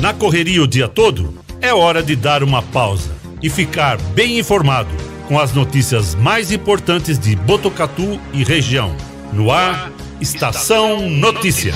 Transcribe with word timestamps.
Na 0.00 0.14
correria 0.14 0.62
o 0.62 0.66
dia 0.66 0.88
todo, 0.88 1.34
é 1.60 1.74
hora 1.74 2.02
de 2.02 2.16
dar 2.16 2.42
uma 2.42 2.62
pausa 2.62 3.14
e 3.42 3.50
ficar 3.50 4.00
bem 4.14 4.38
informado 4.38 4.88
com 5.28 5.38
as 5.38 5.52
notícias 5.52 6.14
mais 6.14 6.50
importantes 6.50 7.18
de 7.18 7.36
Botucatu 7.36 8.18
e 8.32 8.42
região. 8.42 8.96
No 9.30 9.50
ar, 9.50 9.92
Estação 10.18 11.06
Notícia. 11.10 11.74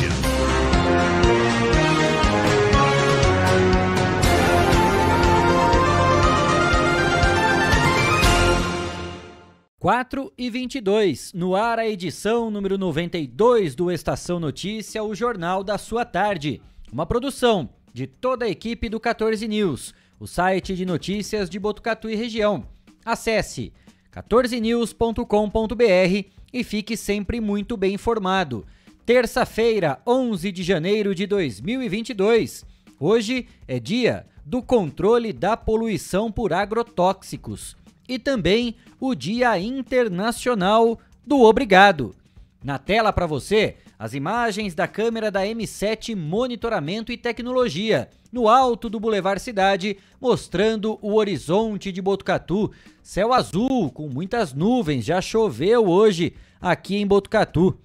Quatro 9.79 10.33
e 10.39 10.49
vinte 10.49 10.83
no 11.35 11.55
ar 11.55 11.79
a 11.79 11.87
edição 11.87 12.51
número 12.51 12.79
92 12.79 13.75
do 13.75 13.91
Estação 13.91 14.41
Notícia, 14.41 15.05
o 15.05 15.15
jornal 15.15 15.63
da 15.63 15.77
sua 15.77 16.07
tarde. 16.07 16.63
Uma 16.91 17.05
produção 17.05 17.69
de 17.95 18.07
toda 18.09 18.45
a 18.45 18.49
equipe 18.49 18.89
do 18.89 18.99
14 18.99 19.47
News, 19.47 19.95
o 20.19 20.27
site 20.27 20.75
de 20.75 20.85
notícias 20.85 21.49
de 21.49 21.61
Botucatu 21.61 22.11
e 22.11 22.17
região. 22.17 22.67
Acesse 23.05 23.73
14news.com.br 24.13 26.29
e 26.53 26.65
fique 26.65 26.97
sempre 26.97 27.41
muito 27.41 27.77
bem 27.77 27.95
informado. 27.95 28.67
Terça-feira, 29.07 30.01
11 30.05 30.51
de 30.51 30.65
janeiro 30.65 31.15
de 31.15 31.25
2022. 31.25 32.67
Hoje 32.99 33.47
é 33.69 33.79
dia 33.79 34.27
do 34.45 34.61
controle 34.61 35.33
da 35.33 35.57
poluição 35.57 36.33
por 36.33 36.53
agrotóxicos 36.53 37.77
e 38.09 38.19
também 38.19 38.75
o 38.99 39.15
Dia 39.15 39.57
Internacional 39.59 40.99
do 41.25 41.43
Obrigado. 41.43 42.15
Na 42.63 42.79
tela 42.79 43.13
para 43.13 43.27
você, 43.27 43.77
as 44.05 44.13
imagens 44.13 44.75
da 44.75 44.87
câmera 44.87 45.31
da 45.31 45.47
M7 45.47 46.15
Monitoramento 46.15 47.11
e 47.11 47.17
Tecnologia, 47.17 48.11
no 48.31 48.51
alto 48.51 48.91
do 48.91 49.01
Boulevard 49.01 49.41
Cidade, 49.41 49.97
mostrando 50.21 50.99
o 51.01 51.15
horizonte 51.15 51.91
de 51.91 52.03
Botucatu. 52.03 52.71
Céu 53.03 53.33
azul, 53.33 53.91
com 53.91 54.07
muitas 54.07 54.53
nuvens, 54.53 55.07
já 55.07 55.23
choveu 55.23 55.89
hoje 55.89 56.35
aqui 56.61 56.97
em 56.97 57.07
Botucatu. 57.07 57.79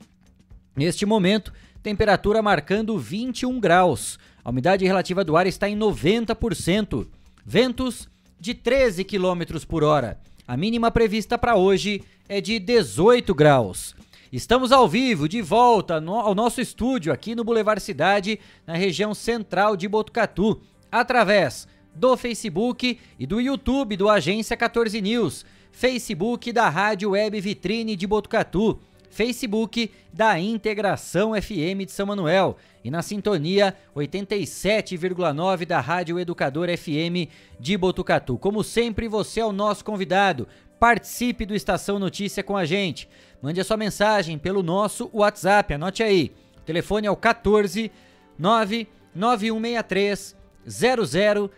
Neste 0.76 1.06
momento, 1.06 1.54
temperatura 1.82 2.42
marcando 2.42 2.98
21 2.98 3.58
graus. 3.58 4.20
A 4.44 4.50
umidade 4.50 4.84
relativa 4.84 5.24
do 5.24 5.38
ar 5.38 5.48
está 5.48 5.70
em 5.70 5.80
90%. 5.80 7.08
Ventos 7.46 8.10
de 8.38 8.54
13 8.54 9.06
km 9.06 9.66
por 9.66 9.86
hora. 9.86 10.20
A 10.46 10.58
mínima 10.58 10.92
prevista 10.92 11.38
para 11.38 11.56
hoje 11.56 12.04
é 12.28 12.42
de 12.42 12.60
18 12.60 13.34
graus. 13.34 13.96
Estamos 14.32 14.72
ao 14.72 14.88
vivo, 14.88 15.28
de 15.28 15.42
volta 15.42 16.00
no, 16.00 16.14
ao 16.14 16.36
nosso 16.36 16.62
estúdio 16.62 17.12
aqui 17.12 17.34
no 17.34 17.44
Boulevard 17.44 17.82
Cidade, 17.82 18.40
na 18.66 18.76
região 18.76 19.16
central 19.16 19.76
de 19.76 19.88
Botucatu, 19.88 20.62
através 20.92 21.68
do 21.96 22.16
Facebook 22.16 23.00
e 23.18 23.26
do 23.26 23.42
YouTube 23.42 23.98
do 23.98 24.08
Agência 24.08 24.56
14 24.56 25.02
News, 25.02 25.44
Facebook 25.72 26.52
da 26.52 26.70
Rádio 26.70 27.10
Web 27.12 27.42
Vitrine 27.42 27.96
de 27.96 28.06
Botucatu, 28.06 28.80
Facebook 29.10 29.90
da 30.14 30.40
Integração 30.40 31.32
FM 31.34 31.86
de 31.88 31.92
São 31.92 32.06
Manuel 32.06 32.56
e 32.84 32.92
na 32.92 33.02
sintonia 33.02 33.76
87,9 33.96 35.66
da 35.66 35.80
Rádio 35.80 36.20
Educador 36.20 36.70
FM 36.78 37.28
de 37.60 37.76
Botucatu. 37.76 38.38
Como 38.38 38.64
sempre, 38.64 39.08
você 39.08 39.40
é 39.40 39.46
o 39.46 39.52
nosso 39.52 39.84
convidado. 39.84 40.48
Participe 40.80 41.46
do 41.46 41.56
Estação 41.56 41.98
Notícia 41.98 42.44
com 42.44 42.56
a 42.56 42.64
gente. 42.64 43.10
Mande 43.42 43.62
a 43.62 43.64
sua 43.64 43.78
mensagem 43.78 44.38
pelo 44.38 44.62
nosso 44.62 45.10
WhatsApp, 45.14 45.74
anote 45.74 46.04
aí. 46.04 46.34
O 46.58 46.62
telefone 46.62 47.08
é 47.08 47.12
o 47.12 47.16
14 47.16 47.90
99163 48.38 50.36
0000 50.68 51.50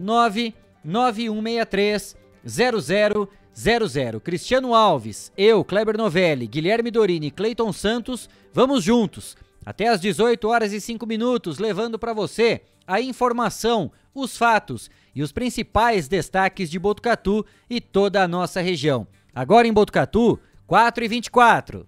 99163 0.00 2.16
0000. 2.44 4.20
Cristiano 4.20 4.74
Alves, 4.74 5.32
eu, 5.36 5.64
Kleber 5.64 5.96
Novelli, 5.96 6.46
Guilherme 6.46 6.90
Dorini 6.90 7.28
e 7.28 7.30
Cleiton 7.30 7.72
Santos, 7.72 8.28
vamos 8.52 8.84
juntos 8.84 9.36
até 9.64 9.88
às 9.88 10.00
18 10.00 10.48
horas 10.48 10.72
e 10.72 10.80
5 10.80 11.06
minutos, 11.06 11.58
levando 11.58 11.98
para 11.98 12.12
você 12.12 12.62
a 12.86 13.00
informação, 13.00 13.90
os 14.14 14.36
fatos 14.36 14.90
e 15.14 15.22
os 15.22 15.32
principais 15.32 16.08
destaques 16.08 16.70
de 16.70 16.78
Botucatu 16.78 17.44
e 17.68 17.80
toda 17.80 18.22
a 18.22 18.28
nossa 18.28 18.60
região. 18.60 19.06
Agora 19.34 19.68
em 19.68 19.72
Botucatu, 19.72 20.38
4 20.70 21.04
e 21.04 21.08
24. 21.08 21.84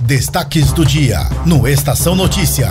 Destaques 0.00 0.72
do 0.72 0.86
dia 0.86 1.18
no 1.44 1.66
Estação 1.66 2.14
Notícia. 2.14 2.68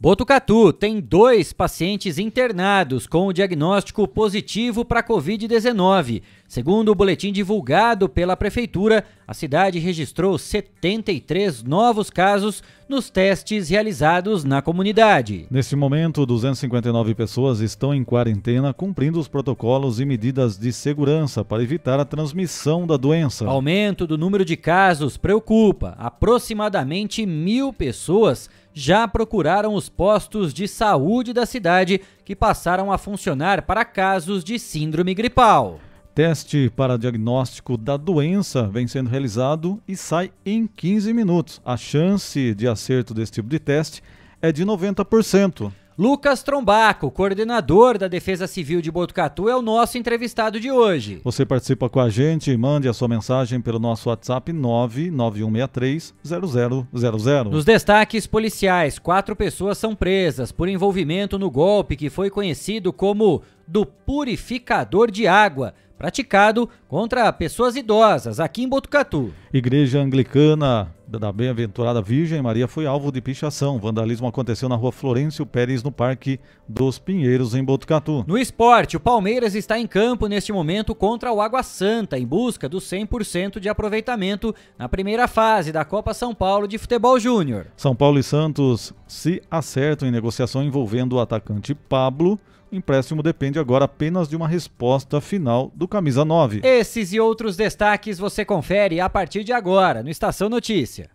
Botucatu 0.00 0.72
tem 0.72 1.00
dois 1.00 1.52
pacientes 1.52 2.20
internados 2.20 3.04
com 3.04 3.26
o 3.26 3.32
diagnóstico 3.32 4.06
positivo 4.06 4.84
para 4.84 5.02
Covid-19. 5.02 6.22
Segundo 6.46 6.92
o 6.92 6.94
boletim 6.94 7.32
divulgado 7.32 8.08
pela 8.08 8.36
Prefeitura, 8.36 9.04
a 9.26 9.34
cidade 9.34 9.80
registrou 9.80 10.38
73 10.38 11.64
novos 11.64 12.10
casos 12.10 12.62
nos 12.88 13.10
testes 13.10 13.68
realizados 13.68 14.44
na 14.44 14.62
comunidade. 14.62 15.46
Neste 15.50 15.74
momento, 15.74 16.24
259 16.24 17.16
pessoas 17.16 17.58
estão 17.58 17.92
em 17.92 18.04
quarentena 18.04 18.72
cumprindo 18.72 19.18
os 19.18 19.26
protocolos 19.26 19.98
e 19.98 20.06
medidas 20.06 20.56
de 20.56 20.72
segurança 20.72 21.44
para 21.44 21.62
evitar 21.62 21.98
a 21.98 22.04
transmissão 22.04 22.86
da 22.86 22.96
doença. 22.96 23.46
O 23.46 23.50
aumento 23.50 24.06
do 24.06 24.16
número 24.16 24.44
de 24.44 24.56
casos 24.56 25.16
preocupa. 25.16 25.96
Aproximadamente 25.98 27.26
mil 27.26 27.72
pessoas 27.72 28.48
já 28.78 29.08
procuraram 29.08 29.74
os 29.74 29.88
postos 29.88 30.54
de 30.54 30.68
saúde 30.68 31.32
da 31.32 31.44
cidade 31.44 32.00
que 32.24 32.36
passaram 32.36 32.92
a 32.92 32.96
funcionar 32.96 33.62
para 33.62 33.84
casos 33.84 34.44
de 34.44 34.56
síndrome 34.56 35.14
gripal. 35.14 35.80
Teste 36.14 36.70
para 36.76 36.96
diagnóstico 36.96 37.76
da 37.76 37.96
doença 37.96 38.68
vem 38.68 38.86
sendo 38.86 39.10
realizado 39.10 39.82
e 39.86 39.96
sai 39.96 40.30
em 40.46 40.64
15 40.64 41.12
minutos. 41.12 41.60
A 41.64 41.76
chance 41.76 42.54
de 42.54 42.68
acerto 42.68 43.12
desse 43.12 43.32
tipo 43.32 43.48
de 43.48 43.58
teste 43.58 44.00
é 44.40 44.52
de 44.52 44.64
90%. 44.64 45.72
Lucas 45.98 46.42
Trombaco, 46.44 47.10
coordenador 47.10 47.98
da 47.98 48.06
Defesa 48.06 48.46
Civil 48.46 48.80
de 48.80 48.88
Botucatu, 48.88 49.48
é 49.48 49.56
o 49.56 49.60
nosso 49.60 49.98
entrevistado 49.98 50.60
de 50.60 50.70
hoje. 50.70 51.20
Você 51.24 51.44
participa 51.44 51.88
com 51.88 51.98
a 51.98 52.08
gente, 52.08 52.56
mande 52.56 52.88
a 52.88 52.92
sua 52.92 53.08
mensagem 53.08 53.60
pelo 53.60 53.80
nosso 53.80 54.08
WhatsApp 54.08 54.52
991630000. 54.52 57.50
Nos 57.50 57.64
destaques 57.64 58.28
policiais, 58.28 58.96
quatro 58.96 59.34
pessoas 59.34 59.76
são 59.76 59.92
presas 59.92 60.52
por 60.52 60.68
envolvimento 60.68 61.36
no 61.36 61.50
golpe 61.50 61.96
que 61.96 62.08
foi 62.08 62.30
conhecido 62.30 62.92
como 62.92 63.42
do 63.66 63.84
purificador 63.84 65.10
de 65.10 65.26
água 65.26 65.74
praticado 65.98 66.70
contra 66.86 67.32
pessoas 67.32 67.74
idosas 67.74 68.38
aqui 68.38 68.62
em 68.62 68.68
Botucatu. 68.68 69.34
Igreja 69.52 69.98
Anglicana 69.98 70.94
da 71.16 71.32
Bem-aventurada 71.32 72.02
Virgem 72.02 72.42
Maria 72.42 72.68
foi 72.68 72.84
alvo 72.86 73.10
de 73.10 73.20
pichação. 73.22 73.76
O 73.76 73.78
vandalismo 73.78 74.26
aconteceu 74.26 74.68
na 74.68 74.76
rua 74.76 74.92
Florencio 74.92 75.46
Pérez, 75.46 75.82
no 75.82 75.90
Parque 75.90 76.38
dos 76.68 76.98
Pinheiros, 76.98 77.54
em 77.54 77.64
Botucatu. 77.64 78.24
No 78.26 78.36
esporte, 78.36 78.96
o 78.96 79.00
Palmeiras 79.00 79.54
está 79.54 79.78
em 79.78 79.86
campo 79.86 80.26
neste 80.26 80.52
momento 80.52 80.94
contra 80.94 81.32
o 81.32 81.40
Água 81.40 81.62
Santa, 81.62 82.18
em 82.18 82.26
busca 82.26 82.68
do 82.68 82.78
100% 82.78 83.58
de 83.58 83.70
aproveitamento 83.70 84.54
na 84.76 84.88
primeira 84.88 85.26
fase 85.26 85.72
da 85.72 85.84
Copa 85.84 86.12
São 86.12 86.34
Paulo 86.34 86.68
de 86.68 86.76
Futebol 86.76 87.18
Júnior. 87.18 87.68
São 87.74 87.96
Paulo 87.96 88.18
e 88.18 88.22
Santos 88.22 88.92
se 89.06 89.42
acertam 89.50 90.06
em 90.06 90.12
negociação 90.12 90.62
envolvendo 90.62 91.14
o 91.16 91.20
atacante 91.20 91.74
Pablo. 91.74 92.38
O 92.70 92.76
empréstimo 92.76 93.22
depende 93.22 93.58
agora 93.58 93.86
apenas 93.86 94.28
de 94.28 94.36
uma 94.36 94.46
resposta 94.46 95.22
final 95.22 95.72
do 95.74 95.88
camisa 95.88 96.22
9. 96.22 96.60
Esses 96.62 97.14
e 97.14 97.20
outros 97.20 97.56
destaques 97.56 98.18
você 98.18 98.44
confere 98.44 99.00
a 99.00 99.08
partir 99.08 99.42
de 99.42 99.54
agora 99.54 100.02
no 100.02 100.10
Estação 100.10 100.50
Notícia. 100.50 101.08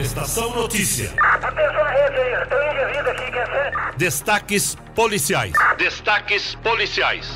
Estação 0.00 0.54
Notícia. 0.54 1.12
Atenção 1.20 1.82
à 1.82 1.90
rede 1.90 2.16
aí, 2.16 2.48
tem 2.48 2.58
um 2.58 2.72
indivíduo 2.72 3.10
aqui, 3.10 3.32
quer 3.32 3.46
ser? 3.46 3.96
Destaques 3.98 4.76
policiais. 4.94 5.52
Destaques 5.76 6.54
policiais. 6.54 7.28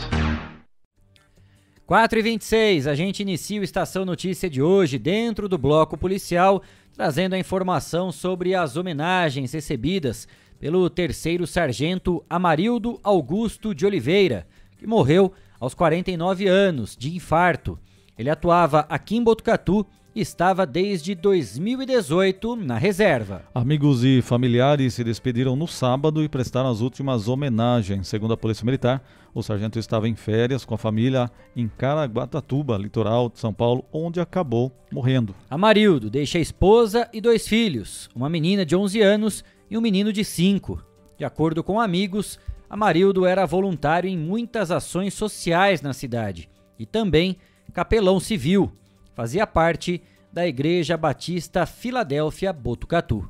4 1.84 2.18
e 2.18 2.22
26 2.22 2.86
a 2.86 2.94
gente 2.94 3.20
inicia 3.20 3.60
o 3.60 3.64
Estação 3.64 4.06
Notícia 4.06 4.48
de 4.48 4.62
hoje 4.62 4.98
dentro 4.98 5.46
do 5.46 5.58
bloco 5.58 5.98
policial, 5.98 6.62
trazendo 6.94 7.34
a 7.34 7.38
informação 7.38 8.10
sobre 8.10 8.54
as 8.54 8.78
homenagens 8.78 9.52
recebidas 9.52 10.26
pelo 10.62 10.88
terceiro 10.88 11.44
sargento 11.44 12.24
Amarildo 12.30 13.00
Augusto 13.02 13.74
de 13.74 13.84
Oliveira, 13.84 14.46
que 14.78 14.86
morreu 14.86 15.32
aos 15.58 15.74
49 15.74 16.46
anos 16.46 16.96
de 16.96 17.16
infarto. 17.16 17.76
Ele 18.16 18.30
atuava 18.30 18.86
aqui 18.88 19.16
em 19.16 19.24
Botucatu 19.24 19.84
e 20.14 20.20
estava 20.20 20.64
desde 20.64 21.16
2018 21.16 22.54
na 22.54 22.78
reserva. 22.78 23.42
Amigos 23.52 24.04
e 24.04 24.22
familiares 24.22 24.94
se 24.94 25.02
despediram 25.02 25.56
no 25.56 25.66
sábado 25.66 26.22
e 26.22 26.28
prestaram 26.28 26.70
as 26.70 26.80
últimas 26.80 27.26
homenagens. 27.26 28.06
Segundo 28.06 28.34
a 28.34 28.36
Polícia 28.36 28.64
Militar, 28.64 29.02
o 29.34 29.42
sargento 29.42 29.80
estava 29.80 30.08
em 30.08 30.14
férias 30.14 30.64
com 30.64 30.76
a 30.76 30.78
família 30.78 31.28
em 31.56 31.66
Caraguatatuba, 31.66 32.76
litoral 32.76 33.28
de 33.28 33.40
São 33.40 33.52
Paulo, 33.52 33.84
onde 33.92 34.20
acabou 34.20 34.70
morrendo. 34.92 35.34
Amarildo 35.50 36.08
deixa 36.08 36.38
a 36.38 36.40
esposa 36.40 37.08
e 37.12 37.20
dois 37.20 37.48
filhos, 37.48 38.08
uma 38.14 38.28
menina 38.28 38.64
de 38.64 38.76
11 38.76 39.00
anos 39.00 39.44
e 39.72 39.78
um 39.78 39.80
menino 39.80 40.12
de 40.12 40.22
5. 40.22 40.84
De 41.16 41.24
acordo 41.24 41.64
com 41.64 41.80
amigos, 41.80 42.38
Amarildo 42.68 43.24
era 43.24 43.46
voluntário 43.46 44.06
em 44.06 44.18
muitas 44.18 44.70
ações 44.70 45.14
sociais 45.14 45.80
na 45.80 45.94
cidade 45.94 46.46
e 46.78 46.84
também 46.84 47.38
capelão 47.72 48.20
civil. 48.20 48.70
Fazia 49.14 49.46
parte 49.46 50.02
da 50.30 50.46
Igreja 50.46 50.94
Batista 50.94 51.64
Filadélfia 51.64 52.52
Botucatu. 52.52 53.26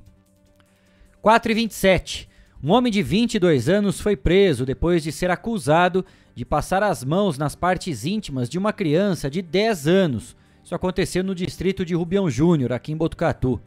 4 1.20 1.52
e 1.52 1.54
27. 1.54 2.28
Um 2.60 2.72
homem 2.72 2.90
de 2.90 3.04
22 3.04 3.68
anos 3.68 4.00
foi 4.00 4.16
preso 4.16 4.66
depois 4.66 5.04
de 5.04 5.12
ser 5.12 5.30
acusado 5.30 6.04
de 6.34 6.44
passar 6.44 6.82
as 6.82 7.04
mãos 7.04 7.38
nas 7.38 7.54
partes 7.54 8.04
íntimas 8.04 8.48
de 8.48 8.58
uma 8.58 8.72
criança 8.72 9.30
de 9.30 9.42
10 9.42 9.86
anos. 9.86 10.36
Isso 10.64 10.74
aconteceu 10.74 11.22
no 11.22 11.36
distrito 11.36 11.84
de 11.84 11.94
Rubião 11.94 12.28
Júnior, 12.28 12.72
aqui 12.72 12.90
em 12.90 12.96
Botucatu. 12.96 13.60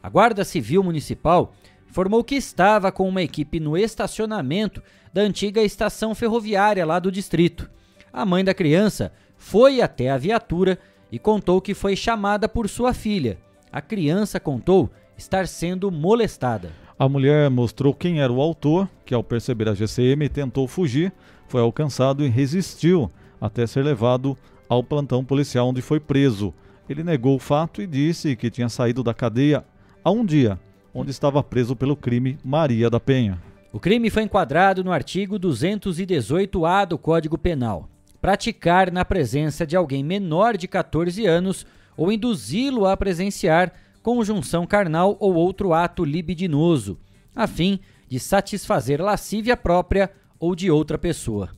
A 0.00 0.08
Guarda 0.08 0.44
Civil 0.44 0.84
Municipal 0.84 1.52
informou 1.90 2.22
que 2.22 2.36
estava 2.36 2.92
com 2.92 3.08
uma 3.08 3.20
equipe 3.20 3.58
no 3.58 3.76
estacionamento 3.76 4.80
da 5.12 5.22
antiga 5.22 5.60
estação 5.60 6.14
ferroviária 6.14 6.86
lá 6.86 7.00
do 7.00 7.10
distrito. 7.10 7.68
A 8.12 8.24
mãe 8.24 8.44
da 8.44 8.54
criança 8.54 9.12
foi 9.36 9.82
até 9.82 10.08
a 10.08 10.16
viatura 10.16 10.78
e 11.10 11.18
contou 11.18 11.60
que 11.60 11.74
foi 11.74 11.96
chamada 11.96 12.48
por 12.48 12.68
sua 12.68 12.94
filha. 12.94 13.38
A 13.72 13.80
criança 13.80 14.38
contou 14.38 14.88
estar 15.18 15.48
sendo 15.48 15.90
molestada. 15.90 16.70
A 16.96 17.08
mulher 17.08 17.50
mostrou 17.50 17.92
quem 17.92 18.20
era 18.20 18.32
o 18.32 18.40
autor, 18.40 18.88
que 19.04 19.12
ao 19.12 19.24
perceber 19.24 19.68
a 19.68 19.74
GCM 19.74 20.28
tentou 20.28 20.68
fugir, 20.68 21.12
foi 21.48 21.60
alcançado 21.60 22.24
e 22.24 22.28
resistiu 22.28 23.10
até 23.40 23.66
ser 23.66 23.82
levado 23.82 24.38
ao 24.68 24.84
plantão 24.84 25.24
policial 25.24 25.68
onde 25.68 25.82
foi 25.82 25.98
preso. 25.98 26.54
Ele 26.88 27.02
negou 27.02 27.34
o 27.34 27.40
fato 27.40 27.82
e 27.82 27.86
disse 27.86 28.36
que 28.36 28.50
tinha 28.50 28.68
saído 28.68 29.02
da 29.02 29.12
cadeia 29.12 29.64
há 30.04 30.10
um 30.10 30.24
dia, 30.24 30.58
onde 30.94 31.10
estava 31.10 31.42
preso 31.42 31.76
pelo 31.76 31.96
crime 31.96 32.38
Maria 32.44 32.90
da 32.90 33.00
Penha. 33.00 33.40
O 33.72 33.78
crime 33.78 34.10
foi 34.10 34.24
enquadrado 34.24 34.82
no 34.82 34.92
artigo 34.92 35.38
218-A 35.38 36.84
do 36.84 36.98
Código 36.98 37.38
Penal. 37.38 37.88
Praticar 38.20 38.90
na 38.90 39.04
presença 39.04 39.66
de 39.66 39.76
alguém 39.76 40.02
menor 40.02 40.56
de 40.56 40.66
14 40.66 41.24
anos 41.26 41.64
ou 41.96 42.10
induzi-lo 42.10 42.86
a 42.86 42.96
presenciar 42.96 43.72
conjunção 44.02 44.66
carnal 44.66 45.16
ou 45.20 45.34
outro 45.34 45.72
ato 45.72 46.04
libidinoso, 46.04 46.98
a 47.34 47.46
fim 47.46 47.78
de 48.08 48.18
satisfazer 48.18 49.00
lascívia 49.00 49.56
própria 49.56 50.10
ou 50.38 50.54
de 50.54 50.70
outra 50.70 50.98
pessoa. 50.98 51.50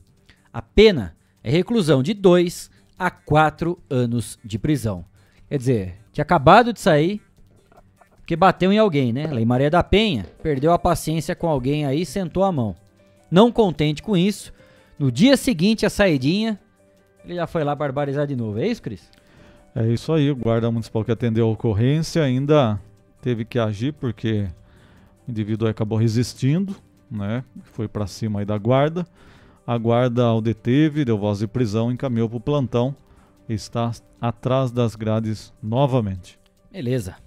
A 0.51 0.61
pena 0.61 1.15
é 1.43 1.49
reclusão 1.49 2.03
de 2.03 2.13
2 2.13 2.69
a 2.97 3.09
4 3.09 3.81
anos 3.89 4.37
de 4.43 4.59
prisão. 4.59 5.03
Quer 5.49 5.57
dizer, 5.57 5.95
tinha 6.11 6.21
acabado 6.21 6.71
de 6.71 6.79
sair, 6.79 7.21
bateu 8.35 8.71
em 8.71 8.77
alguém, 8.77 9.11
né? 9.11 9.27
Lei 9.27 9.45
Maria 9.45 9.69
da 9.69 9.83
Penha 9.83 10.25
perdeu 10.41 10.71
a 10.71 10.79
paciência 10.79 11.35
com 11.35 11.47
alguém 11.47 11.85
aí 11.85 12.01
e 12.01 12.05
sentou 12.05 12.43
a 12.43 12.51
mão. 12.51 12.75
Não 13.29 13.51
contente 13.51 14.01
com 14.03 14.15
isso, 14.15 14.53
no 14.97 15.11
dia 15.11 15.35
seguinte 15.35 15.85
a 15.85 15.89
saidinha, 15.89 16.59
ele 17.25 17.35
já 17.35 17.47
foi 17.47 17.63
lá 17.63 17.75
barbarizar 17.75 18.27
de 18.27 18.35
novo. 18.35 18.59
É 18.59 18.67
isso, 18.67 18.81
Cris? 18.81 19.09
É 19.75 19.87
isso 19.87 20.13
aí, 20.13 20.29
o 20.29 20.35
guarda 20.35 20.69
municipal 20.69 21.03
que 21.03 21.11
atendeu 21.11 21.47
a 21.47 21.51
ocorrência 21.51 22.23
ainda 22.23 22.79
teve 23.21 23.43
que 23.43 23.57
agir 23.57 23.93
porque 23.93 24.47
o 25.27 25.31
indivíduo 25.31 25.67
acabou 25.67 25.97
resistindo, 25.97 26.75
né? 27.09 27.43
Foi 27.63 27.87
para 27.87 28.05
cima 28.05 28.39
aí 28.39 28.45
da 28.45 28.57
guarda. 28.57 29.05
A 29.65 29.77
guarda 29.77 30.31
o 30.33 30.41
deteve, 30.41 31.05
deu 31.05 31.17
voz 31.17 31.39
de 31.39 31.47
prisão, 31.47 31.91
encaminhou 31.91 32.29
para 32.29 32.37
o 32.37 32.41
plantão. 32.41 32.95
Está 33.47 33.91
atrás 34.21 34.71
das 34.71 34.95
grades 34.95 35.53
novamente. 35.61 36.39
Beleza. 36.71 37.22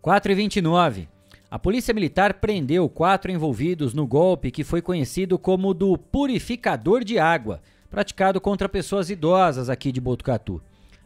4 0.00 0.30
e 0.30 0.34
29. 0.34 1.08
A 1.50 1.58
Polícia 1.58 1.92
Militar 1.92 2.34
prendeu 2.34 2.88
quatro 2.88 3.32
envolvidos 3.32 3.94
no 3.94 4.06
golpe 4.06 4.50
que 4.50 4.62
foi 4.62 4.80
conhecido 4.80 5.38
como 5.38 5.74
do 5.74 5.98
purificador 5.98 7.02
de 7.02 7.18
água, 7.18 7.60
praticado 7.90 8.40
contra 8.40 8.68
pessoas 8.68 9.10
idosas 9.10 9.68
aqui 9.68 9.90
de 9.90 10.00
Botucatu. 10.00 10.62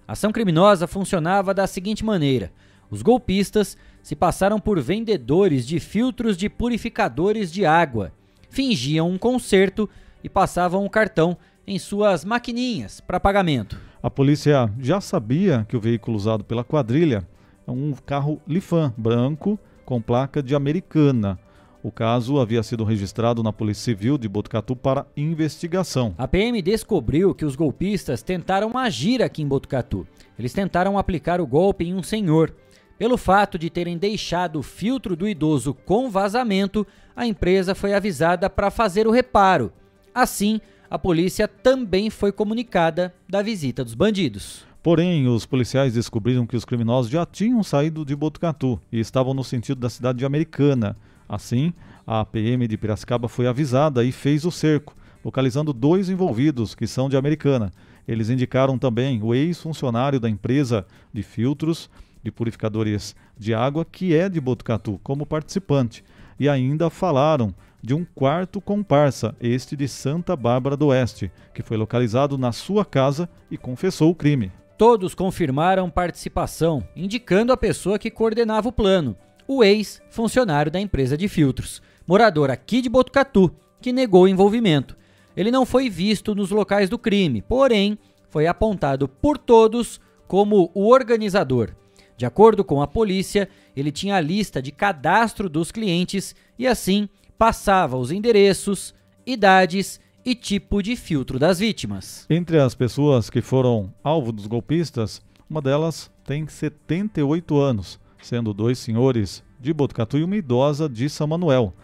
A 0.06 0.12
ação 0.12 0.30
criminosa 0.30 0.86
funcionava 0.86 1.54
da 1.54 1.66
seguinte 1.66 2.04
maneira: 2.04 2.52
os 2.90 3.00
golpistas 3.00 3.78
se 4.02 4.14
passaram 4.14 4.60
por 4.60 4.78
vendedores 4.78 5.66
de 5.66 5.80
filtros 5.80 6.36
de 6.36 6.50
purificadores 6.50 7.50
de 7.50 7.64
água, 7.64 8.12
fingiam 8.50 9.08
um 9.08 9.16
conserto 9.16 9.88
e 10.22 10.28
passavam 10.28 10.84
o 10.84 10.90
cartão 10.90 11.36
em 11.66 11.78
suas 11.78 12.24
maquininhas 12.24 13.00
para 13.00 13.18
pagamento. 13.18 13.80
A 14.02 14.10
polícia 14.10 14.70
já 14.78 15.00
sabia 15.00 15.64
que 15.68 15.76
o 15.76 15.80
veículo 15.80 16.16
usado 16.16 16.44
pela 16.44 16.64
quadrilha 16.64 17.26
um 17.70 17.92
carro 17.92 18.40
Lifan 18.46 18.92
branco 18.96 19.58
com 19.84 20.00
placa 20.00 20.42
de 20.42 20.54
Americana. 20.54 21.38
O 21.82 21.90
caso 21.90 22.38
havia 22.38 22.62
sido 22.62 22.84
registrado 22.84 23.42
na 23.42 23.52
Polícia 23.52 23.84
Civil 23.84 24.16
de 24.16 24.28
Botucatu 24.28 24.76
para 24.76 25.06
investigação. 25.16 26.14
A 26.16 26.28
PM 26.28 26.62
descobriu 26.62 27.34
que 27.34 27.44
os 27.44 27.56
golpistas 27.56 28.22
tentaram 28.22 28.78
agir 28.78 29.20
aqui 29.20 29.42
em 29.42 29.48
Botucatu. 29.48 30.06
Eles 30.38 30.52
tentaram 30.52 30.96
aplicar 30.96 31.40
o 31.40 31.46
golpe 31.46 31.84
em 31.84 31.94
um 31.94 32.02
senhor. 32.02 32.54
Pelo 32.96 33.16
fato 33.16 33.58
de 33.58 33.68
terem 33.68 33.98
deixado 33.98 34.60
o 34.60 34.62
filtro 34.62 35.16
do 35.16 35.28
idoso 35.28 35.74
com 35.74 36.08
vazamento, 36.08 36.86
a 37.16 37.26
empresa 37.26 37.74
foi 37.74 37.94
avisada 37.94 38.48
para 38.48 38.70
fazer 38.70 39.08
o 39.08 39.10
reparo. 39.10 39.72
Assim, 40.14 40.60
a 40.88 40.96
polícia 40.96 41.48
também 41.48 42.10
foi 42.10 42.30
comunicada 42.30 43.12
da 43.28 43.42
visita 43.42 43.82
dos 43.82 43.94
bandidos. 43.94 44.64
Porém, 44.82 45.28
os 45.28 45.46
policiais 45.46 45.94
descobriram 45.94 46.44
que 46.44 46.56
os 46.56 46.64
criminosos 46.64 47.08
já 47.08 47.24
tinham 47.24 47.62
saído 47.62 48.04
de 48.04 48.16
Botucatu 48.16 48.80
e 48.90 48.98
estavam 48.98 49.32
no 49.32 49.44
sentido 49.44 49.80
da 49.80 49.88
cidade 49.88 50.18
de 50.18 50.24
Americana. 50.24 50.96
Assim, 51.28 51.72
a 52.04 52.24
PM 52.24 52.66
de 52.66 52.76
Piracicaba 52.76 53.28
foi 53.28 53.46
avisada 53.46 54.02
e 54.02 54.10
fez 54.10 54.44
o 54.44 54.50
cerco, 54.50 54.96
localizando 55.24 55.72
dois 55.72 56.10
envolvidos, 56.10 56.74
que 56.74 56.88
são 56.88 57.08
de 57.08 57.16
Americana. 57.16 57.70
Eles 58.08 58.28
indicaram 58.28 58.76
também 58.76 59.22
o 59.22 59.32
ex-funcionário 59.32 60.18
da 60.18 60.28
empresa 60.28 60.84
de 61.12 61.22
filtros 61.22 61.88
de 62.20 62.32
purificadores 62.32 63.14
de 63.38 63.54
água, 63.54 63.84
que 63.84 64.16
é 64.16 64.28
de 64.28 64.40
Botucatu, 64.40 64.98
como 65.04 65.24
participante. 65.24 66.04
E 66.40 66.48
ainda 66.48 66.90
falaram 66.90 67.54
de 67.80 67.94
um 67.94 68.04
quarto 68.04 68.60
comparsa, 68.60 69.36
este 69.40 69.76
de 69.76 69.86
Santa 69.86 70.34
Bárbara 70.34 70.76
do 70.76 70.88
Oeste, 70.88 71.30
que 71.54 71.62
foi 71.62 71.76
localizado 71.76 72.36
na 72.36 72.50
sua 72.50 72.84
casa 72.84 73.28
e 73.48 73.56
confessou 73.56 74.10
o 74.10 74.14
crime. 74.14 74.50
Todos 74.84 75.14
confirmaram 75.14 75.88
participação, 75.88 76.82
indicando 76.96 77.52
a 77.52 77.56
pessoa 77.56 78.00
que 78.00 78.10
coordenava 78.10 78.68
o 78.68 78.72
plano, 78.72 79.16
o 79.46 79.62
ex-funcionário 79.62 80.72
da 80.72 80.80
empresa 80.80 81.16
de 81.16 81.28
filtros, 81.28 81.80
morador 82.04 82.50
aqui 82.50 82.80
de 82.82 82.88
Botucatu, 82.88 83.54
que 83.80 83.92
negou 83.92 84.24
o 84.24 84.28
envolvimento. 84.28 84.96
Ele 85.36 85.52
não 85.52 85.64
foi 85.64 85.88
visto 85.88 86.34
nos 86.34 86.50
locais 86.50 86.90
do 86.90 86.98
crime, 86.98 87.42
porém 87.42 87.96
foi 88.28 88.48
apontado 88.48 89.06
por 89.06 89.38
todos 89.38 90.00
como 90.26 90.68
o 90.74 90.88
organizador. 90.88 91.76
De 92.16 92.26
acordo 92.26 92.64
com 92.64 92.82
a 92.82 92.88
polícia, 92.88 93.48
ele 93.76 93.92
tinha 93.92 94.16
a 94.16 94.20
lista 94.20 94.60
de 94.60 94.72
cadastro 94.72 95.48
dos 95.48 95.70
clientes 95.70 96.34
e 96.58 96.66
assim 96.66 97.08
passava 97.38 97.96
os 97.96 98.10
endereços, 98.10 98.92
idades 99.24 100.00
e 100.24 100.34
tipo 100.34 100.82
de 100.82 100.96
filtro 100.96 101.38
das 101.38 101.58
vítimas. 101.58 102.26
Entre 102.30 102.58
as 102.58 102.74
pessoas 102.74 103.28
que 103.28 103.40
foram 103.40 103.92
alvo 104.02 104.32
dos 104.32 104.46
golpistas, 104.46 105.22
uma 105.48 105.60
delas 105.60 106.10
tem 106.24 106.46
78 106.46 107.58
anos 107.58 108.00
sendo 108.22 108.54
dois 108.54 108.78
senhores 108.78 109.42
de 109.60 109.72
Botucatu 109.72 110.16
e 110.16 110.24
uma 110.24 110.36
idosa 110.36 110.88
de 110.88 111.08
São 111.08 111.26
Manuel. 111.26 111.74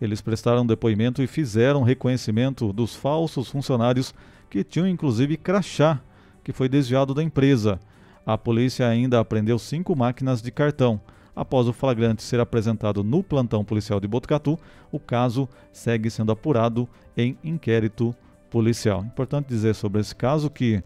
Eles 0.00 0.20
prestaram 0.20 0.64
depoimento 0.64 1.22
e 1.22 1.26
fizeram 1.26 1.82
reconhecimento 1.82 2.72
dos 2.72 2.94
falsos 2.94 3.48
funcionários 3.48 4.14
que 4.48 4.62
tinham 4.62 4.86
inclusive 4.86 5.36
crachá, 5.36 6.00
que 6.44 6.52
foi 6.52 6.68
desviado 6.68 7.12
da 7.12 7.22
empresa. 7.22 7.80
A 8.24 8.38
polícia 8.38 8.86
ainda 8.86 9.18
apreendeu 9.18 9.58
cinco 9.58 9.96
máquinas 9.96 10.40
de 10.40 10.50
cartão. 10.50 11.00
Após 11.38 11.68
o 11.68 11.72
flagrante 11.72 12.20
ser 12.20 12.40
apresentado 12.40 13.04
no 13.04 13.22
plantão 13.22 13.64
policial 13.64 14.00
de 14.00 14.08
Botucatu, 14.08 14.58
o 14.90 14.98
caso 14.98 15.48
segue 15.70 16.10
sendo 16.10 16.32
apurado 16.32 16.88
em 17.16 17.38
inquérito 17.44 18.12
policial. 18.50 19.04
Importante 19.04 19.46
dizer 19.46 19.76
sobre 19.76 20.00
esse 20.00 20.16
caso 20.16 20.50
que 20.50 20.82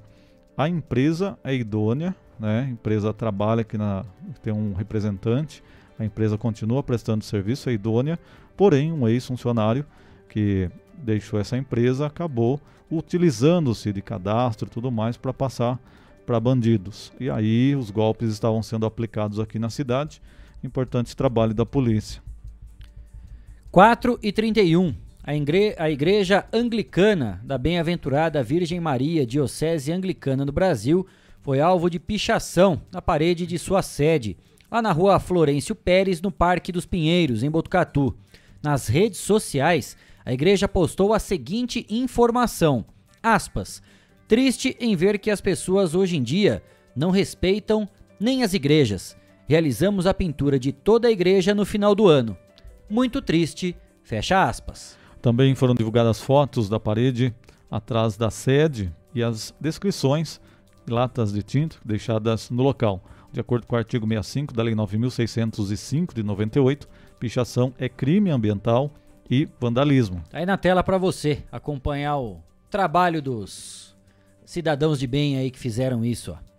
a 0.55 0.69
empresa 0.69 1.39
é 1.43 1.55
idônea, 1.55 2.15
né? 2.39 2.67
A 2.69 2.71
empresa 2.71 3.15
trabalha 3.15 3.63
aqui 3.63 3.79
na 3.79 4.05
tem 4.43 4.53
um 4.53 4.75
representante, 4.75 5.65
a 5.99 6.05
empresa 6.05 6.37
continua 6.37 6.83
prestando 6.83 7.25
serviço, 7.25 7.71
é 7.71 7.73
idônea, 7.73 8.19
porém 8.55 8.93
um 8.93 9.09
ex-funcionário 9.09 9.87
que 10.29 10.69
deixou 10.93 11.41
essa 11.41 11.57
empresa 11.57 12.05
acabou 12.05 12.61
utilizando-se 12.91 13.91
de 13.91 14.03
cadastro 14.03 14.69
e 14.69 14.71
tudo 14.71 14.93
mais 14.93 15.17
para 15.17 15.33
passar 15.33 15.81
para 16.27 16.39
bandidos. 16.39 17.11
E 17.19 17.31
aí 17.31 17.75
os 17.75 17.91
golpes 17.91 18.31
estavam 18.31 18.63
sendo 18.63 18.85
aplicados 18.85 19.41
aqui 19.41 19.59
na 19.59 19.71
cidade. 19.71 20.21
Importante 20.63 21.17
trabalho 21.17 21.53
da 21.53 21.67
polícia. 21.67 22.23
4 23.71 24.19
e 24.23 24.31
31. 24.31 24.95
A, 25.25 25.35
igre 25.35 25.75
a 25.79 25.91
Igreja 25.91 26.45
Anglicana 26.53 27.41
da 27.45 27.57
Bem-aventurada 27.57 28.43
Virgem 28.43 28.79
Maria, 28.81 29.27
Diocese 29.27 29.93
Anglicana 29.93 30.45
do 30.45 30.53
Brasil, 30.53 31.07
foi 31.41 31.61
alvo 31.61 31.89
de 31.89 31.99
pichação 31.99 32.83
na 32.93 33.03
parede 33.03 33.47
de 33.47 33.59
sua 33.59 33.83
sede, 33.83 34.37
lá 34.71 34.81
na 34.81 34.93
rua 34.93 35.19
Florencio 35.19 35.75
Pérez, 35.75 36.21
no 36.21 36.31
Parque 36.31 36.71
dos 36.71 36.87
Pinheiros, 36.87 37.43
em 37.43 37.51
Botucatu. 37.51 38.15
Nas 38.63 38.87
redes 38.87 39.19
sociais, 39.19 39.97
a 40.25 40.33
igreja 40.33 40.69
postou 40.69 41.13
a 41.13 41.19
seguinte 41.19 41.85
informação: 41.91 42.85
aspas, 43.23 43.83
triste 44.29 44.77
em 44.79 44.95
ver 44.95 45.19
que 45.19 45.31
as 45.31 45.41
pessoas 45.41 45.95
hoje 45.95 46.17
em 46.17 46.23
dia 46.23 46.63
não 46.95 47.11
respeitam 47.11 47.89
nem 48.21 48.45
as 48.45 48.55
igrejas. 48.55 49.17
Realizamos 49.49 50.07
a 50.07 50.15
pintura 50.15 50.59
de 50.59 50.73
toda 50.73 51.09
a 51.09 51.11
igreja 51.11 51.55
no 51.55 51.65
final 51.65 51.95
do 51.95 52.09
ano. 52.09 52.37
Muito 52.89 53.21
triste, 53.21 53.77
fecha 54.03 54.43
aspas. 54.45 54.97
Também 55.21 55.55
foram 55.55 55.75
divulgadas 55.75 56.21
fotos 56.21 56.69
da 56.69 56.81
parede 56.81 57.35
atrás 57.71 58.17
da 58.17 58.31
sede 58.31 58.93
e 59.15 59.23
as 59.23 59.55
descrições 59.61 60.41
latas 60.89 61.33
de 61.33 61.43
tinta 61.43 61.77
deixadas 61.85 62.51
no 62.51 62.63
local. 62.63 63.03
De 63.33 63.41
acordo 63.41 63.67
com 63.67 63.75
o 63.75 63.79
artigo 63.79 64.07
65 64.07 64.53
da 64.53 64.63
Lei 64.63 64.75
9.605 64.75 66.15
de 66.15 66.23
98, 66.23 66.89
pichação 67.19 67.73
é 67.79 67.89
crime 67.89 68.31
ambiental 68.31 68.91
e 69.31 69.49
vandalismo. 69.59 70.23
Tá 70.29 70.39
aí 70.39 70.47
na 70.47 70.59
tela 70.59 70.83
para 70.83 70.99
você 70.99 71.43
acompanhar 71.51 72.19
o 72.19 72.41
trabalho 72.69 73.23
dos 73.23 73.97
cidadãos 74.45 74.99
de 74.99 75.07
bem 75.07 75.39
aí 75.39 75.51
que 75.51 75.59
fizeram 75.59 76.05
isso. 76.05 76.33
Ó. 76.33 76.52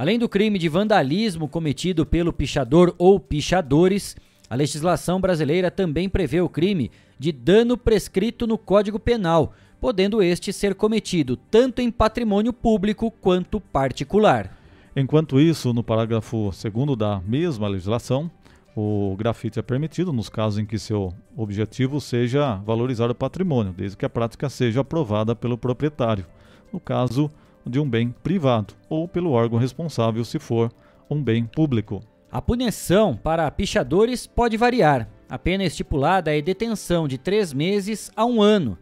Além 0.00 0.18
do 0.18 0.30
crime 0.30 0.58
de 0.58 0.66
vandalismo 0.66 1.46
cometido 1.46 2.06
pelo 2.06 2.32
pichador 2.32 2.94
ou 2.96 3.20
pichadores, 3.20 4.16
a 4.48 4.54
legislação 4.54 5.20
brasileira 5.20 5.70
também 5.70 6.08
prevê 6.08 6.40
o 6.40 6.48
crime 6.48 6.90
de 7.18 7.30
dano 7.30 7.76
prescrito 7.76 8.46
no 8.46 8.56
Código 8.56 8.98
Penal, 8.98 9.52
podendo 9.78 10.22
este 10.22 10.54
ser 10.54 10.74
cometido 10.74 11.36
tanto 11.36 11.82
em 11.82 11.90
patrimônio 11.90 12.50
público 12.50 13.10
quanto 13.10 13.60
particular. 13.60 14.56
Enquanto 14.96 15.38
isso, 15.38 15.74
no 15.74 15.84
parágrafo 15.84 16.50
2 16.50 16.96
da 16.96 17.20
mesma 17.20 17.68
legislação, 17.68 18.30
o 18.74 19.14
grafite 19.18 19.58
é 19.58 19.62
permitido 19.62 20.14
nos 20.14 20.30
casos 20.30 20.58
em 20.58 20.64
que 20.64 20.78
seu 20.78 21.12
objetivo 21.36 22.00
seja 22.00 22.54
valorizar 22.64 23.10
o 23.10 23.14
patrimônio, 23.14 23.74
desde 23.76 23.98
que 23.98 24.06
a 24.06 24.08
prática 24.08 24.48
seja 24.48 24.80
aprovada 24.80 25.36
pelo 25.36 25.58
proprietário, 25.58 26.24
no 26.72 26.80
caso 26.80 27.30
de 27.66 27.78
um 27.78 27.88
bem 27.88 28.14
privado, 28.22 28.74
ou 28.88 29.06
pelo 29.06 29.30
órgão 29.30 29.58
responsável 29.58 30.24
se 30.24 30.38
for 30.38 30.72
um 31.08 31.22
bem 31.22 31.44
público. 31.44 32.00
A 32.30 32.40
punição 32.40 33.16
para 33.16 33.50
pichadores 33.50 34.26
pode 34.26 34.56
variar. 34.56 35.08
A 35.28 35.38
pena 35.38 35.64
estipulada 35.64 36.36
é 36.36 36.40
detenção 36.40 37.06
de 37.06 37.18
três 37.18 37.52
meses 37.52 38.10
a 38.16 38.24
um 38.24 38.40
ano 38.40 38.78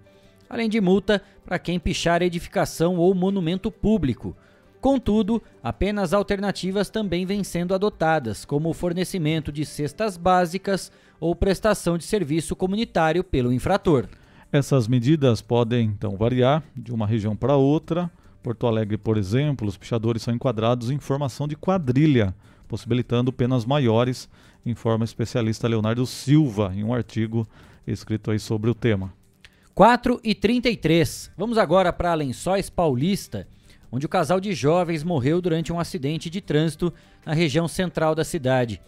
além 0.49 0.69
de 0.69 0.81
multa 0.81 1.23
para 1.45 1.59
quem 1.59 1.79
pichar 1.79 2.23
edificação 2.23 2.97
ou 2.97 3.15
monumento 3.15 3.71
público. 3.71 4.37
Contudo, 4.81 5.43
apenas 5.63 6.13
alternativas 6.13 6.89
também 6.89 7.27
vêm 7.27 7.43
sendo 7.43 7.75
adotadas, 7.75 8.45
como 8.45 8.71
o 8.71 8.75
fornecimento 8.75 9.51
de 9.51 9.67
cestas 9.67 10.17
básicas 10.17 10.93
ou 11.19 11.35
prestação 11.35 11.99
de 11.99 12.05
serviço 12.05 12.55
comunitário 12.55 13.25
pelo 13.25 13.53
infrator. 13.53 14.07
Essas 14.53 14.87
medidas 14.87 15.43
podem 15.43 15.87
então 15.87 16.17
variar 16.17 16.63
de 16.77 16.93
uma 16.93 17.07
região 17.07 17.37
para 17.37 17.57
outra. 17.57 18.11
Porto 18.43 18.67
Alegre, 18.67 18.97
por 18.97 19.17
exemplo, 19.17 19.67
os 19.67 19.77
pichadores 19.77 20.23
são 20.23 20.35
enquadrados 20.35 20.91
em 20.91 20.99
formação 20.99 21.49
de 21.49 21.57
quadrilha, 21.57 22.35
possibilitando 22.67 23.33
penas 23.33 23.65
maiores, 23.65 24.29
informa 24.65 25.03
o 25.03 25.05
especialista 25.05 25.67
Leonardo 25.67 26.07
Silva 26.07 26.73
em 26.75 26.85
um 26.85 26.93
artigo 26.93 27.49
escrito 27.87 28.31
aí 28.31 28.39
sobre 28.39 28.71
o 28.71 28.75
tema. 28.75 29.13
4 29.75 30.21
e 30.25 30.35
33. 30.35 31.31
Vamos 31.37 31.57
agora 31.57 31.93
para 31.93 32.15
Lençóis 32.15 32.69
Paulista, 32.69 33.47
onde 33.91 34.07
o 34.07 34.09
casal 34.09 34.41
de 34.41 34.53
jovens 34.53 35.05
morreu 35.05 35.41
durante 35.41 35.73
um 35.73 35.79
acidente 35.79 36.29
de 36.29 36.41
trânsito 36.41 36.93
na 37.25 37.33
região 37.33 37.69
central 37.69 38.15
da 38.15 38.25
cidade. 38.25 38.81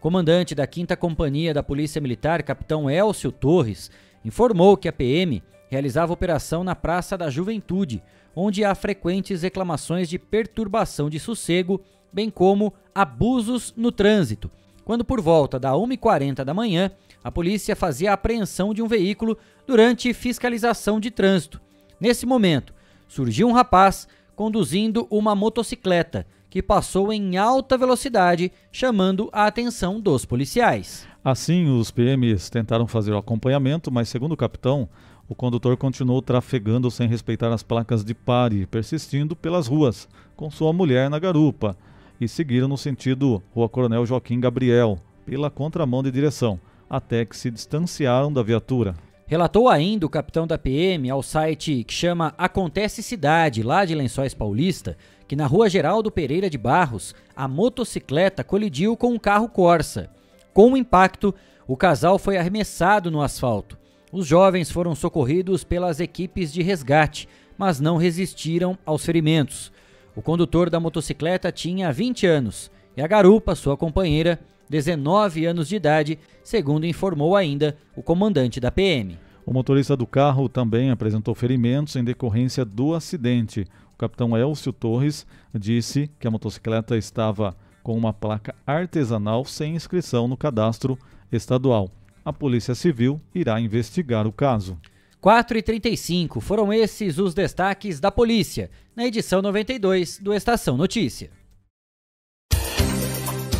Comandante 0.00 0.54
da 0.54 0.66
5 0.72 0.96
Companhia 0.96 1.52
da 1.52 1.62
Polícia 1.62 2.00
Militar, 2.00 2.42
capitão 2.42 2.88
Elcio 2.88 3.32
Torres, 3.32 3.90
informou 4.24 4.76
que 4.76 4.88
a 4.88 4.92
PM 4.92 5.42
realizava 5.68 6.12
operação 6.12 6.62
na 6.62 6.74
Praça 6.76 7.18
da 7.18 7.28
Juventude, 7.28 8.02
onde 8.36 8.62
há 8.62 8.74
frequentes 8.74 9.40
reclamações 9.40 10.10
de 10.10 10.18
perturbação 10.18 11.08
de 11.08 11.18
sossego, 11.18 11.80
bem 12.12 12.28
como 12.28 12.74
abusos 12.94 13.72
no 13.74 13.90
trânsito. 13.90 14.50
Quando 14.84 15.04
por 15.04 15.22
volta 15.22 15.58
da 15.58 15.72
1h40 15.72 16.44
da 16.44 16.52
manhã, 16.52 16.90
a 17.24 17.32
polícia 17.32 17.74
fazia 17.74 18.10
a 18.10 18.14
apreensão 18.14 18.74
de 18.74 18.82
um 18.82 18.86
veículo 18.86 19.36
durante 19.66 20.12
fiscalização 20.12 21.00
de 21.00 21.10
trânsito. 21.10 21.60
Nesse 21.98 22.26
momento, 22.26 22.74
surgiu 23.08 23.48
um 23.48 23.52
rapaz 23.52 24.06
conduzindo 24.36 25.06
uma 25.10 25.34
motocicleta 25.34 26.26
que 26.50 26.62
passou 26.62 27.12
em 27.12 27.36
alta 27.36 27.76
velocidade, 27.76 28.52
chamando 28.70 29.28
a 29.32 29.46
atenção 29.46 30.00
dos 30.00 30.24
policiais. 30.24 31.06
Assim, 31.24 31.68
os 31.68 31.90
PMs 31.90 32.48
tentaram 32.48 32.86
fazer 32.86 33.12
o 33.12 33.18
acompanhamento, 33.18 33.90
mas, 33.90 34.08
segundo 34.08 34.32
o 34.32 34.36
capitão, 34.36 34.88
o 35.28 35.34
condutor 35.34 35.76
continuou 35.76 36.22
trafegando 36.22 36.90
sem 36.90 37.08
respeitar 37.08 37.52
as 37.52 37.62
placas 37.62 38.04
de 38.04 38.14
pare, 38.14 38.66
persistindo 38.66 39.34
pelas 39.34 39.66
ruas, 39.66 40.08
com 40.36 40.50
sua 40.50 40.72
mulher 40.72 41.10
na 41.10 41.18
garupa, 41.18 41.76
e 42.20 42.28
seguiram 42.28 42.68
no 42.68 42.78
sentido 42.78 43.42
Rua 43.54 43.68
Coronel 43.68 44.06
Joaquim 44.06 44.40
Gabriel, 44.40 44.98
pela 45.24 45.50
contramão 45.50 46.02
de 46.02 46.10
direção 46.10 46.60
até 46.88 47.24
que 47.24 47.36
se 47.36 47.50
distanciaram 47.50 48.32
da 48.32 48.42
viatura. 48.42 48.94
Relatou 49.26 49.68
ainda 49.68 50.06
o 50.06 50.08
capitão 50.08 50.46
da 50.46 50.56
PM 50.56 51.10
ao 51.10 51.20
site 51.20 51.82
que 51.82 51.92
chama 51.92 52.32
Acontece 52.38 53.02
Cidade, 53.02 53.62
lá 53.62 53.84
de 53.84 53.92
Lençóis 53.92 54.34
Paulista, 54.34 54.96
que 55.26 55.34
na 55.34 55.46
rua 55.46 55.68
Geraldo 55.68 56.12
Pereira 56.12 56.48
de 56.48 56.56
Barros, 56.56 57.12
a 57.34 57.48
motocicleta 57.48 58.44
colidiu 58.44 58.96
com 58.96 59.08
um 59.08 59.18
carro 59.18 59.48
Corsa. 59.48 60.08
Com 60.54 60.72
o 60.72 60.76
impacto, 60.76 61.34
o 61.66 61.76
casal 61.76 62.20
foi 62.20 62.36
arremessado 62.36 63.10
no 63.10 63.20
asfalto. 63.20 63.76
Os 64.16 64.26
jovens 64.26 64.70
foram 64.70 64.94
socorridos 64.94 65.62
pelas 65.62 66.00
equipes 66.00 66.50
de 66.50 66.62
resgate, 66.62 67.28
mas 67.58 67.80
não 67.80 67.98
resistiram 67.98 68.78
aos 68.86 69.04
ferimentos. 69.04 69.70
O 70.16 70.22
condutor 70.22 70.70
da 70.70 70.80
motocicleta 70.80 71.52
tinha 71.52 71.92
20 71.92 72.26
anos 72.26 72.70
e 72.96 73.02
a 73.02 73.06
garupa, 73.06 73.54
sua 73.54 73.76
companheira, 73.76 74.40
19 74.70 75.44
anos 75.44 75.68
de 75.68 75.76
idade, 75.76 76.18
segundo 76.42 76.86
informou 76.86 77.36
ainda 77.36 77.76
o 77.94 78.02
comandante 78.02 78.58
da 78.58 78.70
PM. 78.70 79.18
O 79.44 79.52
motorista 79.52 79.94
do 79.94 80.06
carro 80.06 80.48
também 80.48 80.90
apresentou 80.90 81.34
ferimentos 81.34 81.94
em 81.94 82.02
decorrência 82.02 82.64
do 82.64 82.94
acidente. 82.94 83.66
O 83.92 83.98
capitão 83.98 84.34
Elcio 84.34 84.72
Torres 84.72 85.26
disse 85.54 86.10
que 86.18 86.26
a 86.26 86.30
motocicleta 86.30 86.96
estava 86.96 87.54
com 87.82 87.94
uma 87.94 88.14
placa 88.14 88.54
artesanal 88.66 89.44
sem 89.44 89.76
inscrição 89.76 90.26
no 90.26 90.38
cadastro 90.38 90.98
estadual. 91.30 91.90
A 92.26 92.32
Polícia 92.32 92.74
Civil 92.74 93.20
irá 93.32 93.60
investigar 93.60 94.26
o 94.26 94.32
caso. 94.32 94.76
4 95.20 95.58
e 95.58 95.62
35 95.62 96.40
foram 96.40 96.72
esses 96.72 97.18
os 97.18 97.32
destaques 97.34 98.00
da 98.00 98.10
polícia 98.10 98.68
na 98.96 99.06
edição 99.06 99.40
92 99.40 100.18
do 100.18 100.34
Estação 100.34 100.76
Notícia. 100.76 101.30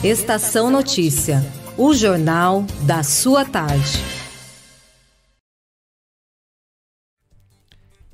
Estação 0.02 0.68
Notícia, 0.68 1.44
o 1.78 1.94
jornal 1.94 2.64
da 2.84 3.04
sua 3.04 3.44
tarde. 3.44 4.00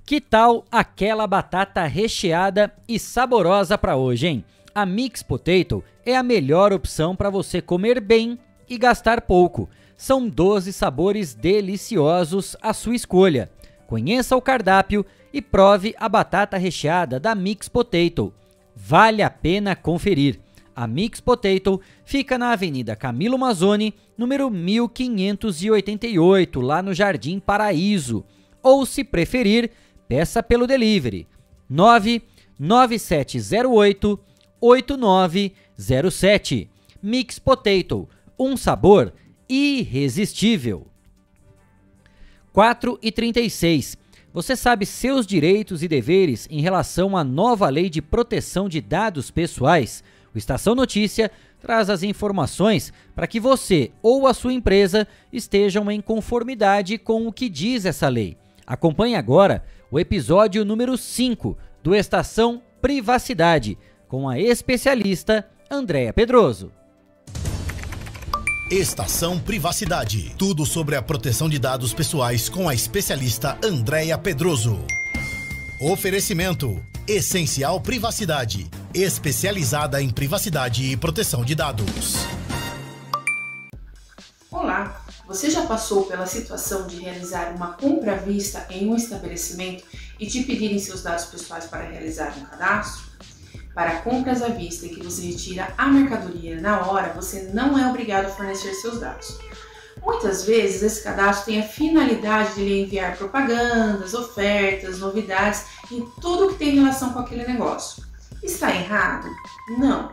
Que 0.04 0.20
tal 0.20 0.66
aquela 0.70 1.26
batata 1.26 1.86
recheada 1.86 2.70
e 2.86 2.98
saborosa 2.98 3.78
para 3.78 3.96
hoje, 3.96 4.26
hein? 4.26 4.44
A 4.74 4.84
Mix 4.84 5.22
Potato 5.22 5.82
é 6.04 6.14
a 6.14 6.22
melhor 6.22 6.74
opção 6.74 7.16
para 7.16 7.30
você 7.30 7.62
comer 7.62 8.02
bem 8.02 8.38
e 8.68 8.76
gastar 8.76 9.22
pouco. 9.22 9.66
São 10.02 10.28
12 10.28 10.72
sabores 10.72 11.32
deliciosos 11.32 12.56
à 12.60 12.74
sua 12.74 12.96
escolha. 12.96 13.48
Conheça 13.86 14.36
o 14.36 14.42
cardápio 14.42 15.06
e 15.32 15.40
prove 15.40 15.94
a 15.96 16.08
batata 16.08 16.56
recheada 16.56 17.20
da 17.20 17.36
Mix 17.36 17.68
Potato. 17.68 18.34
Vale 18.74 19.22
a 19.22 19.30
pena 19.30 19.76
conferir. 19.76 20.40
A 20.74 20.88
Mix 20.88 21.20
Potato 21.20 21.80
fica 22.04 22.36
na 22.36 22.50
Avenida 22.50 22.96
Camilo 22.96 23.38
Mazzoni, 23.38 23.94
número 24.18 24.50
1588, 24.50 26.60
lá 26.60 26.82
no 26.82 26.92
Jardim 26.92 27.38
Paraíso. 27.38 28.24
Ou, 28.60 28.84
se 28.84 29.04
preferir, 29.04 29.70
peça 30.08 30.42
pelo 30.42 30.66
delivery 30.66 31.28
99708 31.70 34.18
8907. 34.60 36.68
Mix 37.00 37.38
Potato, 37.38 38.08
um 38.36 38.56
sabor 38.56 39.12
irresistível. 39.52 40.86
4 42.54 42.98
e 43.02 43.12
36. 43.12 43.98
Você 44.32 44.56
sabe 44.56 44.86
seus 44.86 45.26
direitos 45.26 45.82
e 45.82 45.88
deveres 45.88 46.48
em 46.50 46.62
relação 46.62 47.14
à 47.14 47.22
nova 47.22 47.68
lei 47.68 47.90
de 47.90 48.00
proteção 48.00 48.66
de 48.66 48.80
dados 48.80 49.30
pessoais? 49.30 50.02
O 50.34 50.38
Estação 50.38 50.74
Notícia 50.74 51.30
traz 51.60 51.90
as 51.90 52.02
informações 52.02 52.94
para 53.14 53.26
que 53.26 53.38
você 53.38 53.92
ou 54.02 54.26
a 54.26 54.32
sua 54.32 54.54
empresa 54.54 55.06
estejam 55.30 55.90
em 55.90 56.00
conformidade 56.00 56.96
com 56.96 57.26
o 57.26 57.32
que 57.32 57.50
diz 57.50 57.84
essa 57.84 58.08
lei. 58.08 58.38
Acompanhe 58.66 59.16
agora 59.16 59.62
o 59.90 60.00
episódio 60.00 60.64
número 60.64 60.96
5 60.96 61.58
do 61.82 61.94
Estação 61.94 62.62
Privacidade 62.80 63.76
com 64.08 64.26
a 64.26 64.40
especialista 64.40 65.46
Andréa 65.70 66.12
Pedroso. 66.12 66.72
Estação 68.72 69.38
Privacidade. 69.38 70.34
Tudo 70.38 70.64
sobre 70.64 70.96
a 70.96 71.02
proteção 71.02 71.46
de 71.46 71.58
dados 71.58 71.92
pessoais 71.92 72.48
com 72.48 72.66
a 72.66 72.74
especialista 72.74 73.58
Andréia 73.62 74.16
Pedroso. 74.16 74.82
Oferecimento: 75.78 76.82
Essencial 77.06 77.82
Privacidade. 77.82 78.70
Especializada 78.94 80.00
em 80.00 80.08
privacidade 80.08 80.90
e 80.90 80.96
proteção 80.96 81.44
de 81.44 81.54
dados. 81.54 82.14
Olá, 84.50 85.04
você 85.26 85.50
já 85.50 85.66
passou 85.66 86.04
pela 86.04 86.24
situação 86.24 86.86
de 86.86 86.98
realizar 86.98 87.54
uma 87.54 87.74
compra 87.74 88.14
à 88.14 88.16
vista 88.16 88.66
em 88.70 88.88
um 88.88 88.96
estabelecimento 88.96 89.84
e 90.18 90.26
te 90.26 90.44
pedirem 90.44 90.78
seus 90.78 91.02
dados 91.02 91.26
pessoais 91.26 91.66
para 91.66 91.90
realizar 91.90 92.34
um 92.38 92.44
cadastro? 92.46 93.12
Para 93.74 94.00
compras 94.00 94.42
à 94.42 94.48
vista 94.48 94.86
que 94.86 95.02
você 95.02 95.22
retira 95.22 95.72
a 95.78 95.86
mercadoria 95.86 96.60
na 96.60 96.86
hora, 96.86 97.12
você 97.14 97.50
não 97.54 97.78
é 97.78 97.88
obrigado 97.88 98.26
a 98.26 98.30
fornecer 98.30 98.74
seus 98.74 99.00
dados. 99.00 99.38
Muitas 100.02 100.44
vezes 100.44 100.82
esse 100.82 101.02
cadastro 101.02 101.46
tem 101.46 101.60
a 101.60 101.66
finalidade 101.66 102.54
de 102.54 102.64
lhe 102.64 102.82
enviar 102.82 103.16
propagandas, 103.16 104.14
ofertas, 104.14 104.98
novidades 104.98 105.64
e 105.90 106.04
tudo 106.20 106.48
que 106.48 106.58
tem 106.58 106.74
relação 106.74 107.12
com 107.12 107.20
aquele 107.20 107.46
negócio. 107.46 108.04
Está 108.42 108.74
errado? 108.74 109.28
Não. 109.78 110.10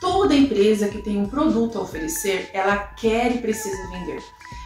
Toda 0.00 0.34
empresa 0.34 0.88
que 0.88 1.02
tem 1.02 1.18
um 1.18 1.28
produto 1.28 1.78
a 1.78 1.82
oferecer, 1.82 2.50
ela 2.54 2.76
quer 2.76 3.34
e 3.34 3.38
precisa 3.38 3.90
vender. 3.90 4.22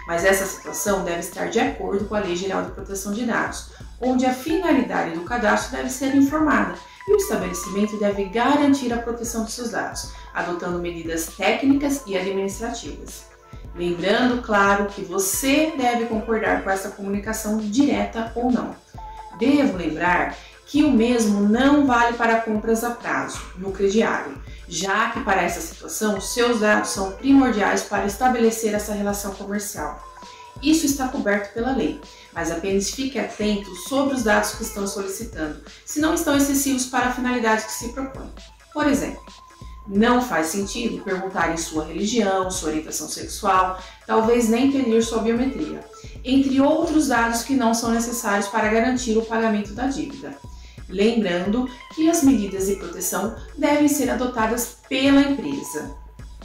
Mas 0.06 0.24
essa 0.24 0.46
situação 0.46 1.04
deve 1.04 1.20
estar 1.20 1.46
de 1.46 1.60
acordo 1.60 2.04
com 2.04 2.14
a 2.14 2.20
Lei 2.20 2.36
Geral 2.36 2.64
de 2.64 2.72
Proteção 2.72 3.12
de 3.12 3.24
Dados, 3.24 3.70
onde 4.00 4.26
a 4.26 4.34
finalidade 4.34 5.14
do 5.14 5.22
cadastro 5.22 5.76
deve 5.76 5.90
ser 5.90 6.14
informada 6.14 6.74
e 7.08 7.12
o 7.12 7.16
estabelecimento 7.16 7.96
deve 7.96 8.26
garantir 8.26 8.92
a 8.92 8.98
proteção 8.98 9.44
de 9.44 9.52
seus 9.52 9.70
dados, 9.70 10.12
adotando 10.34 10.78
medidas 10.78 11.28
técnicas 11.36 12.02
e 12.06 12.16
administrativas. 12.16 13.26
Lembrando, 13.74 14.42
claro, 14.42 14.86
que 14.86 15.02
você 15.02 15.72
deve 15.76 16.06
concordar 16.06 16.62
com 16.62 16.70
essa 16.70 16.90
comunicação 16.90 17.58
direta 17.58 18.30
ou 18.34 18.52
não. 18.52 18.76
Devo 19.38 19.78
lembrar 19.78 20.36
que 20.66 20.84
o 20.84 20.90
mesmo 20.90 21.48
não 21.48 21.86
vale 21.86 22.14
para 22.16 22.42
compras 22.42 22.84
a 22.84 22.90
prazo, 22.90 23.40
no 23.56 23.72
crediário, 23.72 24.36
já 24.68 25.10
que 25.10 25.20
para 25.20 25.42
essa 25.42 25.60
situação 25.60 26.20
seus 26.20 26.60
dados 26.60 26.90
são 26.90 27.12
primordiais 27.12 27.84
para 27.84 28.04
estabelecer 28.04 28.74
essa 28.74 28.92
relação 28.92 29.32
comercial. 29.34 30.06
Isso 30.62 30.84
está 30.84 31.08
coberto 31.08 31.54
pela 31.54 31.72
lei, 31.72 32.00
mas 32.38 32.52
apenas 32.52 32.90
fique 32.90 33.18
atento 33.18 33.74
sobre 33.88 34.14
os 34.14 34.22
dados 34.22 34.52
que 34.52 34.62
estão 34.62 34.86
solicitando, 34.86 35.60
se 35.84 35.98
não 35.98 36.14
estão 36.14 36.36
excessivos 36.36 36.86
para 36.86 37.06
a 37.06 37.12
finalidade 37.12 37.64
que 37.64 37.72
se 37.72 37.88
propõe. 37.88 38.30
Por 38.72 38.86
exemplo, 38.86 39.20
não 39.88 40.22
faz 40.22 40.46
sentido 40.46 41.02
perguntar 41.02 41.52
em 41.52 41.56
sua 41.56 41.84
religião, 41.84 42.48
sua 42.48 42.68
orientação 42.68 43.08
sexual, 43.08 43.82
talvez 44.06 44.48
nem 44.48 44.70
pedir 44.70 45.02
sua 45.02 45.20
biometria, 45.20 45.80
entre 46.22 46.60
outros 46.60 47.08
dados 47.08 47.42
que 47.42 47.54
não 47.54 47.74
são 47.74 47.90
necessários 47.90 48.46
para 48.46 48.68
garantir 48.68 49.18
o 49.18 49.26
pagamento 49.26 49.72
da 49.72 49.88
dívida. 49.88 50.32
Lembrando 50.88 51.68
que 51.96 52.08
as 52.08 52.22
medidas 52.22 52.68
de 52.68 52.76
proteção 52.76 53.34
devem 53.56 53.88
ser 53.88 54.10
adotadas 54.10 54.76
pela 54.88 55.22
empresa. 55.22 55.92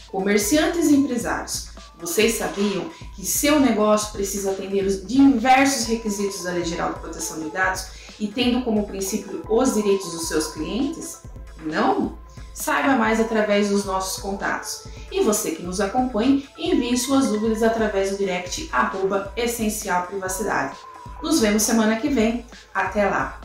Comerciantes 0.07 0.89
e 0.89 0.95
empresários 0.95 1.72
vocês 2.03 2.37
sabiam 2.37 2.89
que 3.15 3.25
seu 3.25 3.61
negócio 3.61 4.11
precisa 4.11 4.51
atender 4.51 4.85
os 4.85 5.07
diversos 5.07 5.85
requisitos 5.85 6.43
da 6.43 6.51
Lei 6.51 6.65
Geral 6.65 6.93
de 6.93 6.99
Proteção 6.99 7.39
de 7.39 7.49
Dados 7.49 7.85
e 8.19 8.27
tendo 8.27 8.61
como 8.65 8.85
princípio 8.85 9.41
os 9.47 9.73
direitos 9.73 10.11
dos 10.11 10.27
seus 10.27 10.47
clientes? 10.47 11.21
Não? 11.65 12.17
Saiba 12.53 12.97
mais 12.97 13.21
através 13.21 13.69
dos 13.69 13.85
nossos 13.85 14.21
contatos. 14.21 14.83
E 15.09 15.21
você 15.21 15.51
que 15.51 15.63
nos 15.63 15.79
acompanha, 15.79 16.43
envie 16.57 16.97
suas 16.97 17.27
dúvidas 17.27 17.63
através 17.63 18.11
do 18.11 18.17
direct 18.17 18.69
arroba 18.73 19.31
Essencial 19.37 20.05
Privacidade. 20.05 20.75
Nos 21.23 21.39
vemos 21.39 21.63
semana 21.63 21.95
que 21.95 22.09
vem. 22.09 22.45
Até 22.73 23.05
lá! 23.05 23.39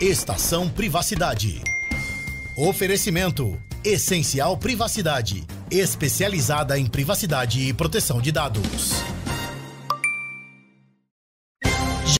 Estação 0.00 0.68
Privacidade. 0.70 1.62
Oferecimento: 2.56 3.60
Essencial 3.84 4.56
Privacidade 4.56 5.46
especializada 5.78 6.78
em 6.78 6.86
privacidade 6.86 7.68
e 7.68 7.72
proteção 7.72 8.20
de 8.20 8.30
dados. 8.30 9.02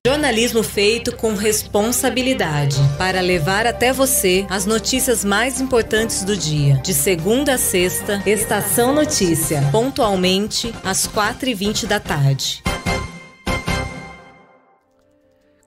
Jornalismo 0.07 0.63
feito 0.63 1.15
com 1.17 1.35
responsabilidade 1.35 2.77
para 2.97 3.21
levar 3.21 3.67
até 3.67 3.93
você 3.93 4.47
as 4.49 4.65
notícias 4.65 5.25
mais 5.25 5.61
importantes 5.61 6.25
do 6.25 6.37
dia. 6.37 6.77
De 6.77 6.95
segunda 6.95 7.55
a 7.55 7.59
sexta, 7.59 8.23
Estação 8.25 8.95
Notícia, 8.95 9.61
pontualmente 9.71 10.75
às 10.83 11.07
4h20 11.07 11.87
da 11.87 12.01
tarde. 12.01 12.63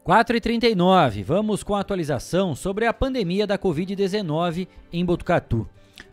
4h39, 0.06 1.24
vamos 1.24 1.64
com 1.64 1.74
a 1.74 1.80
atualização 1.80 2.54
sobre 2.54 2.86
a 2.86 2.94
pandemia 2.94 3.48
da 3.48 3.58
Covid-19 3.58 4.68
em 4.94 5.04
Botucatu. 5.04 5.68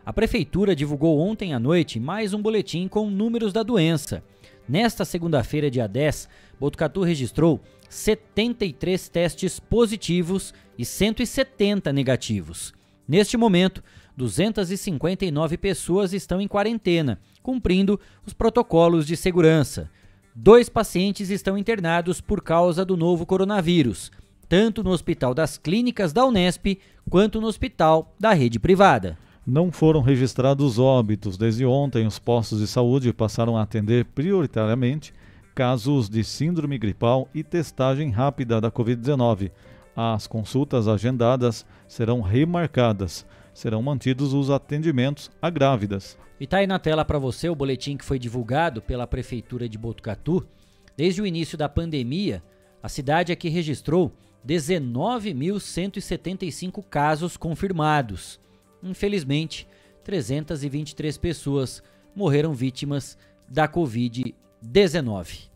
A 0.05 0.11
Prefeitura 0.11 0.75
divulgou 0.75 1.17
ontem 1.17 1.53
à 1.53 1.59
noite 1.59 1.97
mais 1.97 2.33
um 2.33 2.41
boletim 2.41 2.89
com 2.89 3.09
números 3.09 3.53
da 3.53 3.63
doença. 3.63 4.21
Nesta 4.67 5.05
segunda-feira, 5.05 5.71
dia 5.71 5.87
10, 5.87 6.27
Botucatu 6.59 7.03
registrou 7.03 7.61
73 7.89 9.07
testes 9.07 9.61
positivos 9.61 10.53
e 10.77 10.83
170 10.83 11.93
negativos. 11.93 12.73
Neste 13.07 13.37
momento, 13.37 13.81
259 14.17 15.57
pessoas 15.57 16.11
estão 16.11 16.41
em 16.41 16.49
quarentena, 16.49 17.17
cumprindo 17.41 17.97
os 18.25 18.33
protocolos 18.33 19.07
de 19.07 19.15
segurança. 19.15 19.89
Dois 20.35 20.67
pacientes 20.67 21.29
estão 21.29 21.57
internados 21.57 22.19
por 22.19 22.41
causa 22.41 22.83
do 22.83 22.97
novo 22.97 23.25
coronavírus, 23.25 24.11
tanto 24.49 24.83
no 24.83 24.89
Hospital 24.89 25.33
das 25.33 25.57
Clínicas 25.57 26.11
da 26.11 26.25
Unesp 26.25 26.77
quanto 27.09 27.39
no 27.39 27.47
hospital 27.47 28.13
da 28.19 28.33
rede 28.33 28.59
privada. 28.59 29.17
Não 29.45 29.73
foram 29.73 29.99
registrados 29.99 30.79
óbitos. 30.79 31.37
Desde 31.37 31.65
ontem, 31.65 32.07
os 32.07 32.17
postos 32.17 32.59
de 32.59 32.67
saúde 32.67 33.11
passaram 33.11 33.57
a 33.57 33.63
atender 33.63 34.05
prioritariamente 34.05 35.13
casos 35.53 36.09
de 36.09 36.23
síndrome 36.23 36.77
gripal 36.77 37.27
e 37.33 37.43
testagem 37.43 38.09
rápida 38.09 38.61
da 38.61 38.71
Covid-19. 38.71 39.51
As 39.93 40.27
consultas 40.27 40.87
agendadas 40.87 41.65
serão 41.89 42.21
remarcadas. 42.21 43.25
Serão 43.53 43.81
mantidos 43.81 44.33
os 44.33 44.49
atendimentos 44.49 45.29
a 45.41 45.49
grávidas. 45.49 46.17
E 46.39 46.45
está 46.45 46.59
aí 46.59 46.67
na 46.67 46.79
tela 46.79 47.03
para 47.03 47.19
você 47.19 47.49
o 47.49 47.55
boletim 47.55 47.97
que 47.97 48.05
foi 48.05 48.17
divulgado 48.17 48.81
pela 48.81 49.05
Prefeitura 49.05 49.67
de 49.67 49.77
Botucatu. 49.77 50.47
Desde 50.95 51.21
o 51.21 51.27
início 51.27 51.57
da 51.57 51.67
pandemia, 51.67 52.41
a 52.81 52.87
cidade 52.87 53.33
aqui 53.33 53.49
registrou 53.49 54.13
19.175 54.47 56.81
casos 56.89 57.35
confirmados. 57.35 58.41
Infelizmente, 58.83 59.67
323 60.03 61.17
pessoas 61.17 61.81
morreram 62.15 62.53
vítimas 62.53 63.17
da 63.47 63.67
Covid-19. 63.67 65.49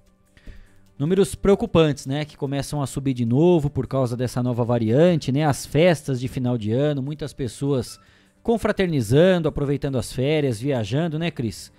Números 0.98 1.36
preocupantes, 1.36 2.08
né, 2.08 2.26
que 2.26 2.36
começam 2.36 2.82
a 2.82 2.88
subir 2.88 3.14
de 3.14 3.26
novo 3.26 3.70
por 3.70 3.86
causa 3.86 4.18
dessa 4.18 4.42
nova 4.42 4.64
variante, 4.64 5.32
né? 5.32 5.46
As 5.46 5.64
festas 5.64 6.20
de 6.20 6.28
final 6.28 6.58
de 6.58 6.72
ano, 6.72 7.04
muitas 7.04 7.34
pessoas 7.34 8.00
confraternizando, 8.42 9.48
aproveitando 9.48 9.98
as 9.98 10.12
férias, 10.12 10.60
viajando, 10.60 11.20
né, 11.20 11.30
Cris? 11.30 11.72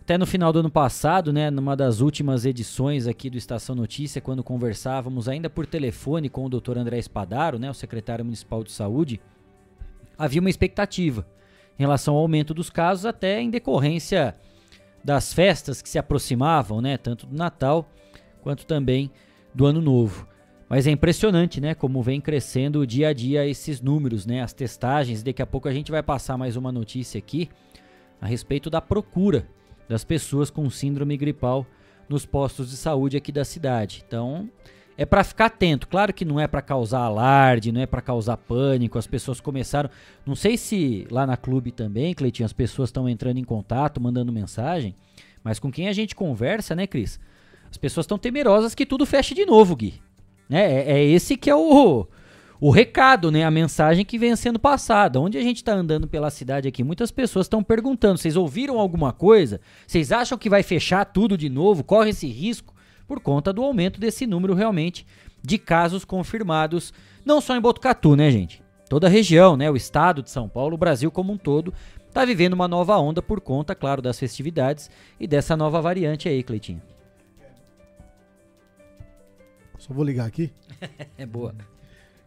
Até 0.00 0.16
no 0.16 0.24
final 0.24 0.54
do 0.54 0.60
ano 0.60 0.70
passado, 0.70 1.34
né, 1.34 1.50
numa 1.50 1.76
das 1.76 2.00
últimas 2.00 2.46
edições 2.46 3.06
aqui 3.06 3.28
do 3.28 3.36
Estação 3.36 3.74
Notícia, 3.74 4.22
quando 4.22 4.42
conversávamos 4.42 5.28
ainda 5.28 5.50
por 5.50 5.66
telefone 5.66 6.30
com 6.30 6.46
o 6.46 6.48
Dr. 6.48 6.78
André 6.78 6.96
Espadaro, 6.96 7.58
né, 7.58 7.70
o 7.70 7.74
secretário 7.74 8.24
municipal 8.24 8.64
de 8.64 8.72
saúde, 8.72 9.20
havia 10.18 10.40
uma 10.40 10.50
expectativa 10.50 11.26
em 11.78 11.82
relação 11.82 12.14
ao 12.14 12.20
aumento 12.20 12.52
dos 12.52 12.68
casos, 12.68 13.06
até 13.06 13.40
em 13.40 13.50
decorrência 13.50 14.34
das 15.04 15.32
festas 15.32 15.80
que 15.80 15.88
se 15.88 15.98
aproximavam, 15.98 16.80
né, 16.80 16.96
tanto 16.98 17.24
do 17.24 17.36
Natal 17.36 17.88
quanto 18.42 18.66
também 18.66 19.10
do 19.54 19.64
Ano 19.64 19.80
Novo. 19.80 20.26
Mas 20.68 20.86
é 20.86 20.90
impressionante, 20.90 21.60
né, 21.60 21.74
como 21.74 22.02
vem 22.02 22.20
crescendo 22.20 22.86
dia 22.86 23.08
a 23.08 23.12
dia 23.12 23.46
esses 23.46 23.80
números, 23.80 24.26
né, 24.26 24.42
as 24.42 24.52
testagens. 24.52 25.22
Daqui 25.22 25.40
a 25.40 25.46
pouco 25.46 25.68
a 25.68 25.72
gente 25.72 25.90
vai 25.90 26.02
passar 26.02 26.36
mais 26.36 26.56
uma 26.56 26.70
notícia 26.72 27.18
aqui 27.18 27.48
a 28.20 28.26
respeito 28.26 28.68
da 28.68 28.80
procura 28.80 29.48
das 29.88 30.04
pessoas 30.04 30.50
com 30.50 30.68
síndrome 30.68 31.16
gripal 31.16 31.64
nos 32.08 32.26
postos 32.26 32.70
de 32.70 32.76
saúde 32.76 33.16
aqui 33.16 33.32
da 33.32 33.44
cidade. 33.44 34.04
Então, 34.06 34.50
é 34.98 35.06
para 35.06 35.22
ficar 35.22 35.46
atento. 35.46 35.86
Claro 35.86 36.12
que 36.12 36.24
não 36.24 36.40
é 36.40 36.48
para 36.48 36.60
causar 36.60 37.02
alarde, 37.02 37.70
não 37.70 37.80
é 37.80 37.86
para 37.86 38.02
causar 38.02 38.36
pânico. 38.36 38.98
As 38.98 39.06
pessoas 39.06 39.40
começaram, 39.40 39.88
não 40.26 40.34
sei 40.34 40.56
se 40.56 41.06
lá 41.08 41.24
na 41.24 41.36
clube 41.36 41.70
também, 41.70 42.12
Cleitinho, 42.12 42.44
as 42.44 42.52
pessoas 42.52 42.88
estão 42.88 43.08
entrando 43.08 43.38
em 43.38 43.44
contato, 43.44 44.00
mandando 44.00 44.32
mensagem, 44.32 44.96
mas 45.44 45.60
com 45.60 45.70
quem 45.70 45.88
a 45.88 45.92
gente 45.92 46.16
conversa, 46.16 46.74
né, 46.74 46.84
Cris? 46.84 47.20
As 47.70 47.76
pessoas 47.76 48.04
estão 48.04 48.18
temerosas 48.18 48.74
que 48.74 48.84
tudo 48.84 49.06
feche 49.06 49.34
de 49.34 49.46
novo, 49.46 49.76
Gui. 49.76 49.94
Né? 50.48 50.60
É, 50.60 50.98
é 50.98 51.04
esse 51.04 51.36
que 51.36 51.48
é 51.48 51.54
o 51.54 52.06
o 52.60 52.70
recado, 52.70 53.30
né, 53.30 53.44
a 53.44 53.52
mensagem 53.52 54.04
que 54.04 54.18
vem 54.18 54.34
sendo 54.34 54.58
passada. 54.58 55.20
Onde 55.20 55.38
a 55.38 55.42
gente 55.42 55.58
está 55.58 55.74
andando 55.74 56.08
pela 56.08 56.28
cidade 56.28 56.66
aqui, 56.66 56.82
muitas 56.82 57.12
pessoas 57.12 57.46
estão 57.46 57.62
perguntando: 57.62 58.18
vocês 58.18 58.34
ouviram 58.34 58.80
alguma 58.80 59.12
coisa? 59.12 59.60
Vocês 59.86 60.10
acham 60.10 60.36
que 60.36 60.50
vai 60.50 60.64
fechar 60.64 61.04
tudo 61.04 61.38
de 61.38 61.48
novo? 61.48 61.84
Corre 61.84 62.10
esse 62.10 62.26
risco? 62.26 62.74
Por 63.08 63.18
conta 63.18 63.52
do 63.52 63.64
aumento 63.64 63.98
desse 63.98 64.26
número 64.26 64.54
realmente 64.54 65.04
de 65.42 65.56
casos 65.58 66.04
confirmados, 66.04 66.92
não 67.24 67.40
só 67.40 67.56
em 67.56 67.60
Botucatu, 67.60 68.14
né, 68.14 68.30
gente? 68.30 68.62
Toda 68.88 69.06
a 69.06 69.10
região, 69.10 69.56
né, 69.56 69.70
o 69.70 69.76
estado 69.76 70.22
de 70.22 70.30
São 70.30 70.48
Paulo, 70.48 70.74
o 70.74 70.78
Brasil 70.78 71.10
como 71.10 71.32
um 71.32 71.36
todo, 71.36 71.72
está 72.06 72.24
vivendo 72.24 72.52
uma 72.52 72.68
nova 72.68 72.96
onda 72.98 73.22
por 73.22 73.40
conta, 73.40 73.74
claro, 73.74 74.02
das 74.02 74.18
festividades 74.18 74.90
e 75.18 75.26
dessa 75.26 75.56
nova 75.56 75.80
variante 75.80 76.28
aí, 76.28 76.42
Cleitinho. 76.42 76.82
Só 79.78 79.94
vou 79.94 80.04
ligar 80.04 80.26
aqui. 80.26 80.50
é 81.16 81.24
boa. 81.24 81.54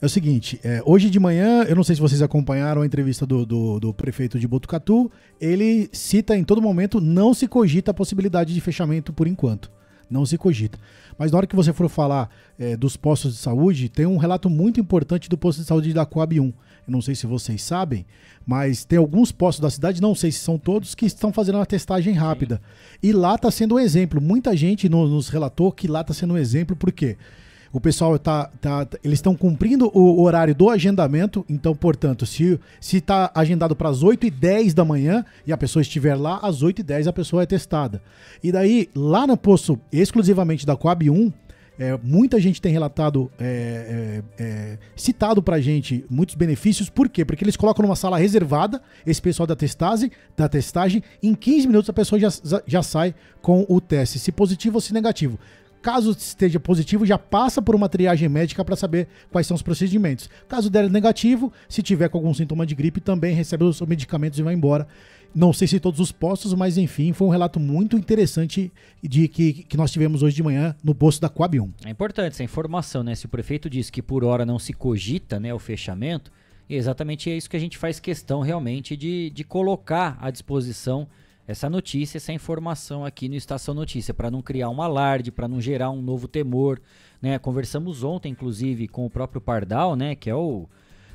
É 0.01 0.05
o 0.05 0.09
seguinte, 0.09 0.59
é, 0.63 0.81
hoje 0.83 1.11
de 1.11 1.19
manhã, 1.19 1.63
eu 1.63 1.75
não 1.75 1.83
sei 1.83 1.93
se 1.93 2.01
vocês 2.01 2.23
acompanharam 2.23 2.81
a 2.81 2.85
entrevista 2.87 3.23
do, 3.23 3.45
do, 3.45 3.79
do, 3.79 3.93
prefeito 3.93 4.39
de 4.39 4.47
Botucatu, 4.47 5.11
ele 5.39 5.89
cita 5.93 6.35
em 6.35 6.43
todo 6.43 6.59
momento, 6.59 6.99
não 6.99 7.35
se 7.35 7.47
cogita 7.47 7.91
a 7.91 7.93
possibilidade 7.93 8.51
de 8.51 8.59
fechamento 8.61 9.13
por 9.13 9.27
enquanto. 9.27 9.71
Não 10.11 10.25
se 10.25 10.37
cogita. 10.37 10.77
Mas 11.17 11.31
na 11.31 11.37
hora 11.37 11.47
que 11.47 11.55
você 11.55 11.71
for 11.71 11.87
falar 11.87 12.29
é, 12.59 12.75
dos 12.75 12.97
postos 12.97 13.33
de 13.33 13.39
saúde, 13.39 13.87
tem 13.87 14.05
um 14.05 14.17
relato 14.17 14.49
muito 14.49 14.79
importante 14.79 15.29
do 15.29 15.37
posto 15.37 15.61
de 15.61 15.65
saúde 15.65 15.93
da 15.93 16.05
Coab 16.05 16.37
1. 16.37 16.43
Eu 16.43 16.53
não 16.87 17.01
sei 17.01 17.15
se 17.15 17.25
vocês 17.25 17.63
sabem, 17.63 18.05
mas 18.45 18.83
tem 18.83 18.99
alguns 18.99 19.31
postos 19.31 19.61
da 19.61 19.69
cidade, 19.69 20.01
não 20.01 20.13
sei 20.13 20.31
se 20.31 20.39
são 20.39 20.57
todos, 20.57 20.93
que 20.93 21.05
estão 21.05 21.31
fazendo 21.31 21.55
uma 21.55 21.65
testagem 21.65 22.13
rápida. 22.13 22.61
E 23.01 23.13
lá 23.13 23.35
está 23.35 23.49
sendo 23.49 23.75
um 23.75 23.79
exemplo. 23.79 24.19
Muita 24.19 24.55
gente 24.57 24.89
nos 24.89 25.29
relatou 25.29 25.71
que 25.71 25.87
lá 25.87 26.01
está 26.01 26.13
sendo 26.13 26.33
um 26.33 26.37
exemplo, 26.37 26.75
por 26.75 26.91
quê? 26.91 27.15
Porque 27.15 27.41
o 27.71 27.79
pessoal 27.79 28.17
tá, 28.19 28.49
tá 28.59 28.87
eles 29.03 29.19
estão 29.19 29.35
cumprindo 29.35 29.89
o 29.93 30.21
horário 30.21 30.53
do 30.53 30.69
agendamento, 30.69 31.45
então, 31.47 31.75
portanto, 31.75 32.25
se 32.25 32.59
se 32.79 32.97
está 32.97 33.31
agendado 33.33 33.75
para 33.75 33.89
as 33.89 34.03
8 34.03 34.27
e 34.27 34.31
10 34.31 34.73
da 34.73 34.83
manhã 34.83 35.25
e 35.45 35.53
a 35.53 35.57
pessoa 35.57 35.81
estiver 35.81 36.15
lá, 36.15 36.39
às 36.41 36.61
8 36.61 36.79
e 36.79 36.83
10 36.83 37.07
a 37.07 37.13
pessoa 37.13 37.43
é 37.43 37.45
testada. 37.45 38.01
E 38.43 38.51
daí, 38.51 38.89
lá 38.95 39.25
no 39.25 39.37
posto 39.37 39.79
exclusivamente 39.91 40.65
da 40.65 40.75
Coab 40.75 41.09
1, 41.09 41.31
é, 41.79 41.97
muita 42.03 42.39
gente 42.39 42.61
tem 42.61 42.71
relatado, 42.71 43.31
é, 43.39 44.21
é, 44.37 44.43
é 44.43 44.77
citado 44.95 45.41
pra 45.41 45.59
gente 45.59 46.05
muitos 46.09 46.35
benefícios. 46.35 46.89
Por 46.89 47.09
quê? 47.09 47.25
Porque 47.25 47.43
eles 47.43 47.55
colocam 47.55 47.83
numa 47.83 47.95
sala 47.95 48.19
reservada 48.19 48.81
esse 49.03 49.19
pessoal 49.19 49.47
da 49.47 49.55
testagem, 49.55 50.11
da 50.37 50.47
testagem. 50.47 51.01
Em 51.23 51.33
15 51.33 51.67
minutos 51.67 51.89
a 51.89 51.93
pessoa 51.93 52.19
já, 52.19 52.29
já 52.67 52.83
sai 52.83 53.15
com 53.41 53.65
o 53.67 53.81
teste, 53.81 54.19
se 54.19 54.31
positivo 54.31 54.75
ou 54.77 54.81
se 54.81 54.93
negativo. 54.93 55.39
Caso 55.81 56.11
esteja 56.11 56.59
positivo, 56.59 57.05
já 57.05 57.17
passa 57.17 57.61
por 57.61 57.73
uma 57.73 57.89
triagem 57.89 58.29
médica 58.29 58.63
para 58.63 58.75
saber 58.75 59.07
quais 59.31 59.47
são 59.47 59.55
os 59.55 59.61
procedimentos. 59.61 60.29
Caso 60.47 60.69
der 60.69 60.89
negativo, 60.89 61.51
se 61.67 61.81
tiver 61.81 62.07
com 62.09 62.19
algum 62.19 62.33
sintoma 62.33 62.65
de 62.65 62.75
gripe, 62.75 63.01
também 63.01 63.33
recebe 63.33 63.63
os 63.63 63.81
medicamentos 63.81 64.37
e 64.37 64.43
vai 64.43 64.53
embora. 64.53 64.87
Não 65.33 65.53
sei 65.53 65.67
se 65.67 65.79
todos 65.79 65.99
os 65.99 66.11
postos, 66.11 66.53
mas 66.53 66.77
enfim, 66.77 67.13
foi 67.13 67.25
um 67.25 67.31
relato 67.31 67.59
muito 67.59 67.97
interessante 67.97 68.71
de 69.01 69.27
que, 69.29 69.53
que 69.53 69.77
nós 69.77 69.89
tivemos 69.89 70.21
hoje 70.21 70.35
de 70.35 70.43
manhã 70.43 70.75
no 70.83 70.93
posto 70.93 71.21
da 71.21 71.29
Coab 71.29 71.57
1. 71.57 71.73
É 71.85 71.89
importante 71.89 72.33
essa 72.33 72.43
informação, 72.43 73.01
né? 73.01 73.15
Se 73.15 73.25
o 73.25 73.29
prefeito 73.29 73.69
diz 73.69 73.89
que 73.89 74.01
por 74.01 74.25
hora 74.25 74.45
não 74.45 74.59
se 74.59 74.73
cogita 74.73 75.39
né, 75.39 75.53
o 75.53 75.59
fechamento, 75.59 76.31
exatamente 76.69 77.29
é 77.29 77.37
isso 77.37 77.49
que 77.49 77.55
a 77.55 77.59
gente 77.59 77.77
faz 77.77 77.99
questão 77.99 78.41
realmente 78.41 78.97
de, 78.97 79.29
de 79.29 79.43
colocar 79.45 80.17
à 80.21 80.29
disposição 80.29 81.07
essa 81.47 81.69
notícia, 81.69 82.17
essa 82.17 82.31
informação 82.31 83.03
aqui 83.03 83.27
no 83.27 83.35
Estação 83.35 83.73
Notícia, 83.73 84.13
para 84.13 84.31
não 84.31 84.41
criar 84.41 84.69
um 84.69 84.81
alarde, 84.81 85.31
para 85.31 85.47
não 85.47 85.59
gerar 85.59 85.89
um 85.89 86.01
novo 86.01 86.27
temor. 86.27 86.81
Né? 87.21 87.37
Conversamos 87.39 88.03
ontem, 88.03 88.31
inclusive, 88.31 88.87
com 88.87 89.05
o 89.05 89.09
próprio 89.09 89.41
Pardal, 89.41 89.95
né? 89.95 90.15
que 90.15 90.29
é 90.29 90.35
o, 90.35 90.69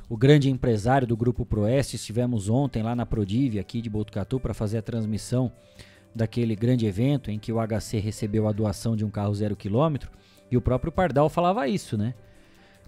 o 0.09 0.17
grande 0.17 0.51
empresário 0.51 1.07
do 1.07 1.17
Grupo 1.17 1.47
Proeste. 1.47 1.97
Estivemos 1.97 2.49
ontem 2.49 2.83
lá 2.83 2.95
na 2.95 3.07
Prodive, 3.07 3.59
aqui 3.59 3.81
de 3.81 3.89
Botucatu, 3.89 4.41
para 4.41 4.53
fazer 4.53 4.79
a 4.79 4.83
transmissão 4.83 5.51
daquele 6.15 6.57
grande 6.57 6.87
evento 6.87 7.31
em 7.31 7.39
que 7.39 7.53
o 7.53 7.59
HC 7.59 7.99
recebeu 7.99 8.49
a 8.49 8.53
doação 8.53 8.97
de 8.97 9.05
um 9.05 9.11
carro 9.11 9.35
zero 9.35 9.55
quilômetro. 9.55 10.11
E 10.51 10.57
o 10.57 10.61
próprio 10.61 10.91
Pardal 10.91 11.29
falava 11.29 11.69
isso, 11.69 11.97
né? 11.97 12.15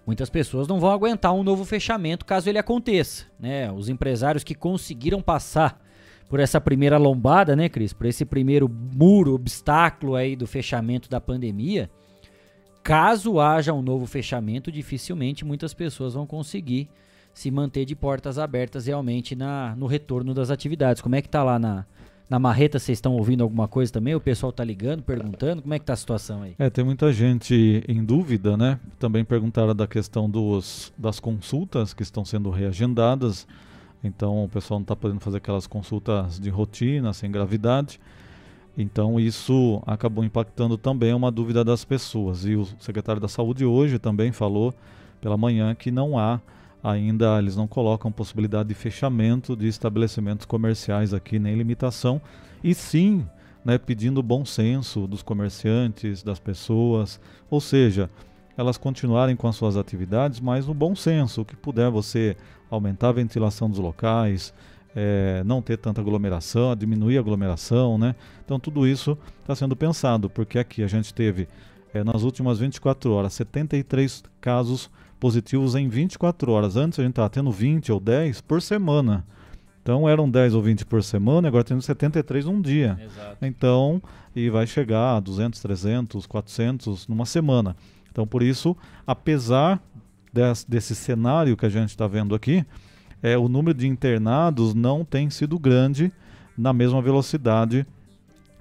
Muitas 0.07 0.31
pessoas 0.31 0.67
não 0.67 0.81
vão 0.81 0.91
aguentar 0.91 1.35
um 1.35 1.43
novo 1.43 1.65
fechamento 1.67 2.25
caso 2.25 2.49
ele 2.49 2.59
aconteça, 2.59 3.27
né? 3.39 3.71
Os 3.71 3.91
empresários 3.91 4.43
que 4.43 4.55
conseguiram 4.55 5.21
passar 5.21 5.79
por 6.29 6.41
essa 6.41 6.61
primeira 6.61 6.99
lombada, 6.99 7.57
né, 7.57 7.69
Cris? 7.69 7.93
Por 7.93 8.07
esse 8.07 8.25
primeiro 8.25 8.69
muro, 8.69 9.35
obstáculo 9.35 10.15
aí 10.15 10.37
do 10.37 10.47
fechamento 10.47 11.09
da 11.09 11.21
pandemia. 11.21 11.91
Caso 12.83 13.41
haja 13.41 13.73
um 13.73 13.83
novo 13.83 14.07
fechamento, 14.07 14.71
dificilmente 14.73 15.45
muitas 15.45 15.75
pessoas 15.75 16.15
vão 16.15 16.27
conseguir 16.27 16.89
se 17.35 17.51
manter 17.51 17.85
de 17.85 17.95
portas 17.95 18.39
abertas 18.39 18.87
realmente 18.87 19.37
na, 19.37 19.75
no 19.77 19.87
retorno 19.87 20.35
das 20.35 20.51
atividades. 20.51 21.01
Como 21.01 21.15
é 21.15 21.23
que 21.23 21.29
tá 21.29 21.43
lá 21.43 21.59
na, 21.59 21.87
na 22.29 22.39
marreta? 22.39 22.79
Vocês 22.79 22.99
estão 22.99 23.15
ouvindo 23.15 23.43
alguma 23.43 23.69
coisa 23.69 23.93
também? 23.93 24.15
O 24.15 24.21
pessoal 24.21 24.51
tá 24.51 24.65
ligando, 24.65 25.03
perguntando? 25.03 25.63
Como 25.63 25.73
é 25.73 25.79
que 25.79 25.85
tá 25.85 25.93
a 25.93 25.97
situação 25.97 26.43
aí? 26.43 26.55
É, 26.59 26.69
tem 26.69 26.85
muita 26.85 27.13
gente 27.13 27.85
em 27.87 28.05
dúvida, 28.05 28.57
né? 28.57 28.79
Também 28.99 29.25
perguntaram 29.25 29.75
da 29.75 29.87
questão 29.87 30.29
dos, 30.29 30.93
das 30.99 31.21
consultas 31.21 31.95
que 31.95 32.03
estão 32.03 32.25
sendo 32.25 32.51
reagendadas. 32.51 33.47
Então 34.03 34.45
o 34.45 34.49
pessoal 34.49 34.79
não 34.79 34.85
está 34.85 34.95
podendo 34.95 35.21
fazer 35.21 35.39
aquelas 35.39 35.67
consultas 35.67 36.39
de 36.39 36.51
rotina, 36.51 37.13
sem 37.13 37.31
gravidade. 37.31 38.01
Então 38.77 39.19
isso 39.19 39.83
acabou 39.87 40.25
impactando 40.25 40.79
também 40.79 41.13
uma 41.13 41.31
dúvida 41.31 41.65
das 41.65 41.85
pessoas. 41.85 42.45
E 42.45 42.55
o 42.55 42.65
secretário 42.79 43.21
da 43.21 43.29
Saúde 43.29 43.65
hoje 43.65 43.99
também 43.99 44.31
falou 44.31 44.73
pela 45.21 45.37
manhã 45.37 45.75
que 45.75 45.91
não 45.91 46.19
há 46.19 46.41
ainda, 46.83 47.39
eles 47.39 47.57
não 47.57 47.67
colocam 47.67 48.13
possibilidade 48.13 48.69
de 48.69 48.75
fechamento 48.75 49.57
de 49.57 49.67
estabelecimentos 49.67 50.47
comerciais 50.47 51.13
aqui, 51.13 51.39
nem 51.39 51.57
limitação. 51.57 52.21
E 52.63 52.75
sim, 52.75 53.27
né, 53.65 53.79
pedindo 53.79 54.23
bom 54.23 54.45
senso 54.45 55.07
dos 55.07 55.23
comerciantes, 55.23 56.23
das 56.23 56.39
pessoas, 56.39 57.21
ou 57.51 57.61
seja, 57.61 58.09
elas 58.57 58.77
continuarem 58.77 59.37
com 59.37 59.47
as 59.47 59.57
suas 59.57 59.77
atividades, 59.77 60.41
mas 60.41 60.67
no 60.67 60.75
bom 60.75 60.95
senso, 60.95 61.43
o 61.43 61.45
que 61.45 61.57
puder 61.57 61.91
você 61.91 62.37
aumentar 62.71 63.09
a 63.09 63.13
ventilação 63.13 63.69
dos 63.69 63.79
locais, 63.79 64.53
é, 64.95 65.43
não 65.45 65.63
ter 65.63 65.77
tanta 65.77 66.01
aglomeração, 66.01 66.75
diminuir 66.75 67.17
a 67.19 67.21
aglomeração, 67.21 67.99
né? 67.99 68.15
Então 68.45 68.59
tudo 68.59 68.87
isso 68.87 69.17
está 69.41 69.55
sendo 69.55 69.77
pensado, 69.77 70.29
porque 70.29 70.59
aqui 70.59 70.83
a 70.83 70.87
gente 70.87 71.13
teve 71.15 71.49
é, 71.93 72.03
nas 72.03 72.23
últimas 72.23 72.59
24 72.59 73.13
horas 73.13 73.33
73 73.35 74.25
casos 74.41 74.91
positivos 75.19 75.75
em 75.75 75.89
24 75.89 76.51
horas. 76.53 76.77
Antes 76.77 76.99
a 76.99 77.03
gente 77.03 77.13
estava 77.13 77.31
tendo 77.31 77.51
20 77.51 77.93
ou 77.93 78.01
10 78.01 78.41
por 78.41 78.63
semana. 78.63 79.25
Então 79.83 80.09
eram 80.09 80.29
10 80.29 80.55
ou 80.55 80.63
20 80.63 80.85
por 80.85 81.03
semana, 81.03 81.49
agora 81.49 81.65
temos 81.65 81.85
73 81.87 82.45
num 82.45 82.61
dia. 82.61 82.99
Exato. 83.03 83.39
Então, 83.41 84.03
e 84.37 84.51
vai 84.51 84.67
chegar 84.67 85.17
a 85.17 85.21
200, 85.21 85.61
300, 85.61 86.27
400 86.27 87.09
numa 87.09 87.25
semana. 87.25 87.75
Então 88.11 88.27
por 88.27 88.43
isso, 88.43 88.77
apesar 89.07 89.81
desse, 90.33 90.69
desse 90.69 90.95
cenário 90.95 91.57
que 91.57 91.67
a 91.67 91.69
gente 91.69 91.91
está 91.91 92.07
vendo 92.07 92.35
aqui, 92.35 92.65
é, 93.23 93.37
o 93.37 93.49
número 93.49 93.77
de 93.77 93.87
internados 93.87 94.75
não 94.75 95.05
tem 95.05 95.29
sido 95.31 95.59
grande 95.59 96.13
na 96.57 96.73
mesma 96.73 97.01
velocidade 97.03 97.87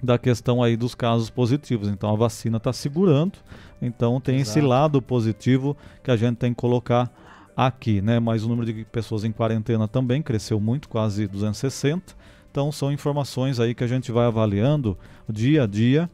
da 0.02 0.16
questão 0.18 0.62
aí 0.62 0.76
dos 0.76 0.94
casos 0.94 1.30
positivos. 1.30 1.88
Então 1.88 2.12
a 2.12 2.16
vacina 2.16 2.56
está 2.56 2.72
segurando, 2.72 3.38
então 3.82 4.20
tem 4.20 4.36
Exato. 4.36 4.58
esse 4.58 4.66
lado 4.66 5.02
positivo 5.02 5.76
que 6.02 6.10
a 6.10 6.16
gente 6.16 6.36
tem 6.36 6.52
que 6.52 6.60
colocar 6.60 7.10
aqui, 7.56 8.00
né? 8.00 8.20
Mas 8.20 8.44
o 8.44 8.48
número 8.48 8.72
de 8.72 8.84
pessoas 8.84 9.24
em 9.24 9.32
quarentena 9.32 9.88
também 9.88 10.22
cresceu 10.22 10.60
muito, 10.60 10.88
quase 10.88 11.26
260. 11.26 12.14
Então 12.50 12.70
são 12.70 12.92
informações 12.92 13.60
aí 13.60 13.74
que 13.74 13.84
a 13.84 13.86
gente 13.86 14.12
vai 14.12 14.26
avaliando 14.26 14.96
dia 15.28 15.64
a 15.64 15.66
dia 15.66 16.08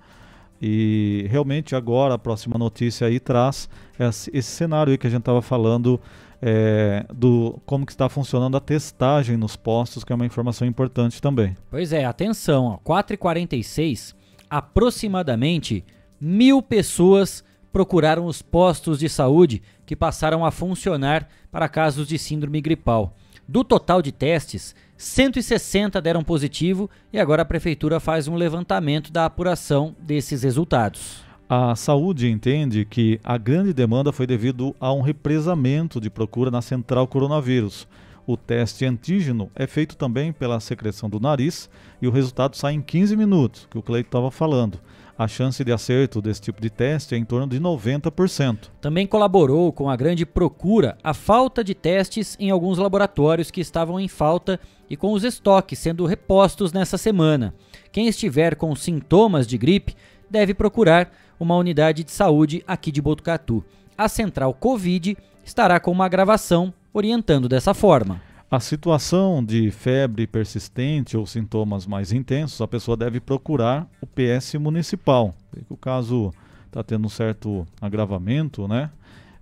e 0.67 1.27
realmente 1.29 1.77
agora 1.77 2.15
a 2.15 2.19
próxima 2.19 2.57
notícia 2.57 3.07
aí 3.07 3.21
traz 3.21 3.69
esse, 3.99 4.43
cenário 4.43 4.93
aí 4.93 4.97
que 4.97 5.07
a 5.07 5.11
gente 5.11 5.21
estava 5.21 5.43
falando 5.43 6.01
é, 6.41 7.05
do 7.13 7.61
como 7.67 7.85
que 7.85 7.93
está 7.93 8.09
funcionando 8.09 8.57
a 8.57 8.61
testagem 8.61 9.37
nos 9.37 9.57
postos, 9.57 10.03
que 10.03 10.11
é 10.11 10.17
uma 10.17 10.25
informação 10.25 10.67
importante 10.67 11.21
também. 11.21 11.55
Pois 11.71 11.93
é, 11.93 12.07
atenção, 12.07 12.81
4h46, 12.83 14.15
aproximadamente 14.49 15.85
mil 16.19 16.63
pessoas 16.63 17.45
procuraram 17.71 18.25
os 18.25 18.41
postos 18.41 18.99
de 19.01 19.09
saúde 19.11 19.63
que 19.85 19.95
passaram 19.95 20.47
a 20.47 20.51
funcionar 20.51 21.29
para 21.53 21.69
casos 21.69 22.09
de 22.09 22.19
síndrome 22.19 22.63
gripal. 22.63 23.15
Do 23.47 23.63
total 23.63 24.01
de 24.01 24.13
testes, 24.13 24.75
160 24.97 26.01
deram 26.01 26.23
positivo 26.23 26.89
e 27.13 27.19
agora 27.19 27.43
a 27.43 27.45
prefeitura 27.45 27.99
faz 27.99 28.29
um 28.29 28.35
levantamento 28.35 29.13
da 29.13 29.25
apuração 29.25 29.95
desses 29.99 30.43
resultados. 30.43 31.25
A 31.49 31.77
saúde 31.77 32.31
entende 32.31 32.85
que 32.85 33.21
a 33.23 33.37
grande 33.37 33.73
demanda 33.73 34.13
foi 34.13 34.27
devido 34.27 34.75
a 34.81 34.93
um 34.93 35.03
represamento 35.03 36.01
de 36.01 36.09
procura 36.09 36.51
na 36.51 36.63
central 36.63 37.07
coronavírus. 37.07 37.87
O 38.27 38.37
teste 38.37 38.87
antígeno 38.87 39.51
é 39.55 39.67
feito 39.67 39.97
também 39.97 40.33
pela 40.33 40.59
secreção 40.59 41.11
do 41.11 41.21
nariz 41.21 41.69
e 42.01 42.09
o 42.09 42.11
resultado 42.11 42.57
sai 42.57 42.73
em 42.73 42.81
15 42.81 43.15
minutos, 43.17 43.69
que 43.71 43.77
o 43.77 43.83
Cleito 43.83 44.09
estava 44.09 44.31
falando. 44.31 44.79
A 45.17 45.29
chance 45.29 45.63
de 45.63 45.71
acerto 45.73 46.21
desse 46.21 46.41
tipo 46.41 46.61
de 46.61 46.69
teste 46.69 47.15
é 47.15 47.19
em 47.19 47.25
torno 47.25 47.47
de 47.47 47.61
90%. 47.61 48.71
Também 48.81 49.07
colaborou 49.07 49.73
com 49.73 49.89
a 49.89 49.95
grande 49.95 50.27
procura 50.27 50.99
a 51.05 51.15
falta 51.15 51.63
de 51.63 51.73
testes 51.73 52.37
em 52.41 52.51
alguns 52.51 52.79
laboratórios 52.79 53.49
que 53.49 53.61
estavam 53.61 54.01
em 54.01 54.09
falta 54.09 54.59
e 54.91 54.97
com 54.97 55.13
os 55.13 55.23
estoques 55.23 55.79
sendo 55.79 56.05
repostos 56.05 56.73
nessa 56.73 56.99
semana. 56.99 57.55
Quem 57.93 58.09
estiver 58.09 58.57
com 58.57 58.75
sintomas 58.75 59.47
de 59.47 59.57
gripe 59.57 59.95
deve 60.29 60.53
procurar 60.53 61.13
uma 61.39 61.57
unidade 61.57 62.03
de 62.03 62.11
saúde 62.11 62.65
aqui 62.67 62.91
de 62.91 63.01
Botucatu. 63.01 63.65
A 63.97 64.09
central 64.09 64.53
Covid 64.53 65.17
estará 65.45 65.79
com 65.79 65.93
uma 65.93 66.09
gravação 66.09 66.75
orientando 66.93 67.49
dessa 67.49 67.73
forma. 67.73 68.21
A 68.55 68.61
situação 68.61 69.45
de 69.45 69.69
febre 69.73 70.29
persistente 70.29 71.17
ou 71.17 71.27
sintomas 71.27 71.89
mais 71.89 72.13
intensos, 72.13 72.61
a 72.61 72.69
pessoa 72.69 72.97
deve 72.97 73.19
procurar 73.19 73.85
o 74.01 74.07
PS 74.07 74.55
municipal. 74.61 75.35
O 75.69 75.77
caso 75.77 76.33
está 76.67 76.81
tendo 76.81 77.05
um 77.05 77.09
certo 77.09 77.67
agravamento, 77.81 78.69
né? 78.69 78.93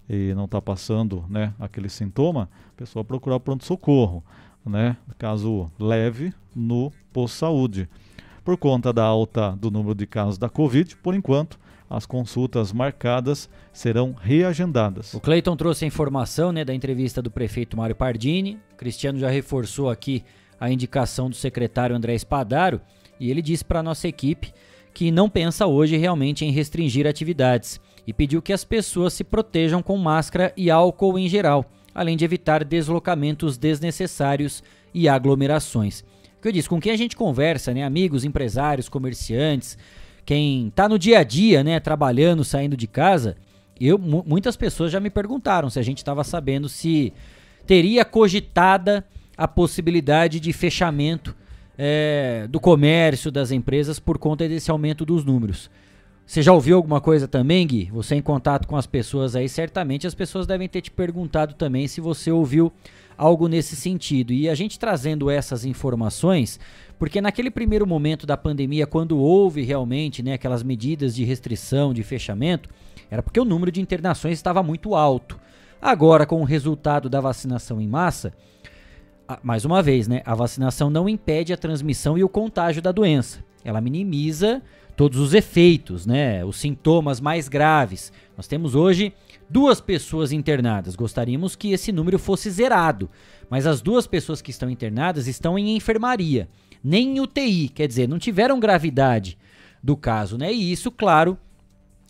E 0.08 0.32
não 0.32 0.46
está 0.46 0.62
passando 0.62 1.26
né, 1.28 1.52
aquele 1.60 1.90
sintoma, 1.90 2.48
a 2.74 2.74
pessoa 2.74 3.04
procurar 3.04 3.36
o 3.36 3.40
pronto-socorro, 3.40 4.24
né? 4.64 4.96
Caso 5.18 5.70
leve, 5.78 6.32
no 6.56 6.90
posto 7.12 7.36
saúde. 7.36 7.90
Por 8.42 8.56
conta 8.56 8.94
da 8.94 9.04
alta 9.04 9.50
do 9.50 9.70
número 9.70 9.94
de 9.94 10.06
casos 10.06 10.38
da 10.38 10.48
Covid, 10.48 10.96
por 10.96 11.14
enquanto, 11.14 11.58
as 11.92 12.06
consultas 12.06 12.72
marcadas 12.72 13.50
serão 13.70 14.14
reagendadas. 14.18 15.12
O 15.12 15.20
Cleiton 15.20 15.54
trouxe 15.54 15.84
a 15.84 15.88
informação 15.88 16.50
né, 16.50 16.64
da 16.64 16.74
entrevista 16.74 17.20
do 17.20 17.30
prefeito 17.30 17.76
Mário 17.76 17.94
Pardini. 17.94 18.58
Cristiano 18.78 19.18
já 19.18 19.28
reforçou 19.28 19.90
aqui 19.90 20.24
a 20.58 20.70
indicação 20.70 21.28
do 21.28 21.36
secretário 21.36 21.94
André 21.94 22.14
Espadaro 22.14 22.80
e 23.20 23.30
ele 23.30 23.42
disse 23.42 23.62
para 23.62 23.80
a 23.80 23.82
nossa 23.82 24.08
equipe 24.08 24.54
que 24.94 25.10
não 25.10 25.28
pensa 25.28 25.66
hoje 25.66 25.98
realmente 25.98 26.46
em 26.46 26.50
restringir 26.50 27.06
atividades 27.06 27.78
e 28.06 28.12
pediu 28.12 28.40
que 28.40 28.54
as 28.54 28.64
pessoas 28.64 29.12
se 29.12 29.22
protejam 29.22 29.82
com 29.82 29.96
máscara 29.98 30.50
e 30.56 30.70
álcool 30.70 31.18
em 31.18 31.28
geral, 31.28 31.64
além 31.94 32.16
de 32.16 32.24
evitar 32.24 32.64
deslocamentos 32.64 33.58
desnecessários 33.58 34.62
e 34.94 35.08
aglomerações. 35.08 36.00
O 36.38 36.42
que 36.42 36.48
eu 36.48 36.52
disse, 36.52 36.68
com 36.68 36.80
quem 36.80 36.92
a 36.92 36.96
gente 36.96 37.16
conversa, 37.16 37.72
né, 37.72 37.84
amigos, 37.84 38.24
empresários, 38.24 38.88
comerciantes, 38.88 39.78
quem 40.24 40.68
está 40.68 40.88
no 40.88 40.98
dia 40.98 41.18
a 41.18 41.24
dia, 41.24 41.64
né, 41.64 41.80
trabalhando, 41.80 42.44
saindo 42.44 42.76
de 42.76 42.86
casa, 42.86 43.36
eu 43.80 43.98
muitas 43.98 44.56
pessoas 44.56 44.92
já 44.92 45.00
me 45.00 45.10
perguntaram 45.10 45.68
se 45.68 45.78
a 45.78 45.82
gente 45.82 45.98
estava 45.98 46.22
sabendo 46.22 46.68
se 46.68 47.12
teria 47.66 48.04
cogitada 48.04 49.04
a 49.36 49.48
possibilidade 49.48 50.38
de 50.38 50.52
fechamento 50.52 51.34
é, 51.76 52.46
do 52.48 52.60
comércio 52.60 53.30
das 53.30 53.50
empresas 53.50 53.98
por 53.98 54.18
conta 54.18 54.48
desse 54.48 54.70
aumento 54.70 55.04
dos 55.04 55.24
números. 55.24 55.70
Você 56.24 56.40
já 56.42 56.52
ouviu 56.52 56.76
alguma 56.76 57.00
coisa 57.00 57.26
também, 57.26 57.66
Gui? 57.66 57.90
Você 57.92 58.14
em 58.14 58.22
contato 58.22 58.68
com 58.68 58.76
as 58.76 58.86
pessoas 58.86 59.34
aí, 59.34 59.48
certamente 59.48 60.06
as 60.06 60.14
pessoas 60.14 60.46
devem 60.46 60.68
ter 60.68 60.80
te 60.80 60.90
perguntado 60.90 61.54
também 61.54 61.88
se 61.88 62.00
você 62.00 62.30
ouviu 62.30 62.72
algo 63.16 63.48
nesse 63.48 63.76
sentido. 63.76 64.32
E 64.32 64.48
a 64.48 64.54
gente 64.54 64.78
trazendo 64.78 65.30
essas 65.30 65.64
informações, 65.64 66.58
porque 66.98 67.20
naquele 67.20 67.50
primeiro 67.50 67.86
momento 67.86 68.26
da 68.26 68.36
pandemia, 68.36 68.86
quando 68.86 69.18
houve 69.18 69.62
realmente 69.62 70.22
né, 70.22 70.34
aquelas 70.34 70.62
medidas 70.62 71.14
de 71.14 71.24
restrição, 71.24 71.92
de 71.92 72.02
fechamento, 72.02 72.68
era 73.10 73.22
porque 73.22 73.40
o 73.40 73.44
número 73.44 73.70
de 73.70 73.80
internações 73.80 74.38
estava 74.38 74.62
muito 74.62 74.94
alto. 74.94 75.38
Agora, 75.80 76.24
com 76.24 76.40
o 76.40 76.44
resultado 76.44 77.08
da 77.10 77.20
vacinação 77.20 77.80
em 77.80 77.88
massa, 77.88 78.32
mais 79.42 79.64
uma 79.64 79.82
vez, 79.82 80.06
né, 80.08 80.22
a 80.24 80.34
vacinação 80.34 80.90
não 80.90 81.08
impede 81.08 81.52
a 81.52 81.56
transmissão 81.56 82.16
e 82.16 82.24
o 82.24 82.28
contágio 82.28 82.82
da 82.82 82.92
doença. 82.92 83.44
Ela 83.64 83.80
minimiza 83.80 84.62
todos 84.96 85.18
os 85.18 85.34
efeitos, 85.34 86.06
né, 86.06 86.44
os 86.44 86.56
sintomas 86.56 87.20
mais 87.20 87.48
graves. 87.48 88.12
Nós 88.36 88.46
temos 88.46 88.74
hoje 88.74 89.12
duas 89.52 89.82
pessoas 89.82 90.32
internadas. 90.32 90.96
Gostaríamos 90.96 91.54
que 91.54 91.72
esse 91.72 91.92
número 91.92 92.18
fosse 92.18 92.50
zerado, 92.50 93.10
mas 93.50 93.66
as 93.66 93.82
duas 93.82 94.06
pessoas 94.06 94.40
que 94.40 94.50
estão 94.50 94.70
internadas 94.70 95.26
estão 95.26 95.58
em 95.58 95.76
enfermaria, 95.76 96.48
nem 96.82 97.16
em 97.16 97.20
UTI, 97.20 97.68
quer 97.68 97.86
dizer, 97.86 98.08
não 98.08 98.18
tiveram 98.18 98.58
gravidade 98.58 99.36
do 99.82 99.94
caso, 99.94 100.38
né? 100.38 100.50
E 100.50 100.72
isso, 100.72 100.90
claro, 100.90 101.36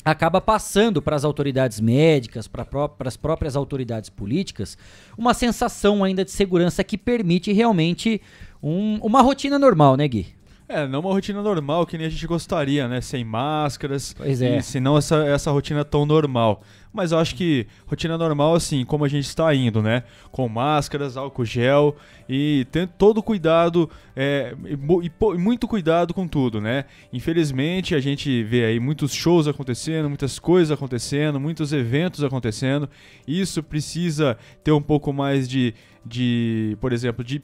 acaba 0.04 0.40
passando 0.40 1.02
para 1.02 1.16
as 1.16 1.24
autoridades 1.24 1.80
médicas, 1.80 2.46
para 2.46 2.64
as 3.06 3.16
próprias 3.16 3.56
autoridades 3.56 4.08
políticas, 4.08 4.78
uma 5.18 5.34
sensação 5.34 6.04
ainda 6.04 6.24
de 6.24 6.30
segurança 6.30 6.84
que 6.84 6.96
permite 6.96 7.52
realmente 7.52 8.20
um, 8.62 8.98
uma 9.02 9.20
rotina 9.20 9.58
normal, 9.58 9.96
né, 9.96 10.06
Gui? 10.06 10.28
É, 10.68 10.86
não 10.86 11.00
uma 11.00 11.12
rotina 11.12 11.42
normal 11.42 11.84
que 11.84 11.98
nem 11.98 12.06
a 12.06 12.10
gente 12.10 12.26
gostaria, 12.26 12.88
né? 12.88 13.00
Sem 13.00 13.24
máscaras. 13.24 14.14
Pois 14.14 14.40
é. 14.40 14.58
E 14.58 14.62
senão 14.62 14.96
essa, 14.96 15.16
essa 15.26 15.50
rotina 15.50 15.84
tão 15.84 16.06
normal. 16.06 16.62
Mas 16.92 17.12
eu 17.12 17.18
acho 17.18 17.34
que 17.34 17.66
rotina 17.86 18.18
normal, 18.18 18.54
assim, 18.54 18.84
como 18.84 19.04
a 19.04 19.08
gente 19.08 19.24
está 19.24 19.54
indo, 19.54 19.82
né? 19.82 20.02
Com 20.30 20.48
máscaras, 20.48 21.16
álcool 21.16 21.44
gel 21.44 21.96
e 22.28 22.66
tendo 22.70 22.90
todo 22.98 23.22
cuidado 23.22 23.90
é, 24.14 24.54
e, 24.64 24.74
e, 25.06 25.38
muito 25.38 25.66
cuidado 25.66 26.14
com 26.14 26.28
tudo, 26.28 26.60
né? 26.60 26.84
Infelizmente 27.12 27.94
a 27.94 28.00
gente 28.00 28.42
vê 28.44 28.64
aí 28.64 28.78
muitos 28.78 29.12
shows 29.12 29.48
acontecendo, 29.48 30.08
muitas 30.08 30.38
coisas 30.38 30.70
acontecendo, 30.70 31.40
muitos 31.40 31.72
eventos 31.72 32.22
acontecendo. 32.22 32.88
Isso 33.26 33.62
precisa 33.62 34.36
ter 34.62 34.72
um 34.72 34.82
pouco 34.82 35.12
mais 35.12 35.48
de, 35.48 35.74
de 36.04 36.76
por 36.80 36.92
exemplo, 36.92 37.24
de, 37.24 37.42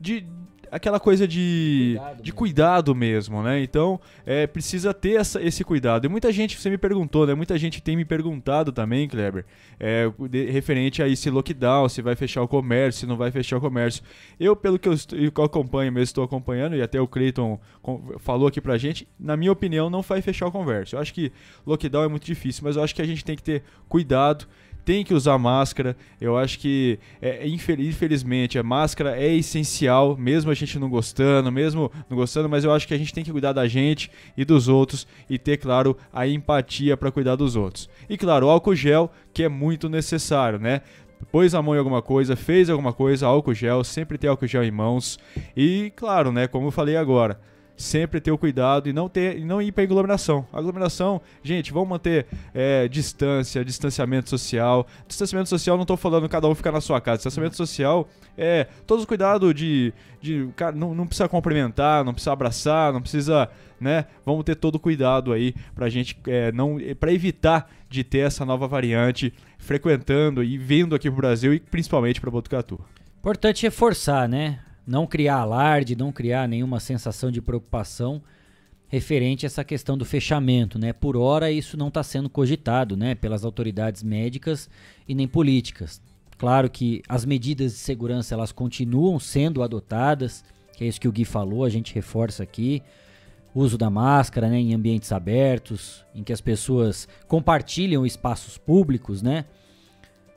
de 0.00 0.26
aquela 0.70 1.00
coisa 1.00 1.26
de 1.26 1.94
cuidado, 1.96 2.16
de 2.16 2.22
mesmo. 2.22 2.36
cuidado 2.38 2.94
mesmo, 2.94 3.42
né? 3.42 3.62
Então, 3.62 4.00
é, 4.24 4.46
precisa 4.46 4.92
ter 4.92 5.20
essa, 5.20 5.42
esse 5.42 5.64
cuidado. 5.64 6.06
E 6.06 6.08
muita 6.08 6.32
gente, 6.32 6.58
você 6.58 6.70
me 6.70 6.78
perguntou, 6.78 7.26
né? 7.26 7.34
Muita 7.34 7.58
gente 7.58 7.82
tem 7.82 7.96
me 7.96 8.04
perguntado 8.04 8.72
também, 8.72 9.08
Kleber, 9.08 9.44
é, 9.78 10.10
de, 10.28 10.50
referente 10.50 11.02
a 11.02 11.08
esse 11.08 11.30
lockdown, 11.30 11.88
se 11.88 12.02
vai 12.02 12.14
fechar 12.14 12.42
o 12.42 12.48
comércio, 12.48 13.00
se 13.00 13.06
não 13.06 13.16
vai 13.16 13.30
fechar 13.30 13.58
o 13.58 13.60
comércio. 13.60 14.02
Eu, 14.38 14.56
pelo 14.56 14.78
que 14.78 14.88
eu, 14.88 14.94
eu 15.12 15.44
acompanho 15.44 15.92
mesmo, 15.92 16.04
estou 16.04 16.24
acompanhando, 16.24 16.76
e 16.76 16.82
até 16.82 17.00
o 17.00 17.06
Cleiton 17.06 17.58
falou 18.18 18.48
aqui 18.48 18.60
pra 18.60 18.76
gente, 18.78 19.08
na 19.18 19.36
minha 19.36 19.52
opinião, 19.52 19.88
não 19.88 20.02
vai 20.02 20.20
fechar 20.22 20.46
o 20.46 20.52
comércio. 20.52 20.96
Eu 20.96 21.00
acho 21.00 21.12
que 21.12 21.32
lockdown 21.66 22.04
é 22.04 22.08
muito 22.08 22.24
difícil, 22.24 22.62
mas 22.64 22.76
eu 22.76 22.82
acho 22.82 22.94
que 22.94 23.02
a 23.02 23.06
gente 23.06 23.24
tem 23.24 23.36
que 23.36 23.42
ter 23.42 23.62
cuidado 23.88 24.46
tem 24.86 25.04
que 25.04 25.12
usar 25.12 25.36
máscara. 25.36 25.96
Eu 26.20 26.38
acho 26.38 26.60
que, 26.60 27.00
é, 27.20 27.44
infelizmente, 27.46 28.56
a 28.56 28.62
máscara 28.62 29.20
é 29.20 29.34
essencial, 29.34 30.16
mesmo 30.16 30.48
a 30.48 30.54
gente 30.54 30.78
não 30.78 30.88
gostando, 30.88 31.50
mesmo 31.50 31.90
não 32.08 32.16
gostando, 32.16 32.48
mas 32.48 32.62
eu 32.62 32.72
acho 32.72 32.86
que 32.86 32.94
a 32.94 32.98
gente 32.98 33.12
tem 33.12 33.24
que 33.24 33.32
cuidar 33.32 33.52
da 33.52 33.66
gente 33.66 34.08
e 34.36 34.44
dos 34.44 34.68
outros 34.68 35.04
e 35.28 35.38
ter, 35.38 35.56
claro, 35.56 35.98
a 36.12 36.24
empatia 36.28 36.96
para 36.96 37.10
cuidar 37.10 37.34
dos 37.34 37.56
outros. 37.56 37.90
E, 38.08 38.16
claro, 38.16 38.46
o 38.46 38.48
álcool 38.48 38.76
gel, 38.76 39.10
que 39.34 39.42
é 39.42 39.48
muito 39.48 39.88
necessário, 39.88 40.60
né? 40.60 40.80
pôs 41.32 41.54
a 41.54 41.62
mão 41.62 41.74
em 41.74 41.78
alguma 41.78 42.02
coisa, 42.02 42.36
fez 42.36 42.70
alguma 42.70 42.92
coisa, 42.92 43.26
álcool 43.26 43.54
gel, 43.54 43.82
sempre 43.82 44.16
ter 44.16 44.28
álcool 44.28 44.46
gel 44.46 44.62
em 44.62 44.70
mãos. 44.70 45.18
E, 45.56 45.92
claro, 45.96 46.30
né, 46.30 46.46
como 46.46 46.68
eu 46.68 46.70
falei 46.70 46.96
agora, 46.96 47.40
sempre 47.76 48.20
ter 48.20 48.30
o 48.30 48.38
cuidado 48.38 48.88
e 48.88 48.92
não 48.92 49.08
ter 49.08 49.40
não 49.44 49.60
ir 49.60 49.70
para 49.72 49.84
aglomeração. 49.84 50.46
Aglomeração, 50.52 51.20
gente, 51.42 51.72
vamos 51.72 51.88
manter 51.88 52.26
é, 52.54 52.88
distância, 52.88 53.64
distanciamento 53.64 54.30
social. 54.30 54.86
Distanciamento 55.06 55.48
social 55.48 55.76
não 55.76 55.82
estou 55.82 55.96
falando 55.96 56.28
cada 56.28 56.48
um 56.48 56.54
ficar 56.54 56.72
na 56.72 56.80
sua 56.80 57.00
casa. 57.00 57.18
Distanciamento 57.18 57.56
social 57.56 58.08
é 58.36 58.66
todos 58.86 59.02
os 59.02 59.06
cuidados 59.06 59.54
de, 59.54 59.92
de 60.20 60.48
cara, 60.56 60.74
não, 60.74 60.94
não 60.94 61.06
precisa 61.06 61.28
cumprimentar, 61.28 62.04
não 62.04 62.12
precisa 62.12 62.32
abraçar, 62.32 62.92
não 62.92 63.02
precisa, 63.02 63.48
né? 63.80 64.06
Vamos 64.24 64.44
ter 64.44 64.56
todo 64.56 64.76
o 64.76 64.80
cuidado 64.80 65.32
aí 65.32 65.54
para 65.74 65.88
gente 65.88 66.18
é, 66.26 66.50
não 66.52 66.78
para 66.98 67.12
evitar 67.12 67.70
de 67.88 68.02
ter 68.02 68.18
essa 68.18 68.44
nova 68.44 68.66
variante 68.66 69.32
frequentando 69.58 70.42
e 70.42 70.56
vindo 70.56 70.94
aqui 70.94 71.10
pro 71.10 71.18
Brasil 71.18 71.52
e 71.52 71.60
principalmente 71.60 72.20
para 72.20 72.30
Botucatu. 72.30 72.80
Importante 73.18 73.62
reforçar, 73.62 74.28
né? 74.28 74.60
Não 74.86 75.06
criar 75.06 75.38
alarde, 75.38 75.96
não 75.96 76.12
criar 76.12 76.48
nenhuma 76.48 76.78
sensação 76.78 77.30
de 77.30 77.42
preocupação 77.42 78.22
referente 78.88 79.44
a 79.44 79.48
essa 79.48 79.64
questão 79.64 79.98
do 79.98 80.04
fechamento, 80.04 80.78
né? 80.78 80.92
Por 80.92 81.16
hora 81.16 81.50
isso 81.50 81.76
não 81.76 81.88
está 81.88 82.02
sendo 82.02 82.30
cogitado, 82.30 82.96
né, 82.96 83.14
pelas 83.14 83.44
autoridades 83.44 84.02
médicas 84.02 84.70
e 85.08 85.14
nem 85.14 85.26
políticas. 85.26 86.00
Claro 86.38 86.70
que 86.70 87.02
as 87.08 87.24
medidas 87.24 87.72
de 87.72 87.78
segurança 87.78 88.34
elas 88.34 88.52
continuam 88.52 89.18
sendo 89.18 89.62
adotadas, 89.62 90.44
que 90.74 90.84
é 90.84 90.86
isso 90.86 91.00
que 91.00 91.08
o 91.08 91.12
Gui 91.12 91.24
falou, 91.24 91.64
a 91.64 91.68
gente 91.68 91.94
reforça 91.94 92.42
aqui. 92.42 92.82
Uso 93.54 93.78
da 93.78 93.88
máscara, 93.88 94.48
né, 94.50 94.58
em 94.58 94.74
ambientes 94.74 95.10
abertos, 95.10 96.04
em 96.14 96.22
que 96.22 96.32
as 96.32 96.42
pessoas 96.42 97.08
compartilham 97.26 98.04
espaços 98.04 98.58
públicos, 98.58 99.22
né? 99.22 99.46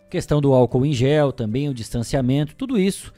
Questão 0.10 0.42
do 0.42 0.54
álcool 0.54 0.86
em 0.86 0.94
gel, 0.94 1.34
também 1.34 1.68
o 1.70 1.74
distanciamento, 1.74 2.56
tudo 2.56 2.80
isso 2.80 3.14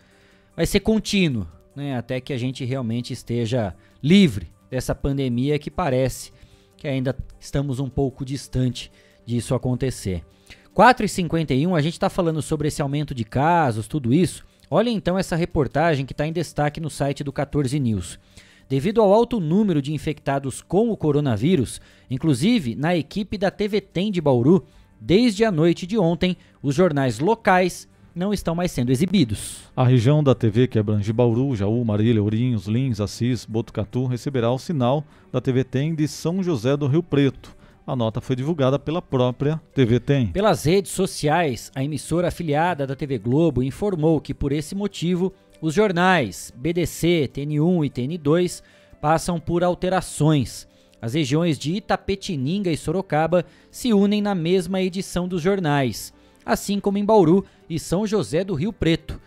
vai 0.56 0.66
ser 0.66 0.80
contínuo. 0.80 1.48
né, 1.76 1.96
até 1.96 2.20
que 2.20 2.34
a 2.34 2.38
gente 2.38 2.66
realmente 2.66 3.14
esteja 3.14 3.74
livre 4.04 4.52
dessa 4.70 4.94
pandemia 4.94 5.58
que 5.58 5.72
parece 5.72 6.32
que 6.76 6.88
ainda 6.88 7.16
estamos 7.40 7.80
um 7.80 7.90
pouco 7.90 8.26
distante 8.26 8.92
disso 9.26 9.56
acontecer. 9.56 10.24
4h51, 10.76 11.78
a 11.78 11.82
gente 11.82 11.94
está 11.94 12.10
falando 12.10 12.42
sobre 12.42 12.68
esse 12.68 12.82
aumento 12.82 13.14
de 13.14 13.24
casos, 13.24 13.88
tudo 13.88 14.14
isso. 14.14 14.44
Olha 14.70 14.90
então 14.90 15.18
essa 15.18 15.36
reportagem 15.36 16.06
que 16.06 16.14
está 16.14 16.26
em 16.26 16.34
destaque 16.34 16.80
no 16.80 16.90
site 16.90 17.24
do 17.24 17.32
14 17.32 17.78
News. 17.80 18.18
Devido 18.70 19.02
ao 19.02 19.14
alto 19.14 19.40
número 19.40 19.82
de 19.82 19.94
infectados 19.94 20.62
com 20.62 20.90
o 20.90 20.98
coronavírus, 20.98 21.82
inclusive 22.10 22.74
na 22.74 22.96
equipe 22.96 23.38
da 23.38 23.52
TV 23.52 23.82
Tem 23.82 24.10
de 24.10 24.22
Bauru, 24.22 24.66
desde 25.00 25.44
a 25.44 25.52
noite 25.52 25.86
de 25.86 25.98
ontem, 25.98 26.38
os 26.64 26.74
jornais 26.74 27.20
locais 27.20 27.88
não 28.16 28.34
estão 28.34 28.54
mais 28.54 28.72
sendo 28.72 28.92
exibidos. 28.92 29.70
A 29.76 29.84
região 29.86 30.24
da 30.24 30.36
TV 30.36 30.68
que 30.68 30.78
abrange 30.80 31.12
Bauru, 31.14 31.56
Jaú, 31.56 31.84
Marília, 31.84 32.22
Ourinhos, 32.22 32.68
Lins, 32.68 33.00
Assis, 33.00 33.46
Botucatu 33.46 34.06
receberá 34.06 34.52
o 34.52 34.60
sinal 34.60 35.04
da 35.32 35.40
TV 35.40 35.64
Tem 35.64 35.96
de 35.96 36.08
São 36.08 36.44
José 36.44 36.76
do 36.76 36.88
Rio 36.88 37.02
Preto. 37.04 37.56
A 37.86 37.96
nota 37.96 38.22
foi 38.22 38.36
divulgada 38.36 38.78
pela 38.78 39.02
própria 39.02 39.60
TV 39.74 40.00
Tem. 40.00 40.28
Pelas 40.28 40.66
redes 40.66 40.92
sociais, 40.92 41.72
a 41.74 41.84
emissora 41.84 42.28
afiliada 42.28 42.86
da 42.86 42.96
TV 42.96 43.18
Globo 43.18 43.64
informou 43.64 44.22
que 44.22 44.34
por 44.34 44.52
esse 44.52 44.76
motivo 44.76 45.34
os 45.62 45.74
jornais 45.74 46.54
BDC, 46.56 47.30
TN1 47.34 47.86
e 47.86 47.90
TN2 47.90 48.62
passam 49.02 49.40
por 49.40 49.64
alterações. 49.64 50.68
As 51.02 51.16
regiões 51.16 51.58
de 51.58 51.74
Itapetininga 51.74 52.72
e 52.72 52.78
Sorocaba 52.78 53.44
se 53.72 53.92
unem 53.92 54.22
na 54.22 54.36
mesma 54.36 54.82
edição 54.82 55.28
dos 55.28 55.42
jornais, 55.42 56.14
assim 56.46 56.80
como 56.80 56.98
em 56.98 57.06
Bauru 57.06 57.46
e 57.70 57.80
São 57.80 58.06
José 58.06 58.44
do 58.44 58.54
Rio 58.54 58.74
Preto. 58.74 59.20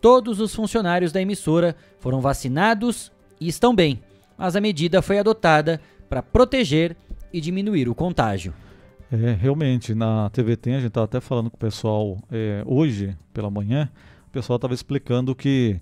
Todos 0.00 0.40
os 0.40 0.54
funcionários 0.54 1.12
da 1.12 1.20
emissora 1.20 1.76
foram 1.98 2.20
vacinados 2.20 3.12
e 3.40 3.48
estão 3.48 3.74
bem, 3.74 4.02
mas 4.36 4.56
a 4.56 4.60
medida 4.60 5.02
foi 5.02 5.18
adotada 5.18 5.80
para 6.08 6.22
proteger 6.22 6.96
e 7.32 7.40
diminuir 7.40 7.88
o 7.88 7.94
contágio. 7.94 8.54
É, 9.12 9.32
realmente, 9.32 9.94
na 9.94 10.30
TV 10.30 10.56
Tem, 10.56 10.74
a 10.74 10.78
gente 10.78 10.88
estava 10.88 11.04
até 11.04 11.20
falando 11.20 11.50
com 11.50 11.56
o 11.56 11.60
pessoal 11.60 12.16
é, 12.30 12.62
hoje 12.64 13.16
pela 13.34 13.50
manhã, 13.50 13.90
o 14.28 14.30
pessoal 14.30 14.56
estava 14.56 14.72
explicando 14.72 15.34
que 15.34 15.80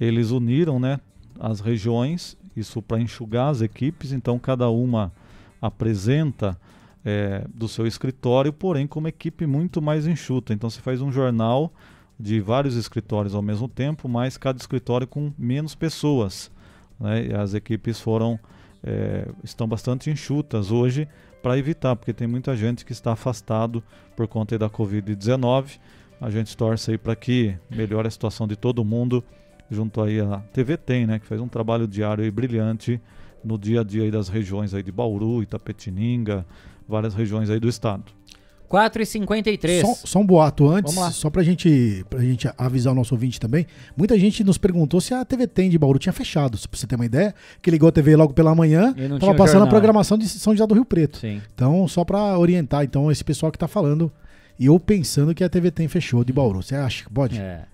eles 0.00 0.30
uniram 0.30 0.80
né, 0.80 0.98
as 1.38 1.60
regiões, 1.60 2.36
isso 2.56 2.80
para 2.80 3.00
enxugar 3.00 3.50
as 3.50 3.60
equipes, 3.60 4.12
então 4.12 4.38
cada 4.38 4.68
uma 4.70 5.12
apresenta 5.60 6.58
é, 7.04 7.44
do 7.54 7.68
seu 7.68 7.86
escritório, 7.86 8.52
porém 8.52 8.86
com 8.86 8.98
uma 8.98 9.08
equipe 9.08 9.46
muito 9.46 9.80
mais 9.80 10.06
enxuta. 10.06 10.52
Então 10.52 10.68
você 10.68 10.80
faz 10.80 11.00
um 11.00 11.10
jornal 11.10 11.72
de 12.18 12.40
vários 12.40 12.76
escritórios 12.76 13.34
ao 13.34 13.42
mesmo 13.42 13.68
tempo, 13.68 14.08
mas 14.08 14.36
cada 14.36 14.58
escritório 14.58 15.06
com 15.06 15.32
menos 15.38 15.74
pessoas. 15.74 16.50
Né? 16.98 17.34
As 17.34 17.54
equipes 17.54 18.00
foram 18.00 18.38
é, 18.84 19.28
estão 19.42 19.66
bastante 19.66 20.10
enxutas 20.10 20.70
hoje 20.70 21.08
para 21.42 21.56
evitar, 21.56 21.96
porque 21.96 22.12
tem 22.12 22.26
muita 22.26 22.54
gente 22.54 22.84
que 22.84 22.92
está 22.92 23.12
afastado 23.12 23.82
por 24.14 24.28
conta 24.28 24.58
da 24.58 24.68
Covid-19 24.68 25.78
a 26.20 26.28
gente 26.28 26.54
torce 26.54 26.90
aí 26.90 26.98
para 26.98 27.16
que 27.16 27.56
melhore 27.70 28.06
a 28.06 28.10
situação 28.10 28.46
de 28.46 28.54
todo 28.54 28.84
mundo, 28.84 29.24
junto 29.70 30.02
aí 30.02 30.20
a 30.20 30.38
TV 30.52 30.76
Tem, 30.76 31.06
né, 31.06 31.18
que 31.18 31.26
faz 31.26 31.40
um 31.40 31.48
trabalho 31.48 31.88
diário 31.88 32.24
e 32.24 32.30
brilhante 32.30 33.00
no 33.42 33.56
dia 33.56 33.80
a 33.80 33.84
dia 33.84 34.10
das 34.10 34.28
regiões 34.28 34.74
aí 34.74 34.82
de 34.82 34.92
Bauru, 34.92 35.42
Itapetininga, 35.42 36.44
várias 36.90 37.14
regiões 37.14 37.48
aí 37.48 37.58
do 37.58 37.68
estado. 37.68 38.04
4h53. 38.70 39.80
Só, 39.80 39.94
só 40.06 40.18
um 40.20 40.26
boato 40.26 40.68
antes, 40.68 40.94
só 41.14 41.28
pra 41.28 41.42
gente, 41.42 42.04
pra 42.08 42.20
gente 42.20 42.48
avisar 42.56 42.92
o 42.92 42.96
nosso 42.96 43.14
ouvinte 43.14 43.40
também. 43.40 43.66
Muita 43.96 44.16
gente 44.16 44.44
nos 44.44 44.58
perguntou 44.58 45.00
se 45.00 45.12
a 45.12 45.24
TV 45.24 45.48
Tem 45.48 45.68
de 45.68 45.76
Bauru 45.76 45.98
tinha 45.98 46.12
fechado, 46.12 46.56
se 46.56 46.68
você 46.70 46.86
ter 46.86 46.94
uma 46.94 47.04
ideia, 47.04 47.34
que 47.60 47.68
ligou 47.68 47.88
a 47.88 47.92
TV 47.92 48.14
logo 48.14 48.32
pela 48.32 48.54
manhã, 48.54 48.94
tava 49.18 49.34
passando 49.34 49.52
jornal. 49.52 49.66
a 49.66 49.70
programação 49.70 50.16
de 50.16 50.28
São 50.28 50.52
José 50.52 50.64
do 50.68 50.74
Rio 50.74 50.84
Preto. 50.84 51.18
Sim. 51.18 51.42
Então, 51.52 51.88
só 51.88 52.04
pra 52.04 52.38
orientar, 52.38 52.84
então, 52.84 53.10
esse 53.10 53.24
pessoal 53.24 53.50
que 53.50 53.58
tá 53.58 53.66
falando 53.66 54.10
e 54.56 54.66
eu 54.66 54.78
pensando 54.78 55.34
que 55.34 55.42
a 55.42 55.48
TV 55.48 55.72
Tem 55.72 55.88
fechou 55.88 56.22
de 56.22 56.32
Bauru. 56.32 56.62
Você 56.62 56.76
acha 56.76 57.02
que 57.02 57.10
pode? 57.10 57.40
É. 57.40 57.64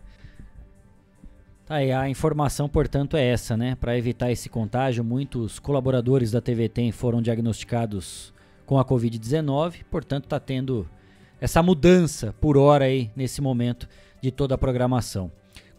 Tá 1.67 1.75
aí, 1.75 1.93
a 1.93 2.09
informação, 2.09 2.69
portanto, 2.69 3.17
é 3.17 3.27
essa, 3.27 3.57
né? 3.57 3.77
Para 3.79 3.99
evitar 3.99 4.31
esse 4.31 4.49
contágio, 4.49 5.05
muitos 5.05 5.59
colaboradores 5.59 6.31
da 6.31 6.41
TV 6.41 6.69
Tem 6.69 6.91
foram 6.91 7.21
diagnosticados 7.21 8.33
com 8.67 8.79
a 8.79 8.85
Covid-19, 8.85 9.85
portanto, 9.91 10.25
está 10.25 10.41
tendo 10.41 10.87
essa 11.41 11.63
mudança 11.63 12.35
por 12.41 12.59
hora 12.59 12.87
aí 12.87 13.11
nesse 13.15 13.41
momento 13.41 13.89
de 14.21 14.31
toda 14.31 14.57
a 14.57 14.59
programação. 14.59 15.31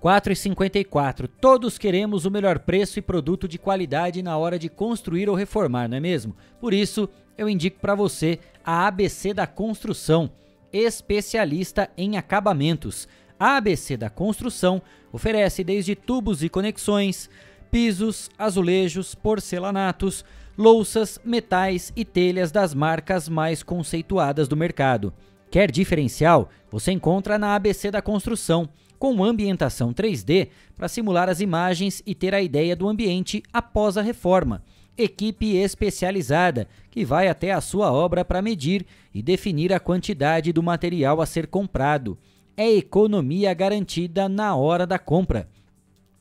4,54. 0.01 1.27
Todos 1.41 1.77
queremos 1.77 2.25
o 2.25 2.31
melhor 2.31 2.59
preço 2.59 2.99
e 2.99 3.01
produto 3.01 3.47
de 3.47 3.57
qualidade 3.57 4.21
na 4.21 4.37
hora 4.37 4.57
de 4.57 4.69
construir 4.69 5.29
ou 5.29 5.35
reformar, 5.35 5.89
não 5.89 5.97
é 5.97 5.99
mesmo? 5.99 6.35
Por 6.61 6.73
isso, 6.73 7.09
eu 7.37 7.49
indico 7.49 7.79
para 7.79 7.95
você 7.95 8.39
a 8.63 8.87
ABC 8.87 9.33
da 9.33 9.47
Construção 9.47 10.29
especialista 10.71 11.89
em 11.97 12.17
acabamentos. 12.17 13.07
A 13.39 13.57
ABC 13.57 13.97
da 13.97 14.09
Construção 14.09 14.81
oferece 15.11 15.63
desde 15.63 15.95
tubos 15.95 16.43
e 16.43 16.49
conexões, 16.49 17.29
pisos, 17.71 18.29
azulejos, 18.37 19.15
porcelanatos, 19.15 20.23
louças, 20.57 21.19
metais 21.23 21.93
e 21.95 22.03
telhas 22.03 22.51
das 22.51 22.73
marcas 22.73 23.29
mais 23.29 23.61
conceituadas 23.61 24.47
do 24.47 24.57
mercado. 24.57 25.13
Quer 25.51 25.71
diferencial? 25.71 26.49
Você 26.69 26.91
encontra 26.91 27.37
na 27.37 27.55
ABC 27.55 27.91
da 27.91 28.01
Construção, 28.01 28.67
com 28.99 29.23
ambientação 29.23 29.93
3D 29.93 30.49
para 30.75 30.87
simular 30.87 31.29
as 31.29 31.39
imagens 31.39 32.01
e 32.05 32.15
ter 32.15 32.33
a 32.33 32.41
ideia 32.41 32.75
do 32.75 32.87
ambiente 32.87 33.43
após 33.53 33.97
a 33.97 34.01
reforma 34.01 34.63
equipe 34.97 35.55
especializada 35.55 36.67
que 36.89 37.05
vai 37.05 37.27
até 37.27 37.51
a 37.51 37.61
sua 37.61 37.91
obra 37.91 38.25
para 38.25 38.41
medir 38.41 38.85
e 39.13 39.21
definir 39.21 39.71
a 39.71 39.79
quantidade 39.79 40.51
do 40.51 40.63
material 40.63 41.21
a 41.21 41.25
ser 41.25 41.47
comprado. 41.47 42.17
É 42.55 42.69
economia 42.71 43.53
garantida 43.53 44.27
na 44.27 44.55
hora 44.55 44.87
da 44.87 44.97
compra. 44.97 45.47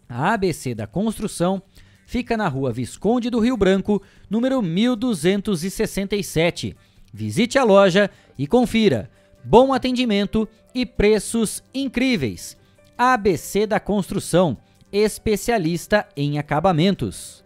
A 0.08 0.34
ABC 0.34 0.74
da 0.74 0.86
Construção 0.86 1.62
fica 2.06 2.34
na 2.36 2.48
rua 2.48 2.72
Visconde 2.72 3.28
do 3.28 3.40
Rio 3.40 3.56
Branco, 3.56 4.00
número 4.30 4.62
1267. 4.62 6.76
Visite 7.12 7.58
a 7.58 7.64
loja 7.64 8.08
e 8.38 8.46
confira. 8.46 9.10
Bom 9.44 9.74
atendimento 9.74 10.48
e 10.74 10.86
preços 10.86 11.62
incríveis. 11.74 12.56
ABC 12.96 13.66
da 13.66 13.78
Construção, 13.78 14.56
especialista 14.90 16.08
em 16.16 16.38
acabamentos. 16.38 17.44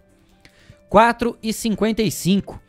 4 0.88 1.36
e 1.42 1.52
55. 1.52 2.62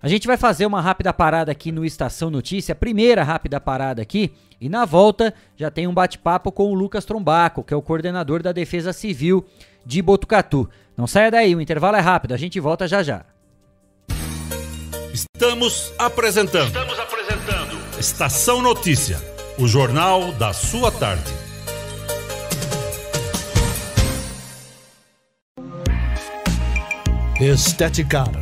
A 0.00 0.08
gente 0.08 0.26
vai 0.26 0.36
fazer 0.36 0.66
uma 0.66 0.80
rápida 0.80 1.12
parada 1.12 1.52
aqui 1.52 1.70
no 1.70 1.84
Estação 1.84 2.28
Notícia, 2.28 2.74
primeira 2.74 3.22
rápida 3.22 3.60
parada 3.60 4.02
aqui, 4.02 4.32
e 4.60 4.68
na 4.68 4.84
volta 4.84 5.32
já 5.56 5.70
tem 5.70 5.86
um 5.86 5.94
bate-papo 5.94 6.50
com 6.50 6.72
o 6.72 6.74
Lucas 6.74 7.04
Trombaco, 7.04 7.62
que 7.62 7.72
é 7.72 7.76
o 7.76 7.82
coordenador 7.82 8.42
da 8.42 8.50
Defesa 8.50 8.92
Civil 8.92 9.44
de 9.86 10.02
Botucatu. 10.02 10.68
Não 10.96 11.06
saia 11.06 11.30
daí, 11.30 11.54
o 11.54 11.60
intervalo 11.60 11.96
é 11.96 12.00
rápido, 12.00 12.34
a 12.34 12.36
gente 12.36 12.60
volta 12.60 12.86
já 12.86 13.02
já. 13.02 13.24
Estamos 15.12 15.92
apresentando. 15.98 16.66
Estamos 16.66 16.98
apresentando. 16.98 17.98
Estação 17.98 18.62
Notícia, 18.62 19.18
o 19.58 19.66
jornal 19.66 20.32
da 20.32 20.52
sua 20.52 20.90
tarde. 20.90 21.32
Esteticar. 27.40 28.41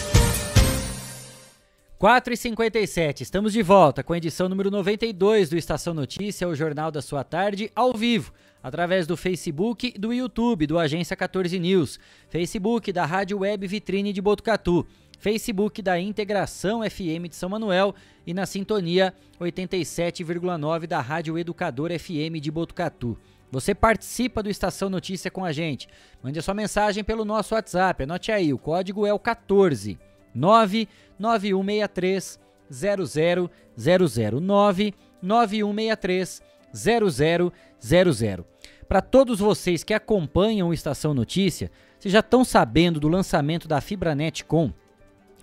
4 2.01 2.33
e 2.33 2.35
57 2.35 3.21
estamos 3.21 3.53
de 3.53 3.61
volta 3.61 4.03
com 4.03 4.11
a 4.11 4.17
edição 4.17 4.49
número 4.49 4.71
92 4.71 5.51
do 5.51 5.55
Estação 5.55 5.93
Notícia, 5.93 6.47
o 6.47 6.55
jornal 6.55 6.89
da 6.89 6.99
sua 6.99 7.23
tarde, 7.23 7.71
ao 7.75 7.93
vivo, 7.93 8.33
através 8.63 9.05
do 9.05 9.15
Facebook 9.15 9.93
e 9.95 9.99
do 9.99 10.11
YouTube 10.11 10.65
do 10.65 10.79
Agência 10.79 11.15
14 11.15 11.59
News, 11.59 11.99
Facebook 12.27 12.91
da 12.91 13.05
Rádio 13.05 13.41
Web 13.41 13.67
Vitrine 13.67 14.11
de 14.11 14.19
Botucatu, 14.19 14.83
Facebook 15.19 15.79
da 15.83 15.99
Integração 15.99 16.81
FM 16.81 17.29
de 17.29 17.35
São 17.35 17.49
Manuel 17.49 17.93
e 18.25 18.33
na 18.33 18.47
sintonia 18.47 19.13
87,9 19.39 20.87
da 20.87 21.01
Rádio 21.01 21.37
Educador 21.37 21.91
FM 21.91 22.41
de 22.41 22.49
Botucatu. 22.49 23.15
Você 23.51 23.75
participa 23.75 24.41
do 24.41 24.49
Estação 24.49 24.89
Notícia 24.89 25.29
com 25.29 25.45
a 25.45 25.51
gente. 25.51 25.87
Mande 26.23 26.39
a 26.39 26.41
sua 26.41 26.55
mensagem 26.55 27.03
pelo 27.03 27.23
nosso 27.23 27.53
WhatsApp. 27.53 28.01
Anote 28.01 28.31
aí, 28.31 28.51
o 28.51 28.57
código 28.57 29.05
é 29.05 29.13
o 29.13 29.19
14 29.19 29.99
99163 30.33 32.39
0000 32.69 33.49
99163 34.41 36.41
0000. 36.73 38.45
Para 38.87 39.01
todos 39.01 39.39
vocês 39.39 39.83
que 39.83 39.93
acompanham 39.93 40.69
o 40.69 40.73
Estação 40.73 41.13
Notícia, 41.13 41.71
vocês 41.97 42.11
já 42.11 42.19
estão 42.19 42.43
sabendo 42.43 42.99
do 42.99 43.07
lançamento 43.07 43.67
da 43.67 43.79
Fibranet 43.79 44.43
Com. 44.43 44.73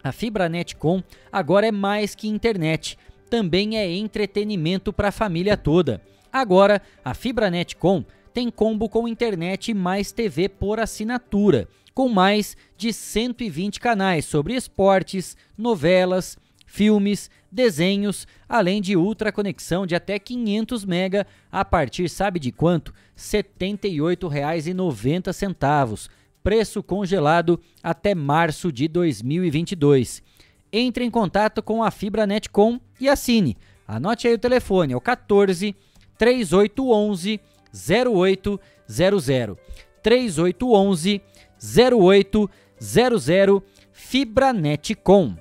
A 0.03 0.12
Fibranet 0.12 0.76
Com 0.76 1.03
agora 1.32 1.66
é 1.66 1.72
mais 1.72 2.14
que 2.14 2.28
internet, 2.28 2.99
também 3.30 3.78
é 3.78 3.91
entretenimento 3.91 4.93
para 4.93 5.09
a 5.09 5.12
família 5.12 5.57
toda. 5.57 6.03
Agora, 6.32 6.82
a 7.05 7.14
Fibranet 7.14 7.76
Com 7.76 8.05
tem 8.32 8.51
combo 8.51 8.89
com 8.89 9.09
internet 9.09 9.72
mais 9.72 10.12
TV 10.12 10.49
por 10.49 10.78
assinatura, 10.78 11.66
com 11.99 12.09
mais 12.09 12.57
de 12.76 12.92
120 12.92 13.80
canais 13.80 14.24
sobre 14.24 14.55
esportes, 14.55 15.36
novelas, 15.57 16.38
filmes, 16.64 17.28
desenhos, 17.51 18.24
além 18.49 18.80
de 18.80 18.96
ultra 18.96 19.32
conexão 19.32 19.84
de 19.84 19.96
até 19.96 20.16
500 20.16 20.84
mega 20.84 21.26
a 21.51 21.64
partir 21.64 22.09
sabe 22.09 22.38
de 22.38 22.53
quanto? 22.53 22.92
R$ 22.92 22.99
78,90, 23.16 26.09
preço 26.40 26.84
congelado 26.84 27.59
até 27.82 28.14
março 28.14 28.70
de 28.70 28.86
2022. 28.86 30.22
Entre 30.72 31.05
em 31.05 31.11
contato 31.11 31.61
com 31.61 31.82
a 31.82 31.90
Fibranet 31.90 32.49
Com 32.49 32.80
e 33.01 33.09
assine. 33.09 33.57
Anote 33.88 34.28
aí 34.28 34.34
o 34.34 34.38
telefone, 34.38 34.92
é 34.92 34.96
o 34.96 35.01
14 35.01 35.74
3811 36.16 37.40
0800 38.07 38.61
3811 40.01 41.20
0800 41.63 43.63
Fibranet 43.93 44.95
Com. 44.95 45.35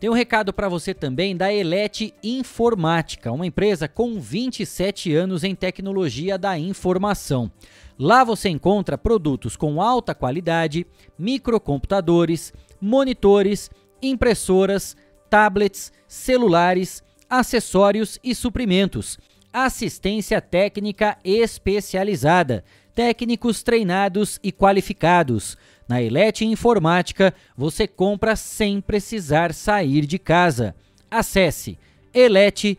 Tem 0.00 0.08
um 0.08 0.12
recado 0.12 0.52
para 0.52 0.68
você 0.68 0.94
também 0.94 1.36
da 1.36 1.52
Elete 1.52 2.14
Informática, 2.22 3.32
uma 3.32 3.46
empresa 3.46 3.88
com 3.88 4.20
27 4.20 5.14
anos 5.14 5.42
em 5.42 5.54
tecnologia 5.54 6.38
da 6.38 6.56
informação. 6.56 7.50
Lá 7.98 8.22
você 8.22 8.48
encontra 8.48 8.96
produtos 8.96 9.56
com 9.56 9.82
alta 9.82 10.14
qualidade, 10.14 10.86
microcomputadores, 11.18 12.52
monitores, 12.80 13.70
impressoras, 14.00 14.96
tablets, 15.28 15.92
celulares, 16.06 17.02
acessórios 17.28 18.20
e 18.22 18.34
suprimentos. 18.34 19.18
Assistência 19.52 20.40
técnica 20.40 21.18
especializada, 21.24 22.62
técnicos 22.98 23.62
treinados 23.62 24.40
e 24.42 24.50
qualificados. 24.50 25.56
Na 25.86 26.02
Elete 26.02 26.44
Informática, 26.44 27.32
você 27.56 27.86
compra 27.86 28.34
sem 28.34 28.80
precisar 28.80 29.54
sair 29.54 30.04
de 30.04 30.18
casa. 30.18 30.74
Acesse 31.08 31.78
elete.com.br. 32.12 32.74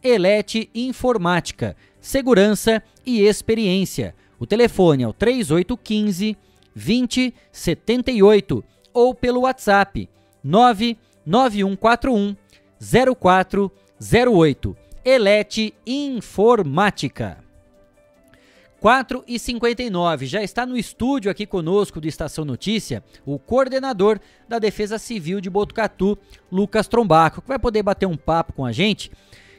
Elete 0.00 0.70
Informática, 0.72 1.76
segurança 2.00 2.80
e 3.04 3.22
experiência. 3.22 4.14
O 4.38 4.46
telefone 4.46 5.02
é 5.02 5.08
o 5.08 5.12
3815 5.12 6.36
2078 6.76 8.64
ou 8.94 9.12
pelo 9.12 9.40
WhatsApp 9.40 10.08
99141 10.44 12.36
0408. 13.20 14.76
Elete 15.04 15.74
Informática. 15.84 17.47
4 18.80 19.24
e 19.26 19.38
59 19.38 20.26
já 20.26 20.42
está 20.42 20.64
no 20.64 20.76
estúdio 20.76 21.30
aqui 21.30 21.44
conosco 21.44 22.00
do 22.00 22.06
Estação 22.06 22.44
Notícia 22.44 23.02
o 23.26 23.36
coordenador 23.36 24.20
da 24.48 24.60
Defesa 24.60 24.98
Civil 24.98 25.40
de 25.40 25.50
Botucatu, 25.50 26.16
Lucas 26.50 26.86
Trombaco, 26.86 27.42
que 27.42 27.48
vai 27.48 27.58
poder 27.58 27.82
bater 27.82 28.06
um 28.06 28.16
papo 28.16 28.52
com 28.52 28.64
a 28.64 28.70
gente 28.70 29.10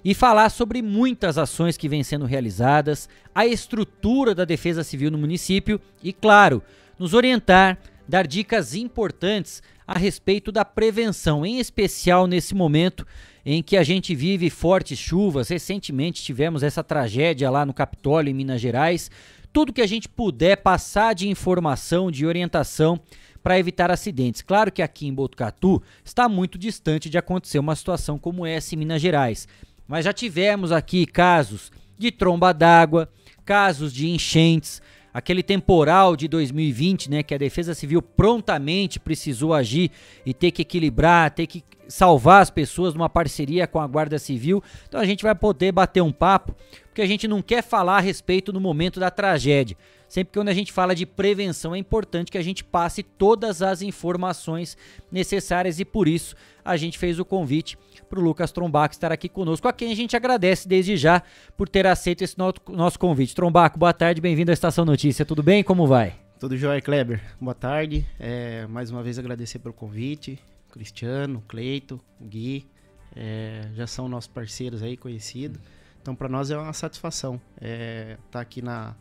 e 0.06 0.14
falar 0.14 0.50
sobre 0.50 0.82
muitas 0.82 1.38
ações 1.38 1.76
que 1.76 1.90
vêm 1.90 2.02
sendo 2.02 2.26
realizadas, 2.26 3.10
a 3.36 3.46
estrutura 3.46 4.34
da 4.34 4.46
Defesa 4.46 4.86
Civil 4.86 5.12
no 5.12 5.18
município 5.18 5.82
e, 6.02 6.14
claro, 6.14 6.64
nos 6.98 7.14
orientar, 7.14 7.78
dar 8.08 8.26
dicas 8.26 8.74
importantes 8.74 9.62
a 9.90 9.98
respeito 9.98 10.52
da 10.52 10.64
prevenção, 10.64 11.44
em 11.44 11.58
especial 11.58 12.28
nesse 12.28 12.54
momento 12.54 13.08
em 13.44 13.64
que 13.64 13.76
a 13.76 13.82
gente 13.82 14.14
vive 14.14 14.48
fortes 14.48 15.00
chuvas. 15.00 15.50
Recentemente 15.50 16.22
tivemos 16.22 16.62
essa 16.62 16.84
tragédia 16.84 17.50
lá 17.50 17.66
no 17.66 17.74
Capitólio, 17.74 18.30
em 18.30 18.34
Minas 18.36 18.62
Gerais. 18.62 19.10
Tudo 19.52 19.74
que 19.74 19.82
a 19.82 19.88
gente 19.88 20.08
puder 20.08 20.58
passar 20.58 21.16
de 21.16 21.28
informação, 21.28 22.12
de 22.12 22.24
orientação 22.24 23.00
para 23.42 23.58
evitar 23.58 23.90
acidentes. 23.90 24.44
Claro 24.44 24.72
que 24.72 24.84
aqui 24.84 25.08
em 25.08 25.14
Botucatu 25.14 25.82
está 26.06 26.30
muito 26.30 26.60
distante 26.60 27.10
de 27.10 27.18
acontecer 27.18 27.58
uma 27.58 27.76
situação 27.76 28.20
como 28.20 28.46
essa 28.46 28.76
em 28.76 28.78
Minas 28.78 29.02
Gerais, 29.02 29.48
mas 29.88 30.06
já 30.06 30.14
tivemos 30.14 30.72
aqui 30.72 31.08
casos 31.08 31.72
de 31.98 32.12
tromba 32.12 32.54
d'água, 32.54 33.10
casos 33.44 33.92
de 33.92 34.08
enchentes, 34.08 34.84
aquele 35.14 35.44
temporal 35.44 36.16
de 36.16 36.28
2020, 36.28 37.10
né, 37.10 37.24
que 37.24 37.34
a 37.34 37.38
Defesa 37.38 37.74
Civil 37.74 38.02
prontamente 38.02 39.00
precisou 39.00 39.54
agir 39.54 39.92
e 40.26 40.34
ter 40.34 40.52
que 40.52 40.62
equilibrar, 40.62 41.32
ter 41.32 41.48
que 41.48 41.64
salvar 41.88 42.42
as 42.42 42.50
pessoas 42.52 42.94
numa 42.94 43.10
parceria 43.10 43.68
com 43.68 43.80
a 43.80 43.88
Guarda 43.88 44.20
Civil. 44.20 44.64
Então 44.88 45.02
a 45.02 45.06
gente 45.06 45.24
vai 45.24 45.34
poder 45.34 45.72
bater 45.72 46.02
um 46.02 46.12
papo, 46.12 46.56
porque 46.86 47.02
a 47.02 47.08
gente 47.08 47.28
não 47.28 47.42
quer 47.42 47.64
falar 47.64 47.98
a 47.98 48.02
respeito 48.02 48.54
no 48.54 48.60
momento 48.60 49.00
da 49.00 49.10
tragédia. 49.10 49.76
Sempre 50.08 50.32
que 50.32 50.40
quando 50.40 50.50
a 50.50 50.54
gente 50.54 50.72
fala 50.72 50.96
de 50.96 51.06
prevenção 51.06 51.76
é 51.76 51.78
importante 51.78 52.32
que 52.32 52.38
a 52.38 52.44
gente 52.44 52.64
passe 52.64 53.04
todas 53.04 53.62
as 53.62 53.82
informações 53.82 54.78
necessárias 55.12 55.80
e 55.80 55.86
por 55.86 56.08
isso 56.08 56.36
a 56.64 56.78
gente 56.78 56.98
fez 56.98 57.20
o 57.20 57.26
convite 57.26 57.78
para 58.10 58.20
o 58.20 58.24
Lucas 58.24 58.52
Trombaco 58.52 58.94
estar 58.94 59.12
aqui 59.12 59.30
conosco, 59.30 59.68
a 59.68 59.74
quem 59.74 59.92
a 59.92 59.96
gente 59.96 60.18
agradece 60.18 60.68
desde 60.68 60.98
já 60.98 61.22
por 61.56 61.70
ter 61.70 61.86
aceito 61.86 62.24
esse 62.24 62.38
no 62.38 62.52
nosso 62.70 62.98
convite. 62.98 63.36
Trombaco, 63.36 63.78
boa 63.78 63.94
tarde, 63.94 64.20
bem-vindo 64.20 64.50
à 64.50 64.54
Estação 64.54 64.84
Notícia. 64.84 65.24
Tudo 65.24 65.44
bem? 65.44 65.64
Como 65.64 65.86
vai? 65.86 66.16
Tudo 66.40 66.58
jóia, 66.58 66.82
Kleber. 66.82 67.22
Boa 67.40 67.54
tarde. 67.54 68.06
É, 68.20 68.66
mais 68.68 68.90
uma 68.90 69.04
vez 69.04 69.20
agradecer 69.20 69.60
pelo 69.60 69.74
convite. 69.74 70.40
Cristiano, 70.72 71.44
Cleito, 71.48 72.00
Gui, 72.22 72.68
é, 73.16 73.70
já 73.76 73.86
são 73.86 74.08
nossos 74.08 74.28
parceiros 74.28 74.82
aí, 74.82 74.96
conhecidos. 74.98 75.60
Então, 76.02 76.16
para 76.16 76.30
nós 76.30 76.50
é 76.50 76.58
uma 76.58 76.74
satisfação 76.74 77.36
estar 77.56 77.66
é, 77.68 78.18
tá 78.32 78.40
aqui 78.40 78.62
na, 78.62 78.96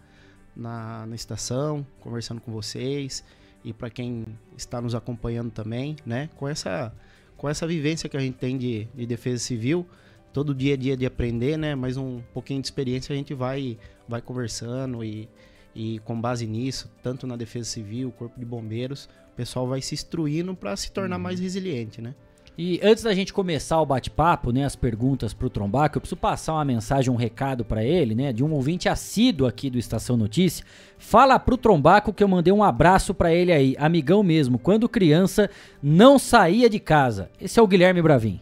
na, 0.55 1.07
na, 1.07 1.15
estação, 1.15 1.87
conversando 2.01 2.41
com 2.41 2.51
vocês 2.51 3.25
e 3.65 3.73
para 3.73 3.89
quem 3.89 4.27
está 4.57 4.81
nos 4.81 4.95
acompanhando 4.95 5.51
também, 5.51 5.97
né? 6.05 6.29
Com 6.37 6.49
essa, 6.49 6.93
com 7.39 7.49
essa 7.49 7.67
vivência 7.67 8.09
que 8.09 8.17
a 8.17 8.21
gente 8.21 8.37
tem 8.37 8.59
de, 8.59 8.87
de 8.95 9.07
defesa 9.07 9.39
civil, 9.39 9.87
todo 10.33 10.55
dia 10.55 10.75
a 10.75 10.77
dia 10.77 10.97
de 10.97 11.07
aprender, 11.07 11.57
né? 11.57 11.75
Mas 11.75 11.97
um 11.97 12.21
pouquinho 12.35 12.61
de 12.61 12.67
experiência 12.67 13.13
a 13.13 13.17
gente 13.17 13.33
vai, 13.33 13.79
vai 14.07 14.21
conversando 14.21 15.03
e, 15.03 15.29
e 15.75 16.01
com 16.01 16.21
base 16.21 16.47
nisso, 16.47 16.91
tanto 17.03 17.27
na 17.27 17.37
Defesa 17.37 17.71
Civil, 17.71 18.11
Corpo 18.11 18.39
de 18.39 18.45
Bombeiros, 18.45 19.09
o 19.33 19.37
pessoal 19.37 19.67
vai 19.69 19.81
se 19.81 19.95
instruindo 19.95 20.55
para 20.55 20.77
se 20.77 20.91
tornar 20.91 21.17
mais 21.17 21.39
resiliente, 21.39 22.03
né? 22.03 22.15
E 22.61 22.81
antes 22.83 23.05
da 23.05 23.15
gente 23.15 23.33
começar 23.33 23.81
o 23.81 23.87
bate-papo, 23.87 24.51
né, 24.51 24.65
as 24.65 24.75
perguntas 24.75 25.33
pro 25.33 25.49
Trombaco, 25.49 25.97
eu 25.97 26.01
preciso 26.01 26.17
passar 26.17 26.55
uma 26.55 26.65
mensagem, 26.65 27.09
um 27.09 27.15
recado 27.15 27.65
para 27.65 27.85
ele, 27.85 28.17
né, 28.17 28.33
de 28.33 28.43
um 28.43 28.51
ouvinte 28.51 28.89
assíduo 28.89 29.47
aqui 29.47 29.71
do 29.71 29.79
Estação 29.79 30.17
Notícia. 30.17 30.67
Fala 30.99 31.39
pro 31.39 31.57
Trombaco 31.57 32.13
que 32.13 32.21
eu 32.21 32.27
mandei 32.27 32.53
um 32.53 32.65
abraço 32.65 33.15
para 33.15 33.33
ele 33.33 33.53
aí, 33.53 33.77
amigão 33.79 34.25
mesmo, 34.25 34.59
quando 34.59 34.89
criança 34.89 35.49
não 35.81 36.19
saía 36.19 36.69
de 36.69 36.81
casa. 36.81 37.31
Esse 37.41 37.61
é 37.61 37.63
o 37.63 37.67
Guilherme 37.69 38.03
Bravin. 38.03 38.41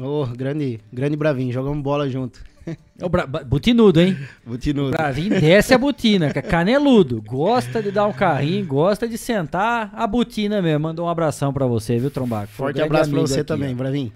Ô, 0.00 0.24
grande, 0.24 0.80
grande 0.90 1.14
Bravinho, 1.14 1.52
jogamos 1.52 1.82
bola 1.82 2.08
junto. 2.08 2.42
É 2.66 3.04
o 3.04 3.08
Bra 3.08 3.26
butinudo, 3.26 4.00
hein? 4.00 4.16
Butinudo. 4.44 4.90
Bravin 4.90 5.28
desce 5.30 5.72
a 5.74 5.78
butina, 5.78 6.32
ca- 6.32 6.42
caneludo. 6.42 7.22
Gosta 7.22 7.82
de 7.82 7.90
dar 7.90 8.06
um 8.06 8.12
carrinho, 8.12 8.66
gosta 8.66 9.08
de 9.08 9.16
sentar 9.16 9.90
a 9.94 10.06
butina 10.06 10.60
mesmo. 10.60 10.80
Mandou 10.80 11.06
um 11.06 11.08
abração 11.08 11.52
pra 11.52 11.66
você, 11.66 11.98
viu, 11.98 12.10
Trombaco? 12.10 12.48
Foi 12.48 12.64
um 12.64 12.66
Forte 12.68 12.76
grande 12.76 12.90
abraço 12.94 13.10
pra 13.10 13.20
você 13.20 13.40
aqui, 13.40 13.44
também, 13.44 13.72
ó. 13.72 13.76
Bravinho. 13.76 14.12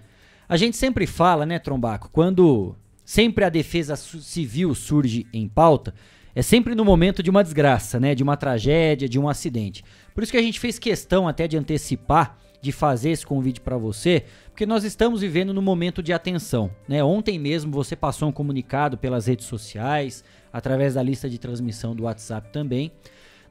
A 0.49 0.57
gente 0.57 0.77
sempre 0.77 1.07
fala, 1.07 1.47
né, 1.47 1.59
Trombaco, 1.59 2.11
quando 2.13 2.77
sempre 3.05 3.45
a 3.45 3.49
defesa 3.49 3.97
civil 3.97 4.75
surge 4.75 5.27
em 5.33 5.49
pauta, 5.49 5.95
é 6.35 6.43
sempre 6.43 6.75
no 6.75 6.85
momento 6.85 7.23
de 7.23 7.31
uma 7.31 7.43
desgraça, 7.43 7.99
né, 7.99 8.15
de 8.15 8.23
uma 8.23 8.37
tragédia, 8.37 9.09
de 9.09 9.19
um 9.19 9.29
acidente. 9.29 9.83
Por 10.15 10.23
isso 10.23 10.33
que 10.33 10.39
a 10.39 10.43
gente 10.43 10.61
fez 10.61 10.79
questão 10.79 11.27
até 11.27 11.49
de 11.49 11.57
antecipar, 11.57 12.37
de 12.65 12.73
fazer 12.73 13.11
esse 13.11 13.27
convite 13.27 13.61
para 13.61 13.77
você, 13.77 14.25
porque 14.47 14.65
nós 14.65 14.85
estamos 14.85 15.21
vivendo 15.21 15.53
num 15.53 15.61
momento 15.61 16.03
de 16.03 16.15
atenção, 16.15 16.71
né? 16.89 17.05
Ontem 17.05 17.39
mesmo 17.39 17.71
você 17.71 17.95
passou 17.95 18.31
um 18.31 18.33
comunicado 18.33 18.97
pelas 18.97 19.27
redes 19.27 19.45
sociais, 19.45 20.25
através 20.51 20.95
da 20.95 21.03
lista 21.03 21.29
de 21.29 21.39
transmissão 21.39 21.95
do 21.95 22.05
WhatsApp 22.05 22.49
também, 22.51 22.91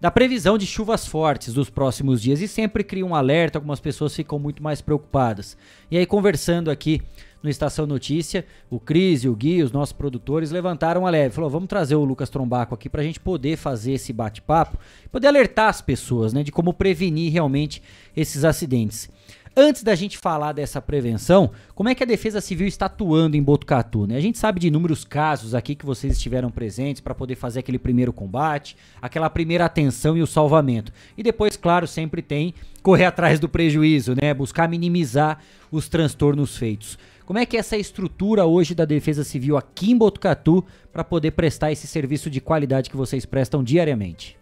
da 0.01 0.09
previsão 0.09 0.57
de 0.57 0.65
chuvas 0.65 1.05
fortes 1.05 1.53
dos 1.53 1.69
próximos 1.69 2.23
dias 2.23 2.41
e 2.41 2.47
sempre 2.47 2.83
cria 2.83 3.05
um 3.05 3.13
alerta, 3.13 3.59
algumas 3.59 3.79
pessoas 3.79 4.15
ficam 4.15 4.39
muito 4.39 4.63
mais 4.63 4.81
preocupadas. 4.81 5.55
E 5.91 5.97
aí, 5.97 6.07
conversando 6.07 6.71
aqui 6.71 6.99
no 7.43 7.49
Estação 7.49 7.85
Notícia, 7.85 8.45
o 8.69 8.79
Cris 8.79 9.25
e 9.25 9.29
o 9.29 9.35
Gui, 9.35 9.61
os 9.61 9.73
nossos 9.73 9.91
produtores, 9.91 10.49
levantaram 10.49 11.05
a 11.05 11.09
leve. 11.09 11.35
Falou, 11.35 11.49
vamos 11.49 11.67
trazer 11.67 11.95
o 11.95 12.05
Lucas 12.05 12.29
Trombaco 12.29 12.73
aqui 12.73 12.89
pra 12.89 13.03
gente 13.03 13.19
poder 13.19 13.57
fazer 13.57 13.91
esse 13.91 14.13
bate-papo, 14.13 14.77
poder 15.11 15.27
alertar 15.27 15.67
as 15.67 15.81
pessoas, 15.81 16.31
né, 16.31 16.41
de 16.41 16.51
como 16.51 16.73
prevenir 16.73 17.31
realmente 17.31 17.83
esses 18.15 18.45
acidentes. 18.45 19.09
Antes 19.55 19.83
da 19.83 19.93
gente 19.93 20.17
falar 20.17 20.51
dessa 20.51 20.81
prevenção, 20.81 21.51
como 21.75 21.87
é 21.87 21.93
que 21.93 22.01
a 22.01 22.07
Defesa 22.07 22.41
Civil 22.41 22.65
está 22.65 22.87
atuando 22.87 23.37
em 23.37 23.43
Botucatu? 23.43 24.07
Né? 24.07 24.15
A 24.15 24.19
gente 24.19 24.39
sabe 24.39 24.59
de 24.59 24.67
inúmeros 24.67 25.05
casos 25.05 25.53
aqui 25.53 25.75
que 25.75 25.85
vocês 25.85 26.13
estiveram 26.13 26.49
presentes 26.49 27.01
para 27.01 27.13
poder 27.13 27.35
fazer 27.35 27.59
aquele 27.59 27.77
primeiro 27.77 28.11
combate, 28.11 28.75
aquela 28.99 29.29
primeira 29.29 29.65
atenção 29.65 30.17
e 30.17 30.23
o 30.23 30.27
salvamento. 30.27 30.91
E 31.15 31.21
depois, 31.21 31.55
claro, 31.55 31.85
sempre 31.85 32.23
tem 32.23 32.55
correr 32.81 33.05
atrás 33.05 33.39
do 33.39 33.47
prejuízo, 33.47 34.15
né? 34.19 34.33
Buscar 34.33 34.67
minimizar 34.67 35.39
os 35.71 35.87
transtornos 35.87 36.57
feitos. 36.57 36.97
Como 37.33 37.41
é 37.41 37.47
que 37.47 37.57
é 37.57 37.59
essa 37.61 37.75
estrutura 37.75 38.45
hoje 38.45 38.75
da 38.75 38.85
Defesa 38.85 39.23
Civil 39.23 39.57
aqui 39.57 39.89
em 39.89 39.97
Botucatu 39.97 40.63
para 40.91 41.03
poder 41.03 41.31
prestar 41.31 41.71
esse 41.71 41.87
serviço 41.87 42.29
de 42.29 42.39
qualidade 42.39 42.91
que 42.91 42.95
vocês 42.95 43.25
prestam 43.25 43.63
diariamente? 43.63 44.37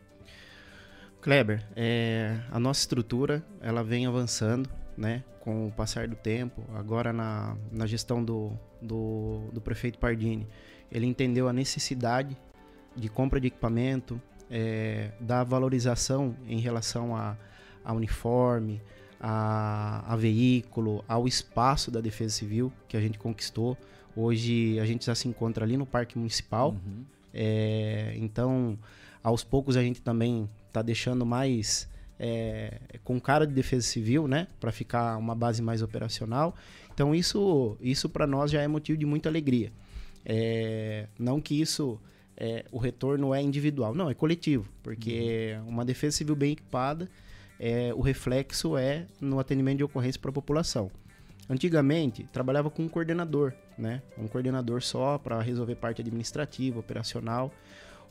Kleber, 1.21 1.65
é, 1.73 2.37
a 2.51 2.59
nossa 2.59 2.81
estrutura 2.81 3.45
ela 3.61 3.81
vem 3.81 4.05
avançando, 4.05 4.69
né, 4.97 5.23
com 5.39 5.67
o 5.67 5.71
passar 5.71 6.05
do 6.05 6.17
tempo. 6.17 6.65
Agora 6.75 7.13
na, 7.13 7.55
na 7.71 7.87
gestão 7.87 8.21
do, 8.21 8.51
do, 8.81 9.39
do 9.53 9.61
prefeito 9.61 9.97
Pardini, 9.97 10.45
ele 10.91 11.05
entendeu 11.05 11.47
a 11.47 11.53
necessidade 11.53 12.35
de 12.93 13.07
compra 13.07 13.39
de 13.39 13.47
equipamento, 13.47 14.21
é, 14.49 15.11
da 15.17 15.45
valorização 15.45 16.35
em 16.45 16.59
relação 16.59 17.15
a, 17.15 17.37
a 17.85 17.93
uniforme, 17.93 18.81
a, 19.21 20.03
a 20.11 20.15
veículo, 20.15 21.05
ao 21.07 21.27
espaço 21.27 21.91
da 21.91 22.01
Defesa 22.01 22.33
Civil 22.33 22.73
que 22.87 22.97
a 22.97 23.01
gente 23.01 23.19
conquistou. 23.19 23.77
Hoje 24.15 24.79
a 24.79 24.85
gente 24.85 25.05
já 25.05 25.13
se 25.13 25.27
encontra 25.27 25.63
ali 25.63 25.77
no 25.77 25.85
Parque 25.85 26.17
Municipal. 26.17 26.75
É, 27.33 28.13
então, 28.17 28.77
aos 29.23 29.43
poucos 29.43 29.77
a 29.77 29.83
gente 29.83 30.01
também 30.01 30.49
está 30.67 30.81
deixando 30.81 31.25
mais 31.25 31.87
é, 32.19 32.79
com 33.03 33.19
cara 33.19 33.45
de 33.45 33.53
defesa 33.53 33.85
civil, 33.85 34.27
né, 34.27 34.47
para 34.59 34.71
ficar 34.71 35.17
uma 35.17 35.35
base 35.35 35.61
mais 35.61 35.81
operacional. 35.81 36.55
Então 36.93 37.13
isso, 37.13 37.77
isso 37.79 38.09
para 38.09 38.25
nós 38.27 38.51
já 38.51 38.61
é 38.61 38.67
motivo 38.67 38.97
de 38.97 39.05
muita 39.05 39.29
alegria. 39.29 39.71
É, 40.25 41.07
não 41.17 41.39
que 41.39 41.59
isso 41.59 41.99
é, 42.35 42.65
o 42.71 42.77
retorno 42.77 43.33
é 43.33 43.41
individual, 43.41 43.93
não 43.93 44.09
é 44.09 44.13
coletivo, 44.13 44.67
porque 44.83 45.57
uma 45.67 45.85
defesa 45.85 46.17
civil 46.17 46.35
bem 46.35 46.53
equipada, 46.53 47.09
é, 47.63 47.93
o 47.93 48.01
reflexo 48.01 48.75
é 48.75 49.05
no 49.21 49.39
atendimento 49.39 49.77
de 49.77 49.83
ocorrência 49.83 50.19
para 50.19 50.31
a 50.31 50.33
população. 50.33 50.89
Antigamente, 51.47 52.27
trabalhava 52.33 52.71
com 52.71 52.81
um 52.81 52.89
coordenador, 52.89 53.53
né? 53.77 54.01
Um 54.17 54.27
coordenador 54.27 54.81
só 54.81 55.19
para 55.19 55.39
resolver 55.41 55.75
parte 55.75 56.01
administrativa, 56.01 56.79
operacional. 56.79 57.53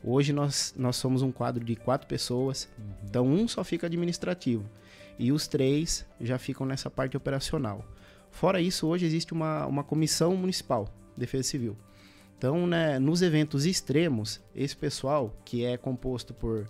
Hoje 0.04 0.32
nós, 0.32 0.72
nós 0.76 0.94
somos 0.94 1.20
um 1.20 1.32
quadro 1.32 1.64
de 1.64 1.74
quatro 1.74 2.06
pessoas, 2.06 2.68
então 3.04 3.26
um 3.26 3.48
só 3.48 3.64
fica 3.64 3.88
administrativo 3.88 4.64
e 5.18 5.32
os 5.32 5.48
três 5.48 6.06
já 6.20 6.38
ficam 6.38 6.64
nessa 6.64 6.88
parte 6.88 7.16
operacional. 7.16 7.84
Fora 8.30 8.60
isso, 8.60 8.86
hoje 8.86 9.04
existe 9.04 9.32
uma, 9.32 9.66
uma 9.66 9.82
comissão 9.82 10.36
municipal, 10.36 10.88
Defesa 11.16 11.42
Civil. 11.42 11.76
Então, 12.38 12.66
né, 12.68 13.00
nos 13.00 13.20
eventos 13.20 13.66
extremos, 13.66 14.40
esse 14.54 14.76
pessoal, 14.76 15.36
que 15.44 15.64
é 15.64 15.76
composto 15.76 16.32
por 16.32 16.66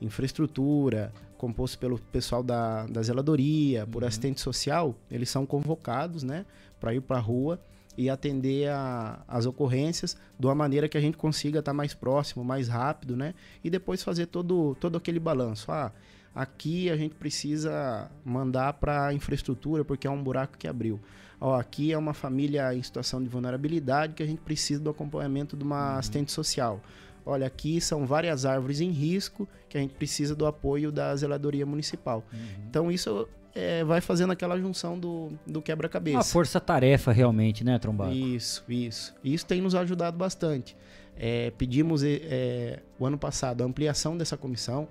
infraestrutura, 0.00 1.12
composto 1.44 1.78
pelo 1.78 1.98
pessoal 1.98 2.42
da, 2.42 2.86
da 2.86 3.02
zeladoria, 3.02 3.86
por 3.86 4.02
assistente 4.02 4.40
social, 4.40 4.94
eles 5.10 5.28
são 5.28 5.44
convocados, 5.44 6.22
né, 6.22 6.46
para 6.80 6.94
ir 6.94 7.02
para 7.02 7.18
a 7.18 7.20
rua 7.20 7.60
e 7.98 8.08
atender 8.08 8.70
a, 8.70 9.22
as 9.28 9.44
ocorrências 9.44 10.16
de 10.38 10.46
uma 10.46 10.54
maneira 10.54 10.88
que 10.88 10.96
a 10.96 11.00
gente 11.00 11.18
consiga 11.18 11.58
estar 11.58 11.74
mais 11.74 11.92
próximo, 11.92 12.42
mais 12.42 12.66
rápido, 12.66 13.14
né, 13.14 13.34
e 13.62 13.68
depois 13.68 14.02
fazer 14.02 14.24
todo, 14.26 14.74
todo 14.80 14.96
aquele 14.96 15.20
balanço. 15.20 15.70
Ah, 15.70 15.92
aqui 16.34 16.88
a 16.88 16.96
gente 16.96 17.14
precisa 17.14 18.10
mandar 18.24 18.72
para 18.72 19.08
a 19.08 19.12
infraestrutura 19.12 19.84
porque 19.84 20.06
é 20.06 20.10
um 20.10 20.22
buraco 20.22 20.56
que 20.56 20.66
abriu. 20.66 20.98
Ó, 21.38 21.54
aqui 21.54 21.92
é 21.92 21.98
uma 21.98 22.14
família 22.14 22.74
em 22.74 22.82
situação 22.82 23.22
de 23.22 23.28
vulnerabilidade 23.28 24.14
que 24.14 24.22
a 24.22 24.26
gente 24.26 24.40
precisa 24.40 24.80
do 24.80 24.88
acompanhamento 24.88 25.58
de 25.58 25.62
uma 25.62 25.98
assistente 25.98 26.32
social. 26.32 26.80
Olha, 27.26 27.46
aqui 27.46 27.80
são 27.80 28.04
várias 28.06 28.44
árvores 28.44 28.80
em 28.80 28.90
risco 28.90 29.48
que 29.68 29.78
a 29.78 29.80
gente 29.80 29.94
precisa 29.94 30.34
do 30.34 30.44
apoio 30.46 30.92
da 30.92 31.14
zeladoria 31.16 31.64
municipal. 31.64 32.24
Então 32.68 32.90
isso 32.92 33.26
é, 33.54 33.82
vai 33.84 34.00
fazendo 34.00 34.32
aquela 34.32 34.58
junção 34.58 34.98
do, 34.98 35.32
do 35.46 35.62
quebra-cabeça. 35.62 36.18
Uma 36.18 36.24
força-tarefa 36.24 37.12
realmente, 37.12 37.64
né, 37.64 37.78
Trombaco? 37.78 38.12
Isso, 38.12 38.62
isso. 38.68 39.14
Isso 39.24 39.46
tem 39.46 39.60
nos 39.62 39.74
ajudado 39.74 40.16
bastante. 40.18 40.76
É, 41.16 41.50
pedimos 41.56 42.02
é, 42.04 42.80
o 42.98 43.06
ano 43.06 43.16
passado 43.16 43.62
a 43.62 43.64
ampliação 43.66 44.16
dessa 44.18 44.36
comissão 44.36 44.88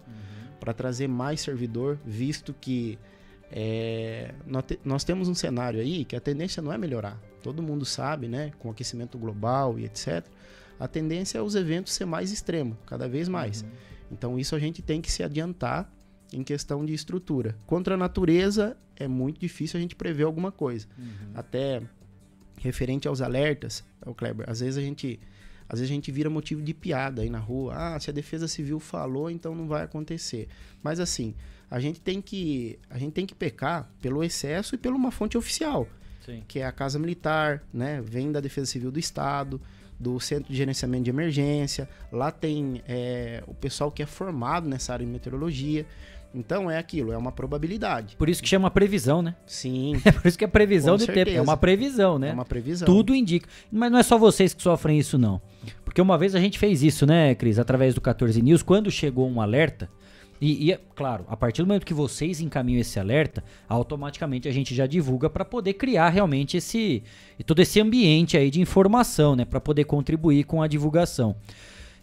para 0.59 0.73
trazer 0.73 1.07
mais 1.07 1.41
servidor, 1.41 1.99
visto 2.05 2.55
que 2.59 2.97
é, 3.51 4.33
nós, 4.47 4.63
te- 4.65 4.79
nós 4.83 5.03
temos 5.03 5.27
um 5.27 5.35
cenário 5.35 5.79
aí 5.79 6.05
que 6.05 6.15
a 6.15 6.19
tendência 6.21 6.61
não 6.63 6.71
é 6.71 6.77
melhorar. 6.77 7.19
Todo 7.43 7.61
mundo 7.61 7.85
sabe, 7.85 8.27
né? 8.27 8.51
Com 8.59 8.69
o 8.69 8.71
aquecimento 8.71 9.17
global 9.17 9.77
e 9.77 9.85
etc. 9.85 10.25
A 10.79 10.87
tendência 10.87 11.37
é 11.37 11.41
os 11.41 11.55
eventos 11.55 11.93
ser 11.93 12.05
mais 12.05 12.31
extremo, 12.31 12.77
cada 12.85 13.07
vez 13.07 13.27
mais. 13.27 13.65
Então 14.11 14.37
isso 14.37 14.55
a 14.55 14.59
gente 14.59 14.81
tem 14.81 15.01
que 15.01 15.11
se 15.11 15.23
adiantar 15.23 15.91
em 16.31 16.43
questão 16.43 16.85
de 16.85 16.93
estrutura. 16.93 17.55
Contra 17.65 17.95
a 17.95 17.97
natureza 17.97 18.75
é 18.95 19.07
muito 19.07 19.39
difícil 19.39 19.77
a 19.77 19.81
gente 19.81 19.95
prever 19.95 20.23
alguma 20.23 20.51
coisa. 20.51 20.87
Até 21.33 21.81
referente 22.59 23.07
aos 23.07 23.21
alertas, 23.21 23.83
o 24.05 24.13
Kleber, 24.13 24.49
às 24.49 24.59
vezes 24.59 24.77
a 24.77 24.81
gente 24.81 25.19
às 25.67 25.79
vezes 25.79 25.91
a 25.91 25.95
gente 25.95 26.11
vira 26.11 26.29
motivo 26.29 26.61
de 26.61 26.73
piada 26.73 27.21
aí 27.21 27.29
na 27.29 27.39
rua. 27.39 27.73
Ah, 27.75 27.99
se 27.99 28.09
a 28.09 28.13
Defesa 28.13 28.47
Civil 28.47 28.79
falou, 28.79 29.31
então 29.31 29.55
não 29.55 29.67
vai 29.67 29.83
acontecer. 29.83 30.47
Mas 30.83 30.99
assim, 30.99 31.33
a 31.71 31.79
gente 31.79 31.99
tem 31.99 32.21
que 32.21 32.77
a 32.89 32.97
gente 32.97 33.13
tem 33.13 33.25
que 33.25 33.33
pecar 33.33 33.89
pelo 34.01 34.23
excesso 34.23 34.75
e 34.75 34.77
pela 34.77 34.95
uma 34.95 35.11
fonte 35.11 35.37
oficial, 35.37 35.87
Sim. 36.25 36.43
que 36.47 36.59
é 36.59 36.65
a 36.65 36.71
Casa 36.71 36.99
Militar, 36.99 37.63
né? 37.73 38.01
Vem 38.01 38.31
da 38.31 38.39
Defesa 38.39 38.67
Civil 38.67 38.91
do 38.91 38.99
Estado, 38.99 39.59
do 39.99 40.19
Centro 40.19 40.51
de 40.51 40.57
Gerenciamento 40.57 41.03
de 41.03 41.09
Emergência. 41.09 41.87
Lá 42.11 42.31
tem 42.31 42.81
é, 42.87 43.43
o 43.47 43.53
pessoal 43.53 43.91
que 43.91 44.03
é 44.03 44.05
formado 44.05 44.67
nessa 44.67 44.93
área 44.93 45.05
de 45.05 45.11
meteorologia. 45.11 45.85
Então 46.35 46.69
é 46.69 46.79
aquilo, 46.79 47.11
é 47.11 47.17
uma 47.17 47.31
probabilidade. 47.31 48.15
Por 48.15 48.27
isso 48.27 48.41
que 48.41 48.49
chama 48.49 48.71
previsão, 48.71 49.21
né? 49.21 49.35
Sim. 49.45 50.01
É 50.03 50.11
por 50.11 50.27
isso 50.27 50.37
que 50.37 50.43
é 50.43 50.47
previsão 50.47 50.95
Com 50.95 50.97
do 50.97 51.05
tempo. 51.05 51.19
É 51.19 51.23
certeza. 51.25 51.43
uma 51.43 51.57
previsão, 51.57 52.17
né? 52.17 52.29
É 52.29 52.33
uma 52.33 52.45
previsão. 52.45 52.85
Tudo 52.87 53.13
indica. 53.13 53.47
Mas 53.71 53.91
não 53.91 53.99
é 53.99 54.03
só 54.03 54.17
vocês 54.17 54.53
que 54.53 54.63
sofrem 54.63 54.97
isso, 54.97 55.17
não. 55.17 55.39
Porque 55.85 56.01
uma 56.01 56.17
vez 56.17 56.33
a 56.33 56.39
gente 56.39 56.57
fez 56.57 56.81
isso, 56.81 57.05
né, 57.05 57.35
Cris? 57.35 57.59
Através 57.59 57.93
do 57.93 58.01
14 58.01 58.41
News, 58.41 58.63
quando 58.63 58.89
chegou 58.89 59.29
um 59.29 59.39
alerta, 59.39 59.89
E, 60.43 60.65
e, 60.65 60.73
é 60.73 60.79
claro, 60.93 61.23
a 61.29 61.37
partir 61.37 61.61
do 61.61 61.67
momento 61.69 61.85
que 61.85 61.93
vocês 61.93 62.41
encaminham 62.41 62.81
esse 62.81 62.99
alerta, 62.99 63.41
automaticamente 63.69 64.45
a 64.45 64.51
gente 64.51 64.75
já 64.75 64.85
divulga 64.85 65.29
para 65.29 65.45
poder 65.45 65.75
criar 65.75 66.09
realmente 66.09 66.57
esse 66.57 67.01
todo 67.45 67.61
esse 67.61 67.79
ambiente 67.79 68.35
aí 68.35 68.51
de 68.51 68.59
informação, 68.59 69.37
né, 69.37 69.45
para 69.45 69.61
poder 69.61 69.85
contribuir 69.85 70.43
com 70.43 70.61
a 70.61 70.67
divulgação. 70.67 71.33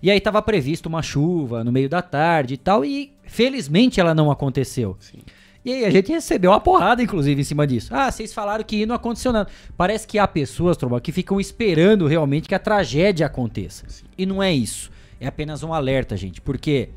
E 0.02 0.10
aí 0.10 0.16
estava 0.16 0.40
previsto 0.40 0.88
uma 0.88 1.02
chuva 1.02 1.62
no 1.62 1.70
meio 1.70 1.86
da 1.86 2.00
tarde 2.00 2.54
e 2.54 2.56
tal, 2.56 2.82
e 2.82 3.12
felizmente 3.24 4.00
ela 4.00 4.14
não 4.14 4.30
aconteceu. 4.30 4.96
Sim. 5.00 5.18
E 5.62 5.74
aí 5.74 5.84
a 5.84 5.90
gente 5.90 6.10
recebeu 6.10 6.50
uma 6.50 6.60
porrada, 6.60 7.02
inclusive, 7.02 7.42
em 7.42 7.44
cima 7.44 7.66
disso. 7.66 7.94
Ah, 7.94 8.10
vocês 8.10 8.32
falaram 8.32 8.64
que 8.64 8.86
não 8.86 8.94
aconteceu 8.94 9.34
nada. 9.34 9.50
Parece 9.76 10.06
que 10.06 10.18
há 10.18 10.26
pessoas, 10.26 10.78
Tromba, 10.78 10.98
que 10.98 11.12
ficam 11.12 11.38
esperando 11.38 12.06
realmente 12.06 12.48
que 12.48 12.54
a 12.54 12.58
tragédia 12.58 13.26
aconteça. 13.26 13.84
Sim. 13.86 14.06
E 14.16 14.24
não 14.24 14.42
é 14.42 14.50
isso. 14.50 14.90
É 15.20 15.26
apenas 15.26 15.62
um 15.62 15.74
alerta, 15.74 16.16
gente. 16.16 16.40
Porque 16.40 16.88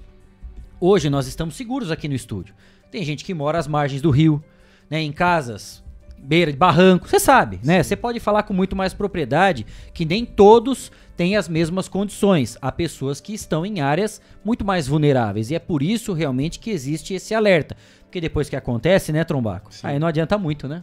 hoje 0.85 1.09
nós 1.09 1.27
estamos 1.27 1.55
seguros 1.55 1.91
aqui 1.91 2.07
no 2.07 2.15
estúdio. 2.15 2.53
Tem 2.91 3.03
gente 3.03 3.23
que 3.23 3.33
mora 3.33 3.57
às 3.57 3.67
margens 3.67 4.01
do 4.01 4.09
rio, 4.09 4.43
né, 4.89 5.01
em 5.01 5.11
casas 5.11 5.83
beira 6.23 6.51
de 6.51 6.57
barranco, 6.57 7.07
você 7.07 7.19
sabe, 7.19 7.59
né? 7.63 7.83
Você 7.83 7.95
pode 7.95 8.19
falar 8.19 8.43
com 8.43 8.53
muito 8.53 8.75
mais 8.75 8.93
propriedade 8.93 9.65
que 9.93 10.05
nem 10.05 10.25
todos 10.25 10.91
têm 11.17 11.35
as 11.35 11.49
mesmas 11.49 11.89
condições. 11.89 12.57
Há 12.61 12.71
pessoas 12.71 13.19
que 13.19 13.33
estão 13.33 13.65
em 13.65 13.81
áreas 13.81 14.21
muito 14.43 14.63
mais 14.63 14.87
vulneráveis 14.87 15.51
e 15.51 15.55
é 15.55 15.59
por 15.59 15.83
isso 15.83 16.13
realmente 16.13 16.59
que 16.59 16.71
existe 16.71 17.13
esse 17.13 17.35
alerta. 17.35 17.75
Porque 18.03 18.21
depois 18.21 18.47
que 18.47 18.55
acontece, 18.55 19.11
né, 19.11 19.23
Trombaco? 19.23 19.73
Sim. 19.73 19.87
Aí 19.87 19.99
não 19.99 20.07
adianta 20.07 20.37
muito, 20.37 20.67
né? 20.67 20.81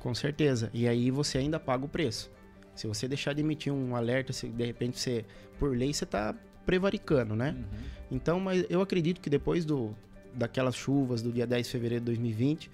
Com 0.00 0.14
certeza. 0.14 0.70
E 0.74 0.86
aí 0.86 1.10
você 1.10 1.38
ainda 1.38 1.58
paga 1.58 1.84
o 1.84 1.88
preço. 1.88 2.30
Se 2.74 2.86
você 2.86 3.08
deixar 3.08 3.32
de 3.32 3.40
emitir 3.40 3.72
um 3.72 3.96
alerta, 3.96 4.32
se 4.32 4.48
de 4.48 4.64
repente 4.66 5.00
você, 5.00 5.24
por 5.58 5.74
lei, 5.74 5.92
você 5.92 6.04
está 6.04 6.34
prevaricando, 6.66 7.34
né? 7.34 7.56
Uhum. 7.56 7.78
Então, 8.10 8.38
mas 8.38 8.64
eu 8.68 8.80
acredito 8.80 9.20
que 9.20 9.28
depois 9.28 9.64
do, 9.64 9.94
daquelas 10.34 10.74
chuvas 10.74 11.22
do 11.22 11.32
dia 11.32 11.46
10 11.46 11.66
de 11.66 11.72
fevereiro 11.72 12.04
de 12.04 12.06
2020, 12.06 12.70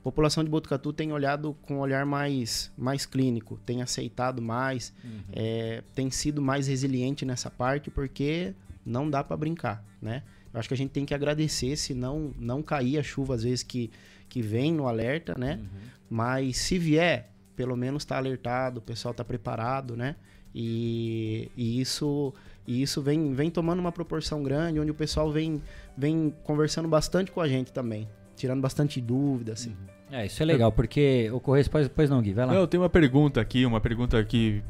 a 0.00 0.02
população 0.02 0.44
de 0.44 0.50
Botucatu 0.50 0.92
tem 0.92 1.12
olhado 1.12 1.56
com 1.62 1.76
um 1.76 1.78
olhar 1.80 2.06
mais, 2.06 2.70
mais 2.78 3.04
clínico, 3.04 3.58
tem 3.66 3.82
aceitado 3.82 4.40
mais, 4.40 4.92
uhum. 5.04 5.20
é, 5.32 5.82
tem 5.94 6.10
sido 6.10 6.40
mais 6.40 6.68
resiliente 6.68 7.24
nessa 7.24 7.50
parte, 7.50 7.90
porque 7.90 8.54
não 8.86 9.10
dá 9.10 9.24
para 9.24 9.36
brincar, 9.36 9.84
né? 10.00 10.22
Eu 10.52 10.58
acho 10.58 10.68
que 10.68 10.74
a 10.74 10.76
gente 10.76 10.90
tem 10.90 11.04
que 11.04 11.12
agradecer 11.12 11.76
se 11.76 11.92
não, 11.92 12.32
não 12.38 12.62
cair 12.62 12.98
a 12.98 13.02
chuva 13.02 13.34
às 13.34 13.42
vezes 13.42 13.62
que, 13.62 13.90
que 14.28 14.40
vem 14.40 14.72
no 14.72 14.86
alerta, 14.86 15.34
né? 15.36 15.58
Uhum. 15.60 15.80
Mas 16.08 16.56
se 16.56 16.78
vier, 16.78 17.30
pelo 17.54 17.76
menos 17.76 18.02
está 18.02 18.16
alertado, 18.16 18.78
o 18.78 18.82
pessoal 18.82 19.12
está 19.12 19.24
preparado, 19.24 19.96
né? 19.96 20.16
E, 20.54 21.50
e 21.56 21.80
isso, 21.80 22.32
e 22.68 22.82
isso 22.82 23.00
vem, 23.02 23.32
vem 23.32 23.50
tomando 23.50 23.80
uma 23.80 23.90
proporção 23.90 24.42
grande, 24.42 24.78
onde 24.78 24.90
o 24.90 24.94
pessoal 24.94 25.32
vem, 25.32 25.60
vem 25.96 26.32
conversando 26.44 26.86
bastante 26.86 27.32
com 27.32 27.40
a 27.40 27.48
gente 27.48 27.72
também 27.72 28.06
tirando 28.38 28.60
bastante 28.60 29.00
dúvida, 29.00 29.52
assim. 29.52 29.76
É, 30.10 30.24
isso 30.24 30.42
é 30.42 30.46
legal, 30.46 30.72
porque 30.72 31.28
ocorreu 31.32 31.62
depois, 31.62 31.86
depois 31.86 32.08
não, 32.08 32.22
Gui, 32.22 32.32
vai 32.32 32.46
lá. 32.46 32.54
Eu 32.54 32.66
tenho 32.66 32.82
uma 32.82 32.88
pergunta 32.88 33.40
aqui, 33.40 33.66
uma 33.66 33.80
pergunta 33.80 34.18
aqui 34.18 34.62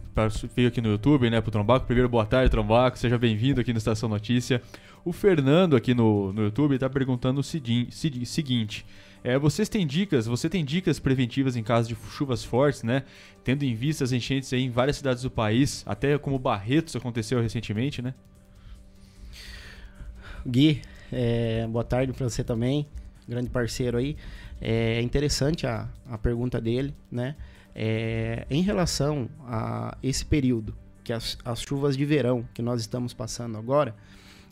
veio 0.56 0.66
aqui 0.66 0.80
no 0.80 0.88
YouTube, 0.88 1.30
né, 1.30 1.40
pro 1.40 1.50
Trombaco. 1.50 1.86
Primeiro, 1.86 2.08
boa 2.08 2.26
tarde, 2.26 2.50
Trombaco, 2.50 2.98
seja 2.98 3.16
bem-vindo 3.16 3.60
aqui 3.60 3.72
no 3.72 3.78
Estação 3.78 4.08
Notícia. 4.08 4.60
O 5.04 5.12
Fernando 5.12 5.76
aqui 5.76 5.94
no, 5.94 6.32
no 6.32 6.42
YouTube 6.42 6.74
está 6.74 6.90
perguntando 6.90 7.40
o 7.40 7.42
seguinte, 7.44 8.84
é, 9.24 9.38
vocês 9.38 9.68
têm 9.68 9.86
dicas, 9.86 10.26
você 10.26 10.48
tem 10.48 10.64
dicas 10.64 10.98
preventivas 10.98 11.56
em 11.56 11.62
caso 11.62 11.88
de 11.88 11.96
chuvas 12.10 12.44
fortes, 12.44 12.82
né? 12.82 13.04
Tendo 13.44 13.64
em 13.64 13.74
vista 13.74 14.04
as 14.04 14.12
enchentes 14.12 14.52
em 14.52 14.70
várias 14.70 14.96
cidades 14.96 15.22
do 15.22 15.30
país, 15.30 15.82
até 15.86 16.16
como 16.18 16.38
Barretos 16.38 16.94
aconteceu 16.96 17.40
recentemente, 17.40 18.00
né? 18.00 18.14
Gui, 20.46 20.82
é, 21.12 21.66
boa 21.66 21.84
tarde 21.84 22.12
para 22.12 22.28
você 22.28 22.44
também 22.44 22.86
grande 23.28 23.50
parceiro 23.50 23.98
aí. 23.98 24.16
É 24.60 25.00
interessante 25.02 25.66
a, 25.66 25.88
a 26.08 26.16
pergunta 26.16 26.60
dele, 26.60 26.94
né? 27.12 27.36
É, 27.74 28.46
em 28.50 28.62
relação 28.62 29.28
a 29.46 29.96
esse 30.02 30.24
período, 30.24 30.74
que 31.04 31.12
as, 31.12 31.38
as 31.44 31.60
chuvas 31.60 31.96
de 31.96 32.04
verão 32.04 32.48
que 32.54 32.62
nós 32.62 32.80
estamos 32.80 33.12
passando 33.12 33.56
agora, 33.56 33.94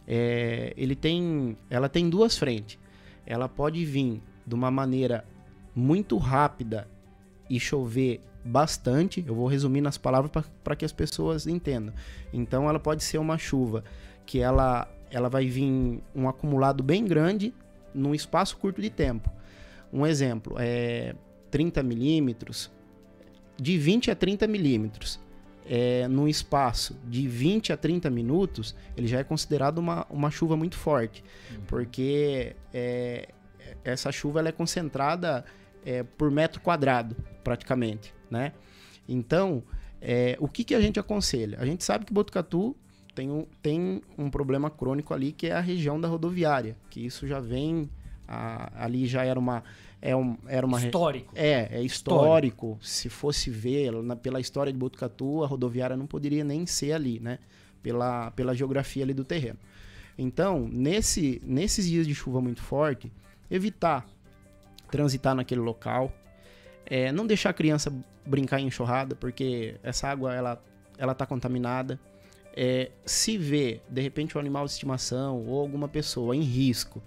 é, 0.06 0.72
ele 0.76 0.94
tem, 0.94 1.56
ela 1.68 1.88
tem 1.88 2.08
duas 2.08 2.36
frentes. 2.36 2.78
Ela 3.26 3.48
pode 3.48 3.84
vir 3.84 4.22
de 4.46 4.54
uma 4.54 4.70
maneira 4.70 5.24
muito 5.74 6.16
rápida 6.16 6.88
e 7.50 7.58
chover 7.58 8.20
bastante. 8.44 9.24
Eu 9.26 9.34
vou 9.34 9.46
resumir 9.46 9.80
nas 9.80 9.98
palavras 9.98 10.30
para 10.62 10.76
que 10.76 10.84
as 10.84 10.92
pessoas 10.92 11.46
entendam. 11.46 11.92
Então, 12.32 12.68
ela 12.68 12.78
pode 12.78 13.02
ser 13.02 13.18
uma 13.18 13.36
chuva 13.36 13.84
que 14.24 14.40
ela, 14.40 14.88
ela 15.10 15.28
vai 15.28 15.46
vir 15.46 16.00
um 16.14 16.28
acumulado 16.28 16.82
bem 16.82 17.04
grande 17.04 17.52
num 17.94 18.14
espaço 18.14 18.56
curto 18.56 18.80
de 18.80 18.90
tempo. 18.90 19.30
Um 19.92 20.06
exemplo 20.06 20.56
é 20.58 21.14
30 21.50 21.82
milímetros, 21.82 22.70
de 23.56 23.78
20 23.78 24.10
a 24.10 24.14
30 24.14 24.46
milímetros, 24.46 25.18
é, 25.68 26.06
num 26.06 26.28
espaço 26.28 26.96
de 27.08 27.26
20 27.26 27.72
a 27.72 27.76
30 27.76 28.08
minutos, 28.10 28.74
ele 28.96 29.06
já 29.06 29.18
é 29.18 29.24
considerado 29.24 29.78
uma, 29.78 30.06
uma 30.08 30.30
chuva 30.30 30.56
muito 30.56 30.76
forte, 30.76 31.24
uhum. 31.50 31.62
porque 31.66 32.54
é, 32.72 33.28
essa 33.84 34.10
chuva 34.12 34.40
ela 34.40 34.48
é 34.48 34.52
concentrada 34.52 35.44
é, 35.84 36.02
por 36.02 36.30
metro 36.30 36.60
quadrado, 36.60 37.16
praticamente, 37.44 38.14
né? 38.30 38.52
Então, 39.08 39.62
é, 40.00 40.36
o 40.40 40.48
que, 40.48 40.64
que 40.64 40.74
a 40.74 40.80
gente 40.80 40.98
aconselha? 40.98 41.58
A 41.60 41.66
gente 41.66 41.84
sabe 41.84 42.04
que 42.04 42.12
Botucatu 42.12 42.76
tem 43.14 43.30
um, 43.30 43.46
tem 43.62 44.02
um 44.18 44.28
problema 44.28 44.68
crônico 44.68 45.14
ali 45.14 45.32
que 45.32 45.46
é 45.46 45.52
a 45.52 45.60
região 45.60 46.00
da 46.00 46.08
rodoviária, 46.08 46.76
que 46.90 47.04
isso 47.04 47.26
já 47.26 47.40
vem 47.40 47.88
a, 48.28 48.84
ali 48.84 49.06
já 49.06 49.24
era 49.24 49.38
uma 49.38 49.62
é 50.02 50.14
um, 50.14 50.36
era 50.46 50.66
uma 50.66 50.78
histórico. 50.78 51.32
É, 51.34 51.78
é 51.78 51.82
histórico. 51.82 51.86
histórico. 51.86 52.78
Se 52.82 53.08
fosse 53.08 53.50
ver 53.50 53.92
na, 54.02 54.14
pela 54.14 54.38
história 54.38 54.72
de 54.72 54.78
Botucatu, 54.78 55.42
a 55.42 55.46
rodoviária 55.46 55.96
não 55.96 56.06
poderia 56.06 56.44
nem 56.44 56.66
ser 56.66 56.92
ali, 56.92 57.18
né? 57.18 57.38
Pela, 57.82 58.30
pela 58.32 58.54
geografia 58.54 59.02
ali 59.02 59.14
do 59.14 59.24
terreno. 59.24 59.58
Então, 60.18 60.68
nesse, 60.70 61.40
nesses 61.44 61.86
dias 61.86 62.06
de 62.06 62.14
chuva 62.14 62.40
muito 62.40 62.62
forte, 62.62 63.12
evitar 63.50 64.06
transitar 64.90 65.34
naquele 65.34 65.60
local, 65.60 66.12
é, 66.84 67.10
não 67.10 67.26
deixar 67.26 67.50
a 67.50 67.52
criança 67.52 67.92
brincar 68.24 68.60
em 68.60 68.66
enxurrada, 68.66 69.14
porque 69.16 69.76
essa 69.82 70.08
água 70.08 70.34
ela 70.34 70.62
ela 70.98 71.12
está 71.12 71.26
contaminada 71.26 72.00
é, 72.56 72.90
se 73.04 73.36
vê, 73.36 73.82
de 73.86 74.00
repente, 74.00 74.36
um 74.36 74.40
animal 74.40 74.64
de 74.64 74.72
estimação 74.72 75.44
ou 75.46 75.60
alguma 75.60 75.86
pessoa 75.86 76.34
em 76.34 76.40
risco 76.40 77.02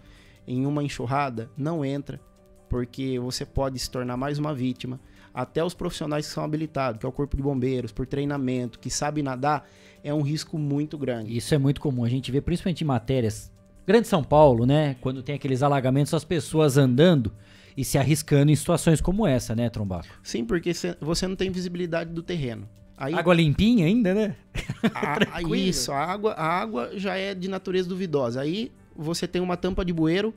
em 0.48 0.66
uma 0.66 0.84
enxurrada, 0.84 1.50
não 1.58 1.84
entra, 1.84 2.22
porque 2.70 3.20
você 3.20 3.46
pode 3.46 3.80
se 3.80 3.90
tornar 3.90 4.16
mais 4.16 4.38
uma 4.38 4.54
vítima. 4.54 5.00
Até 5.34 5.64
os 5.64 5.74
profissionais 5.74 6.28
que 6.28 6.34
são 6.34 6.44
habilitados, 6.44 7.00
que 7.00 7.06
é 7.06 7.10
o 7.10 7.12
corpo 7.12 7.36
de 7.36 7.42
bombeiros, 7.42 7.92
por 7.92 8.06
treinamento, 8.06 8.80
que 8.80 8.90
sabe 8.90 9.24
nadar, 9.24 9.68
é 10.04 10.14
um 10.14 10.22
risco 10.22 10.58
muito 10.58 10.98
grande. 10.98 11.36
Isso 11.36 11.54
é 11.54 11.58
muito 11.58 11.82
comum. 11.82 12.04
A 12.04 12.10
gente 12.10 12.32
vê 12.32 12.42
principalmente 12.42 12.84
em 12.84 12.88
matérias. 12.88 13.52
Grande 13.90 14.08
São 14.08 14.24
Paulo, 14.24 14.68
né? 14.68 14.98
Quando 15.02 15.24
tem 15.24 15.34
aqueles 15.34 15.64
alagamentos, 15.64 16.14
as 16.14 16.24
pessoas 16.24 16.78
andando 16.78 17.32
e 17.76 17.84
se 17.84 17.98
arriscando 17.98 18.52
em 18.52 18.56
situações 18.56 19.02
como 19.02 19.26
essa, 19.26 19.56
né, 19.56 19.68
Trombaco? 19.68 20.06
Sim, 20.22 20.46
porque 20.46 20.72
você 21.02 21.28
não 21.28 21.36
tem 21.36 21.50
visibilidade 21.50 22.12
do 22.12 22.22
terreno. 22.22 22.70
Aí, 22.96 23.16
água 23.16 23.34
limpinha 23.34 23.88
ainda, 23.88 24.14
né? 24.14 24.36
A, 25.34 25.42
isso, 25.42 25.92
a 25.92 26.06
água, 26.06 26.34
a 26.34 26.46
água 26.46 26.92
já 27.00 27.16
é 27.16 27.34
de 27.34 27.48
natureza 27.48 27.90
duvidosa. 27.90 28.42
Aí 28.42 28.72
você 28.96 29.28
tem 29.28 29.42
uma 29.42 29.58
tampa 29.58 29.84
de 29.84 29.92
bueiro 29.92 30.36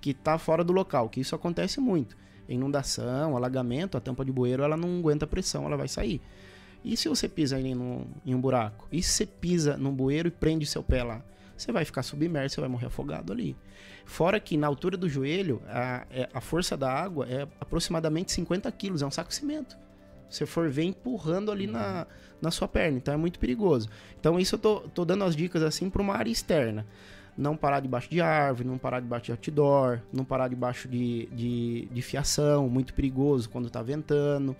que 0.00 0.10
está 0.10 0.36
fora 0.36 0.64
do 0.64 0.72
local, 0.72 1.08
que 1.08 1.20
isso 1.20 1.36
acontece 1.36 1.78
muito. 1.78 2.16
Inundação, 2.48 3.36
alagamento, 3.36 3.96
a 3.96 4.00
tampa 4.00 4.24
de 4.24 4.32
bueiro 4.32 4.64
ela 4.64 4.76
não 4.76 4.98
aguenta 4.98 5.24
pressão, 5.24 5.66
ela 5.66 5.76
vai 5.76 5.86
sair. 5.86 6.20
E 6.84 6.96
se 6.96 7.08
você 7.08 7.28
pisa 7.28 7.60
em, 7.60 7.76
no, 7.76 8.04
em 8.26 8.34
um 8.34 8.40
buraco? 8.40 8.88
E 8.90 9.00
se 9.00 9.12
você 9.12 9.26
pisa 9.26 9.76
num 9.76 9.92
bueiro 9.92 10.26
e 10.26 10.32
prende 10.32 10.66
seu 10.66 10.82
pé 10.82 11.04
lá? 11.04 11.22
Você 11.56 11.72
vai 11.72 11.84
ficar 11.84 12.02
submerso, 12.02 12.54
você 12.56 12.60
vai 12.60 12.70
morrer 12.70 12.86
afogado 12.86 13.32
ali. 13.32 13.56
Fora 14.04 14.38
que 14.40 14.56
na 14.56 14.66
altura 14.66 14.96
do 14.96 15.08
joelho, 15.08 15.62
a, 15.68 16.06
é, 16.10 16.28
a 16.32 16.40
força 16.40 16.76
da 16.76 16.92
água 16.92 17.26
é 17.28 17.46
aproximadamente 17.60 18.32
50 18.32 18.70
quilos, 18.72 19.02
é 19.02 19.06
um 19.06 19.10
saco 19.10 19.28
de 19.28 19.36
cimento 19.36 19.76
você 20.32 20.46
for 20.46 20.68
ver 20.70 20.84
empurrando 20.84 21.52
ali 21.52 21.66
na, 21.66 22.06
na 22.40 22.50
sua 22.50 22.66
perna. 22.66 22.96
Então 22.96 23.12
é 23.12 23.16
muito 23.16 23.38
perigoso. 23.38 23.88
Então 24.18 24.38
isso 24.38 24.54
eu 24.54 24.58
tô, 24.58 24.80
tô 24.80 25.04
dando 25.04 25.24
as 25.24 25.36
dicas 25.36 25.62
assim 25.62 25.90
para 25.90 26.02
uma 26.02 26.14
área 26.14 26.30
externa. 26.30 26.86
Não 27.36 27.56
parar 27.56 27.80
debaixo 27.80 28.10
de 28.10 28.20
árvore, 28.20 28.68
não 28.68 28.78
parar 28.78 29.00
debaixo 29.00 29.26
de 29.26 29.32
outdoor, 29.32 30.00
não 30.12 30.24
parar 30.24 30.48
debaixo 30.48 30.88
de, 30.88 31.26
de, 31.26 31.88
de 31.90 32.02
fiação, 32.02 32.68
muito 32.68 32.92
perigoso 32.92 33.48
quando 33.48 33.66
está 33.66 33.82
ventando. 33.82 34.56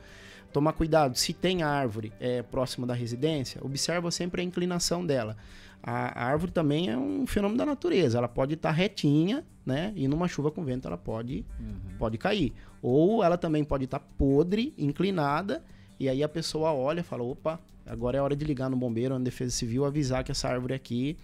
Tomar 0.52 0.74
cuidado, 0.74 1.16
se 1.16 1.32
tem 1.32 1.62
árvore 1.62 2.12
é, 2.20 2.42
próxima 2.42 2.86
da 2.86 2.92
residência, 2.92 3.60
observa 3.64 4.10
sempre 4.10 4.42
a 4.42 4.44
inclinação 4.44 5.04
dela. 5.04 5.36
A, 5.82 6.24
a 6.24 6.26
árvore 6.26 6.52
também 6.52 6.88
é 6.88 6.96
um 6.96 7.26
fenômeno 7.26 7.58
da 7.58 7.66
natureza, 7.66 8.18
ela 8.18 8.28
pode 8.28 8.54
estar 8.54 8.68
tá 8.68 8.74
retinha, 8.74 9.44
né? 9.66 9.92
E 9.96 10.06
numa 10.06 10.28
chuva 10.28 10.50
com 10.50 10.64
vento 10.64 10.86
ela 10.86 10.96
pode, 10.96 11.44
uhum. 11.58 11.96
pode 11.98 12.18
cair. 12.18 12.52
Ou 12.80 13.22
ela 13.22 13.36
também 13.36 13.64
pode 13.64 13.84
estar 13.84 13.98
tá 13.98 14.06
podre, 14.16 14.72
inclinada, 14.78 15.62
e 15.98 16.08
aí 16.08 16.22
a 16.22 16.28
pessoa 16.28 16.72
olha 16.72 17.00
e 17.00 17.02
fala: 17.02 17.22
opa, 17.22 17.60
agora 17.84 18.18
é 18.18 18.20
hora 18.20 18.36
de 18.36 18.44
ligar 18.44 18.70
no 18.70 18.76
bombeiro, 18.76 19.18
na 19.18 19.24
defesa 19.24 19.50
civil, 19.50 19.84
avisar 19.84 20.22
que 20.22 20.30
essa 20.30 20.48
árvore 20.48 20.74
aqui 20.74 21.16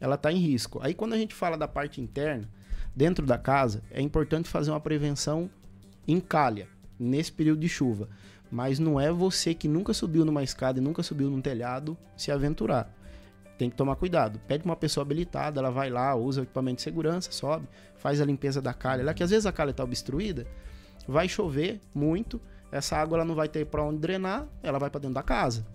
ela 0.00 0.14
está 0.14 0.32
em 0.32 0.38
risco. 0.38 0.80
Aí 0.82 0.94
quando 0.94 1.12
a 1.12 1.18
gente 1.18 1.34
fala 1.34 1.56
da 1.56 1.68
parte 1.68 2.00
interna, 2.00 2.48
dentro 2.94 3.26
da 3.26 3.36
casa, 3.36 3.82
é 3.90 4.00
importante 4.00 4.48
fazer 4.48 4.70
uma 4.70 4.80
prevenção 4.80 5.50
em 6.08 6.20
calha, 6.20 6.68
nesse 6.98 7.32
período 7.32 7.60
de 7.60 7.68
chuva. 7.68 8.08
Mas 8.50 8.78
não 8.78 8.98
é 8.98 9.12
você 9.12 9.52
que 9.52 9.68
nunca 9.68 9.92
subiu 9.92 10.24
numa 10.24 10.42
escada 10.42 10.78
e 10.78 10.82
nunca 10.82 11.02
subiu 11.02 11.28
num 11.28 11.40
telhado 11.40 11.96
se 12.16 12.30
aventurar. 12.30 12.95
Tem 13.58 13.70
que 13.70 13.76
tomar 13.76 13.96
cuidado. 13.96 14.38
Pede 14.46 14.64
uma 14.64 14.76
pessoa 14.76 15.02
habilitada, 15.02 15.60
ela 15.60 15.70
vai 15.70 15.88
lá, 15.88 16.14
usa 16.14 16.40
o 16.40 16.44
equipamento 16.44 16.76
de 16.76 16.82
segurança, 16.82 17.32
sobe, 17.32 17.66
faz 17.96 18.20
a 18.20 18.24
limpeza 18.24 18.60
da 18.60 18.74
calha. 18.74 19.02
Lá 19.04 19.14
que 19.14 19.22
às 19.22 19.30
vezes 19.30 19.46
a 19.46 19.52
calha 19.52 19.70
está 19.70 19.82
obstruída, 19.82 20.46
vai 21.08 21.28
chover 21.28 21.80
muito, 21.94 22.40
essa 22.70 22.96
água 22.96 23.16
ela 23.18 23.24
não 23.24 23.34
vai 23.34 23.48
ter 23.48 23.64
para 23.66 23.82
onde 23.82 23.98
drenar, 23.98 24.46
ela 24.62 24.78
vai 24.78 24.90
para 24.90 25.00
dentro 25.00 25.14
da 25.14 25.22
casa. 25.22 25.66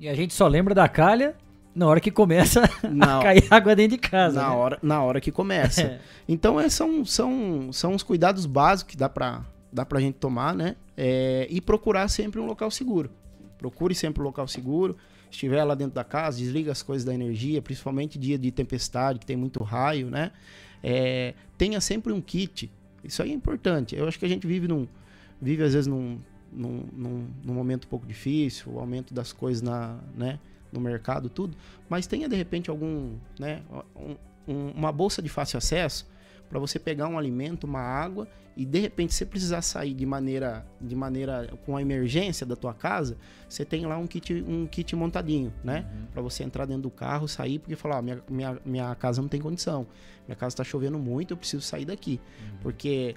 E 0.00 0.08
a 0.08 0.14
gente 0.14 0.32
só 0.32 0.46
lembra 0.48 0.74
da 0.74 0.88
calha 0.88 1.34
na 1.74 1.86
hora 1.86 2.00
que 2.00 2.10
começa 2.10 2.62
Na- 2.90 3.18
a 3.18 3.22
cair 3.22 3.46
água 3.50 3.76
dentro 3.76 3.98
de 3.98 4.08
casa. 4.08 4.40
na 4.40 4.48
né? 4.48 4.54
hora, 4.56 4.78
na 4.82 5.02
hora 5.02 5.20
que 5.20 5.30
começa. 5.30 5.82
É. 5.86 6.00
Então, 6.28 6.58
é, 6.58 6.68
são, 6.70 7.04
são, 7.04 7.70
são 7.72 7.94
os 7.94 8.02
cuidados 8.02 8.46
básicos 8.46 8.92
que 8.92 8.96
dá 8.96 9.08
pra, 9.08 9.44
dá 9.72 9.84
pra 9.84 10.00
gente 10.00 10.14
tomar, 10.14 10.54
né? 10.54 10.74
É, 10.96 11.46
e 11.50 11.60
procurar 11.60 12.08
sempre 12.08 12.40
um 12.40 12.46
local 12.46 12.70
seguro. 12.70 13.10
Procure 13.58 13.94
sempre 13.94 14.22
um 14.22 14.24
local 14.24 14.48
seguro. 14.48 14.96
Estiver 15.36 15.62
lá 15.64 15.74
dentro 15.74 15.94
da 15.94 16.02
casa, 16.02 16.38
desliga 16.38 16.72
as 16.72 16.82
coisas 16.82 17.04
da 17.04 17.12
energia, 17.12 17.60
principalmente 17.60 18.18
dia 18.18 18.38
de 18.38 18.50
tempestade, 18.50 19.18
que 19.18 19.26
tem 19.26 19.36
muito 19.36 19.62
raio, 19.62 20.08
né? 20.08 20.32
É, 20.82 21.34
tenha 21.58 21.78
sempre 21.78 22.10
um 22.10 22.22
kit. 22.22 22.72
Isso 23.04 23.22
aí 23.22 23.32
é 23.32 23.34
importante. 23.34 23.94
Eu 23.94 24.08
acho 24.08 24.18
que 24.18 24.24
a 24.24 24.28
gente 24.28 24.46
vive 24.46 24.66
num. 24.66 24.88
Vive, 25.40 25.62
às 25.62 25.74
vezes, 25.74 25.86
num, 25.86 26.18
num, 26.50 26.84
num, 26.90 27.28
num 27.44 27.52
momento 27.52 27.84
um 27.84 27.88
pouco 27.88 28.06
difícil, 28.06 28.72
o 28.72 28.80
aumento 28.80 29.12
das 29.12 29.30
coisas 29.30 29.60
na, 29.60 29.98
né, 30.16 30.38
no 30.72 30.80
mercado, 30.80 31.28
tudo. 31.28 31.54
Mas 31.86 32.06
tenha, 32.06 32.30
de 32.30 32.34
repente, 32.34 32.70
algum. 32.70 33.12
Né, 33.38 33.60
um- 33.94 34.16
um- 34.48 34.70
uma 34.70 34.90
bolsa 34.90 35.20
de 35.20 35.28
fácil 35.28 35.58
acesso 35.58 36.06
para 36.48 36.58
você 36.58 36.78
pegar 36.78 37.08
um 37.08 37.18
alimento, 37.18 37.64
uma 37.64 37.80
água 37.80 38.28
e 38.56 38.64
de 38.64 38.80
repente 38.80 39.12
você 39.12 39.26
precisar 39.26 39.60
sair 39.60 39.92
de 39.92 40.06
maneira 40.06 40.66
de 40.80 40.96
maneira 40.96 41.52
com 41.66 41.76
a 41.76 41.82
emergência 41.82 42.46
da 42.46 42.56
tua 42.56 42.72
casa, 42.72 43.16
você 43.48 43.64
tem 43.64 43.84
lá 43.84 43.98
um 43.98 44.06
kit 44.06 44.32
um 44.32 44.66
kit 44.66 44.96
montadinho, 44.96 45.52
né? 45.62 45.86
Para 46.12 46.22
você 46.22 46.42
entrar 46.42 46.64
dentro 46.64 46.82
do 46.82 46.90
carro, 46.90 47.28
sair 47.28 47.58
porque 47.58 47.76
falar, 47.76 47.98
ó, 47.98 48.02
minha, 48.02 48.22
minha, 48.28 48.58
minha 48.64 48.94
casa 48.94 49.20
não 49.20 49.28
tem 49.28 49.40
condição. 49.40 49.86
Minha 50.26 50.36
casa 50.36 50.54
está 50.54 50.64
chovendo 50.64 50.98
muito, 50.98 51.32
eu 51.32 51.36
preciso 51.36 51.62
sair 51.62 51.84
daqui. 51.84 52.20
Porque 52.62 53.14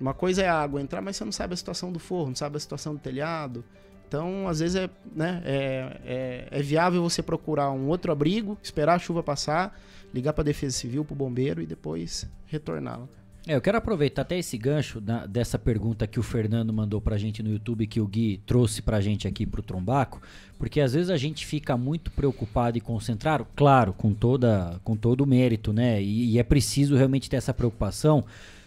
uma 0.00 0.14
coisa 0.14 0.42
é 0.42 0.48
a 0.48 0.54
água 0.54 0.80
entrar, 0.80 1.00
mas 1.00 1.16
você 1.16 1.24
não 1.24 1.32
sabe 1.32 1.54
a 1.54 1.56
situação 1.56 1.90
do 1.90 1.98
forro, 1.98 2.28
não 2.28 2.36
sabe 2.36 2.56
a 2.56 2.60
situação 2.60 2.94
do 2.94 3.00
telhado. 3.00 3.64
Então, 4.06 4.46
às 4.46 4.60
vezes 4.60 4.76
é, 4.76 4.90
né, 5.14 5.42
é, 5.44 6.00
é, 6.04 6.48
é 6.50 6.62
viável 6.62 7.02
você 7.02 7.22
procurar 7.22 7.70
um 7.72 7.88
outro 7.88 8.12
abrigo, 8.12 8.56
esperar 8.62 8.94
a 8.94 8.98
chuva 8.98 9.22
passar, 9.22 9.76
ligar 10.14 10.32
para 10.32 10.42
a 10.42 10.44
Defesa 10.44 10.76
Civil, 10.76 11.04
para 11.04 11.14
o 11.14 11.16
bombeiro 11.16 11.60
e 11.62 11.66
depois 11.66 12.26
retorná-la. 12.46 13.08
É, 13.48 13.54
eu 13.54 13.60
quero 13.60 13.78
aproveitar 13.78 14.22
até 14.22 14.36
esse 14.36 14.58
gancho 14.58 15.00
da- 15.00 15.24
dessa 15.24 15.56
pergunta 15.56 16.04
que 16.06 16.18
o 16.18 16.22
Fernando 16.22 16.72
mandou 16.72 17.00
pra 17.00 17.16
gente 17.16 17.44
no 17.44 17.50
YouTube, 17.50 17.86
que 17.86 18.00
o 18.00 18.06
Gui 18.06 18.42
trouxe 18.44 18.82
pra 18.82 19.00
gente 19.00 19.28
aqui 19.28 19.46
pro 19.46 19.62
Trombaco, 19.62 20.20
porque 20.58 20.80
às 20.80 20.94
vezes 20.94 21.10
a 21.10 21.16
gente 21.16 21.46
fica 21.46 21.76
muito 21.76 22.10
preocupado 22.10 22.76
e 22.76 22.80
concentrado, 22.80 23.46
claro, 23.54 23.92
com, 23.92 24.12
toda, 24.12 24.80
com 24.82 24.96
todo 24.96 25.20
o 25.20 25.26
mérito, 25.26 25.72
né? 25.72 26.02
E, 26.02 26.32
e 26.32 26.38
é 26.40 26.42
preciso 26.42 26.96
realmente 26.96 27.30
ter 27.30 27.36
essa 27.36 27.54
preocupação 27.54 28.24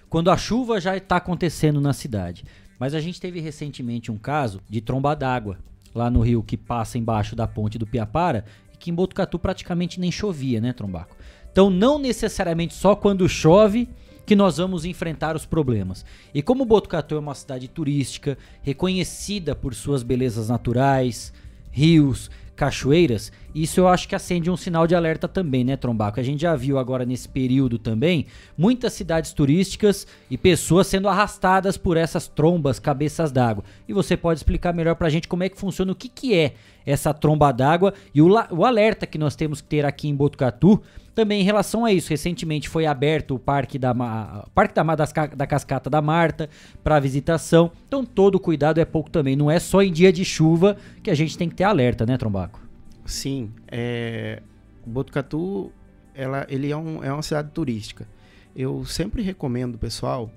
quando 0.09 0.31
a 0.31 0.37
chuva 0.37 0.79
já 0.79 0.95
está 0.95 1.17
acontecendo 1.17 1.81
na 1.81 1.91
cidade. 1.91 2.45
Mas 2.79 2.93
a 2.93 3.01
gente 3.01 3.19
teve 3.19 3.41
recentemente 3.41 4.09
um 4.09 4.17
caso 4.17 4.61
de 4.69 4.79
tromba 4.79 5.13
d'água 5.13 5.57
lá 5.93 6.09
no 6.09 6.21
rio 6.21 6.41
que 6.41 6.55
passa 6.55 6.97
embaixo 6.97 7.35
da 7.35 7.45
ponte 7.45 7.77
do 7.77 7.85
Piapara 7.85 8.45
e 8.73 8.77
que 8.77 8.89
em 8.89 8.93
Botucatu 8.93 9.37
praticamente 9.37 9.99
nem 9.99 10.09
chovia, 10.09 10.61
né, 10.61 10.71
Trombaco? 10.71 11.17
Então 11.51 11.69
não 11.69 11.99
necessariamente 11.99 12.73
só 12.73 12.95
quando 12.95 13.27
chove 13.27 13.87
que 14.25 14.35
nós 14.35 14.57
vamos 14.57 14.85
enfrentar 14.85 15.35
os 15.35 15.45
problemas. 15.45 16.05
E 16.33 16.43
como 16.43 16.63
Botucatu 16.63 17.15
é 17.15 17.19
uma 17.19 17.33
cidade 17.33 17.67
turística, 17.67 18.37
reconhecida 18.61 19.55
por 19.55 19.73
suas 19.73 20.03
belezas 20.03 20.49
naturais, 20.49 21.33
rios, 21.71 22.29
cachoeiras, 22.55 23.31
isso 23.55 23.79
eu 23.79 23.87
acho 23.87 24.07
que 24.07 24.13
acende 24.13 24.51
um 24.51 24.57
sinal 24.57 24.85
de 24.85 24.93
alerta 24.93 25.27
também, 25.27 25.63
né, 25.63 25.77
Trombaco? 25.77 26.19
A 26.19 26.23
gente 26.23 26.41
já 26.41 26.55
viu 26.55 26.77
agora 26.77 27.05
nesse 27.05 27.27
período 27.27 27.79
também 27.79 28.27
muitas 28.57 28.93
cidades 28.93 29.33
turísticas 29.33 30.05
e 30.29 30.37
pessoas 30.37 30.85
sendo 30.85 31.07
arrastadas 31.07 31.77
por 31.77 31.97
essas 31.97 32.27
trombas, 32.27 32.77
cabeças 32.77 33.31
d'água. 33.31 33.63
E 33.87 33.93
você 33.93 34.15
pode 34.15 34.39
explicar 34.39 34.73
melhor 34.73 34.95
pra 34.95 35.09
gente 35.09 35.27
como 35.27 35.43
é 35.43 35.49
que 35.49 35.57
funciona, 35.57 35.91
o 35.91 35.95
que, 35.95 36.09
que 36.09 36.35
é 36.35 36.53
essa 36.85 37.13
tromba 37.13 37.51
d'água 37.51 37.93
e 38.13 38.21
o, 38.21 38.29
o 38.51 38.65
alerta 38.65 39.07
que 39.07 39.17
nós 39.17 39.35
temos 39.35 39.61
que 39.61 39.69
ter 39.69 39.85
aqui 39.85 40.07
em 40.07 40.15
Botucatu 40.15 40.81
também 41.15 41.41
em 41.41 41.43
relação 41.43 41.85
a 41.85 41.91
isso. 41.91 42.09
Recentemente 42.09 42.69
foi 42.69 42.85
aberto 42.85 43.35
o 43.35 43.39
Parque 43.39 43.77
da, 43.77 43.93
Ma- 43.93 44.45
Parque 44.53 44.73
da, 44.73 44.83
Ma- 44.83 44.95
da 44.95 45.47
Cascata 45.47 45.89
da 45.89 46.01
Marta 46.01 46.49
para 46.83 46.99
visitação. 46.99 47.71
Então 47.87 48.05
todo 48.05 48.39
cuidado 48.39 48.79
é 48.79 48.85
pouco 48.85 49.09
também. 49.09 49.35
Não 49.35 49.49
é 49.49 49.59
só 49.59 49.81
em 49.81 49.91
dia 49.91 50.11
de 50.11 50.23
chuva 50.25 50.77
que 51.03 51.09
a 51.09 51.15
gente 51.15 51.37
tem 51.37 51.49
que 51.49 51.55
ter 51.55 51.63
alerta, 51.65 52.05
né, 52.05 52.17
Trombaco? 52.17 52.59
Sim, 53.05 53.51
é, 53.67 54.41
Botucatu, 54.85 55.71
ela, 56.13 56.45
ele 56.49 56.71
é, 56.71 56.77
um, 56.77 57.03
é 57.03 57.11
uma 57.11 57.23
cidade 57.23 57.49
turística. 57.51 58.07
Eu 58.55 58.85
sempre 58.85 59.21
recomendo, 59.21 59.77
pessoal, 59.77 60.29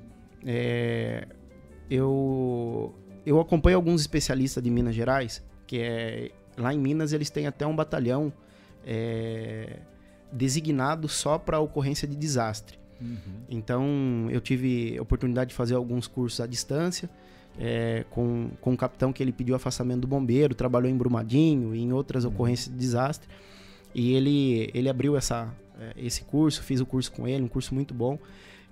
é, 0.47 1.27
eu, 1.91 2.95
eu 3.27 3.41
acompanho 3.41 3.77
alguns 3.77 4.01
especialistas 4.01 4.63
de 4.63 4.71
Minas 4.71 4.95
Gerais, 4.95 5.43
que 5.67 5.79
é, 5.79 6.31
lá 6.57 6.73
em 6.73 6.79
Minas 6.79 7.13
eles 7.13 7.31
têm 7.31 7.47
até 7.47 7.67
um 7.67 7.75
batalhão 7.77 8.33
é, 8.87 9.79
designado 10.33 11.09
só 11.09 11.39
para 11.39 11.61
ocorrência 11.61 12.09
de 12.09 12.17
desastre. 12.17 12.79
Então, 13.49 14.29
eu 14.31 14.41
tive 14.41 14.99
oportunidade 15.01 15.51
de 15.51 15.57
fazer 15.57 15.75
alguns 15.75 16.07
cursos 16.07 16.41
à 16.41 16.47
distância 16.47 17.11
é, 17.59 18.05
com, 18.11 18.51
com 18.61 18.73
um 18.73 18.77
capitão 18.77 19.13
que 19.13 19.23
ele 19.23 19.33
pediu 19.33 19.55
afastamento 19.55 20.03
do 20.03 20.07
bombeiro, 20.07 20.55
trabalhou 20.55 20.91
em 20.91 20.97
Brumadinho 20.97 21.75
e 21.75 21.81
em 21.81 21.93
outras 21.93 22.25
ocorrências 22.25 22.73
de 22.73 22.79
desastre. 22.79 23.29
E 23.95 24.13
ele, 24.15 24.71
ele 24.73 24.89
abriu 24.89 25.17
essa, 25.17 25.53
é, 25.79 25.93
esse 25.97 26.23
curso, 26.23 26.63
fiz 26.63 26.81
o 26.81 26.87
curso 26.87 27.13
com 27.13 27.29
ele, 27.29 27.43
um 27.43 27.49
curso 27.49 27.75
muito 27.75 27.93
bom. 27.93 28.19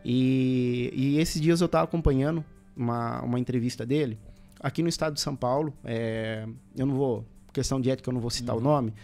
E, 0.04 0.90
e 0.94 1.18
esses 1.18 1.40
dias 1.40 1.60
eu 1.60 1.66
estava 1.66 1.84
acompanhando 1.84 2.44
uma, 2.74 3.20
uma 3.22 3.38
entrevista 3.38 3.84
dele 3.84 4.18
aqui 4.58 4.82
no 4.82 4.88
estado 4.88 5.14
de 5.14 5.20
São 5.20 5.36
Paulo. 5.36 5.74
é, 5.84 6.46
eu 6.76 6.86
não 6.86 6.94
vou, 6.94 7.24
questão 7.52 7.80
de 7.80 7.90
ética, 7.90 8.08
eu 8.08 8.14
não 8.14 8.20
vou 8.20 8.30
citar 8.30 8.56
o 8.56 8.60
nome. 8.60 8.94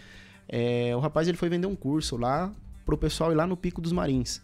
É, 0.47 0.95
o 0.95 0.99
rapaz 0.99 1.27
ele 1.27 1.37
foi 1.37 1.49
vender 1.49 1.67
um 1.67 1.75
curso 1.75 2.17
lá 2.17 2.53
pro 2.85 2.97
pessoal 2.97 3.31
ir 3.31 3.35
lá 3.35 3.45
no 3.45 3.57
Pico 3.57 3.81
dos 3.81 3.91
Marins. 3.91 4.41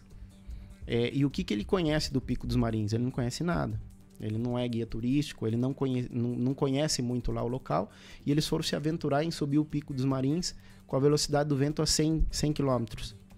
É, 0.86 1.10
e 1.14 1.24
o 1.24 1.30
que, 1.30 1.42
que 1.42 1.54
ele 1.54 1.64
conhece 1.64 2.12
do 2.12 2.20
Pico 2.20 2.46
dos 2.46 2.56
Marins? 2.56 2.92
Ele 2.92 3.04
não 3.04 3.10
conhece 3.10 3.42
nada. 3.42 3.80
Ele 4.20 4.38
não 4.38 4.58
é 4.58 4.66
guia 4.68 4.86
turístico, 4.86 5.46
ele 5.46 5.56
não 5.56 5.72
conhece, 5.74 6.08
não, 6.12 6.28
não 6.30 6.54
conhece 6.54 7.02
muito 7.02 7.32
lá 7.32 7.42
o 7.42 7.48
local. 7.48 7.90
E 8.24 8.30
eles 8.30 8.46
foram 8.46 8.62
se 8.62 8.76
aventurar 8.76 9.24
em 9.24 9.30
subir 9.30 9.58
o 9.58 9.64
Pico 9.64 9.92
dos 9.92 10.04
Marins 10.04 10.54
com 10.86 10.96
a 10.96 10.98
velocidade 11.00 11.48
do 11.48 11.56
vento 11.56 11.82
a 11.82 11.86
100, 11.86 12.26
100 12.30 12.52
km 12.52 12.84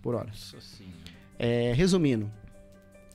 por 0.02 0.14
hora. 0.14 0.30
É, 1.38 1.72
resumindo, 1.72 2.30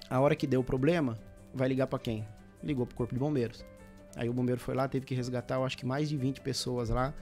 a 0.09 0.19
hora 0.19 0.35
que 0.35 0.47
deu 0.47 0.61
o 0.61 0.63
problema, 0.63 1.17
vai 1.53 1.67
ligar 1.67 1.87
para 1.87 1.99
quem? 1.99 2.25
Ligou 2.63 2.85
pro 2.85 2.95
Corpo 2.95 3.13
de 3.13 3.19
Bombeiros. 3.19 3.65
Aí 4.15 4.29
o 4.29 4.33
bombeiro 4.33 4.59
foi 4.59 4.75
lá, 4.75 4.87
teve 4.87 5.05
que 5.05 5.15
resgatar, 5.15 5.55
eu 5.55 5.65
acho 5.65 5.77
que 5.77 5.85
mais 5.85 6.09
de 6.09 6.17
20 6.17 6.41
pessoas 6.41 6.89
lá 6.89 7.13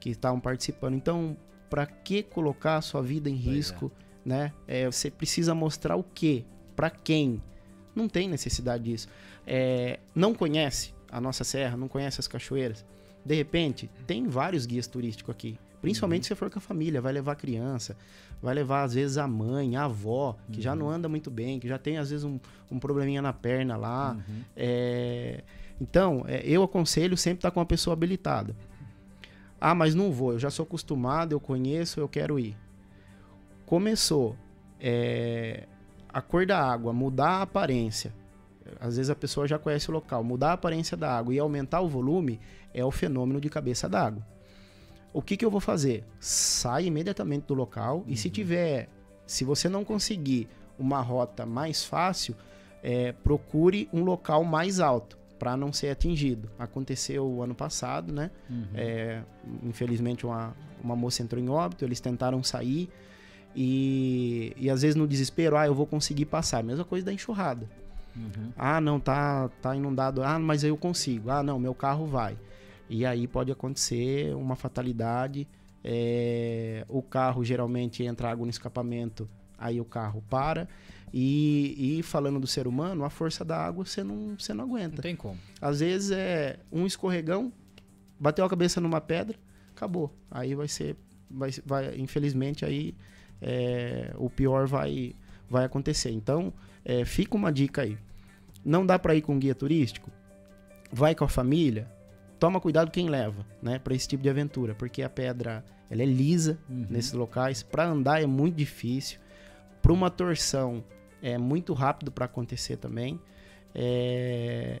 que 0.00 0.10
estavam 0.10 0.40
participando. 0.40 0.94
Então, 0.94 1.36
para 1.72 1.86
que 1.86 2.22
colocar 2.22 2.76
a 2.76 2.82
sua 2.82 3.00
vida 3.00 3.30
em 3.30 3.34
risco, 3.34 3.90
né? 4.22 4.52
É, 4.68 4.84
você 4.84 5.10
precisa 5.10 5.54
mostrar 5.54 5.96
o 5.96 6.04
quê? 6.04 6.44
Para 6.76 6.90
quem? 6.90 7.40
Não 7.94 8.10
tem 8.10 8.28
necessidade 8.28 8.84
disso. 8.84 9.08
É, 9.46 9.98
não 10.14 10.34
conhece 10.34 10.92
a 11.10 11.18
nossa 11.18 11.44
serra, 11.44 11.74
não 11.74 11.88
conhece 11.88 12.20
as 12.20 12.28
cachoeiras. 12.28 12.84
De 13.24 13.34
repente, 13.34 13.88
tem 14.06 14.28
vários 14.28 14.66
guias 14.66 14.86
turísticos 14.86 15.34
aqui. 15.34 15.58
Principalmente 15.80 16.26
se 16.26 16.34
for 16.34 16.50
com 16.50 16.58
a 16.58 16.60
família, 16.60 17.00
vai 17.00 17.14
levar 17.14 17.32
a 17.32 17.36
criança, 17.36 17.96
vai 18.42 18.54
levar 18.54 18.82
às 18.82 18.92
vezes 18.92 19.16
a 19.16 19.26
mãe, 19.26 19.74
a 19.74 19.84
avó, 19.84 20.36
que 20.52 20.60
já 20.60 20.76
não 20.76 20.90
anda 20.90 21.08
muito 21.08 21.30
bem, 21.30 21.58
que 21.58 21.66
já 21.66 21.78
tem 21.78 21.96
às 21.96 22.10
vezes 22.10 22.22
um, 22.22 22.38
um 22.70 22.78
probleminha 22.78 23.22
na 23.22 23.32
perna 23.32 23.78
lá. 23.78 24.14
É, 24.54 25.42
então, 25.80 26.22
é, 26.28 26.42
eu 26.44 26.62
aconselho 26.62 27.16
sempre 27.16 27.38
estar 27.38 27.50
com 27.50 27.60
uma 27.60 27.66
pessoa 27.66 27.94
habilitada. 27.94 28.54
Ah, 29.64 29.76
mas 29.76 29.94
não 29.94 30.10
vou, 30.10 30.32
eu 30.32 30.40
já 30.40 30.50
sou 30.50 30.64
acostumado, 30.64 31.30
eu 31.30 31.38
conheço, 31.38 32.00
eu 32.00 32.08
quero 32.08 32.36
ir. 32.36 32.56
Começou 33.64 34.36
é, 34.80 35.68
a 36.08 36.20
cor 36.20 36.44
da 36.44 36.60
água, 36.60 36.92
mudar 36.92 37.28
a 37.28 37.42
aparência. 37.42 38.12
Às 38.80 38.96
vezes 38.96 39.08
a 39.08 39.14
pessoa 39.14 39.46
já 39.46 39.60
conhece 39.60 39.88
o 39.88 39.92
local, 39.92 40.24
mudar 40.24 40.50
a 40.50 40.54
aparência 40.54 40.96
da 40.96 41.16
água 41.16 41.32
e 41.32 41.38
aumentar 41.38 41.80
o 41.80 41.88
volume 41.88 42.40
é 42.74 42.84
o 42.84 42.90
fenômeno 42.90 43.40
de 43.40 43.48
cabeça 43.48 43.88
d'água. 43.88 44.26
O 45.12 45.22
que, 45.22 45.36
que 45.36 45.44
eu 45.44 45.50
vou 45.50 45.60
fazer? 45.60 46.04
Sai 46.18 46.86
imediatamente 46.86 47.44
do 47.46 47.54
local 47.54 48.02
e 48.08 48.16
se 48.16 48.28
tiver, 48.30 48.88
se 49.28 49.44
você 49.44 49.68
não 49.68 49.84
conseguir 49.84 50.48
uma 50.76 51.00
rota 51.00 51.46
mais 51.46 51.84
fácil, 51.84 52.34
é, 52.82 53.12
procure 53.12 53.88
um 53.92 54.02
local 54.02 54.42
mais 54.42 54.80
alto 54.80 55.21
para 55.42 55.56
não 55.56 55.72
ser 55.72 55.88
atingido. 55.88 56.48
Aconteceu 56.56 57.42
ano 57.42 57.52
passado, 57.52 58.12
né? 58.12 58.30
É, 58.76 59.22
infelizmente 59.64 60.24
uma, 60.24 60.54
uma 60.80 60.94
moça 60.94 61.20
entrou 61.20 61.42
em 61.42 61.48
óbito, 61.48 61.84
eles 61.84 61.98
tentaram 61.98 62.44
sair 62.44 62.88
E, 63.56 64.52
e 64.56 64.70
às 64.70 64.82
vezes 64.82 64.94
no 64.94 65.04
desespero, 65.04 65.56
ah, 65.56 65.66
eu 65.66 65.74
vou 65.74 65.84
conseguir 65.84 66.26
passar. 66.26 66.62
Mesma 66.62 66.84
coisa 66.84 67.04
da 67.04 67.12
enxurrada. 67.12 67.68
Uhum. 68.16 68.52
Ah, 68.56 68.80
não, 68.80 69.00
tá, 69.00 69.48
tá 69.60 69.74
inundado. 69.74 70.22
Ah, 70.22 70.38
mas 70.38 70.62
eu 70.62 70.76
consigo. 70.76 71.28
Ah, 71.28 71.42
não, 71.42 71.58
meu 71.58 71.74
carro 71.74 72.06
vai. 72.06 72.38
E 72.88 73.04
aí 73.04 73.26
pode 73.26 73.50
acontecer 73.50 74.32
uma 74.36 74.54
fatalidade. 74.54 75.48
É, 75.82 76.84
o 76.88 77.02
carro 77.02 77.44
geralmente 77.44 78.04
entra 78.04 78.30
água 78.30 78.44
no 78.44 78.50
escapamento, 78.50 79.28
aí 79.58 79.80
o 79.80 79.84
carro 79.84 80.22
para. 80.30 80.68
E, 81.12 81.98
e 81.98 82.02
falando 82.02 82.40
do 82.40 82.46
ser 82.46 82.66
humano, 82.66 83.04
a 83.04 83.10
força 83.10 83.44
da 83.44 83.56
água 83.58 83.84
você 83.84 84.02
não, 84.02 84.34
você 84.38 84.54
não 84.54 84.64
aguenta. 84.64 84.96
Não 84.96 85.02
tem 85.02 85.14
como. 85.14 85.38
Às 85.60 85.80
vezes 85.80 86.10
é 86.10 86.58
um 86.70 86.86
escorregão, 86.86 87.52
bateu 88.18 88.44
a 88.44 88.48
cabeça 88.48 88.80
numa 88.80 89.00
pedra, 89.00 89.38
acabou. 89.76 90.10
Aí 90.30 90.54
vai 90.54 90.68
ser, 90.68 90.96
vai, 91.30 91.50
vai 91.66 91.98
infelizmente 91.98 92.64
aí 92.64 92.94
é, 93.40 94.14
o 94.16 94.30
pior 94.30 94.66
vai, 94.66 95.14
vai 95.50 95.64
acontecer. 95.64 96.10
Então 96.10 96.52
é, 96.84 97.04
fica 97.04 97.36
uma 97.36 97.52
dica 97.52 97.82
aí. 97.82 97.98
Não 98.64 98.86
dá 98.86 98.98
para 98.98 99.14
ir 99.14 99.22
com 99.22 99.38
guia 99.38 99.54
turístico? 99.54 100.10
Vai 100.90 101.14
com 101.14 101.24
a 101.24 101.28
família? 101.28 101.90
Toma 102.38 102.60
cuidado 102.60 102.90
quem 102.90 103.08
leva, 103.08 103.46
né, 103.62 103.78
para 103.78 103.94
esse 103.94 104.08
tipo 104.08 104.22
de 104.22 104.28
aventura, 104.30 104.74
porque 104.74 105.02
a 105.02 105.08
pedra 105.10 105.64
ela 105.90 106.02
é 106.02 106.06
lisa 106.06 106.58
Uhum. 106.68 106.86
nesses 106.88 107.12
locais. 107.12 107.62
Para 107.62 107.84
andar 107.84 108.22
é 108.22 108.26
muito 108.26 108.56
difícil. 108.56 109.18
Para 109.82 109.92
uma 109.92 110.08
torção 110.10 110.82
é 111.22 111.38
muito 111.38 111.72
rápido 111.72 112.10
para 112.10 112.24
acontecer 112.24 112.76
também. 112.76 113.20
É, 113.74 114.80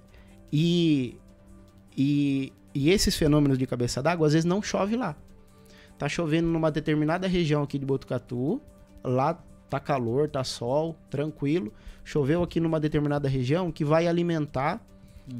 e, 0.52 1.16
e, 1.96 2.52
e 2.74 2.90
esses 2.90 3.16
fenômenos 3.16 3.56
de 3.56 3.66
cabeça 3.66 4.02
d'água 4.02 4.26
às 4.26 4.32
vezes 4.32 4.44
não 4.44 4.60
chove 4.60 4.96
lá. 4.96 5.16
Tá 5.96 6.08
chovendo 6.08 6.48
numa 6.48 6.70
determinada 6.70 7.28
região 7.28 7.62
aqui 7.62 7.78
de 7.78 7.86
Botucatu, 7.86 8.60
lá 9.04 9.40
tá 9.70 9.78
calor, 9.78 10.28
tá 10.28 10.42
sol, 10.42 10.96
tranquilo. 11.08 11.72
Choveu 12.04 12.42
aqui 12.42 12.58
numa 12.58 12.80
determinada 12.80 13.28
região 13.28 13.70
que 13.70 13.84
vai 13.84 14.08
alimentar 14.08 14.84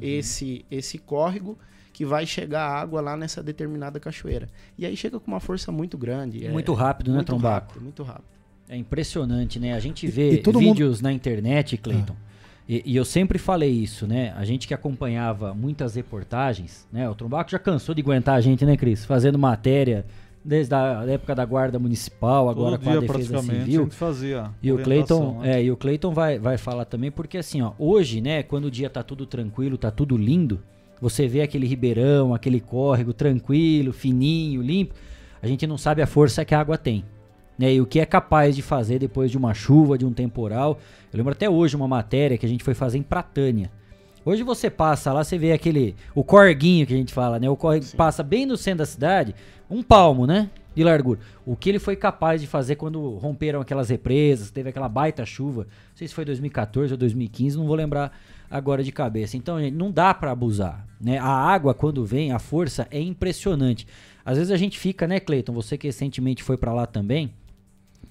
esse 0.01 0.65
esse 0.71 0.97
córrego 0.97 1.57
que 1.91 2.05
vai 2.05 2.25
chegar 2.25 2.67
água 2.67 3.01
lá 3.01 3.15
nessa 3.15 3.43
determinada 3.43 3.99
cachoeira. 3.99 4.49
E 4.77 4.85
aí 4.85 4.97
chega 4.97 5.19
com 5.19 5.29
uma 5.29 5.39
força 5.39 5.71
muito 5.71 5.97
grande. 5.97 6.45
é 6.45 6.49
Muito 6.49 6.73
rápido, 6.73 7.11
né, 7.11 7.17
muito 7.17 7.27
Trombaco? 7.27 7.67
rápido, 7.67 7.83
muito 7.83 8.03
rápido. 8.03 8.25
É 8.69 8.77
impressionante, 8.77 9.59
né? 9.59 9.73
A 9.73 9.79
gente 9.79 10.05
E- 10.05 10.09
vê 10.09 10.33
e 10.33 10.37
todo 10.37 10.59
vídeos 10.59 11.01
na 11.01 11.11
internet, 11.11 11.77
Cleiton. 11.77 12.15
E, 12.67 12.81
e 12.85 12.95
eu 12.95 13.03
sempre 13.03 13.37
falei 13.37 13.69
isso, 13.69 14.07
né? 14.07 14.33
A 14.37 14.45
gente 14.45 14.67
que 14.67 14.73
acompanhava 14.73 15.53
muitas 15.53 15.95
reportagens, 15.95 16.87
né? 16.91 17.09
O 17.09 17.13
Trombaco 17.15 17.51
já 17.51 17.59
cansou 17.59 17.93
de 17.93 18.01
aguentar 18.01 18.35
a 18.35 18.41
gente, 18.41 18.65
né, 18.65 18.77
Cris? 18.77 19.03
Fazendo 19.03 19.37
matéria 19.37 20.05
desde 20.45 20.73
a 20.73 21.03
época 21.07 21.35
da 21.35 21.43
Guarda 21.45 21.77
Municipal, 21.77 22.49
agora 22.49 22.77
Todo 22.77 22.83
com 22.83 22.89
a 22.89 22.91
dia 22.93 23.01
Defesa 23.01 23.13
praticamente 23.33 23.61
a 23.61 23.65
Civil. 23.65 23.83
gente 23.83 23.95
fazia 23.95 24.49
E 24.61 24.71
o 24.71 24.77
Cleiton, 24.77 25.39
né? 25.39 25.59
é, 25.59 25.63
e 25.63 25.71
o 25.71 25.77
Cleiton 25.77 26.13
vai, 26.13 26.37
vai 26.39 26.57
falar 26.57 26.83
também, 26.85 27.11
porque 27.11 27.37
assim, 27.37 27.61
ó, 27.61 27.71
hoje, 27.79 28.19
né, 28.21 28.43
quando 28.43 28.65
o 28.65 28.71
dia 28.71 28.89
tá 28.89 29.01
tudo 29.03 29.25
tranquilo, 29.25 29.77
tá 29.77 29.89
tudo 29.91 30.17
lindo, 30.17 30.61
você 30.99 31.27
vê 31.27 31.41
aquele 31.41 31.65
ribeirão, 31.65 32.33
aquele 32.33 32.59
córrego 32.59 33.13
tranquilo, 33.13 33.93
fininho, 33.93 34.61
limpo, 34.61 34.93
a 35.41 35.47
gente 35.47 35.65
não 35.67 35.77
sabe 35.77 36.01
a 36.01 36.07
força 36.07 36.43
que 36.43 36.53
a 36.55 36.59
água 36.59 36.77
tem. 36.77 37.05
Né, 37.57 37.75
e 37.75 37.81
o 37.81 37.85
que 37.85 37.99
é 37.99 38.05
capaz 38.05 38.55
de 38.55 38.61
fazer 38.61 38.97
depois 38.97 39.29
de 39.29 39.37
uma 39.37 39.53
chuva, 39.53 39.97
de 39.97 40.05
um 40.05 40.11
temporal. 40.11 40.79
Eu 41.11 41.17
lembro 41.17 41.33
até 41.33 41.49
hoje 41.49 41.75
uma 41.75 41.87
matéria 41.87 42.37
que 42.37 42.45
a 42.45 42.49
gente 42.49 42.63
foi 42.63 42.73
fazer 42.73 42.97
em 42.97 43.03
Pratânia. 43.03 43.71
Hoje 44.25 44.41
você 44.41 44.69
passa 44.69 45.11
lá, 45.11 45.23
você 45.23 45.37
vê 45.37 45.51
aquele. 45.51 45.95
O 46.15 46.23
corguinho 46.23 46.87
que 46.87 46.93
a 46.93 46.97
gente 46.97 47.13
fala, 47.13 47.39
né? 47.39 47.49
O 47.49 47.57
corguinho 47.57 47.91
passa 47.95 48.23
bem 48.23 48.45
no 48.45 48.55
centro 48.55 48.79
da 48.79 48.85
cidade, 48.85 49.35
um 49.69 49.83
palmo, 49.83 50.25
né? 50.25 50.49
De 50.73 50.83
largura. 50.83 51.19
O 51.45 51.57
que 51.57 51.69
ele 51.69 51.77
foi 51.77 51.95
capaz 51.95 52.39
de 52.39 52.47
fazer 52.47 52.77
quando 52.77 53.15
romperam 53.17 53.59
aquelas 53.59 53.89
represas, 53.89 54.49
teve 54.49 54.69
aquela 54.69 54.87
baita 54.87 55.25
chuva. 55.25 55.63
Não 55.63 55.95
sei 55.95 56.07
se 56.07 56.13
foi 56.13 56.23
2014 56.23 56.93
ou 56.93 56.97
2015, 56.97 57.57
não 57.57 57.67
vou 57.67 57.75
lembrar 57.75 58.17
agora 58.49 58.81
de 58.81 58.91
cabeça. 58.91 59.35
Então, 59.35 59.59
gente, 59.59 59.75
não 59.75 59.91
dá 59.91 60.13
pra 60.13 60.31
abusar, 60.31 60.87
né? 61.01 61.17
A 61.17 61.27
água, 61.27 61.73
quando 61.73 62.05
vem, 62.05 62.31
a 62.31 62.39
força 62.39 62.87
é 62.89 63.01
impressionante. 63.01 63.85
Às 64.25 64.37
vezes 64.37 64.51
a 64.51 64.57
gente 64.57 64.79
fica, 64.79 65.05
né, 65.05 65.19
Cleiton? 65.19 65.51
Você 65.53 65.77
que 65.77 65.87
recentemente 65.87 66.41
foi 66.41 66.55
pra 66.55 66.73
lá 66.73 66.85
também, 66.85 67.33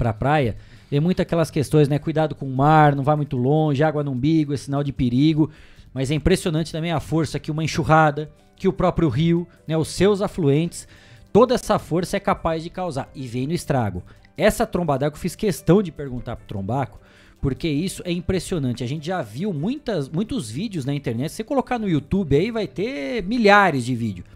pra 0.03 0.13
praia, 0.13 0.57
vê 0.91 0.99
muito 0.99 1.23
aquelas 1.23 1.49
questões, 1.49 1.87
né? 1.87 1.97
Cuidado 1.97 2.35
com 2.35 2.45
o 2.45 2.57
mar, 2.57 2.97
não 2.97 3.05
vá 3.05 3.17
muito 3.17 3.37
longe, 3.37 3.85
água 3.85 4.03
no 4.03 4.11
umbigo, 4.11 4.53
é 4.53 4.57
sinal 4.57 4.83
de 4.83 4.93
perigo. 4.93 5.49
Mas 5.95 6.11
é 6.11 6.15
impressionante 6.15 6.73
também 6.73 6.91
a 6.91 6.99
força 6.99 7.39
que 7.39 7.53
uma 7.53 7.63
enxurrada, 7.63 8.29
que 8.57 8.67
o 8.67 8.73
próprio 8.73 9.09
rio, 9.09 9.47
né, 9.67 9.77
os 9.77 9.89
seus 9.89 10.21
afluentes, 10.21 10.89
toda 11.33 11.55
essa 11.55 11.79
força 11.79 12.17
é 12.17 12.21
capaz 12.21 12.65
de 12.65 12.71
causar. 12.71 13.09
E 13.15 13.29
vem 13.29 13.47
no 13.47 13.53
estrago. 13.53 14.03
Essa 14.37 14.67
tromba 14.67 14.99
d'água 14.99 15.15
eu 15.15 15.21
fiz 15.21 15.37
questão 15.37 15.81
de 15.83 15.93
perguntar 15.93 16.35
pro 16.35 16.47
Trombaco, 16.47 16.99
porque 17.41 17.69
isso 17.69 18.03
é 18.05 18.11
impressionante. 18.11 18.83
A 18.83 18.87
gente 18.89 19.07
já 19.07 19.23
viu 19.23 19.53
muitas, 19.53 20.09
muitos 20.09 20.51
vídeos 20.51 20.85
na 20.85 20.93
internet. 20.93 21.31
Se 21.31 21.37
você 21.37 21.45
colocar 21.45 21.79
no 21.79 21.89
YouTube 21.89 22.35
aí, 22.35 22.51
vai 22.51 22.67
ter 22.67 23.23
milhares 23.23 23.85
de 23.85 23.95
vídeos. 23.95 24.27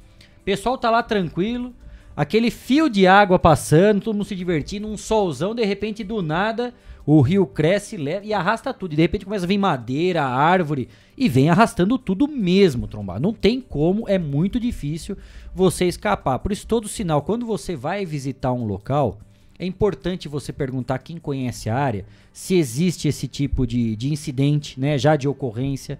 O 0.41 0.45
pessoal 0.45 0.79
tá 0.79 0.91
lá 0.91 1.03
tranquilo, 1.03 1.75
aquele 2.17 2.51
fio 2.51 2.89
de 2.89 3.07
água 3.07 3.39
passando, 3.39 4.01
todo 4.01 4.15
mundo 4.15 4.25
se 4.25 4.35
divertindo, 4.35 4.89
um 4.89 4.97
solzão, 4.97 5.55
de 5.55 5.65
repente 5.65 6.03
do 6.03 6.23
nada 6.23 6.73
o 7.07 7.21
rio 7.21 7.47
cresce 7.47 7.97
leva, 7.97 8.27
e 8.27 8.35
arrasta 8.35 8.75
tudo. 8.75 8.93
E 8.93 8.97
de 8.97 9.03
repente 9.03 9.25
começa 9.25 9.45
a 9.45 9.49
vir 9.49 9.57
madeira, 9.57 10.25
árvore 10.25 10.89
e 11.17 11.29
vem 11.29 11.49
arrastando 11.49 11.97
tudo 11.97 12.27
mesmo, 12.27 12.89
trombar. 12.89 13.21
Não 13.21 13.33
tem 13.33 13.61
como, 13.61 14.09
é 14.09 14.19
muito 14.19 14.59
difícil 14.59 15.17
você 15.55 15.85
escapar. 15.85 16.41
Por 16.41 16.51
isso, 16.51 16.67
todo 16.67 16.89
sinal, 16.89 17.23
quando 17.23 17.47
você 17.47 17.77
vai 17.77 18.05
visitar 18.05 18.53
um 18.53 18.67
local, 18.67 19.21
é 19.57 19.65
importante 19.65 20.29
você 20.29 20.53
perguntar 20.53 20.99
quem 20.99 21.17
conhece 21.17 21.71
a 21.71 21.77
área 21.77 22.05
se 22.33 22.57
existe 22.57 23.09
esse 23.09 23.29
tipo 23.29 23.67
de, 23.67 23.95
de 23.95 24.13
incidente, 24.13 24.79
né? 24.79 24.99
Já 24.99 25.15
de 25.15 25.29
ocorrência. 25.29 25.99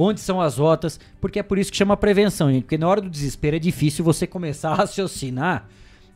Onde 0.00 0.20
são 0.20 0.40
as 0.40 0.58
rotas? 0.58 1.00
Porque 1.20 1.40
é 1.40 1.42
por 1.42 1.58
isso 1.58 1.72
que 1.72 1.76
chama 1.76 1.96
prevenção, 1.96 2.52
gente. 2.52 2.62
Porque 2.62 2.78
na 2.78 2.86
hora 2.86 3.00
do 3.00 3.10
desespero 3.10 3.56
é 3.56 3.58
difícil 3.58 4.04
você 4.04 4.28
começar 4.28 4.70
a 4.70 4.74
raciocinar, 4.76 5.66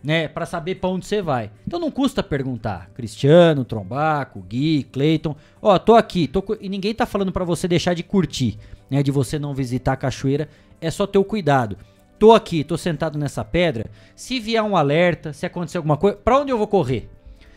né? 0.04 0.28
Pra 0.28 0.46
saber 0.46 0.76
pra 0.76 0.88
onde 0.88 1.04
você 1.04 1.20
vai. 1.20 1.50
Então 1.66 1.80
não 1.80 1.90
custa 1.90 2.22
perguntar. 2.22 2.88
Cristiano, 2.94 3.64
Trombaco, 3.64 4.40
Gui, 4.40 4.84
Cleiton. 4.84 5.34
Ó, 5.60 5.76
tô 5.80 5.96
aqui. 5.96 6.28
Tô 6.28 6.44
E 6.60 6.68
ninguém 6.68 6.94
tá 6.94 7.04
falando 7.04 7.32
pra 7.32 7.44
você 7.44 7.66
deixar 7.66 7.92
de 7.92 8.04
curtir, 8.04 8.56
né? 8.88 9.02
De 9.02 9.10
você 9.10 9.36
não 9.36 9.52
visitar 9.52 9.94
a 9.94 9.96
cachoeira. 9.96 10.48
É 10.80 10.88
só 10.88 11.04
ter 11.04 11.18
o 11.18 11.24
cuidado. 11.24 11.76
Tô 12.20 12.32
aqui, 12.32 12.62
tô 12.62 12.78
sentado 12.78 13.18
nessa 13.18 13.44
pedra. 13.44 13.90
Se 14.14 14.38
vier 14.38 14.62
um 14.62 14.76
alerta, 14.76 15.32
se 15.32 15.44
acontecer 15.44 15.78
alguma 15.78 15.96
coisa, 15.96 16.16
pra 16.16 16.38
onde 16.38 16.52
eu 16.52 16.58
vou 16.58 16.68
correr? 16.68 17.10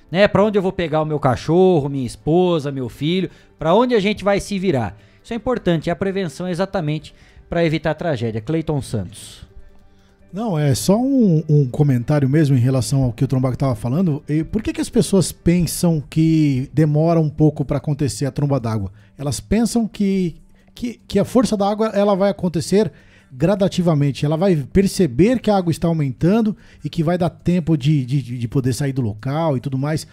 Né? 0.10 0.28
Para 0.28 0.44
onde 0.44 0.58
eu 0.58 0.62
vou 0.62 0.72
pegar 0.72 1.04
o 1.04 1.06
meu 1.06 1.20
cachorro, 1.20 1.88
minha 1.88 2.06
esposa, 2.06 2.72
meu 2.72 2.90
filho? 2.90 3.30
Pra 3.60 3.76
onde 3.76 3.94
a 3.94 4.00
gente 4.00 4.24
vai 4.24 4.40
se 4.40 4.58
virar? 4.58 4.98
Isso 5.26 5.34
é 5.34 5.38
importante, 5.38 5.88
e 5.88 5.90
a 5.90 5.96
prevenção 5.96 6.46
é 6.46 6.52
exatamente 6.52 7.12
pra 7.50 7.66
evitar 7.66 7.90
a 7.90 7.96
tragédia. 7.96 8.40
Cleiton 8.40 8.80
Santos. 8.80 9.44
Não, 10.32 10.60
é 10.60 10.76
só 10.76 11.02
um, 11.02 11.44
um 11.50 11.66
comentário 11.66 12.30
mesmo 12.30 12.56
em 12.56 12.60
relação 12.60 13.02
ao 13.02 13.12
que 13.12 13.24
o 13.24 13.28
Trombaco 13.28 13.56
estava 13.56 13.74
falando. 13.74 14.24
E 14.30 14.44
por 14.44 14.62
que, 14.62 14.72
que 14.72 14.82
as 14.82 14.90
pessoas 14.90 15.32
pensam 15.32 16.00
que 16.00 16.70
demora 16.72 17.20
um 17.20 17.28
pouco 17.28 17.66
para 17.66 17.78
acontecer 17.78 18.28
a 18.28 18.32
tromba 18.32 18.60
d'água? 18.60 18.92
Elas 19.18 19.40
pensam 19.40 19.88
que, 19.88 20.36
que, 20.76 21.00
que 21.08 21.18
a 21.18 21.26
força 21.26 21.58
da 21.58 21.68
água 21.68 21.88
ela 21.96 22.14
vai 22.14 22.30
acontecer 22.30 22.92
gradativamente. 23.32 24.28
Ela 24.28 24.38
vai 24.38 24.56
perceber 24.56 25.40
que 25.40 25.50
a 25.50 25.58
água 25.58 25.72
está 25.72 25.88
aumentando 25.88 26.56
e 26.84 26.90
que 26.90 27.02
vai 27.02 27.18
dar 27.18 27.32
tempo 27.32 27.76
de, 27.76 28.06
de, 28.06 28.22
de 28.22 28.48
poder 28.48 28.74
sair 28.74 28.94
do 28.94 29.02
local 29.02 29.58
e 29.58 29.60
tudo 29.60 29.76
mais. 29.76 30.06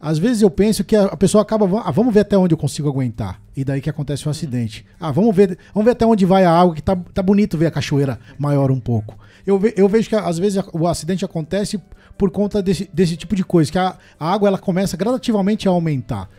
Às 0.00 0.18
vezes 0.18 0.40
eu 0.40 0.50
penso 0.50 0.82
que 0.82 0.96
a 0.96 1.14
pessoa 1.16 1.42
acaba, 1.42 1.66
ah, 1.84 1.90
vamos 1.90 2.14
ver 2.14 2.20
até 2.20 2.36
onde 2.38 2.54
eu 2.54 2.58
consigo 2.58 2.88
aguentar. 2.88 3.38
E 3.54 3.62
daí 3.62 3.80
que 3.82 3.90
acontece 3.90 4.26
um 4.26 4.30
acidente. 4.30 4.86
Ah, 4.98 5.10
vamos 5.12 5.36
ver, 5.36 5.58
vamos 5.74 5.84
ver 5.84 5.90
até 5.90 6.06
onde 6.06 6.24
vai 6.24 6.44
a 6.44 6.50
água, 6.52 6.74
que 6.74 6.82
tá, 6.82 6.96
tá 6.96 7.22
bonito 7.22 7.58
ver 7.58 7.66
a 7.66 7.70
cachoeira 7.70 8.18
maior 8.38 8.70
um 8.70 8.80
pouco. 8.80 9.18
Eu, 9.46 9.58
ve- 9.58 9.74
eu 9.76 9.86
vejo 9.88 10.08
que 10.08 10.16
às 10.16 10.38
vezes 10.38 10.62
o 10.72 10.86
acidente 10.86 11.22
acontece 11.24 11.78
por 12.16 12.30
conta 12.30 12.62
desse, 12.62 12.88
desse 12.92 13.14
tipo 13.16 13.36
de 13.36 13.44
coisa, 13.44 13.70
que 13.70 13.78
a, 13.78 13.94
a 14.18 14.32
água 14.32 14.48
ela 14.48 14.58
começa 14.58 14.96
gradativamente 14.96 15.68
a 15.68 15.70
aumentar. 15.70 16.30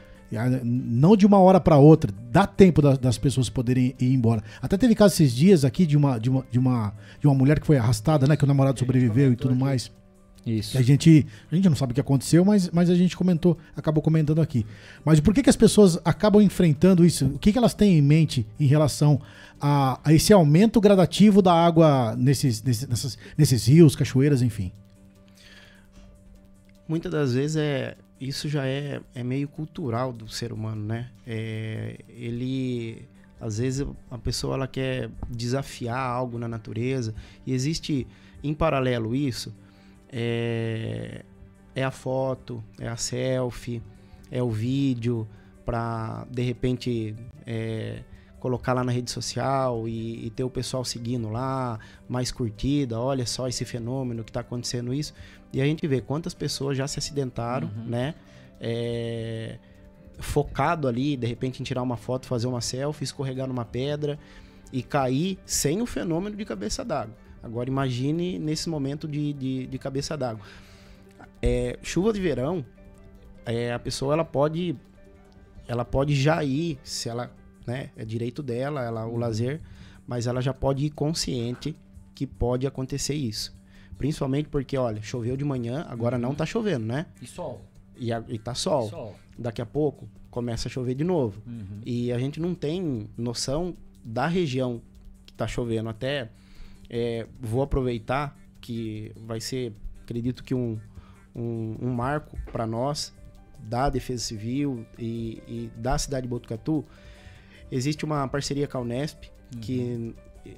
Não 0.64 1.16
de 1.18 1.26
uma 1.26 1.38
hora 1.40 1.60
para 1.60 1.76
outra, 1.78 2.12
dá 2.32 2.48
tempo 2.48 2.82
das, 2.82 2.98
das 2.98 3.18
pessoas 3.18 3.50
poderem 3.50 3.94
ir 4.00 4.14
embora. 4.14 4.42
Até 4.62 4.78
teve 4.78 4.96
caso 4.96 5.14
esses 5.14 5.36
dias 5.36 5.66
aqui 5.66 5.86
de 5.86 5.98
uma, 5.98 6.18
de 6.20 6.30
uma, 6.30 6.46
de 6.50 6.58
uma, 6.58 6.94
de 7.20 7.28
uma 7.28 7.36
mulher 7.36 7.60
que 7.60 7.68
foi 7.68 7.78
arrastada, 7.78 8.26
né? 8.26 8.36
Que 8.38 8.44
o 8.44 8.48
namorado 8.48 8.80
sobreviveu 8.80 9.34
e 9.34 9.36
tudo 9.36 9.56
mais. 9.56 9.92
Isso. 10.46 10.76
A 10.78 10.82
gente, 10.82 11.28
a 11.52 11.56
gente 11.56 11.70
não 11.70 11.76
sabe 11.76 11.92
o 11.92 11.94
que 11.96 12.02
aconteceu, 12.02 12.44
mas, 12.44 12.70
mas 12.72 12.90
a 12.90 12.96
gente 12.96 13.16
comentou, 13.16 13.58
acabou 13.76 14.02
comentando 14.02 14.42
aqui. 14.42 14.66
Mas 15.06 15.20
por 15.20 15.34
que, 15.34 15.44
que 15.44 15.50
as 15.50 15.56
pessoas 15.56 16.00
acabam 16.04 16.42
enfrentando 16.42 17.06
isso? 17.06 17.28
O 17.28 17.38
que, 17.40 17.52
que 17.52 17.58
elas 17.58 17.74
têm 17.76 17.98
em 17.98 18.02
mente 18.02 18.46
em 18.60 18.66
relação 18.66 19.22
a, 19.60 20.00
a 20.04 20.12
esse 20.14 20.34
aumento 20.34 20.82
gradativo 20.82 21.42
da 21.44 21.54
água 21.54 22.16
nesses, 22.18 22.62
nesses, 22.64 22.88
nessas- 22.88 23.18
nesses 23.38 23.68
rios, 23.68 23.96
cachoeiras, 23.96 24.42
enfim? 24.42 24.72
Muitas 26.88 27.12
das 27.12 27.34
vezes 27.34 27.58
é 27.58 27.96
isso 28.20 28.48
já 28.50 28.66
é, 28.66 29.00
é 29.16 29.24
meio 29.24 29.48
cultural 29.48 30.12
do 30.12 30.28
ser 30.28 30.52
humano, 30.54 30.84
né? 30.86 31.10
É, 31.26 31.98
ele 32.10 33.08
às 33.40 33.58
vezes 33.58 33.86
a 34.12 34.18
pessoa 34.20 34.56
ela 34.56 34.68
quer 34.68 35.10
desafiar 35.30 35.98
algo 36.00 36.38
na 36.38 36.48
natureza 36.48 37.14
e 37.46 37.54
existe 37.54 38.06
em 38.44 38.54
paralelo 38.54 39.16
isso 39.16 39.52
é, 40.12 41.24
é 41.76 41.84
a 41.84 41.92
foto, 41.92 42.64
é 42.80 42.88
a 42.88 42.98
selfie, 42.98 43.82
é 44.30 44.42
o 44.42 44.50
vídeo 44.50 45.28
para 45.66 46.26
de 46.30 46.42
repente 46.42 47.16
é, 47.46 48.04
colocar 48.40 48.74
lá 48.74 48.84
na 48.84 48.92
rede 48.92 49.12
social 49.12 49.88
e, 49.88 50.26
e, 50.26 50.30
ter 50.32 50.44
o 50.44 50.50
pessoal 50.50 50.84
seguindo 50.84 51.30
lá, 51.30 51.80
mais 52.10 52.32
curtida, 52.32 53.00
olha 53.00 53.26
só 53.26 53.48
esse 53.48 53.64
fenômeno 53.64 54.24
que 54.24 54.32
está 54.32 54.40
acontecendo 54.40 54.94
isso. 54.94 55.14
E 55.54 55.62
a 55.62 55.66
gente 55.66 55.86
vê 55.88 56.02
quantas 56.02 56.34
pessoas 56.34 56.78
já 56.78 56.88
se 56.88 56.98
acidentaram, 56.98 57.68
uhum. 57.68 57.86
né? 57.86 58.16
É, 58.60 59.58
focado 60.20 60.88
ali, 60.88 61.18
de 61.18 61.28
repente 61.28 61.62
em 61.62 61.64
tirar 61.64 61.82
uma 61.82 61.98
foto, 61.98 62.26
fazer 62.26 62.48
uma 62.48 62.62
selfie, 62.62 63.04
escorregar 63.04 63.48
numa 63.48 63.66
pedra 63.66 64.20
e 64.72 64.82
cair 64.82 65.38
sem 65.46 65.82
o 65.82 65.86
fenômeno 65.86 66.36
de 66.36 66.46
cabeça 66.46 66.86
d'água. 66.86 67.16
Agora 67.44 67.70
imagine 67.70 68.38
nesse 68.38 68.70
momento 68.70 69.08
de, 69.08 69.34
de, 69.34 69.68
de 69.68 69.78
cabeça 69.78 70.16
d'água. 70.18 70.46
É, 71.42 71.78
chuva 71.82 72.14
de 72.14 72.22
verão, 72.22 72.64
é, 73.46 73.74
a 73.74 73.80
pessoa 73.80 74.14
ela 74.14 74.26
pode 74.26 74.76
ela 75.68 75.86
pode 75.86 76.14
já 76.16 76.44
ir, 76.44 76.78
se 76.84 77.08
ela, 77.08 77.32
né, 77.66 77.92
é 77.96 78.04
direito 78.04 78.44
dela, 78.44 78.84
ela 78.84 79.06
o 79.08 79.16
lazer, 79.16 79.62
mas 80.06 80.28
ela 80.28 80.42
já 80.42 80.54
pode 80.54 80.86
ir 80.86 80.90
consciente 80.90 81.76
que 82.14 82.28
pode 82.28 82.68
acontecer 82.68 83.14
isso. 83.14 83.56
Principalmente 83.98 84.50
porque, 84.50 84.78
olha, 84.78 85.02
choveu 85.02 85.38
de 85.38 85.46
manhã, 85.46 85.86
agora 85.88 86.18
não 86.18 86.36
tá 86.36 86.46
chovendo, 86.46 86.86
né? 86.86 87.06
E 87.22 87.28
sol. 87.28 87.62
E, 87.96 88.12
a, 88.12 88.24
e 88.28 88.38
tá 88.38 88.54
sol. 88.54 88.90
sol. 88.90 89.16
Daqui 89.38 89.62
a 89.62 89.66
pouco 89.66 90.10
começa 90.30 90.68
a 90.68 90.72
chover 90.72 90.96
de 90.96 91.04
novo. 91.04 91.42
Uhum. 91.46 91.82
E 91.86 92.12
a 92.12 92.18
gente 92.18 92.40
não 92.40 92.56
tem 92.56 93.10
noção 93.18 93.76
da 94.04 94.28
região 94.28 94.82
que 95.26 95.34
tá 95.34 95.48
chovendo. 95.48 95.88
Até 95.88 96.30
é, 96.94 97.26
vou 97.40 97.62
aproveitar 97.62 98.38
que 98.60 99.14
vai 99.16 99.40
ser, 99.40 99.74
acredito 100.04 100.44
que 100.44 100.54
um, 100.54 100.78
um, 101.34 101.78
um 101.82 101.90
marco 101.90 102.38
para 102.52 102.68
nós 102.68 103.14
da 103.58 103.90
Defesa 103.90 104.22
Civil 104.22 104.86
e, 105.00 105.42
e, 105.48 105.72
da 105.78 105.98
cidade 105.98 106.24
de 106.24 106.28
Botucatu. 106.28 106.84
Existe 107.72 108.04
uma 108.04 108.28
parceria 108.28 108.68
com 108.68 108.78
a 108.78 108.82
Unesp 108.82 109.24
uhum. 109.24 109.62
que 109.62 110.16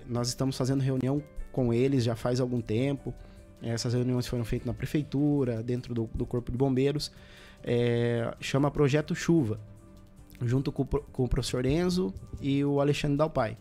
nós 0.07 0.29
estamos 0.29 0.57
fazendo 0.57 0.81
reunião 0.81 1.21
com 1.51 1.71
eles 1.71 2.03
já 2.03 2.15
faz 2.15 2.39
algum 2.39 2.59
tempo. 2.59 3.13
Essas 3.61 3.93
reuniões 3.93 4.25
foram 4.25 4.43
feitas 4.43 4.65
na 4.65 4.73
prefeitura, 4.73 5.61
dentro 5.61 5.93
do, 5.93 6.09
do 6.15 6.25
Corpo 6.25 6.51
de 6.51 6.57
Bombeiros. 6.57 7.11
É, 7.63 8.35
chama 8.41 8.71
Projeto 8.71 9.13
Chuva, 9.13 9.59
junto 10.41 10.71
com, 10.71 10.83
com, 10.83 11.23
o 11.23 11.27
professor 11.27 11.63
Enzo 11.65 12.11
e 12.41 12.65
o 12.65 12.81
Alexandre 12.81 13.17
Dalpai. 13.17 13.55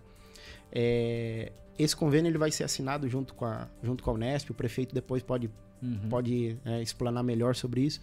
É, 0.72 1.52
esse 1.78 1.96
convênio 1.96 2.28
ele 2.28 2.38
vai 2.38 2.50
ser 2.50 2.64
assinado 2.64 3.08
junto 3.08 3.34
com 3.34 3.44
a, 3.44 3.68
junto 3.82 4.02
com 4.02 4.10
a 4.10 4.14
Unesp, 4.14 4.50
o 4.50 4.54
prefeito 4.54 4.94
depois 4.94 5.22
pode, 5.22 5.50
uhum. 5.82 6.08
pode 6.08 6.56
é, 6.64 6.82
explanar 6.82 7.22
melhor 7.22 7.54
sobre 7.54 7.82
isso 7.82 8.00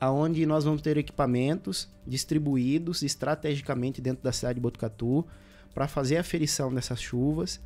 aonde 0.00 0.46
nós 0.46 0.64
vamos 0.64 0.80
ter 0.80 0.96
equipamentos 0.96 1.88
distribuídos 2.06 3.02
estrategicamente 3.02 4.00
dentro 4.00 4.22
da 4.22 4.32
cidade 4.32 4.54
de 4.54 4.60
Botucatu 4.60 5.26
para 5.74 5.88
fazer 5.88 6.16
a 6.16 6.20
aferição 6.20 6.72
dessas 6.72 7.00
chuvas. 7.00 7.60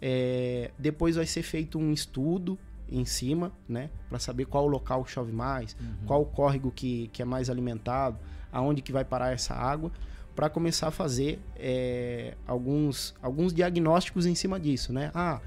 É, 0.00 0.70
depois 0.78 1.16
vai 1.16 1.26
ser 1.26 1.42
feito 1.42 1.78
um 1.78 1.92
estudo 1.92 2.58
em 2.88 3.04
cima, 3.04 3.52
né, 3.68 3.88
para 4.08 4.18
saber 4.18 4.44
qual 4.44 4.66
local 4.66 5.06
chove 5.06 5.32
mais, 5.32 5.74
uhum. 5.80 6.06
qual 6.06 6.22
o 6.22 6.26
córrego 6.26 6.70
que, 6.70 7.08
que 7.08 7.22
é 7.22 7.24
mais 7.24 7.48
alimentado, 7.48 8.18
aonde 8.50 8.82
que 8.82 8.92
vai 8.92 9.04
parar 9.04 9.32
essa 9.32 9.54
água, 9.54 9.90
para 10.34 10.48
começar 10.48 10.88
a 10.88 10.90
fazer 10.90 11.38
é, 11.56 12.34
alguns, 12.46 13.14
alguns 13.22 13.52
diagnósticos 13.52 14.26
em 14.26 14.34
cima 14.34 14.58
disso, 14.58 14.92
né? 14.92 15.10
Ah, 15.14 15.40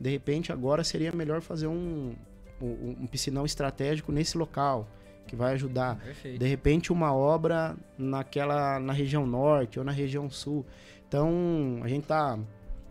de 0.00 0.10
repente 0.10 0.52
agora 0.52 0.82
seria 0.82 1.12
melhor 1.12 1.40
fazer 1.42 1.66
um, 1.66 2.14
um, 2.60 2.96
um 3.00 3.06
piscinão 3.06 3.44
estratégico 3.44 4.10
nesse 4.12 4.38
local 4.38 4.88
que 5.26 5.36
vai 5.36 5.54
ajudar. 5.54 5.96
Perfeito. 5.96 6.38
De 6.38 6.46
repente, 6.46 6.92
uma 6.92 7.14
obra 7.14 7.76
naquela 7.96 8.80
na 8.80 8.92
região 8.92 9.26
norte 9.26 9.78
ou 9.78 9.84
na 9.84 9.92
região 9.92 10.28
sul. 10.28 10.66
Então, 11.06 11.80
a 11.82 11.88
gente 11.88 12.06
tá 12.06 12.38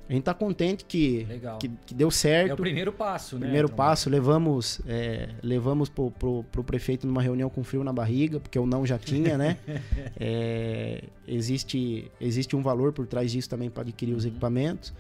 a 0.10 0.14
gente 0.14 0.24
tá 0.24 0.34
contente 0.34 0.84
que, 0.86 1.28
que, 1.60 1.70
que, 1.86 1.94
deu 1.94 2.10
certo. 2.10 2.50
É 2.50 2.54
o 2.56 2.58
primeiro 2.58 2.92
passo, 2.92 3.36
né? 3.36 3.42
Primeiro 3.42 3.70
passo, 3.70 4.10
levamos, 4.10 4.82
é, 4.88 5.30
levamos 5.44 5.88
pro, 5.88 6.10
pro, 6.10 6.44
pro, 6.52 6.64
prefeito 6.64 7.06
numa 7.06 7.22
reunião 7.22 7.48
com 7.48 7.64
frio 7.64 7.84
na 7.84 7.94
barriga, 7.94 8.40
porque 8.40 8.58
o 8.58 8.66
não 8.66 8.88
já 8.88 8.98
tinha, 8.98 9.38
né? 9.38 9.58
é, 10.20 11.04
existe, 11.28 12.12
existe 12.20 12.56
um 12.56 12.64
valor 12.64 12.92
por 12.92 13.06
trás 13.06 13.32
disso 13.32 13.48
também 13.48 13.70
para 13.70 13.84
adquirir 13.84 14.14
uhum. 14.14 14.18
os 14.18 14.26
equipamentos. 14.26 14.92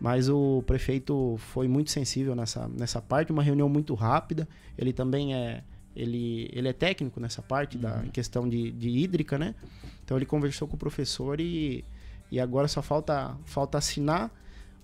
Mas 0.00 0.26
o 0.26 0.62
prefeito 0.66 1.36
foi 1.38 1.68
muito 1.68 1.90
sensível 1.90 2.34
nessa, 2.34 2.66
nessa 2.68 3.02
parte, 3.02 3.32
uma 3.32 3.42
reunião 3.42 3.68
muito 3.68 3.92
rápida. 3.92 4.48
Ele 4.78 4.92
também 4.92 5.34
é, 5.34 5.62
ele, 5.94 6.48
ele 6.50 6.68
é 6.68 6.72
técnico 6.72 7.20
nessa 7.20 7.42
parte 7.42 7.76
uhum. 7.76 7.82
da 7.82 8.02
questão 8.10 8.48
de, 8.48 8.70
de 8.70 8.88
hídrica, 8.88 9.38
né? 9.38 9.54
Então 10.02 10.16
ele 10.16 10.24
conversou 10.24 10.66
com 10.66 10.76
o 10.76 10.78
professor 10.78 11.42
e, 11.42 11.84
e 12.30 12.40
agora 12.40 12.66
só 12.68 12.80
falta, 12.80 13.36
falta 13.44 13.76
assinar. 13.76 14.30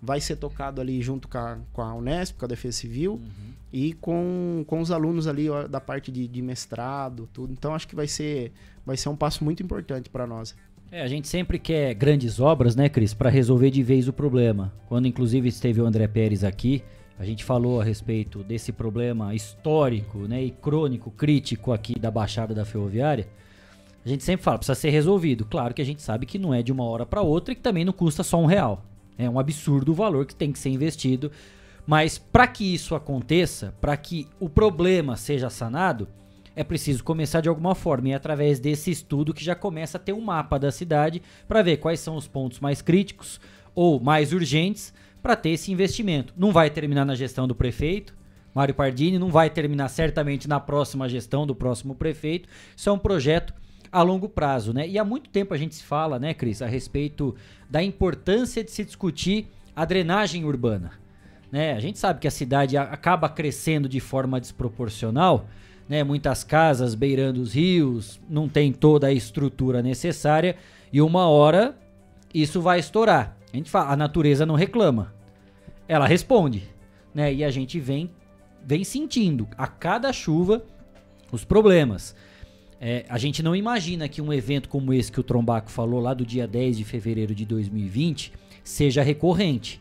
Vai 0.03 0.21
ser 0.21 0.37
tocado 0.37 0.81
ali 0.81 1.01
junto 1.01 1.29
com 1.29 1.39
a, 1.39 1.59
com 1.73 1.81
a 1.81 1.95
Unesp, 1.95 2.37
com 2.37 2.45
a 2.45 2.49
Defesa 2.49 2.77
Civil, 2.77 3.13
uhum. 3.13 3.53
e 3.73 3.93
com, 3.95 4.65
com 4.67 4.81
os 4.81 4.91
alunos 4.91 5.29
ali 5.29 5.49
ó, 5.49 5.69
da 5.69 5.81
parte 5.81 6.11
de, 6.11 6.27
de 6.27 6.43
mestrado, 6.43 7.29
tudo. 7.33 7.53
Então 7.53 7.73
acho 7.73 7.87
que 7.87 7.95
vai 7.95 8.09
ser, 8.09 8.53
vai 8.85 8.97
ser 8.97 9.09
um 9.09 9.17
passo 9.17 9.45
muito 9.45 9.63
importante 9.63 10.11
para 10.11 10.27
nós. 10.27 10.57
É, 10.91 11.03
a 11.03 11.07
gente 11.07 11.29
sempre 11.29 11.59
quer 11.59 11.95
grandes 11.95 12.41
obras, 12.41 12.77
né, 12.77 12.89
Cris, 12.89 13.15
para 13.15 13.31
resolver 13.31 13.71
de 13.71 13.83
vez 13.83 14.09
o 14.09 14.13
problema. 14.13 14.73
Quando 14.89 15.07
inclusive 15.07 15.49
esteve 15.49 15.81
o 15.81 15.87
André 15.87 16.07
Pérez 16.09 16.45
aqui, 16.45 16.83
a 17.19 17.25
gente 17.25 17.45
falou 17.45 17.81
a 17.81 17.85
respeito 17.85 18.43
desse 18.43 18.73
problema 18.73 19.35
histórico 19.35 20.19
né, 20.27 20.43
e 20.43 20.51
crônico, 20.51 21.11
crítico 21.11 21.73
aqui 21.73 21.99
da 21.99 22.11
Baixada 22.11 22.53
da 22.53 22.65
Ferroviária. 22.65 23.29
A 24.05 24.09
gente 24.09 24.25
sempre 24.25 24.45
fala, 24.45 24.59
precisa 24.59 24.75
ser 24.75 24.91
resolvido. 24.91 25.45
Claro 25.45 25.73
que 25.73 25.81
a 25.81 25.85
gente 25.85 26.03
sabe 26.03 26.27
que 26.27 26.39
não 26.39 26.53
é 26.53 26.63
de 26.63 26.73
uma 26.73 26.85
hora 26.85 27.07
para 27.07 27.23
outra 27.23 27.53
e 27.53 27.55
que 27.55 27.63
também 27.63 27.85
não 27.85 27.93
custa 27.93 28.23
só 28.23 28.39
um 28.39 28.47
real. 28.47 28.85
É 29.25 29.31
um 29.31 29.39
absurdo 29.39 29.93
o 29.93 29.95
valor 29.95 30.27
que 30.27 30.35
tem 30.35 30.53
que 30.53 30.59
ser 30.59 30.71
investido. 30.71 31.31
Mas 31.87 32.19
para 32.19 32.47
que 32.47 32.75
isso 32.75 32.95
aconteça, 32.95 33.75
para 33.81 33.97
que 33.97 34.29
o 34.39 34.49
problema 34.49 35.17
seja 35.17 35.51
sanado, 35.51 36.09
é 36.55 36.63
preciso 36.63 37.03
começar 37.03 37.41
de 37.41 37.49
alguma 37.49 37.75
forma. 37.75 38.09
E 38.09 38.13
é 38.13 38.15
através 38.15 38.61
desse 38.61 38.91
estudo 38.91 39.35
que 39.35 39.45
já 39.45 39.55
começa 39.55 39.99
a 39.99 40.01
ter 40.01 40.13
um 40.13 40.21
mapa 40.21 40.59
da 40.59 40.71
cidade 40.71 41.23
para 41.49 41.63
ver 41.63 41.79
quais 41.79 42.01
são 42.01 42.17
os 42.17 42.29
pontos 42.29 42.61
mais 42.61 42.81
críticos 42.83 43.41
ou 43.75 43.99
mais 43.99 44.33
urgentes 44.33 44.93
para 45.23 45.37
ter 45.37 45.51
esse 45.51 45.73
investimento. 45.73 46.35
Não 46.37 46.53
vai 46.53 46.69
terminar 46.71 47.05
na 47.05 47.15
gestão 47.15 47.49
do 47.49 47.55
prefeito, 47.55 48.15
Mário 48.55 48.75
Pardini, 48.75 49.19
não 49.19 49.31
vai 49.31 49.49
terminar 49.49 49.89
certamente 49.89 50.49
na 50.49 50.61
próxima 50.61 51.09
gestão 51.09 51.47
do 51.47 51.55
próximo 51.55 51.95
prefeito. 51.95 52.49
Isso 52.77 52.89
é 52.89 52.93
um 52.93 52.99
projeto 52.99 53.55
a 53.93 54.03
longo 54.03 54.29
prazo, 54.29 54.73
né? 54.73 54.89
E 54.89 54.99
há 54.99 55.05
muito 55.05 55.29
tempo 55.29 55.53
a 55.53 55.59
gente 55.59 55.75
se 55.75 55.83
fala, 55.83 56.19
né, 56.19 56.33
Cris, 56.33 56.63
a 56.63 56.67
respeito 56.67 57.37
da 57.69 57.83
importância 57.83 58.65
de 58.65 58.71
se 58.71 58.85
discutir 58.85 59.49
a 59.77 59.85
drenagem 59.85 60.45
urbana. 60.45 60.93
Né? 61.51 61.75
A 61.75 61.81
gente 61.81 61.99
sabe 61.99 62.19
que 62.19 62.27
a 62.27 62.31
cidade 62.31 62.79
acaba 62.79 63.29
crescendo 63.29 63.87
de 63.87 64.01
forma 64.01 64.41
desproporcional, 64.41 65.47
né? 65.87 66.03
Muitas 66.03 66.43
casas 66.43 66.95
beirando 66.95 67.43
os 67.43 67.53
rios, 67.53 68.19
não 68.29 68.49
tem 68.49 68.73
toda 68.73 69.09
a 69.09 69.13
estrutura 69.13 69.83
necessária 69.83 70.57
e 70.91 71.03
uma 71.03 71.29
hora 71.29 71.77
isso 72.33 72.63
vai 72.63 72.79
estourar. 72.79 73.37
A 73.53 73.57
gente 73.57 73.71
fala, 73.71 73.93
a 73.93 73.97
natureza 73.97 74.47
não 74.47 74.55
reclama. 74.55 75.13
Ela 75.87 76.07
responde, 76.07 76.63
né? 77.15 77.35
E 77.35 77.45
a 77.45 77.51
gente 77.51 77.79
vem 77.79 78.11
vem 78.65 78.85
sentindo 78.85 79.49
a 79.59 79.67
cada 79.67 80.13
chuva 80.13 80.65
os 81.31 81.45
problemas. 81.45 82.15
É, 82.85 83.05
a 83.09 83.17
gente 83.17 83.45
não 83.45 83.55
imagina 83.55 84.09
que 84.09 84.21
um 84.21 84.33
evento 84.33 84.69
como 84.69 84.93
esse 84.93 85.13
que 85.13 85.21
o 85.21 85.23
Trombaco 85.23 85.71
falou 85.71 86.01
lá 86.01 86.13
do 86.13 86.27
dia 86.27 86.49
10 86.49 86.79
de 86.79 86.85
fevereiro 86.85 87.33
de 87.33 87.47
2020 87.47 88.33
seja 88.65 89.05
recorrente. 89.05 89.81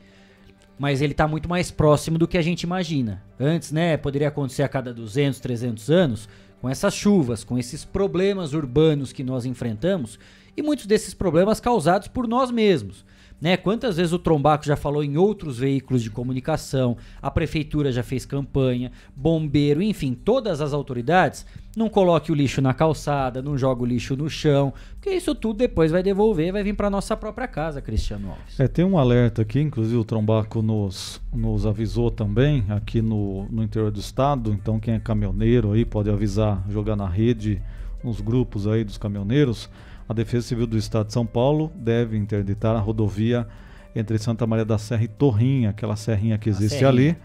Mas 0.77 1.01
ele 1.01 1.13
está 1.13 1.27
muito 1.27 1.49
mais 1.49 1.71
próximo 1.71 2.19
do 2.19 2.27
que 2.27 2.37
a 2.37 2.43
gente 2.43 2.61
imagina. 2.61 3.23
Antes, 3.39 3.71
né, 3.71 3.97
poderia 3.97 4.27
acontecer 4.27 4.61
a 4.61 4.69
cada 4.69 4.93
200, 4.93 5.39
300 5.39 5.89
anos, 5.89 6.29
com 6.61 6.69
essas 6.69 6.93
chuvas, 6.93 7.43
com 7.43 7.57
esses 7.57 7.83
problemas 7.83 8.53
urbanos 8.53 9.11
que 9.11 9.23
nós 9.23 9.45
enfrentamos 9.45 10.19
e 10.55 10.61
muitos 10.61 10.85
desses 10.85 11.15
problemas 11.15 11.59
causados 11.59 12.07
por 12.07 12.27
nós 12.27 12.51
mesmos. 12.51 13.03
Né? 13.41 13.57
Quantas 13.57 13.97
vezes 13.97 14.13
o 14.13 14.19
Trombaco 14.19 14.63
já 14.63 14.75
falou 14.75 15.03
em 15.03 15.17
outros 15.17 15.57
veículos 15.57 16.03
de 16.03 16.11
comunicação, 16.11 16.95
a 17.19 17.31
prefeitura 17.31 17.91
já 17.91 18.03
fez 18.03 18.23
campanha, 18.23 18.91
bombeiro, 19.15 19.81
enfim, 19.81 20.13
todas 20.13 20.61
as 20.61 20.73
autoridades, 20.73 21.43
não 21.75 21.89
coloque 21.89 22.31
o 22.31 22.35
lixo 22.35 22.61
na 22.61 22.73
calçada, 22.73 23.41
não 23.41 23.57
jogue 23.57 23.81
o 23.81 23.85
lixo 23.85 24.15
no 24.15 24.29
chão, 24.29 24.71
porque 24.93 25.09
isso 25.09 25.33
tudo 25.33 25.57
depois 25.57 25.89
vai 25.89 26.03
devolver, 26.03 26.51
vai 26.51 26.61
vir 26.61 26.75
para 26.75 26.89
nossa 26.89 27.17
própria 27.17 27.47
casa, 27.47 27.81
Cristiano 27.81 28.29
Alves. 28.29 28.59
É, 28.59 28.67
tem 28.67 28.85
um 28.85 28.97
alerta 28.97 29.41
aqui, 29.41 29.59
inclusive 29.59 29.97
o 29.97 30.03
Trombaco 30.03 30.61
nos, 30.61 31.19
nos 31.33 31.65
avisou 31.65 32.11
também, 32.11 32.63
aqui 32.69 33.01
no, 33.01 33.47
no 33.49 33.63
interior 33.63 33.89
do 33.89 33.99
estado, 33.99 34.51
então 34.53 34.79
quem 34.79 34.93
é 34.93 34.99
caminhoneiro 34.99 35.71
aí 35.71 35.83
pode 35.83 36.11
avisar, 36.11 36.63
jogar 36.69 36.95
na 36.95 37.07
rede, 37.07 37.59
nos 38.03 38.21
grupos 38.21 38.67
aí 38.67 38.83
dos 38.83 38.97
caminhoneiros, 38.97 39.69
a 40.11 40.13
Defesa 40.13 40.45
Civil 40.45 40.67
do 40.67 40.77
Estado 40.77 41.07
de 41.07 41.13
São 41.13 41.25
Paulo 41.25 41.71
deve 41.73 42.17
interditar 42.17 42.75
a 42.75 42.79
rodovia 42.79 43.47
entre 43.95 44.19
Santa 44.19 44.45
Maria 44.45 44.65
da 44.65 44.77
Serra 44.77 45.05
e 45.05 45.07
Torrinha, 45.07 45.69
aquela 45.69 45.95
serrinha 45.95 46.37
que 46.37 46.49
existe 46.49 46.83
ali, 46.83 47.15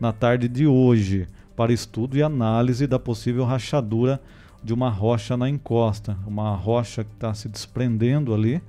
na 0.00 0.12
tarde 0.12 0.48
de 0.48 0.66
hoje. 0.66 1.28
para 1.54 1.72
estudo 1.72 2.16
e 2.16 2.22
análise 2.22 2.88
da 2.88 2.98
possível 2.98 3.44
rachadura 3.44 4.20
de 4.60 4.74
uma 4.74 4.90
rocha 4.90 5.36
na 5.36 5.48
encosta, 5.48 6.16
uma 6.26 6.56
rocha 6.56 7.04
que 7.04 7.12
está 7.12 7.32
se 7.32 7.48
desprendendo 7.48 8.34
ali. 8.34 8.60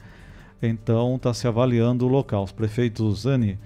Então 0.62 1.16
está 1.16 1.34
se 1.34 1.48
avaliando 1.48 2.06
o 2.06 2.10
local. 2.10 2.44
Os 2.44 2.52
prefeitos 2.52 3.22
Zani 3.22 3.58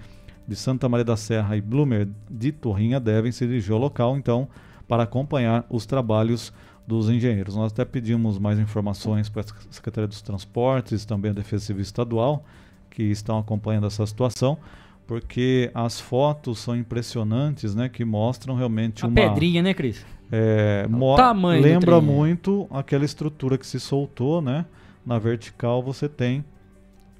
de 0.47 0.55
Santa 0.55 0.87
Maria 0.87 1.03
da 1.03 1.17
Serra 1.17 1.57
e 1.57 1.61
Blumer 1.61 2.07
de 2.29 2.53
Torrinha 2.53 2.97
devem 2.97 3.33
se 3.33 3.45
dirigir 3.45 3.73
ao 3.73 3.79
local, 3.79 4.15
então, 4.15 4.47
para 4.87 5.03
acompanhar 5.03 5.65
os 5.69 5.85
trabalhos 5.85 6.53
dos 6.87 7.09
engenheiros. 7.09 7.55
Nós 7.55 7.73
até 7.73 7.83
pedimos 7.83 8.39
mais 8.39 8.57
informações 8.57 9.27
para 9.27 9.41
a 9.41 9.45
Secretaria 9.69 10.07
dos 10.07 10.21
Transportes, 10.21 11.03
também 11.03 11.31
a 11.31 11.33
Defesa 11.33 11.65
Civil 11.65 11.81
Estadual, 11.81 12.45
que 12.89 13.03
estão 13.03 13.37
acompanhando 13.37 13.85
essa 13.85 14.05
situação, 14.05 14.57
porque 15.05 15.69
as 15.73 15.99
fotos 15.99 16.59
são 16.59 16.75
impressionantes, 16.75 17.75
né, 17.75 17.89
que 17.89 18.05
mostram 18.05 18.55
realmente 18.55 19.03
a 19.03 19.07
uma 19.07 19.15
pedrinha, 19.15 19.61
né, 19.61 19.73
Cris? 19.73 20.05
É, 20.31 20.87
o 20.91 21.15
tamanho 21.15 21.61
lembra 21.61 22.01
muito 22.01 22.67
aquela 22.71 23.05
estrutura 23.05 23.57
que 23.57 23.65
se 23.65 23.79
soltou, 23.79 24.41
né? 24.41 24.65
Na 25.05 25.17
vertical 25.17 25.81
você 25.81 26.09
tem 26.09 26.43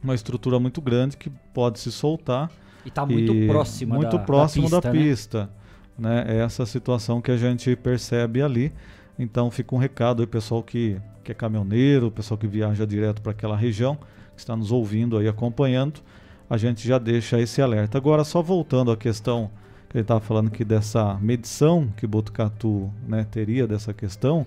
uma 0.03 0.13
estrutura 0.13 0.59
muito 0.59 0.81
grande 0.81 1.15
que 1.15 1.29
pode 1.53 1.79
se 1.79 1.89
soltar 1.89 2.51
e 2.83 2.89
está 2.89 3.05
muito 3.05 3.33
próxima 3.47 3.95
muito 3.95 4.17
da, 4.17 4.23
próximo 4.23 4.69
da 4.69 4.81
da 4.81 4.91
pista. 4.91 5.47
pista, 5.47 5.49
né? 5.97 6.25
É 6.27 6.37
essa 6.39 6.65
situação 6.65 7.21
que 7.21 7.31
a 7.31 7.37
gente 7.37 7.73
percebe 7.77 8.41
ali. 8.41 8.73
Então 9.17 9.49
fica 9.49 9.75
um 9.75 9.77
recado 9.77 10.21
aí 10.21 10.27
pessoal 10.27 10.61
que, 10.61 10.97
que 11.23 11.31
é 11.31 11.35
caminhoneiro, 11.35 12.11
pessoal 12.11 12.37
que 12.37 12.47
viaja 12.47 12.85
direto 12.85 13.21
para 13.21 13.31
aquela 13.31 13.55
região, 13.55 13.95
que 14.35 14.39
está 14.39 14.55
nos 14.55 14.71
ouvindo 14.71 15.17
aí 15.17 15.27
acompanhando, 15.27 16.01
a 16.49 16.57
gente 16.57 16.87
já 16.87 16.97
deixa 16.97 17.39
esse 17.39 17.61
alerta. 17.61 17.97
Agora 17.97 18.23
só 18.23 18.41
voltando 18.41 18.91
à 18.91 18.97
questão 18.97 19.49
que 19.89 19.97
ele 19.97 20.03
estava 20.03 20.19
falando 20.19 20.51
que 20.51 20.63
dessa 20.63 21.15
medição 21.15 21.87
que 21.97 22.05
Botucatu 22.05 22.91
né, 23.07 23.25
teria 23.29 23.65
dessa 23.65 23.93
questão, 23.93 24.45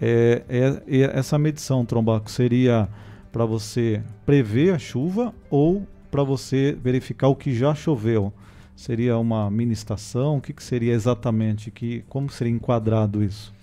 é, 0.00 0.42
é, 0.48 0.82
é 0.86 1.18
essa 1.18 1.38
medição, 1.38 1.84
Trombaco, 1.84 2.30
seria 2.30 2.88
para 3.32 3.44
você 3.44 4.02
prever 4.24 4.74
a 4.74 4.78
chuva 4.78 5.34
ou 5.50 5.86
para 6.10 6.22
você 6.22 6.76
verificar 6.82 7.28
o 7.28 7.36
que 7.36 7.54
já 7.54 7.74
choveu? 7.74 8.32
Seria 8.74 9.16
uma 9.18 9.50
mini 9.50 9.72
estação? 9.72 10.36
O 10.36 10.40
que, 10.40 10.52
que 10.52 10.62
seria 10.62 10.92
exatamente? 10.92 11.70
Que, 11.70 12.04
como 12.08 12.30
seria 12.30 12.52
enquadrado 12.52 13.22
isso? 13.22 13.55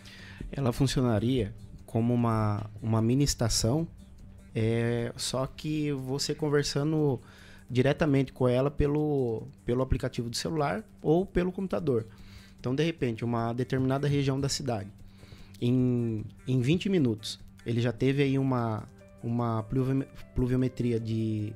Ela 0.56 0.72
funcionaria 0.72 1.54
como 1.86 2.14
uma, 2.14 2.70
uma 2.82 3.02
mini 3.02 3.24
estação, 3.24 3.88
é, 4.54 5.12
só 5.18 5.48
que 5.48 5.92
você 5.92 6.36
conversando 6.36 7.20
diretamente 7.70 8.32
com 8.32 8.48
ela 8.48 8.70
pelo, 8.70 9.48
pelo 9.66 9.82
aplicativo 9.82 10.30
do 10.30 10.38
celular 10.38 10.84
ou 11.02 11.26
pelo 11.26 11.52
computador. 11.52 12.06
Então, 12.60 12.76
de 12.76 12.84
repente, 12.84 13.26
uma 13.26 13.52
determinada 13.52 14.08
região 14.08 14.40
da 14.40 14.48
cidade, 14.48 14.90
em, 15.60 16.24
em 16.48 16.62
20 16.62 16.88
minutos, 16.88 17.40
ele 17.66 17.82
já 17.82 17.92
teve 17.92 18.22
aí 18.22 18.38
uma, 18.38 18.88
uma 19.24 19.64
pluvi- 19.64 20.08
pluviometria 20.36 21.00
de 21.00 21.52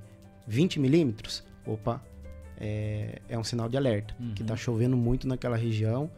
20 0.48 0.80
milímetros, 0.80 1.44
opa, 1.66 2.04
é, 2.60 3.22
é 3.30 3.38
um 3.38 3.44
sinal 3.44 3.70
de 3.70 3.78
alerta, 3.78 4.16
que 4.36 4.42
está 4.42 4.56
chovendo 4.56 4.98
muito 4.98 5.28
naquela 5.28 5.56
região 5.56 6.10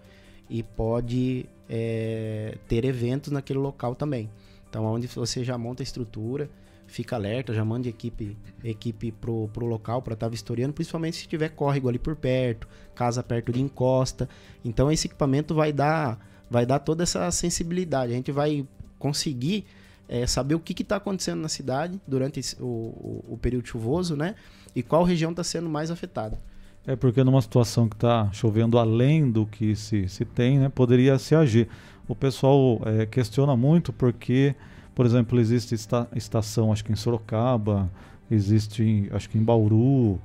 e 0.49 0.63
pode 0.63 1.45
é, 1.69 2.57
ter 2.67 2.83
eventos 2.83 3.31
naquele 3.31 3.59
local 3.59 3.93
também. 3.93 4.29
Então, 4.69 4.83
onde 4.85 5.07
você 5.07 5.43
já 5.43 5.57
monta 5.57 5.81
a 5.81 5.85
estrutura, 5.85 6.49
fica 6.87 7.15
alerta, 7.15 7.53
já 7.53 7.63
manda 7.63 7.87
equipe, 7.87 8.35
equipe 8.63 9.11
pro, 9.11 9.47
pro 9.49 9.65
local 9.65 10.01
para 10.01 10.13
estar 10.13 10.27
vistoriando, 10.27 10.73
principalmente 10.73 11.17
se 11.17 11.27
tiver 11.27 11.49
córrego 11.49 11.87
ali 11.87 11.99
por 11.99 12.15
perto, 12.15 12.67
casa 12.95 13.21
perto 13.23 13.51
de 13.51 13.61
encosta. 13.61 14.27
Então, 14.65 14.91
esse 14.91 15.07
equipamento 15.07 15.53
vai 15.53 15.71
dar, 15.71 16.19
vai 16.49 16.65
dar 16.65 16.79
toda 16.79 17.03
essa 17.03 17.29
sensibilidade. 17.31 18.11
A 18.11 18.15
gente 18.15 18.31
vai 18.31 18.67
conseguir 18.97 19.65
é, 20.07 20.25
saber 20.25 20.55
o 20.55 20.59
que 20.59 20.81
está 20.81 20.95
acontecendo 20.95 21.39
na 21.39 21.49
cidade 21.49 22.01
durante 22.07 22.41
o, 22.59 22.65
o, 22.65 23.25
o 23.33 23.37
período 23.37 23.67
chuvoso, 23.67 24.15
né? 24.15 24.35
E 24.75 24.81
qual 24.81 25.03
região 25.03 25.31
está 25.31 25.43
sendo 25.43 25.69
mais 25.69 25.91
afetada. 25.91 26.39
É 26.87 26.95
porque 26.95 27.23
numa 27.23 27.41
situação 27.41 27.87
que 27.87 27.95
está 27.95 28.29
chovendo 28.31 28.77
além 28.77 29.29
do 29.29 29.45
que 29.45 29.75
se, 29.75 30.07
se 30.07 30.25
tem, 30.25 30.57
né, 30.57 30.69
poderia 30.69 31.17
se 31.19 31.35
agir. 31.35 31.67
O 32.07 32.15
pessoal 32.15 32.81
é, 32.85 33.05
questiona 33.05 33.55
muito 33.55 33.93
porque, 33.93 34.55
por 34.95 35.05
exemplo, 35.05 35.39
existe 35.39 35.75
esta, 35.75 36.07
estação, 36.15 36.71
acho 36.71 36.83
que 36.83 36.91
em 36.91 36.95
Sorocaba, 36.95 37.89
existe, 38.31 38.83
em- 38.83 39.07
acho 39.11 39.29
que 39.29 39.37
em 39.37 39.43
Bauru, 39.43 40.19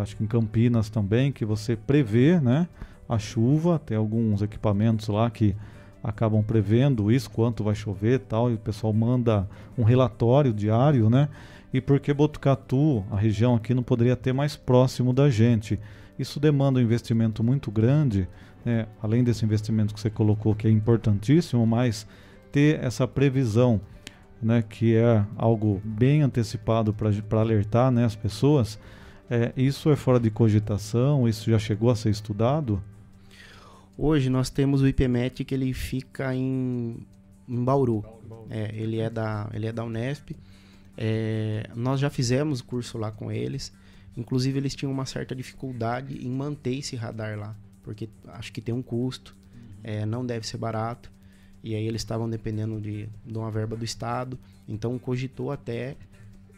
acho 0.00 0.16
que 0.16 0.24
em 0.24 0.26
Campinas 0.26 0.90
também, 0.90 1.30
que 1.30 1.44
você 1.44 1.76
prevê 1.76 2.40
né, 2.40 2.66
a 3.08 3.18
chuva, 3.18 3.78
tem 3.78 3.96
alguns 3.96 4.42
equipamentos 4.42 5.06
lá 5.08 5.30
que 5.30 5.54
acabam 6.02 6.42
prevendo 6.42 7.12
isso, 7.12 7.30
quanto 7.30 7.62
vai 7.62 7.74
chover 7.74 8.20
tal, 8.20 8.50
e 8.50 8.54
o 8.54 8.58
pessoal 8.58 8.92
manda 8.92 9.48
um 9.76 9.82
relatório 9.84 10.52
diário, 10.52 11.08
né? 11.10 11.28
E 11.72 11.80
porque 11.80 12.14
Botucatu, 12.14 13.04
a 13.10 13.16
região 13.16 13.54
aqui, 13.54 13.74
não 13.74 13.82
poderia 13.82 14.16
ter 14.16 14.32
mais 14.32 14.56
próximo 14.56 15.12
da 15.12 15.28
gente. 15.28 15.78
Isso 16.18 16.40
demanda 16.40 16.80
um 16.80 16.82
investimento 16.82 17.44
muito 17.44 17.70
grande, 17.70 18.26
né? 18.64 18.86
além 19.02 19.22
desse 19.22 19.44
investimento 19.44 19.94
que 19.94 20.00
você 20.00 20.10
colocou, 20.10 20.54
que 20.54 20.66
é 20.66 20.70
importantíssimo, 20.70 21.66
mas 21.66 22.06
ter 22.50 22.82
essa 22.82 23.06
previsão, 23.06 23.80
né? 24.42 24.64
que 24.66 24.96
é 24.96 25.24
algo 25.36 25.80
bem 25.84 26.22
antecipado 26.22 26.94
para 26.94 27.40
alertar 27.40 27.90
né? 27.92 28.04
as 28.04 28.16
pessoas, 28.16 28.78
é, 29.30 29.52
isso 29.56 29.90
é 29.90 29.96
fora 29.96 30.18
de 30.18 30.30
cogitação, 30.30 31.28
isso 31.28 31.50
já 31.50 31.58
chegou 31.58 31.90
a 31.90 31.96
ser 31.96 32.08
estudado? 32.08 32.82
Hoje 33.96 34.30
nós 34.30 34.48
temos 34.48 34.80
o 34.80 34.88
IPMET 34.88 35.44
que 35.44 35.54
ele 35.54 35.74
fica 35.74 36.34
em, 36.34 37.06
em 37.48 37.64
Bauru. 37.64 38.04
É, 38.48 38.72
ele, 38.74 39.00
é 39.00 39.10
da, 39.10 39.50
ele 39.52 39.66
é 39.66 39.72
da 39.72 39.84
Unesp. 39.84 40.30
É, 41.00 41.70
nós 41.76 42.00
já 42.00 42.10
fizemos 42.10 42.60
curso 42.60 42.98
lá 42.98 43.12
com 43.12 43.30
eles. 43.30 43.72
Inclusive, 44.16 44.58
eles 44.58 44.74
tinham 44.74 44.90
uma 44.90 45.06
certa 45.06 45.34
dificuldade 45.34 46.26
em 46.26 46.28
manter 46.28 46.76
esse 46.76 46.96
radar 46.96 47.38
lá. 47.38 47.56
Porque 47.84 48.08
acho 48.26 48.52
que 48.52 48.60
tem 48.60 48.74
um 48.74 48.82
custo, 48.82 49.36
é, 49.84 50.04
não 50.04 50.26
deve 50.26 50.44
ser 50.44 50.58
barato. 50.58 51.10
E 51.62 51.74
aí 51.74 51.86
eles 51.86 52.02
estavam 52.02 52.28
dependendo 52.28 52.80
de, 52.80 53.08
de 53.24 53.38
uma 53.38 53.50
verba 53.50 53.76
do 53.76 53.84
Estado. 53.84 54.36
Então 54.66 54.98
cogitou 54.98 55.52
até 55.52 55.96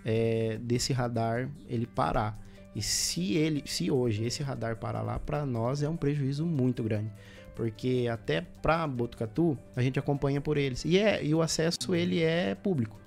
é, 0.05 0.59
desse 0.63 0.95
radar 0.95 1.51
ele 1.69 1.87
parar. 1.87 2.39
E 2.75 2.81
se 2.81 3.35
ele, 3.35 3.63
se 3.67 3.91
hoje 3.91 4.25
esse 4.25 4.43
radar 4.43 4.77
parar 4.77 5.03
lá, 5.03 5.19
para 5.19 5.45
nós 5.45 5.83
é 5.83 5.89
um 5.89 5.97
prejuízo 5.97 6.47
muito 6.47 6.83
grande, 6.83 7.11
porque 7.57 8.09
até 8.11 8.41
para 8.41 8.87
Botucatu 8.87 9.59
a 9.75 9.83
gente 9.83 9.99
acompanha 9.99 10.41
por 10.41 10.57
eles 10.57 10.85
e 10.85 10.97
é 10.97 11.23
e 11.25 11.35
o 11.35 11.43
acesso 11.43 11.95
ele 11.95 12.23
é 12.23 12.55
público. 12.55 12.99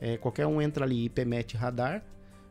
É, 0.00 0.16
qualquer 0.16 0.46
um 0.46 0.60
entra 0.60 0.84
ali 0.84 1.06
IPMET 1.06 1.56
radar, 1.56 2.02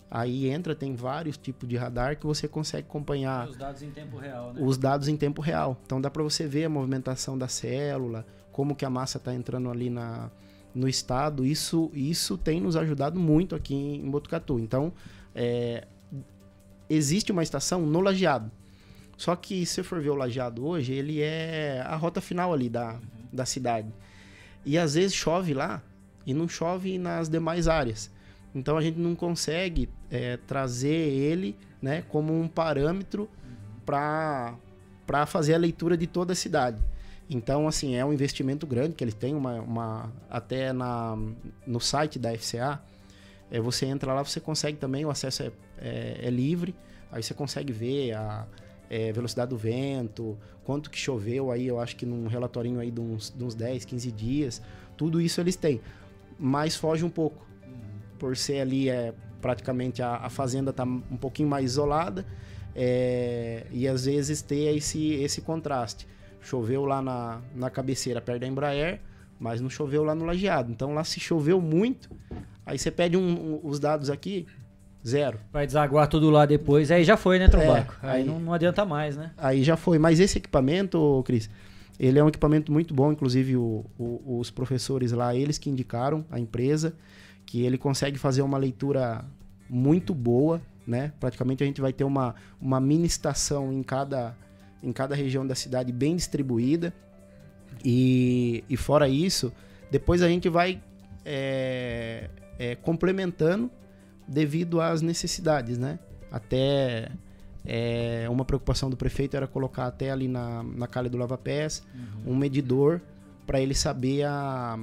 aí 0.10 0.50
entra 0.50 0.76
tem 0.76 0.96
vários 0.96 1.38
tipos 1.38 1.68
de 1.68 1.76
radar 1.76 2.18
que 2.18 2.26
você 2.26 2.48
consegue 2.48 2.88
acompanhar 2.88 3.48
Os 3.48 3.58
dados 3.58 3.82
em 3.82 3.92
tempo 3.92 4.18
real, 4.18 4.54
né? 4.54 4.62
os 4.64 4.78
dados 4.78 5.08
em 5.08 5.18
tempo 5.18 5.42
real. 5.42 5.78
Então 5.86 6.00
dá 6.00 6.10
para 6.10 6.24
você 6.24 6.48
ver 6.48 6.66
a 6.66 6.70
movimentação 6.70 7.38
da 7.38 7.48
célula, 7.48 8.26
como 8.52 8.76
que 8.76 8.86
a 8.86 8.90
massa 8.90 9.18
está 9.18 9.34
entrando 9.34 9.70
ali 9.70 9.90
na, 9.90 10.32
no 10.74 10.88
estado. 10.88 11.46
Isso, 11.46 11.92
isso 11.94 12.38
tem 12.38 12.60
nos 12.60 12.76
ajudado 12.76 13.20
muito 13.20 13.56
aqui 13.56 13.76
em 13.76 14.10
Botucatu. 14.10 14.60
Então 14.60 14.94
é, 15.34 15.88
existe 16.90 17.32
uma 17.32 17.44
estação 17.44 17.82
no 17.86 18.02
lajeado. 18.02 18.52
Só 19.18 19.36
que 19.36 19.66
se 19.66 19.82
for 19.82 20.02
ver 20.02 20.10
o 20.10 20.16
lajeado 20.16 20.66
hoje, 20.66 20.94
ele 20.94 21.22
é 21.22 21.82
a 21.86 21.96
rota 21.96 22.20
final 22.20 22.54
ali 22.54 22.70
da, 22.70 23.00
da 23.32 23.46
cidade. 23.46 23.88
E 24.66 24.78
às 24.78 24.96
vezes 24.96 25.14
chove 25.14 25.54
lá 25.54 25.82
e 26.26 26.34
não 26.34 26.48
chove 26.48 26.98
nas 26.98 27.30
demais 27.30 27.68
áreas. 27.68 28.12
Então 28.54 28.78
a 28.78 28.82
gente 28.82 28.98
não 28.98 29.16
consegue 29.16 29.90
é, 30.10 30.38
trazer 30.38 30.88
ele 30.88 31.58
né, 31.82 32.04
como 32.08 32.34
um 32.34 32.48
parâmetro 32.48 33.30
para 33.86 34.56
fazer 35.28 35.54
a 35.54 35.58
leitura 35.58 35.98
de 35.98 36.08
toda 36.08 36.34
a 36.34 36.36
cidade. 36.36 36.82
Então, 37.30 37.68
assim, 37.68 37.96
é 37.96 38.06
um 38.06 38.14
investimento 38.14 38.68
grande 38.68 38.94
que 38.94 39.04
eles 39.04 39.14
têm, 39.14 39.34
uma, 39.34 39.60
uma, 39.62 40.14
até 40.30 40.72
na, 40.72 41.18
no 41.66 41.80
site 41.80 42.20
da 42.20 42.36
FCA, 42.38 42.80
é, 43.50 43.60
você 43.60 43.86
entra 43.86 44.14
lá, 44.14 44.24
você 44.24 44.40
consegue 44.40 44.78
também, 44.78 45.06
o 45.06 45.10
acesso 45.10 45.44
é, 45.44 45.52
é, 45.80 46.20
é 46.24 46.30
livre, 46.30 46.76
aí 47.12 47.24
você 47.24 47.34
consegue 47.34 47.74
ver 47.74 48.14
a 48.14 48.46
é, 48.90 49.12
velocidade 49.12 49.50
do 49.50 49.58
vento, 49.58 50.38
quanto 50.64 50.90
que 50.90 50.98
choveu 50.98 51.52
aí, 51.52 51.66
eu 51.66 51.80
acho 51.80 51.96
que 51.96 52.06
num 52.06 52.28
relatorinho 52.28 52.80
aí 52.80 52.92
de 52.92 53.02
uns, 53.02 53.34
de 53.36 53.44
uns 53.44 53.56
10, 53.56 53.86
15 53.86 54.12
dias, 54.12 54.62
tudo 54.96 55.20
isso 55.20 55.42
eles 55.42 55.56
têm. 55.56 55.82
Mas 56.40 56.76
foge 56.76 57.04
um 57.06 57.10
pouco, 57.10 57.46
por 58.20 58.36
ser 58.36 58.60
ali, 58.62 58.90
é, 58.90 59.14
praticamente 59.42 60.02
a, 60.02 60.16
a 60.18 60.30
fazenda 60.30 60.72
está 60.72 60.84
um 60.84 61.18
pouquinho 61.18 61.48
mais 61.50 61.66
isolada, 61.66 62.26
é, 62.76 63.66
e 63.72 63.88
às 63.88 64.06
vezes 64.06 64.42
ter 64.42 64.76
esse, 64.76 65.14
esse 65.14 65.42
contraste. 65.42 66.08
Choveu 66.42 66.86
lá 66.86 67.02
na, 67.02 67.42
na 67.56 67.70
cabeceira 67.70 68.22
perto 68.22 68.42
da 68.42 68.48
Embraer, 68.48 69.00
mas 69.40 69.62
não 69.62 69.70
choveu 69.70 70.04
lá 70.04 70.14
no 70.14 70.26
lajeado. 70.26 70.72
Então 70.72 70.94
lá 70.94 71.04
se 71.04 71.20
choveu 71.20 71.60
muito, 71.62 72.10
aí 72.66 72.78
você 72.78 72.92
pede 72.92 73.18
um- 73.18 73.22
um- 73.56 73.60
os 73.64 73.80
dados 73.80 74.10
aqui, 74.10 74.46
zero. 75.06 75.40
Vai 75.52 75.66
desaguar 75.66 76.08
tudo 76.08 76.30
lá 76.30 76.46
depois, 76.46 76.92
aí 76.92 77.04
já 77.04 77.18
foi, 77.18 77.40
né, 77.40 77.48
Trombaco? 77.48 77.96
É, 78.04 78.08
aí 78.08 78.22
aí- 78.22 78.24
não, 78.28 78.40
não 78.40 78.54
adianta 78.54 78.86
mais, 78.86 79.16
né? 79.18 79.32
Aí 79.38 79.64
já 79.64 79.76
foi. 79.78 79.98
Mas 79.98 80.20
esse 80.20 80.38
equipamento, 80.38 81.24
Cris, 81.26 81.50
Ele 82.00 82.20
é 82.20 82.24
um 82.24 82.28
equipamento 82.28 82.72
muito 82.72 82.94
bom, 82.94 83.12
inclusive 83.12 83.56
o, 83.56 83.86
o, 83.98 84.40
os 84.40 84.52
professores 84.52 85.12
lá, 85.12 85.36
eles 85.36 85.58
que 85.58 85.70
indicaram 85.70 86.26
a 86.30 86.40
empresa, 86.40 86.94
que 87.46 87.64
ele 87.64 87.78
consegue 87.78 88.18
fazer 88.18 88.42
uma 88.42 88.58
leitura 88.58 89.24
muito 89.70 90.14
boa, 90.14 90.62
né? 90.86 91.14
Praticamente 91.20 91.64
a 91.64 91.66
gente 91.66 91.82
vai 91.82 91.94
ter 91.94 92.04
uma, 92.04 92.36
uma 92.60 92.80
mini 92.80 93.06
estação 93.06 93.72
em 93.72 93.82
cada, 93.82 94.36
em 94.84 94.92
cada 94.92 95.16
região 95.16 95.46
da 95.46 95.56
cidade 95.56 95.92
bem 95.92 96.16
distribuída. 96.16 96.94
E, 97.84 98.64
e 98.70 98.78
fora 98.78 99.08
isso, 99.08 99.52
depois 99.90 100.22
a 100.22 100.28
gente 100.28 100.50
vai 100.50 100.82
é, 101.24 102.30
é, 102.60 102.76
complementando 102.76 103.70
devido 104.28 104.82
às 104.82 105.02
necessidades, 105.02 105.78
né? 105.78 106.00
Até 106.32 107.12
é, 107.66 108.28
uma 108.30 108.46
preocupação 108.46 108.90
do 108.90 108.98
prefeito 108.98 109.36
era 109.36 109.48
colocar 109.48 109.88
até 109.88 110.12
ali 110.12 110.28
na, 110.28 110.64
na 110.64 110.88
calha 110.88 111.10
do 111.10 111.18
lava-pés 111.18 111.86
uhum. 111.94 112.34
um 112.34 112.36
medidor 112.36 113.02
para 113.46 113.60
ele 113.60 113.74
saber 113.74 114.24
a, 114.24 114.80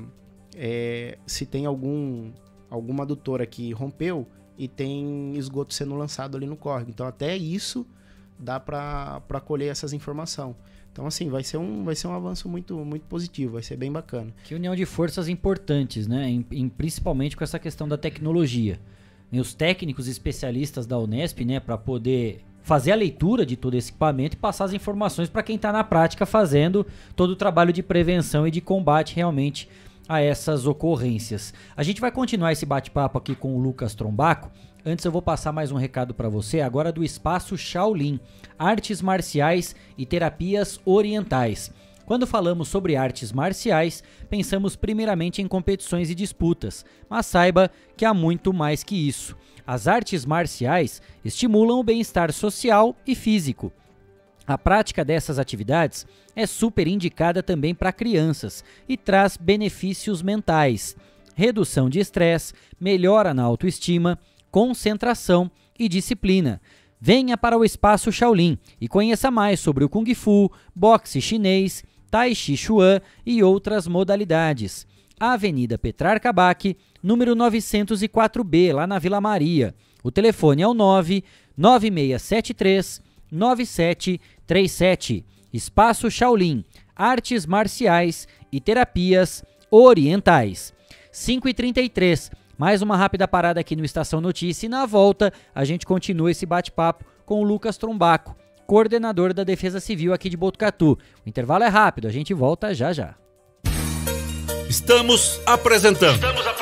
é, 0.56 1.18
se 1.26 1.46
tem 1.46 1.66
algum 1.66 2.32
alguma 2.68 3.04
adutora 3.04 3.46
que 3.46 3.72
rompeu 3.72 4.26
e 4.56 4.66
tem 4.66 5.36
esgoto 5.36 5.74
sendo 5.74 5.94
lançado 5.94 6.36
ali 6.36 6.46
no 6.46 6.56
córrego. 6.56 6.90
Então 6.90 7.06
até 7.06 7.36
isso 7.36 7.86
dá 8.38 8.58
para 8.58 9.40
colher 9.44 9.70
essas 9.70 9.92
informações. 9.92 10.56
Então, 10.92 11.06
assim, 11.06 11.30
vai 11.30 11.42
ser 11.42 11.56
um, 11.56 11.84
vai 11.84 11.94
ser 11.94 12.06
um 12.06 12.12
avanço 12.12 12.48
muito, 12.48 12.76
muito 12.84 13.04
positivo, 13.04 13.54
vai 13.54 13.62
ser 13.62 13.76
bem 13.76 13.90
bacana. 13.90 14.32
Que 14.44 14.54
união 14.54 14.76
de 14.76 14.84
forças 14.84 15.26
importantes, 15.26 16.06
né? 16.06 16.28
Em, 16.28 16.44
em, 16.50 16.68
principalmente 16.68 17.34
com 17.34 17.42
essa 17.42 17.58
questão 17.58 17.88
da 17.88 17.96
tecnologia. 17.96 18.78
E 19.30 19.40
os 19.40 19.54
técnicos 19.54 20.06
especialistas 20.06 20.86
da 20.86 20.98
Unesp, 20.98 21.42
né, 21.46 21.58
para 21.58 21.78
poder 21.78 22.44
fazer 22.62 22.92
a 22.92 22.96
leitura 22.96 23.44
de 23.44 23.56
todo 23.56 23.74
esse 23.74 23.90
equipamento 23.90 24.36
e 24.36 24.38
passar 24.38 24.64
as 24.64 24.72
informações 24.72 25.28
para 25.28 25.42
quem 25.42 25.56
está 25.56 25.72
na 25.72 25.84
prática 25.84 26.24
fazendo 26.24 26.86
todo 27.14 27.30
o 27.30 27.36
trabalho 27.36 27.72
de 27.72 27.82
prevenção 27.82 28.46
e 28.46 28.50
de 28.50 28.60
combate 28.60 29.14
realmente 29.14 29.68
a 30.08 30.20
essas 30.20 30.66
ocorrências. 30.66 31.52
A 31.76 31.82
gente 31.82 32.00
vai 32.00 32.10
continuar 32.10 32.52
esse 32.52 32.66
bate-papo 32.66 33.18
aqui 33.18 33.34
com 33.34 33.56
o 33.56 33.60
Lucas 33.60 33.94
Trombaco. 33.94 34.50
Antes 34.84 35.04
eu 35.04 35.12
vou 35.12 35.22
passar 35.22 35.52
mais 35.52 35.70
um 35.70 35.76
recado 35.76 36.12
para 36.12 36.28
você, 36.28 36.60
agora 36.60 36.90
do 36.90 37.04
Espaço 37.04 37.56
Shaolin, 37.56 38.18
artes 38.58 39.00
marciais 39.00 39.76
e 39.96 40.04
terapias 40.04 40.80
orientais. 40.84 41.72
Quando 42.04 42.26
falamos 42.26 42.68
sobre 42.68 42.96
artes 42.96 43.32
marciais, 43.32 44.02
pensamos 44.28 44.74
primeiramente 44.74 45.40
em 45.40 45.46
competições 45.46 46.10
e 46.10 46.14
disputas, 46.14 46.84
mas 47.08 47.26
saiba 47.26 47.70
que 47.96 48.04
há 48.04 48.12
muito 48.12 48.52
mais 48.52 48.82
que 48.82 48.96
isso. 48.96 49.36
As 49.66 49.86
artes 49.86 50.24
marciais 50.24 51.00
estimulam 51.24 51.78
o 51.78 51.84
bem-estar 51.84 52.32
social 52.32 52.96
e 53.06 53.14
físico. 53.14 53.72
A 54.46 54.58
prática 54.58 55.04
dessas 55.04 55.38
atividades 55.38 56.06
é 56.34 56.46
super 56.46 56.88
indicada 56.88 57.42
também 57.42 57.74
para 57.74 57.92
crianças 57.92 58.64
e 58.88 58.96
traz 58.96 59.36
benefícios 59.36 60.20
mentais, 60.20 60.96
redução 61.34 61.88
de 61.88 62.00
estresse, 62.00 62.52
melhora 62.80 63.32
na 63.32 63.44
autoestima, 63.44 64.18
concentração 64.50 65.50
e 65.78 65.88
disciplina. 65.88 66.60
Venha 67.00 67.36
para 67.36 67.56
o 67.56 67.64
Espaço 67.64 68.12
Shaolin 68.12 68.58
e 68.80 68.88
conheça 68.88 69.30
mais 69.30 69.60
sobre 69.60 69.84
o 69.84 69.88
Kung 69.88 70.12
Fu, 70.14 70.50
boxe 70.74 71.20
chinês, 71.20 71.84
Tai 72.10 72.34
Chi 72.34 72.56
Chuan 72.56 73.00
e 73.24 73.42
outras 73.42 73.86
modalidades. 73.86 74.86
Avenida 75.18 75.78
Petrarca 75.78 76.32
Bac, 76.32 76.76
número 77.02 77.34
904B, 77.34 78.74
lá 78.74 78.86
na 78.86 78.98
Vila 78.98 79.20
Maria. 79.20 79.74
O 80.02 80.10
telefone 80.10 80.62
é 80.62 80.68
o 80.68 80.74
9 80.74 81.24
9673 81.56 83.02
9737. 83.30 85.24
Espaço 85.52 86.10
Shaolin, 86.10 86.64
artes 86.94 87.44
marciais 87.46 88.26
e 88.50 88.60
terapias 88.60 89.44
orientais. 89.70 90.72
5 91.10 91.48
e 91.48 91.54
33 91.54 92.30
mais 92.56 92.80
uma 92.80 92.96
rápida 92.96 93.26
parada 93.26 93.58
aqui 93.58 93.74
no 93.74 93.84
Estação 93.84 94.20
Notícia 94.20 94.66
e 94.66 94.68
na 94.68 94.86
volta 94.86 95.32
a 95.54 95.64
gente 95.64 95.84
continua 95.84 96.30
esse 96.30 96.46
bate-papo 96.46 97.04
com 97.26 97.40
o 97.40 97.44
Lucas 97.44 97.76
Trombaco, 97.76 98.36
coordenador 98.66 99.34
da 99.34 99.42
Defesa 99.42 99.80
Civil 99.80 100.12
aqui 100.12 100.28
de 100.28 100.36
Botucatu. 100.36 100.98
O 101.24 101.28
intervalo 101.28 101.64
é 101.64 101.68
rápido, 101.68 102.06
a 102.06 102.12
gente 102.12 102.32
volta 102.32 102.72
já 102.72 102.92
já. 102.92 103.14
Estamos 104.68 105.40
apresentando. 105.44 106.14
Estamos 106.14 106.46
apresentando. 106.46 106.61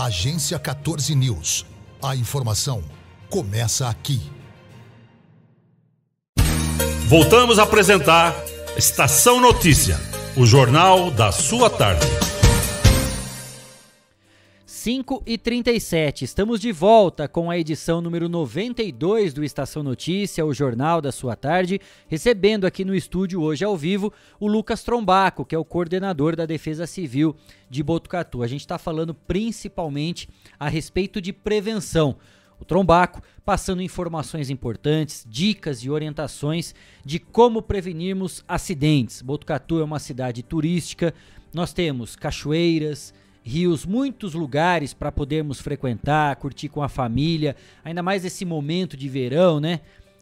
Agência 0.00 0.58
14 0.58 1.14
News. 1.14 1.66
A 2.02 2.16
informação 2.16 2.82
começa 3.28 3.86
aqui. 3.86 4.18
Voltamos 7.06 7.58
a 7.58 7.64
apresentar 7.64 8.34
Estação 8.78 9.38
Notícia, 9.38 10.00
o 10.38 10.46
jornal 10.46 11.10
da 11.10 11.30
sua 11.30 11.68
tarde. 11.68 12.06
5 14.82 15.24
e 15.26 15.36
37 15.36 16.24
estamos 16.24 16.58
de 16.58 16.72
volta 16.72 17.28
com 17.28 17.50
a 17.50 17.58
edição 17.58 18.00
número 18.00 18.30
92 18.30 19.34
do 19.34 19.44
Estação 19.44 19.82
Notícia, 19.82 20.46
o 20.46 20.54
jornal 20.54 21.02
da 21.02 21.12
sua 21.12 21.36
tarde, 21.36 21.78
recebendo 22.08 22.64
aqui 22.64 22.82
no 22.82 22.94
estúdio 22.94 23.42
hoje 23.42 23.62
ao 23.62 23.76
vivo 23.76 24.10
o 24.40 24.48
Lucas 24.48 24.82
Trombaco, 24.82 25.44
que 25.44 25.54
é 25.54 25.58
o 25.58 25.66
coordenador 25.66 26.34
da 26.34 26.46
Defesa 26.46 26.86
Civil 26.86 27.36
de 27.68 27.82
Botucatu. 27.82 28.42
A 28.42 28.46
gente 28.46 28.62
está 28.62 28.78
falando 28.78 29.12
principalmente 29.12 30.30
a 30.58 30.66
respeito 30.66 31.20
de 31.20 31.30
prevenção. 31.30 32.16
O 32.58 32.64
Trombaco 32.64 33.22
passando 33.44 33.82
informações 33.82 34.48
importantes, 34.48 35.26
dicas 35.28 35.80
e 35.84 35.90
orientações 35.90 36.74
de 37.04 37.18
como 37.18 37.60
prevenirmos 37.60 38.42
acidentes. 38.48 39.20
Botucatu 39.20 39.78
é 39.78 39.84
uma 39.84 39.98
cidade 39.98 40.42
turística, 40.42 41.12
nós 41.52 41.74
temos 41.74 42.16
cachoeiras, 42.16 43.12
rios, 43.42 43.86
muitos 43.86 44.34
lugares 44.34 44.92
para 44.92 45.10
podermos 45.10 45.60
frequentar, 45.60 46.36
curtir 46.36 46.68
com 46.68 46.82
a 46.82 46.88
família, 46.88 47.56
ainda 47.84 48.02
mais 48.02 48.24
esse 48.24 48.44
momento 48.44 48.96
de 48.96 49.08
verão, 49.08 49.60
né? 49.60 49.80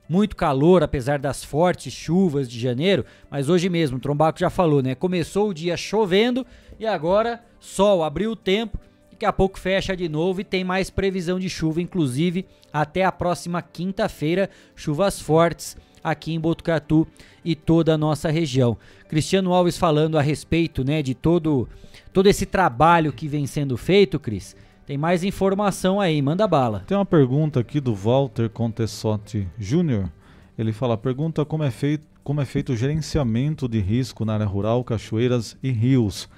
Muito 0.08 0.36
calor, 0.36 0.82
apesar 0.82 1.18
das 1.18 1.44
fortes 1.44 1.92
chuvas 1.92 2.48
de 2.48 2.58
janeiro, 2.58 3.04
mas 3.30 3.48
hoje 3.48 3.68
mesmo, 3.68 3.98
o 3.98 4.00
Trombaco 4.00 4.38
já 4.38 4.48
falou, 4.48 4.82
né? 4.82 4.94
Começou 4.94 5.50
o 5.50 5.54
dia 5.54 5.76
chovendo 5.76 6.46
e 6.78 6.86
agora 6.86 7.44
sol, 7.60 8.02
abriu 8.02 8.32
o 8.32 8.36
tempo, 8.36 8.78
daqui 9.10 9.26
a 9.26 9.32
pouco 9.32 9.58
fecha 9.58 9.96
de 9.96 10.08
novo 10.08 10.40
e 10.40 10.44
tem 10.44 10.64
mais 10.64 10.88
previsão 10.88 11.38
de 11.38 11.50
chuva, 11.50 11.82
inclusive 11.82 12.46
até 12.72 13.04
a 13.04 13.12
próxima 13.12 13.60
quinta-feira, 13.60 14.48
chuvas 14.74 15.20
fortes 15.20 15.76
aqui 16.02 16.32
em 16.32 16.40
Botucatu 16.40 17.06
e 17.44 17.54
toda 17.54 17.94
a 17.94 17.98
nossa 17.98 18.30
região. 18.30 18.78
Cristiano 19.08 19.52
Alves 19.52 19.76
falando 19.76 20.16
a 20.18 20.22
respeito, 20.22 20.84
né, 20.84 21.02
de 21.02 21.14
todo 21.14 21.68
todo 22.12 22.26
esse 22.26 22.46
trabalho 22.46 23.12
que 23.12 23.28
vem 23.28 23.46
sendo 23.46 23.76
feito, 23.76 24.18
Cris. 24.18 24.56
Tem 24.86 24.96
mais 24.96 25.22
informação 25.22 26.00
aí, 26.00 26.20
manda 26.22 26.46
bala. 26.46 26.84
Tem 26.86 26.96
uma 26.96 27.04
pergunta 27.04 27.60
aqui 27.60 27.80
do 27.80 27.94
Walter 27.94 28.48
Contessotti 28.48 29.46
Júnior. 29.58 30.10
Ele 30.58 30.72
fala: 30.72 30.96
pergunta 30.96 31.44
como 31.44 31.62
é 31.62 31.70
feito 31.70 32.08
como 32.28 32.42
é 32.42 32.44
feito 32.44 32.74
o 32.74 32.76
gerenciamento 32.76 33.66
de 33.66 33.80
risco 33.80 34.22
na 34.22 34.34
área 34.34 34.44
rural, 34.44 34.84
cachoeiras 34.84 35.56
e 35.62 35.70
rios. 35.70 36.28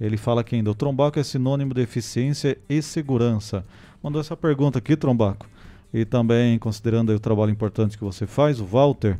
Ele 0.00 0.16
fala 0.16 0.44
que 0.44 0.54
ainda 0.54 0.70
o 0.70 0.76
trombaco 0.76 1.18
é 1.18 1.24
sinônimo 1.24 1.74
de 1.74 1.80
eficiência 1.80 2.56
e 2.68 2.80
segurança. 2.80 3.64
Mandou 4.00 4.20
essa 4.20 4.36
pergunta 4.36 4.78
aqui, 4.78 4.96
trombaco. 4.96 5.48
E 5.92 6.04
também, 6.04 6.56
considerando 6.56 7.12
o 7.12 7.18
trabalho 7.18 7.50
importante 7.50 7.98
que 7.98 8.04
você 8.04 8.28
faz, 8.28 8.60
o 8.60 8.64
Walter 8.64 9.18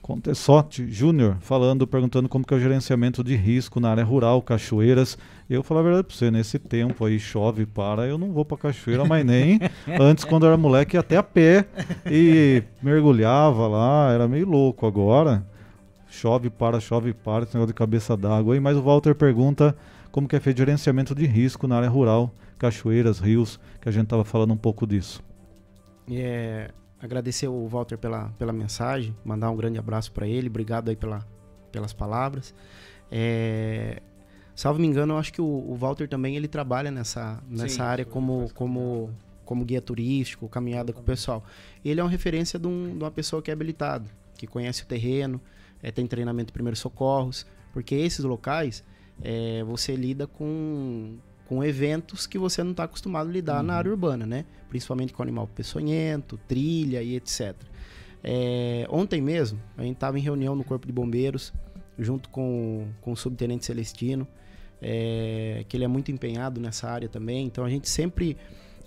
Contessotti 0.00 0.88
Júnior 0.88 1.36
falando, 1.40 1.84
perguntando 1.84 2.28
como 2.28 2.46
que 2.46 2.54
é 2.54 2.56
o 2.56 2.60
gerenciamento 2.60 3.24
de 3.24 3.34
risco 3.34 3.80
na 3.80 3.90
área 3.90 4.04
rural, 4.04 4.40
cachoeiras. 4.40 5.18
Eu 5.52 5.62
falar 5.62 5.80
a 5.80 5.82
verdade 5.82 6.06
para 6.06 6.16
você, 6.16 6.30
nesse 6.30 6.58
tempo 6.58 7.04
aí 7.04 7.20
chove, 7.20 7.66
para, 7.66 8.06
eu 8.06 8.16
não 8.16 8.32
vou 8.32 8.42
para 8.42 8.56
cachoeira, 8.56 9.04
mas 9.04 9.22
nem 9.22 9.60
antes 10.00 10.24
quando 10.24 10.44
eu 10.44 10.48
era 10.48 10.56
moleque 10.56 10.96
até 10.96 11.18
a 11.18 11.22
pé 11.22 11.66
e 12.10 12.62
mergulhava 12.82 13.68
lá, 13.68 14.10
era 14.10 14.26
meio 14.26 14.48
louco 14.48 14.86
agora. 14.86 15.46
Chove, 16.08 16.48
para, 16.48 16.80
chove, 16.80 17.12
para, 17.12 17.44
esse 17.44 17.52
negócio 17.52 17.66
de 17.66 17.76
cabeça 17.76 18.16
d'água 18.16 18.54
aí, 18.54 18.60
mas 18.60 18.78
o 18.78 18.82
Walter 18.82 19.14
pergunta 19.14 19.76
como 20.10 20.26
que 20.26 20.34
é 20.34 20.40
feito 20.40 20.56
gerenciamento 20.56 21.14
de 21.14 21.26
risco 21.26 21.68
na 21.68 21.76
área 21.76 21.88
rural, 21.90 22.34
cachoeiras, 22.58 23.18
rios, 23.18 23.60
que 23.78 23.90
a 23.90 23.92
gente 23.92 24.04
estava 24.04 24.24
falando 24.24 24.54
um 24.54 24.56
pouco 24.56 24.86
disso. 24.86 25.22
É, 26.10 26.70
agradecer 26.98 27.48
o 27.48 27.68
Walter 27.68 27.98
pela, 27.98 28.30
pela 28.38 28.54
mensagem, 28.54 29.14
mandar 29.22 29.50
um 29.50 29.56
grande 29.56 29.78
abraço 29.78 30.12
para 30.12 30.26
ele, 30.26 30.48
obrigado 30.48 30.88
aí 30.88 30.96
pela, 30.96 31.26
pelas 31.70 31.92
palavras. 31.92 32.54
É, 33.10 34.00
salvo 34.62 34.78
me 34.78 34.86
engano, 34.86 35.14
eu 35.14 35.18
acho 35.18 35.32
que 35.32 35.40
o, 35.40 35.44
o 35.44 35.74
Walter 35.74 36.08
também 36.08 36.36
ele 36.36 36.46
trabalha 36.46 36.88
nessa, 36.88 37.42
nessa 37.50 37.68
Sim, 37.68 37.82
área 37.82 38.04
como, 38.04 38.48
como, 38.54 39.10
como 39.44 39.64
guia 39.64 39.80
turístico, 39.80 40.48
caminhada 40.48 40.92
com 40.92 41.00
o 41.00 41.02
pessoal. 41.02 41.44
Ele 41.84 41.98
é 41.98 42.02
uma 42.04 42.08
referência 42.08 42.60
de, 42.60 42.68
um, 42.68 42.96
de 42.96 43.02
uma 43.02 43.10
pessoa 43.10 43.42
que 43.42 43.50
é 43.50 43.54
habilitado, 43.54 44.08
que 44.38 44.46
conhece 44.46 44.84
o 44.84 44.86
terreno, 44.86 45.40
é, 45.82 45.90
tem 45.90 46.06
treinamento 46.06 46.46
de 46.46 46.52
primeiros 46.52 46.78
socorros, 46.78 47.44
porque 47.72 47.96
esses 47.96 48.24
locais 48.24 48.84
é, 49.20 49.64
você 49.64 49.96
lida 49.96 50.28
com, 50.28 51.16
com 51.48 51.64
eventos 51.64 52.28
que 52.28 52.38
você 52.38 52.62
não 52.62 52.70
está 52.70 52.84
acostumado 52.84 53.30
a 53.30 53.32
lidar 53.32 53.56
uhum. 53.62 53.66
na 53.66 53.74
área 53.74 53.90
urbana, 53.90 54.24
né? 54.24 54.44
Principalmente 54.68 55.12
com 55.12 55.24
animal 55.24 55.48
peçonhento, 55.48 56.38
trilha 56.46 57.02
e 57.02 57.16
etc. 57.16 57.56
É, 58.22 58.86
ontem 58.88 59.20
mesmo, 59.20 59.60
a 59.76 59.82
gente 59.82 59.94
estava 59.94 60.16
em 60.20 60.22
reunião 60.22 60.54
no 60.54 60.62
Corpo 60.62 60.86
de 60.86 60.92
Bombeiros, 60.92 61.52
junto 61.98 62.28
com, 62.28 62.86
com 63.00 63.10
o 63.10 63.16
Subtenente 63.16 63.66
Celestino, 63.66 64.24
é, 64.82 65.64
que 65.68 65.76
ele 65.76 65.84
é 65.84 65.88
muito 65.88 66.10
empenhado 66.10 66.60
nessa 66.60 66.90
área 66.90 67.08
também. 67.08 67.46
Então 67.46 67.64
a 67.64 67.70
gente 67.70 67.88
sempre, 67.88 68.36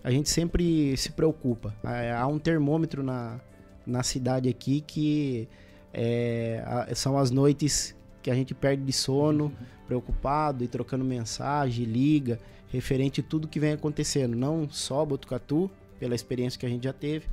a 0.04 0.12
gente 0.12 0.30
sempre 0.30 0.96
se 0.98 1.12
preocupa. 1.14 1.74
Há 2.16 2.28
um 2.28 2.38
termômetro 2.38 3.02
na, 3.02 3.40
na 3.88 4.04
cidade 4.04 4.50
aqui 4.50 4.82
que 4.82 5.48
é, 5.94 6.92
são 6.94 7.18
as 7.18 7.32
noites 7.32 7.96
que 8.22 8.30
a 8.30 8.36
gente 8.36 8.54
perde 8.54 8.84
de 8.84 8.92
sono, 8.92 9.54
preocupado 9.88 10.64
e 10.64 10.68
trocando 10.68 11.06
mensagem, 11.06 11.86
liga, 11.86 12.40
referente 12.68 13.22
a 13.22 13.24
tudo 13.24 13.48
que 13.48 13.60
vem 13.60 13.72
acontecendo, 13.74 14.36
não 14.36 14.68
só 14.70 15.06
Botucatu, 15.06 15.72
pela 16.00 16.14
experiência 16.14 16.60
que 16.60 16.66
a 16.66 16.70
gente 16.70 16.84
já 16.84 16.92
teve, 16.92 17.28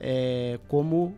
é, 0.00 0.58
como 0.68 1.14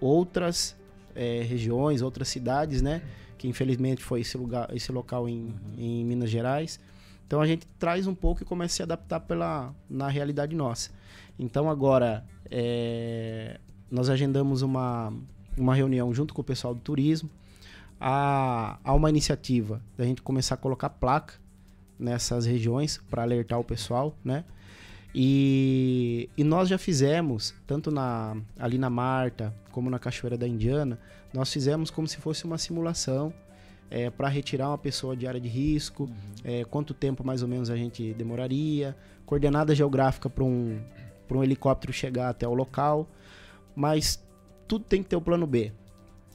outras 0.00 0.76
é, 1.14 1.42
regiões, 1.42 2.02
outras 2.02 2.26
cidades, 2.28 2.82
né? 2.82 3.02
Que 3.44 3.48
infelizmente 3.48 4.02
foi 4.02 4.22
esse 4.22 4.38
lugar, 4.38 4.74
esse 4.74 4.90
local 4.90 5.28
em, 5.28 5.42
uhum. 5.42 5.74
em 5.76 6.02
Minas 6.02 6.30
Gerais. 6.30 6.80
Então 7.26 7.42
a 7.42 7.46
gente 7.46 7.66
traz 7.78 8.06
um 8.06 8.14
pouco 8.14 8.42
e 8.42 8.46
começa 8.46 8.72
a 8.72 8.76
se 8.76 8.82
adaptar 8.82 9.20
pela, 9.20 9.74
na 9.86 10.08
realidade 10.08 10.56
nossa. 10.56 10.90
Então 11.38 11.68
agora 11.68 12.24
é, 12.50 13.60
nós 13.90 14.08
agendamos 14.08 14.62
uma, 14.62 15.12
uma 15.58 15.74
reunião 15.74 16.14
junto 16.14 16.32
com 16.32 16.40
o 16.40 16.44
pessoal 16.44 16.74
do 16.74 16.80
turismo. 16.80 17.28
Há, 18.00 18.78
há 18.82 18.94
uma 18.94 19.10
iniciativa 19.10 19.82
da 19.94 20.06
gente 20.06 20.22
começar 20.22 20.54
a 20.54 20.58
colocar 20.58 20.88
placa 20.88 21.34
nessas 21.98 22.46
regiões 22.46 22.96
para 23.10 23.24
alertar 23.24 23.60
o 23.60 23.64
pessoal, 23.64 24.16
né? 24.24 24.42
E, 25.14 26.28
e, 26.36 26.42
nós 26.42 26.68
já 26.68 26.76
fizemos, 26.76 27.54
tanto 27.66 27.90
na, 27.90 28.36
ali 28.58 28.78
na 28.78 28.90
Marta 28.90 29.54
como 29.70 29.88
na 29.88 29.98
Cachoeira 29.98 30.36
da 30.36 30.48
Indiana, 30.48 30.98
nós 31.32 31.52
fizemos 31.52 31.88
como 31.88 32.08
se 32.08 32.16
fosse 32.16 32.44
uma 32.44 32.58
simulação 32.58 33.32
é, 33.90 34.10
para 34.10 34.28
retirar 34.28 34.68
uma 34.68 34.78
pessoa 34.78 35.16
de 35.16 35.26
área 35.26 35.40
de 35.40 35.48
risco, 35.48 36.04
uhum. 36.04 36.10
é, 36.42 36.64
quanto 36.64 36.92
tempo 36.92 37.24
mais 37.24 37.42
ou 37.42 37.48
menos 37.48 37.70
a 37.70 37.76
gente 37.76 38.12
demoraria, 38.14 38.96
coordenada 39.24 39.72
geográfica 39.72 40.28
para 40.28 40.42
um, 40.42 40.80
um 41.30 41.44
helicóptero 41.44 41.92
chegar 41.92 42.28
até 42.28 42.46
o 42.46 42.54
local, 42.54 43.08
mas 43.74 44.20
tudo 44.66 44.84
tem 44.84 45.02
que 45.02 45.08
ter 45.08 45.16
o 45.16 45.20
plano 45.20 45.46
B. 45.46 45.72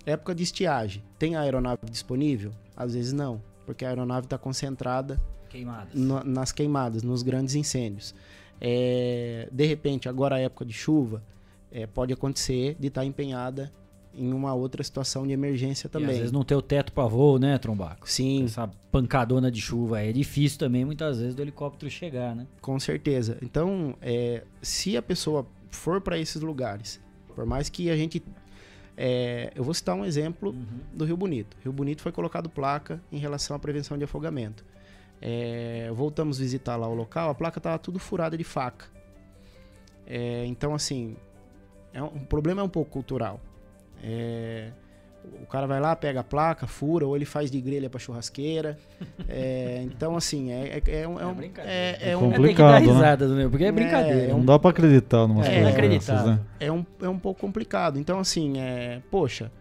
Época 0.06 0.34
de 0.34 0.44
estiagem, 0.44 1.04
tem 1.18 1.36
a 1.36 1.42
aeronave 1.42 1.82
disponível? 1.90 2.52
Às 2.76 2.94
vezes 2.94 3.12
não, 3.12 3.42
porque 3.66 3.84
a 3.84 3.90
aeronave 3.90 4.26
está 4.26 4.38
concentrada 4.38 5.20
queimadas. 5.50 5.94
No, 5.94 6.24
nas 6.24 6.52
queimadas, 6.52 7.04
nos 7.04 7.24
grandes 7.24 7.56
incêndios. 7.56 8.16
É, 8.62 9.48
de 9.52 9.66
repente, 9.66 10.10
agora 10.10 10.36
a 10.36 10.40
época 10.40 10.66
de 10.66 10.74
chuva, 10.74 11.24
é, 11.72 11.86
pode 11.88 12.12
acontecer 12.14 12.76
de 12.80 12.88
estar 12.88 13.06
empenhada 13.06 13.72
em 14.14 14.34
uma 14.34 14.54
outra 14.54 14.84
situação 14.84 15.26
de 15.26 15.32
emergência 15.34 15.88
E 15.88 15.90
também. 15.90 16.10
às 16.10 16.18
vezes 16.18 16.32
não 16.32 16.44
ter 16.44 16.56
o 16.56 16.62
teto 16.62 16.92
para 16.92 17.08
voo, 17.08 17.38
né, 17.40 17.58
Trombaco? 17.58 18.10
Sim. 18.10 18.44
Essa 18.46 18.68
pancadona 18.92 19.52
de 19.52 19.62
chuva 19.62 20.02
é 20.02 20.12
difícil 20.12 20.58
também, 20.60 20.84
muitas 20.84 21.20
vezes, 21.20 21.36
do 21.36 21.42
helicóptero 21.42 21.90
chegar, 21.92 22.36
né? 22.36 22.48
Com 22.60 22.80
certeza. 22.80 23.38
Então, 23.42 23.96
é, 24.02 24.44
se 24.62 24.98
a 24.98 25.02
pessoa 25.02 25.46
for 25.70 26.02
para 26.02 26.18
esses 26.18 26.42
lugares, 26.42 27.00
por 27.36 27.46
mais 27.46 27.70
que 27.70 27.90
a 27.90 27.96
gente. 27.96 28.22
é, 28.98 29.54
eu 29.56 29.64
vou 29.64 29.74
citar 29.74 29.96
um 29.96 30.04
exemplo 30.04 30.54
do 30.94 31.06
Rio 31.06 31.16
Bonito. 31.16 31.56
Rio 31.64 31.72
Bonito 31.72 32.02
foi 32.02 32.12
colocado 32.12 32.50
placa 32.50 33.00
em 33.12 33.18
relação 33.20 33.56
à 33.56 33.60
prevenção 33.60 33.98
de 33.98 34.04
afogamento. 34.04 34.66
É, 35.22 35.90
voltamos 35.94 36.40
visitar 36.40 36.76
lá 36.78 36.88
o 36.88 36.94
local, 36.94 37.30
a 37.30 37.36
placa 37.36 37.60
estava 37.60 37.78
tudo 37.78 38.00
furada 38.00 38.38
de 38.38 38.44
faca. 38.44 38.86
É, 40.08 40.46
então, 40.46 40.74
assim, 40.74 41.16
é 41.94 42.02
um, 42.02 42.08
o 42.08 42.20
problema 42.26 42.62
é 42.62 42.64
um 42.64 42.70
pouco 42.70 42.90
cultural. 42.92 43.40
É, 44.04 44.72
o 45.44 45.46
cara 45.46 45.68
vai 45.68 45.80
lá, 45.80 45.96
pega 45.96 46.22
a 46.22 46.24
placa, 46.24 46.66
fura, 46.66 47.06
ou 47.06 47.16
ele 47.16 47.26
faz 47.26 47.52
de 47.52 47.60
grelha 47.60 47.90
para 47.90 48.00
churrasqueira. 48.00 48.78
É, 49.32 49.82
então, 49.84 50.16
assim, 50.16 50.52
é, 50.52 50.82
é, 50.88 51.02
é 51.02 51.08
um. 51.08 51.20
É, 51.20 51.26
um- 51.28 51.42
é, 51.58 52.12
é 52.12 52.18
um- 52.18 52.32
complicado, 52.32 52.72
né? 52.82 52.94
risada, 52.94 53.28
né? 53.28 53.48
Porque 53.48 53.64
é 53.66 53.72
brincadeira. 53.72 54.24
É, 54.24 54.28
Não 54.30 54.44
dá 54.44 54.58
pra 54.58 54.72
acreditar 54.72 55.28
numa 55.28 55.46
é, 55.46 55.62
coisa 55.72 55.88
dessas, 55.88 56.26
né? 56.26 56.40
é 56.60 56.72
um, 56.72 56.84
é 57.02 57.08
um 57.08 57.20
pouco 57.20 57.40
complicado. 57.40 58.00
Então, 58.00 58.18
assim, 58.18 58.60
é, 58.60 59.02
poxa, 59.12 59.52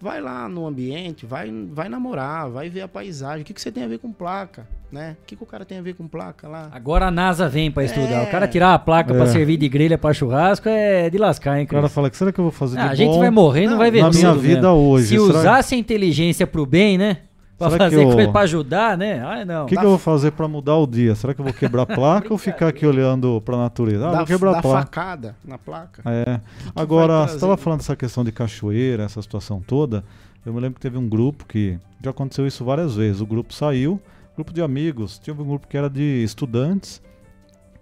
vai 0.00 0.20
lá 0.20 0.48
no 0.48 0.66
ambiente, 0.66 1.26
vai, 1.26 1.50
vai 1.72 1.88
namorar, 1.88 2.48
vai 2.48 2.68
ver 2.68 2.82
a 2.82 2.88
paisagem. 2.88 3.42
O 3.42 3.44
que, 3.44 3.52
que 3.54 3.60
você 3.60 3.70
tem 3.72 3.84
a 3.84 3.88
ver 3.88 3.98
com 3.98 4.12
placa, 4.12 4.66
né? 4.92 5.16
O 5.22 5.26
que, 5.26 5.34
que 5.36 5.42
o 5.42 5.46
cara 5.46 5.64
tem 5.64 5.78
a 5.78 5.82
ver 5.82 5.94
com 5.94 6.06
placa 6.06 6.46
lá? 6.48 6.68
Agora 6.72 7.06
a 7.06 7.10
NASA 7.10 7.48
vem 7.48 7.70
pra 7.70 7.84
estudar. 7.84 8.22
É. 8.22 8.24
O 8.24 8.30
cara 8.30 8.46
tirar 8.46 8.74
a 8.74 8.78
placa 8.78 9.12
pra 9.12 9.24
É. 9.24 9.26
servir 9.26 9.56
de 9.56 9.68
grelha 9.68 9.98
pra 9.98 10.12
churrasco 10.12 10.68
é 10.68 11.10
de 11.10 11.18
lascar, 11.18 11.58
hein, 11.58 11.64
O 11.64 11.68
cara 11.68 11.88
fala 11.88 12.08
que 12.10 12.16
será 12.16 12.30
que 12.32 12.38
eu 12.38 12.44
vou 12.44 12.52
fazer 12.52 12.76
de 12.76 12.82
Ah, 12.82 12.90
a 12.90 12.94
gente 12.94 13.10
bom 13.10 13.18
vai 13.18 13.30
morrer 13.30 13.64
e 13.64 13.66
não, 13.68 13.78
vai 13.78 13.90
ver 13.90 14.02
na 14.02 14.10
minha 14.10 14.28
tudo 14.30 14.40
vida 14.40 14.68
mesmo. 14.68 14.88
hoje? 14.90 15.06
Se 15.08 15.18
Será- 15.18 15.38
usasse 15.38 15.74
a 15.74 15.78
inteligência 15.78 16.46
pro 16.46 16.64
bem, 16.64 16.96
né? 16.96 17.18
Pra 17.58 17.70
Será 17.70 17.88
que 17.90 17.96
fazer 17.96 18.06
eu- 18.08 18.12
coisa 18.14 18.30
pra 18.32 18.40
ajudar, 18.42 18.96
né? 18.96 19.20
Ah, 19.20 19.44
não. 19.44 19.64
O 19.64 19.66
que, 19.66 19.76
que 19.76 19.84
eu 19.84 19.88
vou 19.88 19.98
fazer 19.98 20.30
pra 20.30 20.46
mudar 20.46 20.76
o 20.76 20.86
dia? 20.86 21.14
Será 21.16 21.34
que 21.34 21.40
eu 21.40 21.44
vou 21.44 21.52
quebrar 21.52 21.82
a 21.82 21.86
placa 21.92 22.28
ou 22.32 22.38
ficar 22.38 22.68
aqui 22.68 22.86
olhando 22.86 23.40
pra 23.44 23.56
natureza? 23.56 24.06
Ah, 24.06 24.10
dá 24.12 24.16
vou 24.18 24.26
quebrar 24.26 24.52
dá 24.52 24.58
a 24.58 24.62
placa. 24.62 24.78
facada 24.86 25.36
na 25.44 25.58
placa. 25.58 26.02
É. 26.08 26.40
Agora, 26.76 27.06
vai 27.08 27.16
você 27.18 27.24
trazer? 27.24 27.34
estava 27.36 27.56
falando 27.56 27.78
dessa 27.80 27.96
questão 27.96 28.22
de 28.22 28.30
cachoeira, 28.30 29.02
essa 29.02 29.20
situação 29.20 29.60
toda. 29.60 30.04
Eu 30.46 30.52
me 30.54 30.60
lembro 30.60 30.76
que 30.76 30.80
teve 30.80 30.96
um 30.96 31.08
grupo 31.08 31.44
que 31.46 31.76
já 32.02 32.10
aconteceu 32.10 32.46
isso 32.46 32.64
várias 32.64 32.94
vezes. 32.94 33.20
O 33.20 33.26
grupo 33.26 33.52
saiu, 33.52 34.00
grupo 34.36 34.52
de 34.52 34.62
amigos, 34.62 35.18
tinha 35.18 35.34
um 35.34 35.44
grupo 35.44 35.66
que 35.66 35.76
era 35.76 35.90
de 35.90 36.22
estudantes. 36.22 37.02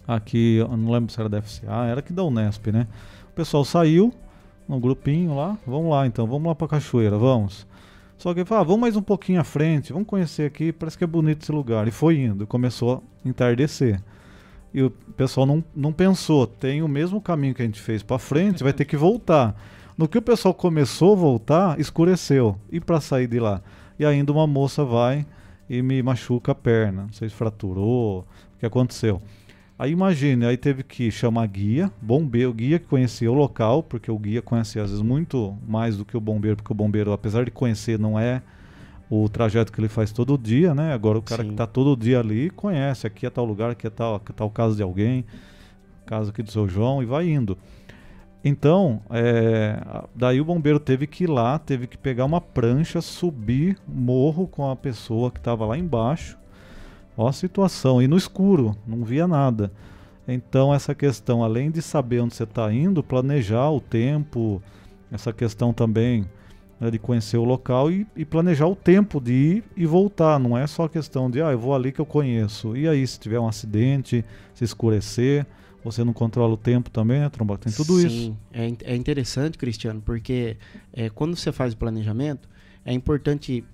Aqui, 0.09 0.57
eu 0.57 0.69
não 0.77 0.90
lembro 0.90 1.12
se 1.12 1.19
era 1.20 1.28
da 1.28 1.43
FCA, 1.43 1.85
era 1.86 2.01
aqui 2.01 2.12
da 2.12 2.23
Unesp, 2.24 2.69
né? 2.73 2.86
O 3.31 3.35
pessoal 3.35 3.65
saiu, 3.65 4.12
num 4.69 4.81
grupinho 4.81 5.35
lá, 5.36 5.57
vamos 5.66 5.90
lá 5.90 6.07
então, 6.07 6.27
vamos 6.27 6.47
lá 6.47 6.55
pra 6.55 6.69
cachoeira, 6.69 7.19
vamos. 7.19 7.66
Só 8.19 8.33
que 8.33 8.41
ele 8.41 8.47
falou, 8.47 8.63
ah, 8.63 8.65
vamos 8.65 8.81
mais 8.81 8.97
um 8.97 9.03
pouquinho 9.03 9.41
à 9.41 9.45
frente, 9.45 9.93
vamos 9.93 10.09
conhecer 10.09 10.47
aqui, 10.47 10.73
parece 10.73 10.97
que 10.97 11.05
é 11.05 11.07
bonito 11.07 11.43
esse 11.43 11.53
lugar. 11.53 11.87
E 11.87 11.91
foi 11.91 12.19
indo, 12.19 12.47
começou 12.47 13.03
a 13.25 13.29
entardecer. 13.29 14.01
E 14.73 14.83
o 14.83 14.91
pessoal 14.91 15.47
não, 15.47 15.65
não 15.75 15.93
pensou, 15.93 16.47
tem 16.47 16.83
o 16.83 16.89
mesmo 16.89 17.21
caminho 17.21 17.55
que 17.55 17.63
a 17.63 17.65
gente 17.65 17.81
fez 17.81 18.03
pra 18.03 18.19
frente, 18.19 18.63
vai 18.63 18.73
ter 18.73 18.85
que 18.85 18.97
voltar. 18.97 19.55
No 19.97 20.07
que 20.07 20.19
o 20.19 20.23
pessoal 20.23 20.53
começou 20.53 21.13
a 21.13 21.17
voltar, 21.17 21.81
escureceu. 21.81 22.59
E 22.71 22.81
para 22.81 23.01
sair 23.01 23.27
de 23.27 23.41
lá? 23.41 23.63
E 23.99 24.05
ainda 24.05 24.33
uma 24.33 24.47
moça 24.47 24.85
vai 24.85 25.25
e 25.69 25.81
me 25.81 26.03
machuca 26.03 26.53
a 26.53 26.55
perna. 26.55 27.03
Não 27.05 27.13
sei 27.13 27.29
se 27.29 27.35
fraturou, 27.35 28.21
o 28.21 28.59
que 28.59 28.67
aconteceu. 28.67 29.23
Aí 29.78 29.90
imagine, 29.93 30.47
aí 30.47 30.57
teve 30.57 30.82
que 30.82 31.11
chamar 31.11 31.47
guia, 31.48 31.93
bombeiro, 32.01 32.53
guia 32.55 32.78
que 32.78 32.86
conhecia 32.86 33.31
o 33.31 33.35
local, 33.35 33.82
porque 33.82 34.11
o 34.11 34.19
guia 34.19 34.40
conhecia 34.40 34.82
às 34.82 34.90
vezes 34.90 35.05
muito 35.05 35.55
mais 35.69 35.98
do 35.98 36.05
que 36.05 36.16
o 36.16 36.20
bombeiro, 36.20 36.57
porque 36.57 36.73
o 36.73 36.74
bombeiro, 36.74 37.12
apesar 37.12 37.44
de 37.44 37.51
conhecer, 37.51 37.98
não 37.98 38.19
é 38.19 38.40
o 39.11 39.28
trajeto 39.28 39.70
que 39.70 39.78
ele 39.78 39.89
faz 39.89 40.12
todo 40.12 40.39
dia, 40.39 40.74
né? 40.74 40.94
Agora 40.94 41.19
o 41.19 41.23
cara 41.23 41.44
que 41.44 41.51
está 41.51 41.66
todo 41.66 41.94
dia 41.94 42.20
ali 42.20 42.48
conhece, 42.48 43.07
aqui 43.07 43.27
é 43.27 43.31
tal 43.31 43.44
lugar, 43.44 43.70
aqui 43.70 43.86
é 43.86 43.90
tal, 43.90 44.15
aqui 44.15 44.32
é 44.32 44.35
tal 44.35 44.51
casa 44.51 44.74
de 44.74 44.82
alguém, 44.82 45.27
casa 46.07 46.31
aqui 46.31 46.43
do 46.43 46.51
seu 46.51 46.66
João, 46.66 47.03
e 47.03 47.07
vai 47.07 47.28
indo. 47.28 47.59
Então, 48.43 49.03
é, 49.11 49.78
daí 50.15 50.40
o 50.40 50.44
bombeiro 50.44 50.81
teve 50.81 51.07
que 51.07 51.24
ir 51.24 51.27
lá, 51.27 51.59
teve 51.59 51.86
que 51.86 51.98
pegar 51.98 52.24
uma 52.24 52.40
prancha, 52.40 53.03
subir 53.03 53.77
morro 53.86 54.47
com 54.47 54.70
a 54.70 54.77
pessoa 54.77 55.31
que 55.31 55.39
estava 55.39 55.66
lá 55.66 55.77
embaixo. 55.77 56.39
Ó 57.17 57.29
a 57.29 57.33
situação, 57.33 58.01
e 58.03 58.07
no 58.09 58.17
escuro, 58.17 58.77
não 58.87 59.05
via 59.05 59.27
nada. 59.27 59.73
Então, 60.29 60.75
essa 60.75 60.95
questão, 60.95 61.43
além 61.43 61.71
de 61.71 61.81
saber 61.81 62.21
onde 62.21 62.35
você 62.35 62.43
está 62.43 62.73
indo, 62.73 63.03
planejar 63.03 63.71
o 63.71 63.81
tempo, 63.81 64.61
essa 65.11 65.33
questão 65.33 65.73
também 65.73 66.27
né, 66.81 66.91
de 66.91 66.99
conhecer 66.99 67.37
o 67.37 67.45
local 67.45 67.91
e, 67.91 68.07
e 68.17 68.25
planejar 68.25 68.67
o 68.67 68.75
tempo 68.77 69.21
de 69.21 69.33
ir 69.33 69.65
e 69.77 69.87
voltar. 69.87 70.39
Não 70.39 70.59
é 70.59 70.67
só 70.67 70.85
a 70.85 70.89
questão 70.89 71.31
de, 71.31 71.41
ah, 71.41 71.53
eu 71.53 71.59
vou 71.59 71.75
ali 71.75 71.93
que 71.93 72.01
eu 72.01 72.07
conheço. 72.07 72.77
E 72.77 72.89
aí, 72.89 73.07
se 73.07 73.19
tiver 73.21 73.39
um 73.39 73.49
acidente, 73.49 74.25
se 74.53 74.65
escurecer, 74.65 75.47
você 75.85 76.03
não 76.03 76.13
controla 76.13 76.55
o 76.55 76.57
tempo 76.57 76.91
também, 76.91 77.21
né, 77.21 77.29
Tromba? 77.31 77.57
Tem 77.57 77.73
tudo 77.73 77.99
isso. 78.01 78.11
Sim, 78.11 78.37
é, 78.53 78.69
in- 78.69 78.79
é 78.85 78.97
interessante, 78.97 79.57
Cristiano, 79.57 80.03
porque 80.05 80.57
é, 80.93 81.09
quando 81.09 81.37
você 81.37 81.53
faz 81.53 81.73
o 81.73 81.77
planejamento, 81.77 82.49
é 82.85 82.93
importante, 82.93 83.65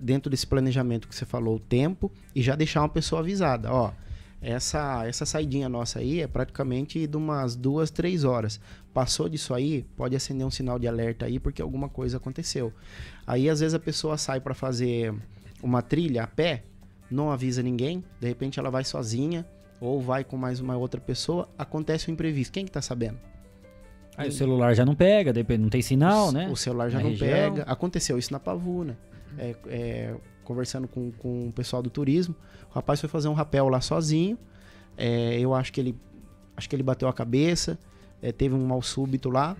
dentro 0.00 0.30
desse 0.30 0.46
planejamento 0.46 1.08
que 1.08 1.14
você 1.14 1.24
falou, 1.24 1.56
o 1.56 1.60
tempo 1.60 2.10
e 2.34 2.42
já 2.42 2.54
deixar 2.54 2.82
uma 2.82 2.88
pessoa 2.88 3.20
avisada. 3.20 3.72
Ó, 3.72 3.92
essa, 4.40 5.06
essa 5.06 5.26
saidinha 5.26 5.68
nossa 5.68 5.98
aí 5.98 6.20
é 6.20 6.26
praticamente 6.26 7.06
de 7.06 7.16
umas 7.16 7.56
duas, 7.56 7.90
três 7.90 8.24
horas. 8.24 8.60
Passou 8.94 9.28
disso 9.28 9.52
aí, 9.52 9.84
pode 9.96 10.14
acender 10.16 10.46
um 10.46 10.50
sinal 10.50 10.78
de 10.78 10.86
alerta 10.88 11.26
aí, 11.26 11.38
porque 11.38 11.60
alguma 11.60 11.88
coisa 11.88 12.16
aconteceu. 12.16 12.72
Aí, 13.26 13.48
às 13.48 13.60
vezes, 13.60 13.74
a 13.74 13.78
pessoa 13.78 14.16
sai 14.16 14.40
para 14.40 14.54
fazer 14.54 15.14
uma 15.62 15.82
trilha 15.82 16.22
a 16.22 16.26
pé, 16.26 16.62
não 17.10 17.30
avisa 17.30 17.62
ninguém, 17.62 18.04
de 18.20 18.28
repente 18.28 18.58
ela 18.58 18.70
vai 18.70 18.84
sozinha 18.84 19.44
ou 19.80 20.00
vai 20.00 20.24
com 20.24 20.36
mais 20.36 20.60
uma 20.60 20.76
outra 20.76 21.00
pessoa, 21.00 21.48
acontece 21.56 22.10
um 22.10 22.14
imprevisto. 22.14 22.52
Quem 22.52 22.64
que 22.64 22.70
tá 22.70 22.82
sabendo? 22.82 23.18
Aí 24.16 24.28
o 24.28 24.32
celular 24.32 24.74
já 24.74 24.84
não 24.84 24.96
pega, 24.96 25.32
não 25.56 25.68
tem 25.68 25.80
sinal, 25.80 26.32
né? 26.32 26.48
O 26.48 26.56
celular 26.56 26.90
já 26.90 26.98
Na 26.98 27.04
não 27.04 27.10
região. 27.10 27.28
pega. 27.30 27.62
Aconteceu 27.62 28.18
isso 28.18 28.32
na 28.32 28.40
Pavuna. 28.40 28.98
É, 29.36 29.56
é, 29.66 30.16
conversando 30.44 30.88
com, 30.88 31.12
com 31.12 31.48
o 31.48 31.52
pessoal 31.52 31.82
do 31.82 31.90
turismo, 31.90 32.34
o 32.70 32.74
rapaz 32.74 33.00
foi 33.00 33.08
fazer 33.08 33.28
um 33.28 33.34
rapel 33.34 33.68
lá 33.68 33.80
sozinho. 33.80 34.38
É, 34.96 35.38
eu 35.38 35.54
acho 35.54 35.72
que 35.72 35.80
ele 35.80 35.96
acho 36.56 36.68
que 36.68 36.74
ele 36.74 36.82
bateu 36.82 37.08
a 37.08 37.12
cabeça, 37.12 37.78
é, 38.20 38.32
teve 38.32 38.54
um 38.54 38.66
mal 38.66 38.82
súbito 38.82 39.30
lá. 39.30 39.56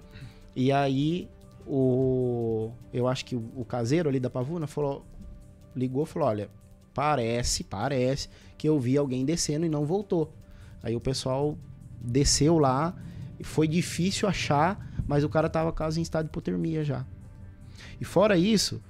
E 0.57 0.73
aí 0.73 1.29
o 1.67 2.73
eu 2.93 3.07
acho 3.07 3.25
que 3.25 3.37
o, 3.37 3.45
o 3.55 3.65
caseiro 3.65 4.09
ali 4.09 4.19
da 4.19 4.31
Pavuna 4.31 4.67
falou, 4.67 5.05
ligou, 5.77 6.07
falou, 6.07 6.29
olha, 6.29 6.51
parece, 6.95 7.63
parece 7.63 8.29
que 8.57 8.69
eu 8.69 8.81
vi 8.81 8.97
alguém 8.97 9.25
descendo 9.25 9.67
e 9.67 9.69
não 9.69 9.85
voltou. 9.85 10.33
Aí 10.83 10.97
o 10.97 11.01
pessoal 11.01 11.57
desceu 12.01 12.59
lá 12.59 12.95
e 13.39 13.45
foi 13.45 13.69
difícil 13.69 14.29
achar, 14.29 14.93
mas 15.07 15.23
o 15.23 15.29
cara 15.29 15.49
tava 15.49 15.73
quase 15.73 16.01
em 16.01 16.03
estado 16.03 16.25
de 16.25 16.31
hipotermia 16.31 16.83
já. 16.83 17.07
E 18.01 18.05
fora 18.05 18.37
isso, 18.37 18.83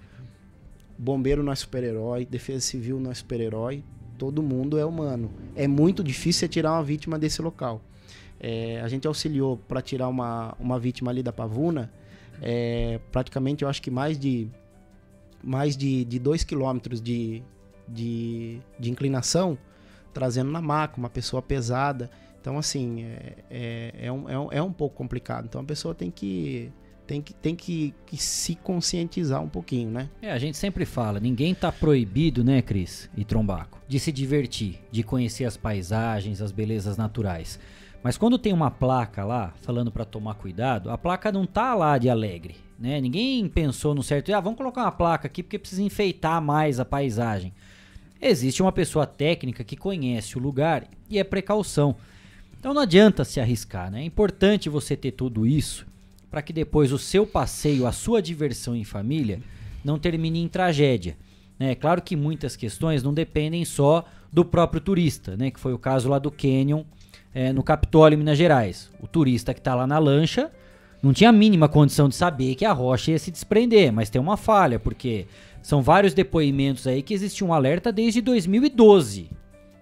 bombeiro 0.99 1.43
não 1.43 1.53
é 1.53 1.57
super-herói, 1.57 2.27
defesa 2.27 2.61
civil 2.61 2.99
não 2.99 3.11
é 3.11 3.15
super-herói, 3.15 3.85
todo 4.19 4.43
mundo 4.43 4.79
é 4.79 4.85
humano. 4.85 5.31
É 5.55 5.69
muito 5.69 6.03
difícil 6.03 6.41
você 6.41 6.49
tirar 6.49 6.73
uma 6.73 6.83
vítima 6.83 7.19
desse 7.19 7.41
local. 7.41 7.81
É, 8.41 8.81
a 8.81 8.89
gente 8.89 9.07
auxiliou 9.07 9.57
para 9.57 9.81
tirar 9.81 10.09
uma, 10.09 10.55
uma 10.59 10.79
vítima 10.79 11.11
ali 11.11 11.23
da 11.23 11.33
Pavuna, 11.33 11.93
é, 12.41 13.01
praticamente 13.11 13.65
eu 13.65 13.69
acho 13.69 13.83
que 13.83 13.91
mais 13.91 14.19
de 14.19 14.49
mais 15.43 15.77
de 15.77 16.05
2 16.05 16.45
quilômetros 16.45 17.01
de, 17.01 17.43
de, 17.87 18.61
de 18.79 18.91
inclinação, 18.91 19.57
trazendo 20.13 20.51
na 20.51 20.61
maca, 20.61 20.97
uma 20.99 21.09
pessoa 21.09 21.41
pesada. 21.41 22.11
Então, 22.41 22.59
assim, 22.59 23.05
é, 23.05 23.35
é, 23.51 23.95
é, 24.03 24.13
um, 24.13 24.29
é, 24.29 24.39
um, 24.39 24.53
é 24.53 24.63
um 24.63 24.73
pouco 24.73 24.97
complicado. 24.97 25.47
Então, 25.47 25.61
a 25.61 25.65
pessoa 25.65 25.95
tem 25.95 26.11
que, 26.11 26.73
tem 27.09 27.23
que, 27.23 27.33
tem 27.33 27.57
que, 27.57 27.95
que 28.05 28.19
se 28.19 28.55
conscientizar 28.55 29.43
um 29.43 29.49
pouquinho, 29.49 29.91
né? 29.91 30.11
É, 30.21 30.31
a 30.31 30.39
gente 30.39 30.59
sempre 30.59 30.85
fala, 30.85 31.19
ninguém 31.19 31.55
tá 31.55 31.73
proibido, 31.73 32.45
né, 32.45 32.61
Cris 32.61 33.09
e 33.17 33.25
Trombaco, 33.25 33.81
de 33.89 33.99
se 33.99 34.13
divertir, 34.13 34.79
de 34.93 35.03
conhecer 35.03 35.47
as 35.47 35.57
paisagens, 35.57 36.43
as 36.43 36.53
belezas 36.53 36.99
naturais. 36.99 37.59
Mas 38.03 38.19
quando 38.19 38.39
tem 38.39 38.53
uma 38.53 38.71
placa 38.71 39.25
lá 39.25 39.55
falando 39.63 39.91
para 39.91 40.05
tomar 40.05 40.35
cuidado, 40.35 40.91
a 40.91 40.99
placa 40.99 41.33
não 41.33 41.47
tá 41.47 41.75
lá 41.75 41.97
de 41.97 42.11
alegre, 42.11 42.57
né? 42.79 43.01
Ninguém 43.01 43.49
pensou 43.49 43.95
no 43.95 44.03
certo, 44.03 44.33
ah, 44.35 44.41
vamos 44.41 44.59
colocar 44.59 44.83
uma 44.83 44.93
placa 44.93 45.27
aqui 45.27 45.43
porque 45.43 45.59
precisa 45.59 45.83
enfeitar 45.83 46.43
mais 46.43 46.79
a 46.79 46.85
paisagem. 46.85 47.55
Existe 48.21 48.61
uma 48.61 48.71
pessoa 48.71 49.07
técnica 49.07 49.65
que 49.65 49.77
conhece 49.77 50.37
o 50.37 50.41
lugar 50.41 50.87
e 51.09 51.19
é 51.19 51.25
precaução. 51.25 51.97
Então 52.59 52.75
não 52.75 52.83
adianta 52.83 53.25
se 53.25 53.41
arriscar, 53.41 53.91
né? 53.91 54.03
É 54.03 54.05
importante 54.05 54.69
você 54.69 54.95
ter 54.95 55.13
tudo 55.13 55.47
isso 55.47 55.87
para 56.31 56.43
que 56.43 56.53
depois 56.53 56.93
o 56.93 56.99
seu 56.99 57.27
passeio, 57.27 57.87
a 57.87 57.93
sua 57.93 58.21
diversão 58.21 58.77
em 58.77 58.85
família 58.85 59.41
não 59.85 59.99
termine 59.99 60.41
em 60.41 60.49
tragédia. 60.49 61.17
É 61.59 61.75
claro 61.75 62.03
que 62.03 62.15
muitas 62.15 62.55
questões 62.55 63.03
não 63.03 63.13
dependem 63.13 63.65
só 63.65 64.05
do 64.33 64.45
próprio 64.45 64.81
turista, 64.81 65.37
né? 65.37 65.51
Que 65.51 65.59
foi 65.59 65.73
o 65.73 65.79
caso 65.79 66.09
lá 66.09 66.19
do 66.19 66.31
Canyon 66.31 66.85
é, 67.35 67.53
no 67.53 67.63
Capitólio, 67.63 68.15
em 68.15 68.19
Minas 68.19 68.39
Gerais. 68.39 68.91
O 69.01 69.07
turista 69.07 69.53
que 69.53 69.61
está 69.61 69.75
lá 69.75 69.87
na 69.87 69.99
lancha 69.99 70.51
não 71.03 71.13
tinha 71.13 71.31
a 71.31 71.33
mínima 71.33 71.69
condição 71.69 72.09
de 72.09 72.15
saber 72.15 72.55
que 72.55 72.65
a 72.65 72.73
rocha 72.73 73.11
ia 73.11 73.19
se 73.19 73.31
desprender, 73.31 73.93
mas 73.93 74.11
tem 74.11 74.21
uma 74.21 74.37
falha, 74.37 74.79
porque 74.79 75.27
são 75.63 75.83
vários 75.83 76.15
depoimentos 76.15 76.87
aí 76.87 77.03
que 77.03 77.15
existe 77.15 77.45
um 77.45 77.53
alerta 77.53 77.93
desde 77.93 78.21
2012. 78.21 79.31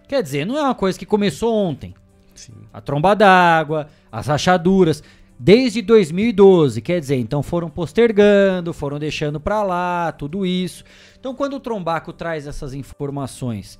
Quer 0.09 0.23
dizer, 0.23 0.47
não 0.47 0.57
é 0.57 0.63
uma 0.63 0.75
coisa 0.75 0.99
que 0.99 1.07
começou 1.07 1.55
ontem. 1.55 1.95
Sim. 2.35 2.53
A 2.73 2.81
tromba 2.81 3.15
d'água, 3.15 3.89
as 4.13 4.27
rachaduras, 4.27 5.03
desde 5.39 5.83
2012. 5.83 6.81
Quer 6.81 7.01
dizer, 7.01 7.17
então 7.17 7.43
foram 7.43 7.69
postergando, 7.69 8.73
foram 8.73 8.99
deixando 8.99 9.39
para 9.41 9.63
lá, 9.63 10.13
tudo 10.13 10.47
isso. 10.47 10.85
Então, 11.19 11.35
quando 11.35 11.55
o 11.55 11.61
Trombaco 11.61 12.13
traz 12.13 12.47
essas 12.47 12.75
informações, 12.75 13.79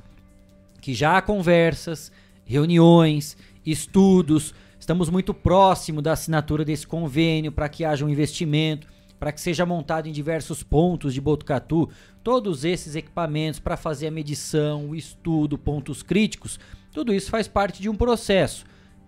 que 0.81 0.95
já 0.95 1.17
há 1.17 1.23
conversas, 1.23 2.13
reuniões, 2.45 3.37
estudos, 3.65 4.55
estamos 4.79 5.11
muito 5.11 5.35
próximo 5.35 6.01
da 6.01 6.13
assinatura 6.13 6.65
desse 6.65 6.87
convênio 6.87 7.51
para 7.51 7.69
que 7.69 7.85
haja 7.85 8.05
um 8.05 8.09
investimento, 8.09 8.87
para 9.19 9.33
que 9.33 9.41
seja 9.41 9.65
montado 9.65 10.07
em 10.07 10.13
diversos 10.13 10.63
pontos 10.63 11.15
de 11.15 11.21
Botucatu 11.21 11.89
todos 12.23 12.65
esses 12.65 12.95
equipamentos 12.95 13.59
para 13.59 13.77
fazer 13.77 14.09
a 14.09 14.11
medição, 14.11 14.91
o 14.91 14.95
estudo, 14.95 15.57
pontos 15.57 16.03
críticos. 16.03 16.61
Tudo 16.93 17.15
isso 17.15 17.31
faz 17.31 17.49
parte 17.49 17.81
de 17.81 17.89
um 17.89 17.97
processo. 17.97 18.65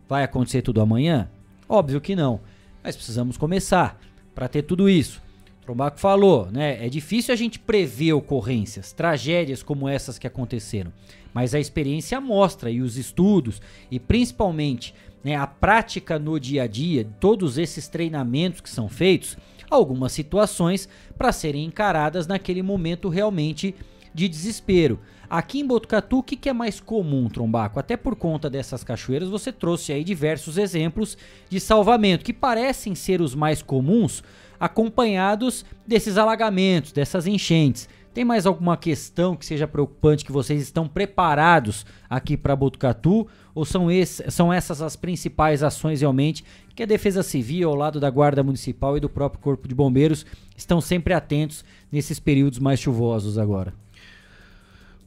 Vai 0.09 0.25
acontecer 0.25 0.63
tudo 0.63 0.81
amanhã? 0.81 1.29
Óbvio 1.69 2.01
que 2.01 2.17
não, 2.17 2.41
mas 2.83 2.97
precisamos 2.97 3.37
começar 3.37 4.01
para 4.35 4.49
ter 4.49 4.63
tudo 4.63 4.89
isso. 4.89 5.21
Trombaco 5.61 6.01
falou, 6.01 6.51
né? 6.51 6.85
É 6.85 6.89
difícil 6.89 7.35
a 7.35 7.37
gente 7.37 7.59
prever 7.59 8.15
ocorrências, 8.15 8.91
tragédias 8.91 9.63
como 9.63 9.87
essas 9.87 10.19
que 10.19 10.27
aconteceram, 10.27 10.91
mas 11.35 11.55
a 11.55 11.61
experiência 11.61 12.19
mostra 12.23 12.71
e 12.71 12.81
os 12.81 12.97
estudos 12.97 13.61
e 13.91 14.01
principalmente 14.01 14.95
né, 15.23 15.37
a 15.37 15.47
prática 15.47 16.19
no 16.19 16.41
dia 16.41 16.63
a 16.63 16.67
dia, 16.67 17.07
todos 17.21 17.59
esses 17.59 17.87
treinamentos 17.87 18.63
que 18.63 18.71
são 18.71 18.89
feitos, 18.89 19.37
algumas 19.69 20.13
situações 20.13 20.89
para 21.19 21.33
serem 21.33 21.67
encaradas 21.67 22.27
naquele 22.27 22.63
momento 22.63 23.11
realmente 23.11 23.75
de 24.15 24.27
desespero. 24.27 24.99
Aqui 25.31 25.61
em 25.61 25.67
Botucatu, 25.67 26.19
o 26.19 26.23
que, 26.23 26.49
é 26.49 26.53
mais 26.55 26.81
comum, 26.81 27.29
Trombaco? 27.29 27.79
Até 27.79 27.99
por 27.99 28.17
conta 28.17 28.49
dessas 28.49 28.83
cachoeiras, 28.83 29.29
você 29.29 29.53
trouxe 29.53 29.93
aí 29.93 30.03
diversos 30.03 30.57
exemplos 30.57 31.19
de 31.51 31.61
salvamento 31.61 32.25
que 32.25 32.33
parecem 32.33 32.95
ser 32.95 33.21
os 33.21 33.35
mais 33.35 33.61
comuns, 33.61 34.23
acompanhados 34.59 35.67
desses 35.87 36.17
alagamentos, 36.17 36.93
dessas 36.93 37.27
enchentes. 37.27 37.91
Tem 38.15 38.25
mais 38.25 38.47
alguma 38.47 38.75
questão 38.75 39.37
que 39.37 39.45
seja 39.45 39.69
preocupante 39.69 40.25
que 40.25 40.33
vocês 40.33 40.63
estão 40.63 40.89
preparados 40.89 41.85
aqui 42.09 42.35
para 42.35 42.57
Botucatu? 42.57 43.29
Ou 43.55 43.67
são, 43.67 43.91
esse, 43.91 44.31
são 44.31 44.51
essas 44.51 44.81
as 44.81 44.97
principais 44.97 45.63
ações 45.63 46.01
realmente 46.01 46.43
que 46.75 46.83
a 46.83 46.87
Defesa 46.87 47.23
Civil, 47.23 47.69
ao 47.69 47.77
lado 47.77 48.01
da 48.01 48.09
Guarda 48.09 48.43
Municipal 48.43 48.97
e 48.97 49.01
do 49.01 49.11
próprio 49.11 49.43
Corpo 49.43 49.69
de 49.69 49.75
Bombeiros, 49.75 50.25
estão 50.57 50.81
sempre 50.81 51.13
atentos 51.13 51.65
nesses 51.93 52.19
períodos 52.19 52.59
mais 52.59 52.81
chuvosos 52.81 53.37
agora? 53.37 53.75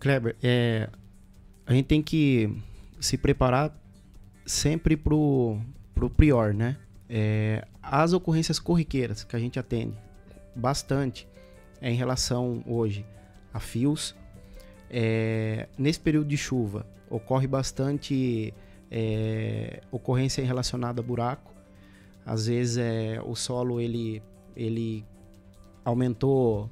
Kleber, 0.01 0.35
é, 0.41 0.89
a 1.63 1.73
gente 1.73 1.85
tem 1.85 2.01
que 2.01 2.51
se 2.99 3.19
preparar 3.19 3.71
sempre 4.43 4.97
pro, 4.97 5.59
pro 5.93 6.09
pior, 6.09 6.55
né? 6.55 6.75
É, 7.07 7.67
as 7.83 8.11
ocorrências 8.11 8.57
corriqueiras 8.57 9.23
que 9.23 9.35
a 9.35 9.39
gente 9.39 9.59
atende 9.59 9.95
bastante 10.55 11.27
é 11.79 11.91
em 11.91 11.95
relação 11.95 12.63
hoje 12.65 13.05
a 13.53 13.59
fios. 13.59 14.15
É, 14.89 15.69
nesse 15.77 15.99
período 15.99 16.27
de 16.27 16.35
chuva 16.35 16.83
ocorre 17.07 17.45
bastante 17.45 18.51
é, 18.89 19.81
ocorrência 19.91 20.43
relacionada 20.43 20.99
a 20.99 21.03
buraco. 21.03 21.53
Às 22.25 22.47
vezes 22.47 22.77
é, 22.77 23.21
o 23.23 23.35
solo 23.35 23.79
ele, 23.79 24.23
ele 24.55 25.05
aumentou 25.85 26.71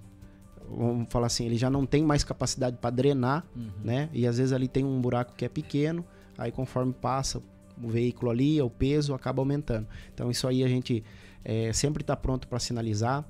vamos 0.70 1.08
falar 1.10 1.28
assim, 1.28 1.46
ele 1.46 1.58
já 1.58 1.70
não 1.70 1.86
tem 1.86 2.04
mais 2.04 2.24
capacidade 2.24 2.78
para 2.78 2.90
drenar, 2.90 3.46
uhum. 3.56 3.70
né? 3.84 4.10
E 4.14 4.28
às 4.28 4.38
vezes 4.38 4.54
ali 4.54 4.68
tem 4.68 4.86
um 4.86 5.02
buraco 5.02 5.34
que 5.36 5.46
é 5.46 5.50
pequeno, 5.50 6.06
aí 6.38 6.52
conforme 6.52 6.94
passa 6.94 7.42
o 7.82 7.88
veículo 7.88 8.32
ali, 8.32 8.62
o 8.62 8.70
peso 8.70 9.14
acaba 9.14 9.42
aumentando. 9.42 9.88
Então 10.14 10.30
isso 10.30 10.48
aí 10.48 10.64
a 10.64 10.68
gente 10.68 11.04
é, 11.44 11.72
sempre 11.74 12.04
está 12.04 12.16
pronto 12.16 12.48
para 12.48 12.60
sinalizar. 12.60 13.26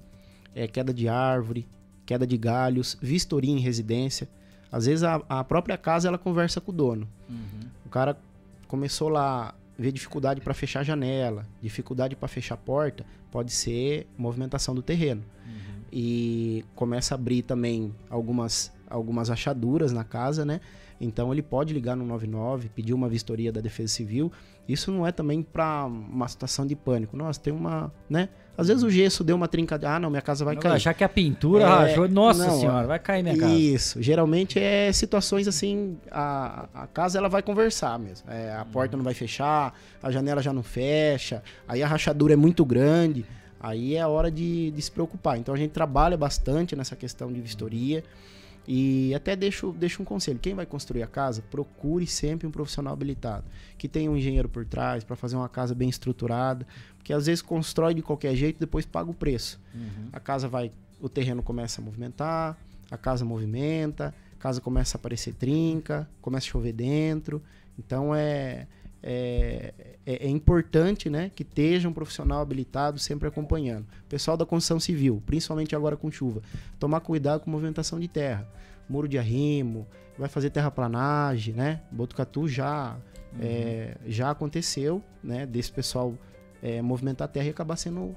É, 0.56 0.68
queda 0.68 0.94
de 0.94 1.08
árvore, 1.08 1.68
queda 2.06 2.26
de 2.26 2.38
galhos, 2.38 2.98
vistoria 3.02 3.52
em 3.52 3.60
residência. 3.60 4.28
Às 4.72 4.86
vezes 4.86 5.04
a, 5.04 5.22
a 5.30 5.44
própria 5.44 5.78
casa 5.78 6.08
ela 6.08 6.18
conversa 6.18 6.60
com 6.60 6.72
o 6.72 6.76
dono. 6.76 7.08
Uhum. 7.30 7.70
O 7.86 7.90
cara 7.90 8.18
começou 8.68 9.10
lá 9.10 9.54
ver 9.78 9.92
dificuldade 9.92 10.42
para 10.42 10.54
fechar 10.54 10.82
a 10.82 10.84
janela, 10.84 11.46
dificuldade 11.62 12.16
para 12.16 12.28
fechar 12.28 12.56
a 12.56 12.58
porta, 12.58 13.06
pode 13.32 13.52
ser 13.52 14.08
movimentação 14.18 14.76
do 14.76 14.82
terreno. 14.82 15.24
Uhum 15.46 15.69
e 15.92 16.64
começa 16.76 17.14
a 17.14 17.16
abrir 17.16 17.42
também 17.42 17.94
algumas, 18.10 18.72
algumas 18.90 19.30
achaduras 19.30 19.92
na 19.92 20.04
casa, 20.04 20.46
né? 20.46 20.62
Então 21.02 21.32
ele 21.32 21.42
pode 21.42 21.74
ligar 21.74 21.96
no 21.96 22.06
99, 22.06 22.70
pedir 22.70 22.94
uma 22.94 23.08
vistoria 23.08 23.52
da 23.52 23.62
Defesa 23.62 23.94
Civil. 23.94 24.32
Isso 24.68 24.92
não 24.92 25.08
é 25.08 25.12
também 25.12 25.42
para 25.42 25.86
uma 25.86 26.28
situação 26.28 26.68
de 26.68 26.76
pânico. 26.76 27.16
Nossa, 27.16 27.40
tem 27.40 27.54
uma, 27.54 27.92
né? 28.10 28.30
Às 28.58 28.68
vezes 28.68 28.84
o 28.84 28.90
gesso 28.90 29.24
deu 29.24 29.38
uma 29.38 29.48
trincada, 29.48 29.90
ah, 29.96 30.00
não, 30.00 30.10
minha 30.10 30.22
casa 30.22 30.44
vai 30.44 30.54
não 30.54 30.62
cair. 30.62 30.74
achar 30.74 30.94
que 30.94 31.02
a 31.02 31.08
pintura 31.08 31.64
é, 31.64 31.68
rachou, 31.68 32.10
nossa 32.10 32.46
não, 32.46 32.60
senhora, 32.60 32.86
vai 32.86 33.00
cair 33.00 33.24
minha 33.24 33.38
casa. 33.38 33.54
Isso, 33.54 34.02
geralmente 34.02 34.60
é 34.60 34.92
situações 34.92 35.48
assim, 35.48 35.98
a, 36.12 36.68
a 36.74 36.86
casa 36.86 37.18
ela 37.18 37.30
vai 37.30 37.42
conversar 37.42 37.98
mesmo. 37.98 38.30
É, 38.30 38.54
a 38.54 38.66
porta 38.66 38.98
não 38.98 39.04
vai 39.04 39.14
fechar, 39.14 39.74
a 40.04 40.12
janela 40.12 40.42
já 40.42 40.52
não 40.52 40.62
fecha, 40.62 41.42
aí 41.70 41.82
a 41.82 41.88
rachadura 41.88 42.34
é 42.34 42.36
muito 42.36 42.66
grande. 42.66 43.26
Aí 43.60 43.96
é 43.96 44.02
a 44.02 44.08
hora 44.08 44.32
de, 44.32 44.72
de 44.72 44.82
se 44.82 44.92
preocupar. 44.92 45.38
Então 45.38 45.54
a 45.54 45.58
gente 45.58 45.72
trabalha 45.72 46.16
bastante 46.18 46.76
nessa 46.76 46.96
questão 46.96 47.32
de 47.32 47.42
vistoria. 47.42 48.04
E 48.68 49.14
até 49.16 49.36
deixo, 49.36 49.72
deixo 49.72 50.02
um 50.02 50.06
conselho: 50.06 50.38
quem 50.40 50.54
vai 50.54 50.66
construir 50.66 51.02
a 51.02 51.08
casa, 51.08 51.44
procure 51.50 52.06
sempre 52.06 52.46
um 52.46 52.52
profissional 52.52 52.94
habilitado, 52.94 53.46
que 53.78 53.88
tenha 53.88 54.12
um 54.12 54.16
engenheiro 54.16 54.48
por 54.48 54.64
trás 54.64 55.04
para 55.04 55.16
fazer 55.16 55.36
uma 55.36 55.50
casa 55.50 55.74
bem 55.74 55.90
estruturada, 55.90 56.68
porque 56.98 57.12
às 57.12 57.26
vezes 57.26 57.42
constrói 57.42 57.96
de 57.96 58.04
qualquer 58.04 58.36
jeito 58.36 58.58
e 58.58 58.60
depois 58.60 58.86
paga 58.86 59.10
o 59.10 59.14
preço. 59.14 59.60
Uhum. 59.74 60.10
A 60.14 60.20
casa 60.20 60.48
vai, 60.48 60.72
o 61.02 61.10
terreno 61.10 61.42
começa 61.42 61.82
a 61.82 61.84
movimentar, 61.84 62.56
a 62.92 62.98
casa 62.98 63.26
movimenta, 63.26 64.14
a 64.34 64.40
casa 64.40 64.62
começa 64.62 64.98
a 64.98 65.00
aparecer 65.00 65.34
trinca, 65.34 66.08
começa 66.22 66.46
a 66.46 66.52
chover 66.52 66.74
dentro. 66.74 67.42
Então 67.78 68.14
é, 68.14 68.68
é, 69.02 69.74
é, 70.06 70.26
é, 70.26 70.30
importante 70.30 71.10
né, 71.10 71.32
que 71.34 71.44
esteja 71.44 71.88
um 71.88 71.94
profissional 71.94 72.42
habilitado 72.42 73.00
sempre 73.00 73.28
acompanhando. 73.28 73.86
Pessoal 74.08 74.36
da 74.36 74.46
construção 74.46 74.80
civil, 74.80 75.22
principalmente 75.26 75.76
agora 75.76 75.96
com 75.96 76.12
chuva, 76.12 76.42
tomar 76.80 77.00
cuidado 77.00 77.42
com 77.42 77.50
movimentação 77.50 78.00
de 78.00 78.08
terra. 78.08 78.48
Muro 78.90 79.08
de 79.08 79.18
arrimo, 79.18 79.88
vai 80.18 80.28
fazer 80.28 80.50
terraplanagem, 80.50 81.54
né? 81.54 81.82
Botucatu 81.92 82.48
já, 82.48 82.98
uhum. 83.34 83.40
é, 83.42 83.96
já 84.08 84.32
aconteceu, 84.32 85.02
né? 85.24 85.46
Desse 85.46 85.72
pessoal 85.72 86.14
é, 86.62 86.82
movimentar 86.82 87.26
a 87.26 87.28
terra 87.32 87.48
e 87.48 87.50
acabar 87.52 87.78
sendo, 87.78 88.16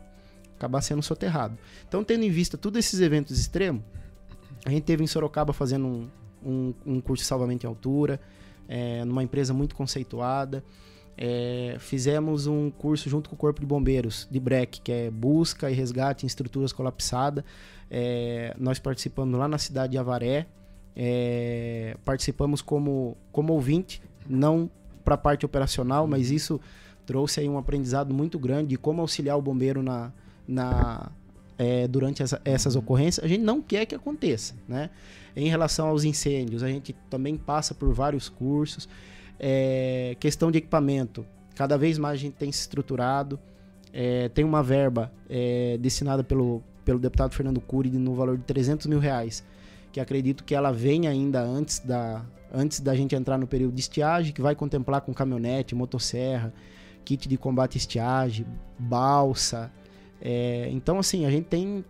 acabar 0.56 0.80
sendo 0.80 1.02
soterrado. 1.02 1.56
Então, 1.86 2.02
tendo 2.02 2.24
em 2.24 2.30
vista 2.30 2.56
todos 2.56 2.78
esses 2.78 3.00
eventos 3.00 3.38
extremos, 3.38 3.82
a 4.64 4.70
gente 4.70 4.84
teve 4.84 5.04
em 5.04 5.06
Sorocaba 5.06 5.52
fazendo 5.52 5.86
um, 5.86 6.10
um, 6.44 6.74
um 6.86 7.00
curso 7.00 7.22
de 7.22 7.28
salvamento 7.28 7.66
em 7.66 7.68
altura, 7.68 8.20
é, 8.72 9.04
numa 9.04 9.22
empresa 9.22 9.52
muito 9.52 9.74
conceituada. 9.74 10.64
É, 11.14 11.76
fizemos 11.78 12.46
um 12.46 12.70
curso 12.70 13.10
junto 13.10 13.28
com 13.28 13.36
o 13.36 13.38
Corpo 13.38 13.60
de 13.60 13.66
Bombeiros 13.66 14.26
de 14.30 14.40
BREC, 14.40 14.80
que 14.80 14.90
é 14.90 15.10
Busca 15.10 15.70
e 15.70 15.74
Resgate 15.74 16.24
em 16.24 16.26
Estruturas 16.26 16.72
Colapsadas. 16.72 17.44
É, 17.90 18.56
nós 18.58 18.78
participamos 18.78 19.38
lá 19.38 19.46
na 19.46 19.58
cidade 19.58 19.92
de 19.92 19.98
Avaré. 19.98 20.46
É, 20.96 21.98
participamos 22.02 22.62
como, 22.62 23.14
como 23.30 23.52
ouvinte, 23.52 24.00
não 24.26 24.70
para 25.04 25.16
a 25.16 25.18
parte 25.18 25.44
operacional, 25.44 26.06
mas 26.06 26.30
isso 26.30 26.58
trouxe 27.04 27.40
aí 27.40 27.48
um 27.50 27.58
aprendizado 27.58 28.14
muito 28.14 28.38
grande 28.38 28.68
de 28.68 28.78
como 28.78 29.02
auxiliar 29.02 29.36
o 29.36 29.42
bombeiro 29.42 29.82
na, 29.82 30.10
na, 30.48 31.12
é, 31.58 31.86
durante 31.86 32.22
essa, 32.22 32.40
essas 32.42 32.74
ocorrências. 32.74 33.22
A 33.22 33.28
gente 33.28 33.42
não 33.42 33.60
quer 33.60 33.84
que 33.84 33.94
aconteça, 33.94 34.54
né? 34.66 34.88
Em 35.34 35.48
relação 35.48 35.88
aos 35.88 36.04
incêndios, 36.04 36.62
a 36.62 36.68
gente 36.68 36.94
também 37.08 37.36
passa 37.36 37.74
por 37.74 37.92
vários 37.92 38.28
cursos. 38.28 38.88
É, 39.38 40.16
questão 40.20 40.50
de 40.50 40.58
equipamento, 40.58 41.26
cada 41.54 41.76
vez 41.76 41.98
mais 41.98 42.14
a 42.14 42.22
gente 42.22 42.34
tem 42.34 42.52
se 42.52 42.60
estruturado. 42.60 43.38
É, 43.92 44.28
tem 44.30 44.44
uma 44.44 44.62
verba 44.62 45.12
é, 45.28 45.76
destinada 45.78 46.24
pelo, 46.24 46.62
pelo 46.84 46.98
deputado 46.98 47.34
Fernando 47.34 47.60
Cury 47.60 47.90
no 47.90 48.14
valor 48.14 48.38
de 48.38 48.44
300 48.44 48.86
mil 48.86 48.98
reais, 48.98 49.44
que 49.92 50.00
acredito 50.00 50.44
que 50.44 50.54
ela 50.54 50.72
venha 50.72 51.10
ainda 51.10 51.42
antes 51.42 51.78
da, 51.80 52.24
antes 52.52 52.80
da 52.80 52.94
gente 52.94 53.14
entrar 53.14 53.38
no 53.38 53.46
período 53.46 53.74
de 53.74 53.80
estiagem, 53.80 54.32
que 54.32 54.40
vai 54.40 54.54
contemplar 54.54 55.02
com 55.02 55.12
caminhonete, 55.12 55.74
motosserra, 55.74 56.52
kit 57.04 57.28
de 57.28 57.36
combate 57.36 57.76
à 57.76 57.78
estiagem, 57.78 58.46
balsa, 58.78 59.70
É, 60.24 60.68
então, 60.70 61.00
assim, 61.00 61.26
a 61.26 61.30
gente 61.30 61.46
tem. 61.46 61.84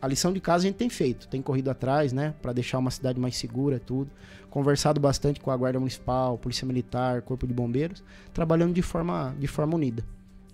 A 0.00 0.08
lição 0.08 0.32
de 0.32 0.40
casa 0.40 0.64
a 0.64 0.66
gente 0.66 0.76
tem 0.76 0.88
feito, 0.88 1.28
tem 1.28 1.42
corrido 1.42 1.70
atrás, 1.70 2.10
né? 2.10 2.34
para 2.40 2.54
deixar 2.54 2.78
uma 2.78 2.90
cidade 2.90 3.20
mais 3.20 3.36
segura, 3.36 3.78
tudo. 3.78 4.10
Conversado 4.48 4.98
bastante 4.98 5.38
com 5.40 5.50
a 5.50 5.56
Guarda 5.56 5.78
Municipal, 5.78 6.38
Polícia 6.38 6.66
Militar, 6.66 7.20
Corpo 7.20 7.46
de 7.46 7.52
Bombeiros, 7.52 8.02
trabalhando 8.32 8.72
de 8.72 8.80
forma, 8.80 9.36
de 9.38 9.46
forma 9.46 9.74
unida. 9.74 10.02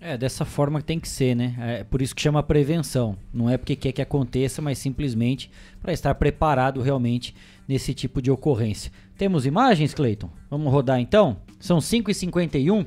É, 0.01 0.17
dessa 0.17 0.43
forma 0.43 0.81
que 0.81 0.85
tem 0.85 0.99
que 0.99 1.07
ser, 1.07 1.33
né? 1.33 1.55
É 1.59 1.83
por 1.85 2.01
isso 2.01 2.13
que 2.13 2.21
chama 2.21 2.43
prevenção. 2.43 3.15
Não 3.33 3.49
é 3.49 3.57
porque 3.57 3.73
quer 3.73 3.93
que 3.93 4.01
aconteça, 4.01 4.61
mas 4.61 4.77
simplesmente 4.77 5.49
para 5.81 5.93
estar 5.93 6.13
preparado 6.15 6.81
realmente 6.81 7.33
nesse 7.65 7.93
tipo 7.93 8.21
de 8.21 8.29
ocorrência. 8.29 8.91
Temos 9.17 9.45
imagens, 9.45 9.93
Cleiton? 9.93 10.29
Vamos 10.49 10.73
rodar 10.73 10.99
então? 10.99 11.37
São 11.57 11.77
5h51. 11.77 12.85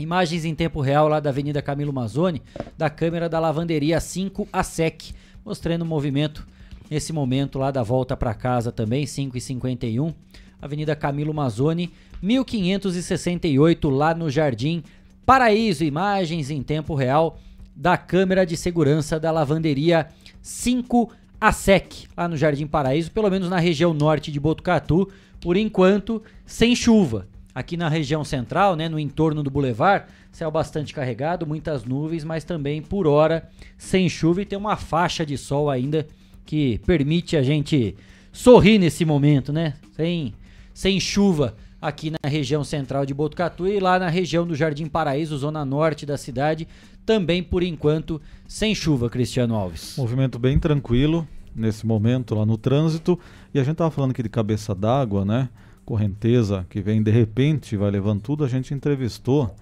Imagens 0.00 0.46
em 0.46 0.54
tempo 0.54 0.80
real 0.80 1.08
lá 1.08 1.20
da 1.20 1.28
Avenida 1.28 1.60
Camilo 1.60 1.92
Mazzoni, 1.92 2.42
da 2.76 2.88
câmera 2.88 3.28
da 3.28 3.38
lavanderia 3.38 4.00
5 4.00 4.48
a 4.50 4.62
SEC, 4.62 5.12
mostrando 5.44 5.82
o 5.82 5.86
movimento 5.86 6.46
nesse 6.90 7.12
momento 7.12 7.58
lá 7.58 7.70
da 7.70 7.82
volta 7.82 8.16
para 8.16 8.32
casa 8.32 8.72
também, 8.72 9.04
5h51. 9.04 10.14
Avenida 10.60 10.96
Camilo 10.96 11.32
Mazzoni, 11.34 11.90
1568, 12.22 13.88
lá 13.90 14.14
no 14.14 14.30
Jardim 14.30 14.82
Paraíso. 15.24 15.84
Imagens 15.84 16.50
em 16.50 16.62
tempo 16.62 16.94
real 16.94 17.38
da 17.76 17.96
câmera 17.96 18.44
de 18.44 18.56
segurança 18.56 19.20
da 19.20 19.30
lavanderia 19.30 20.08
5 20.42 21.10
a 21.40 21.52
SEC, 21.52 22.08
lá 22.16 22.28
no 22.28 22.36
Jardim 22.36 22.66
Paraíso, 22.66 23.10
pelo 23.10 23.30
menos 23.30 23.48
na 23.48 23.58
região 23.58 23.94
norte 23.94 24.30
de 24.30 24.38
Botucatu, 24.38 25.08
por 25.40 25.56
enquanto 25.56 26.22
sem 26.44 26.74
chuva. 26.76 27.26
Aqui 27.54 27.76
na 27.76 27.88
região 27.88 28.24
central, 28.24 28.76
né, 28.76 28.88
no 28.88 28.98
entorno 28.98 29.42
do 29.42 29.50
Boulevard, 29.50 30.06
céu 30.30 30.50
bastante 30.50 30.94
carregado, 30.94 31.46
muitas 31.46 31.84
nuvens, 31.84 32.22
mas 32.22 32.44
também 32.44 32.80
por 32.80 33.06
hora 33.06 33.48
sem 33.76 34.08
chuva 34.08 34.42
e 34.42 34.44
tem 34.44 34.58
uma 34.58 34.76
faixa 34.76 35.26
de 35.26 35.36
sol 35.36 35.68
ainda 35.68 36.06
que 36.46 36.78
permite 36.86 37.36
a 37.36 37.42
gente 37.42 37.96
sorrir 38.32 38.78
nesse 38.78 39.04
momento, 39.04 39.52
né? 39.52 39.74
Sem, 39.96 40.32
sem 40.72 41.00
chuva 41.00 41.56
aqui 41.80 42.10
na 42.10 42.28
região 42.28 42.62
central 42.62 43.06
de 43.06 43.14
Botucatu 43.14 43.66
e 43.66 43.80
lá 43.80 43.98
na 43.98 44.08
região 44.08 44.46
do 44.46 44.54
Jardim 44.54 44.86
Paraíso, 44.86 45.36
zona 45.36 45.64
norte 45.64 46.04
da 46.04 46.16
cidade, 46.16 46.68
também 47.06 47.42
por 47.42 47.62
enquanto 47.62 48.20
sem 48.46 48.74
chuva, 48.74 49.08
Cristiano 49.08 49.54
Alves. 49.54 49.94
Movimento 49.96 50.38
bem 50.38 50.58
tranquilo 50.58 51.26
nesse 51.54 51.84
momento 51.86 52.34
lá 52.34 52.46
no 52.46 52.56
trânsito 52.56 53.18
e 53.52 53.58
a 53.58 53.64
gente 53.64 53.76
tava 53.76 53.90
falando 53.90 54.12
aqui 54.12 54.22
de 54.22 54.28
cabeça 54.28 54.74
d'água, 54.74 55.24
né? 55.24 55.48
Correnteza 55.90 56.64
que 56.70 56.80
vem 56.80 57.02
de 57.02 57.10
repente, 57.10 57.76
vai 57.76 57.90
levando 57.90 58.22
tudo, 58.22 58.44
a 58.44 58.48
gente 58.48 58.72
entrevistou 58.72 59.52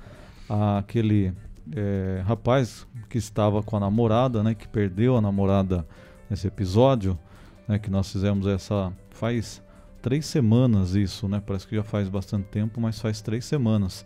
aquele 0.76 1.32
é, 1.74 2.22
rapaz 2.26 2.86
que 3.08 3.16
estava 3.16 3.62
com 3.62 3.78
a 3.78 3.80
namorada, 3.80 4.42
né, 4.42 4.54
que 4.54 4.68
perdeu 4.68 5.16
a 5.16 5.22
namorada 5.22 5.86
nesse 6.28 6.46
episódio, 6.46 7.18
né, 7.66 7.78
que 7.78 7.90
nós 7.90 8.12
fizemos 8.12 8.46
essa 8.46 8.92
faz 9.08 9.62
três 10.02 10.26
semanas 10.26 10.94
isso, 10.94 11.26
né, 11.28 11.42
parece 11.44 11.66
que 11.66 11.74
já 11.74 11.82
faz 11.82 12.10
bastante 12.10 12.44
tempo, 12.48 12.78
mas 12.78 13.00
faz 13.00 13.22
três 13.22 13.46
semanas 13.46 14.04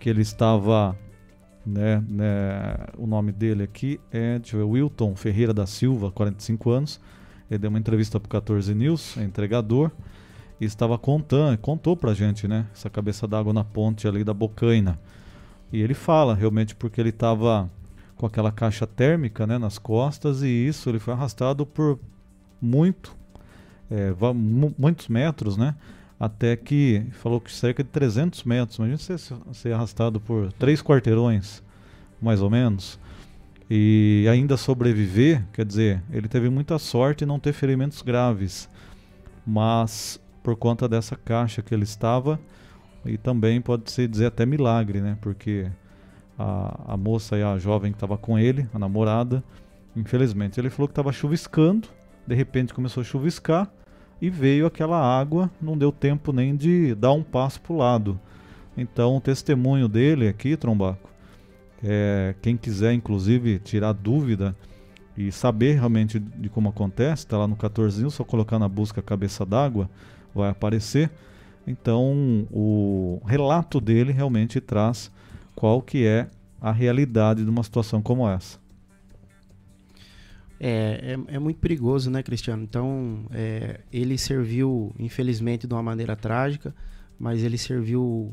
que 0.00 0.10
ele 0.10 0.22
estava, 0.22 0.98
né, 1.64 2.02
né 2.08 2.76
o 2.98 3.06
nome 3.06 3.30
dele 3.30 3.62
aqui 3.62 4.00
é, 4.10 4.36
deixa 4.40 4.56
ver, 4.56 4.64
Wilton 4.64 5.14
Ferreira 5.14 5.54
da 5.54 5.64
Silva, 5.64 6.10
45 6.10 6.70
anos, 6.70 7.00
ele 7.48 7.60
deu 7.60 7.70
uma 7.70 7.78
entrevista 7.78 8.18
para 8.18 8.26
o 8.26 8.30
14 8.30 8.74
News, 8.74 9.16
é 9.16 9.22
entregador, 9.22 9.92
e 10.62 10.64
estava 10.64 10.96
contando, 10.96 11.58
contou 11.58 11.96
pra 11.96 12.14
gente, 12.14 12.46
né? 12.46 12.66
Essa 12.72 12.88
cabeça 12.88 13.26
d'água 13.26 13.52
na 13.52 13.64
ponte 13.64 14.06
ali 14.06 14.22
da 14.22 14.32
Bocaina. 14.32 14.96
E 15.72 15.82
ele 15.82 15.92
fala 15.92 16.36
realmente 16.36 16.72
porque 16.76 17.00
ele 17.00 17.08
estava 17.08 17.68
com 18.16 18.26
aquela 18.26 18.52
caixa 18.52 18.86
térmica 18.86 19.44
né, 19.44 19.58
nas 19.58 19.76
costas 19.76 20.40
e 20.40 20.46
isso 20.46 20.88
ele 20.88 21.00
foi 21.00 21.14
arrastado 21.14 21.66
por 21.66 21.98
muito, 22.60 23.12
é, 23.90 24.12
muitos 24.78 25.08
metros, 25.08 25.56
né? 25.56 25.74
Até 26.20 26.54
que 26.54 27.06
falou 27.10 27.40
que 27.40 27.50
cerca 27.50 27.82
de 27.82 27.90
300 27.90 28.44
metros. 28.44 28.78
Imagina 28.78 28.98
você 28.98 29.18
ser 29.52 29.72
arrastado 29.72 30.20
por 30.20 30.52
três 30.52 30.80
quarteirões, 30.80 31.60
mais 32.20 32.40
ou 32.40 32.48
menos. 32.48 33.00
E 33.68 34.28
ainda 34.30 34.56
sobreviver, 34.56 35.44
quer 35.52 35.64
dizer, 35.64 36.04
ele 36.12 36.28
teve 36.28 36.48
muita 36.48 36.78
sorte 36.78 37.24
em 37.24 37.26
não 37.26 37.40
ter 37.40 37.52
ferimentos 37.52 38.00
graves. 38.00 38.68
Mas 39.44 40.21
por 40.42 40.56
conta 40.56 40.88
dessa 40.88 41.16
caixa 41.16 41.62
que 41.62 41.72
ele 41.72 41.84
estava 41.84 42.38
e 43.04 43.16
também 43.16 43.60
pode-se 43.60 44.06
dizer 44.06 44.26
até 44.26 44.46
milagre, 44.46 45.00
né? 45.00 45.16
Porque 45.20 45.70
a, 46.38 46.94
a 46.94 46.96
moça 46.96 47.36
e 47.36 47.42
a 47.42 47.58
jovem 47.58 47.92
que 47.92 47.96
estava 47.96 48.16
com 48.16 48.38
ele, 48.38 48.68
a 48.72 48.78
namorada, 48.78 49.42
infelizmente, 49.96 50.58
ele 50.58 50.70
falou 50.70 50.88
que 50.88 50.92
estava 50.92 51.12
chuviscando, 51.12 51.88
de 52.26 52.34
repente 52.34 52.74
começou 52.74 53.00
a 53.00 53.04
chuviscar 53.04 53.70
e 54.20 54.30
veio 54.30 54.66
aquela 54.66 54.98
água, 54.98 55.50
não 55.60 55.76
deu 55.76 55.90
tempo 55.90 56.32
nem 56.32 56.54
de 56.54 56.94
dar 56.94 57.12
um 57.12 57.22
passo 57.22 57.60
para 57.60 57.72
o 57.72 57.76
lado. 57.76 58.20
Então, 58.76 59.16
o 59.16 59.20
testemunho 59.20 59.88
dele 59.88 60.28
aqui, 60.28 60.56
Trombaco, 60.56 61.10
é, 61.82 62.34
quem 62.40 62.56
quiser 62.56 62.92
inclusive 62.92 63.58
tirar 63.58 63.92
dúvida 63.92 64.54
e 65.16 65.30
saber 65.32 65.74
realmente 65.74 66.18
de 66.18 66.48
como 66.48 66.68
acontece, 66.68 67.24
está 67.24 67.36
lá 67.36 67.46
no 67.46 67.56
14, 67.56 68.08
só 68.10 68.24
colocar 68.24 68.58
na 68.58 68.68
busca 68.68 69.02
cabeça 69.02 69.44
d'água, 69.44 69.90
vai 70.34 70.50
aparecer. 70.50 71.10
Então, 71.66 72.46
o 72.50 73.20
relato 73.24 73.80
dele 73.80 74.12
realmente 74.12 74.60
traz 74.60 75.10
qual 75.54 75.80
que 75.80 76.06
é 76.06 76.28
a 76.60 76.72
realidade 76.72 77.44
de 77.44 77.50
uma 77.50 77.62
situação 77.62 78.02
como 78.02 78.28
essa. 78.28 78.60
É, 80.58 81.16
é, 81.28 81.34
é 81.34 81.38
muito 81.40 81.58
perigoso, 81.58 82.08
né, 82.08 82.22
Cristiano? 82.22 82.62
Então, 82.62 83.26
é, 83.32 83.80
ele 83.92 84.16
serviu, 84.16 84.94
infelizmente, 84.98 85.66
de 85.66 85.74
uma 85.74 85.82
maneira 85.82 86.14
trágica, 86.14 86.72
mas 87.18 87.42
ele 87.42 87.58
serviu 87.58 88.32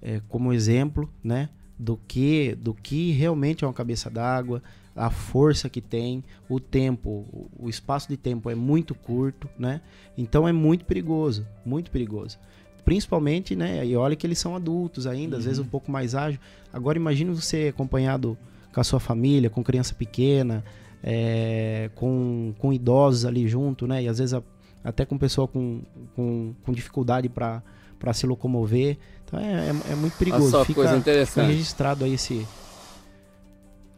é, 0.00 0.20
como 0.28 0.52
exemplo, 0.52 1.10
né, 1.22 1.50
do 1.78 1.98
que, 2.08 2.54
do 2.54 2.72
que 2.72 3.10
realmente 3.12 3.62
é 3.62 3.66
uma 3.66 3.74
cabeça 3.74 4.08
d'água, 4.08 4.62
a 4.96 5.10
força 5.10 5.68
que 5.68 5.80
tem, 5.80 6.24
o 6.48 6.58
tempo, 6.58 7.50
o 7.58 7.68
espaço 7.68 8.08
de 8.08 8.16
tempo 8.16 8.48
é 8.48 8.54
muito 8.54 8.94
curto, 8.94 9.48
né? 9.58 9.82
Então 10.16 10.48
é 10.48 10.52
muito 10.52 10.84
perigoso, 10.84 11.46
muito 11.64 11.90
perigoso. 11.90 12.38
Principalmente, 12.84 13.54
né? 13.54 13.84
E 13.84 13.94
olha 13.94 14.16
que 14.16 14.26
eles 14.26 14.38
são 14.38 14.56
adultos 14.56 15.06
ainda, 15.06 15.36
uhum. 15.36 15.40
às 15.40 15.44
vezes 15.44 15.58
um 15.58 15.66
pouco 15.66 15.90
mais 15.90 16.14
ágil. 16.14 16.40
Agora 16.72 16.96
imagine 16.96 17.30
você 17.30 17.68
acompanhado 17.68 18.38
com 18.72 18.80
a 18.80 18.84
sua 18.84 18.98
família, 18.98 19.50
com 19.50 19.62
criança 19.62 19.94
pequena, 19.94 20.64
é, 21.02 21.90
com, 21.94 22.54
com 22.58 22.72
idosos 22.72 23.26
ali 23.26 23.46
junto, 23.46 23.86
né? 23.86 24.02
E 24.04 24.08
às 24.08 24.18
vezes 24.18 24.32
a, 24.32 24.42
até 24.82 25.04
com 25.04 25.18
pessoa 25.18 25.46
com, 25.46 25.82
com, 26.14 26.54
com 26.62 26.72
dificuldade 26.72 27.28
para 27.28 27.62
para 27.98 28.12
se 28.12 28.26
locomover. 28.26 28.98
Então 29.24 29.40
é, 29.40 29.70
é, 29.70 29.92
é 29.92 29.94
muito 29.94 30.16
perigoso. 30.16 30.50
Só 30.50 30.64
fica, 30.64 30.82
coisa 30.82 30.96
interessante. 30.96 31.46
registrado 31.46 32.04
aí 32.04 32.14
esse, 32.14 32.46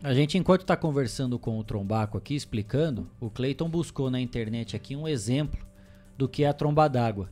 a 0.02 0.14
gente, 0.14 0.38
enquanto 0.38 0.62
está 0.62 0.76
conversando 0.76 1.38
com 1.38 1.58
o 1.58 1.64
Trombaco 1.64 2.16
aqui, 2.16 2.34
explicando, 2.34 3.08
o 3.20 3.28
Clayton 3.28 3.68
buscou 3.68 4.10
na 4.10 4.20
internet 4.20 4.76
aqui 4.76 4.94
um 4.94 5.08
exemplo 5.08 5.58
do 6.16 6.28
que 6.28 6.44
é 6.44 6.48
a 6.48 6.52
tromba 6.52 6.88
d'água. 6.88 7.30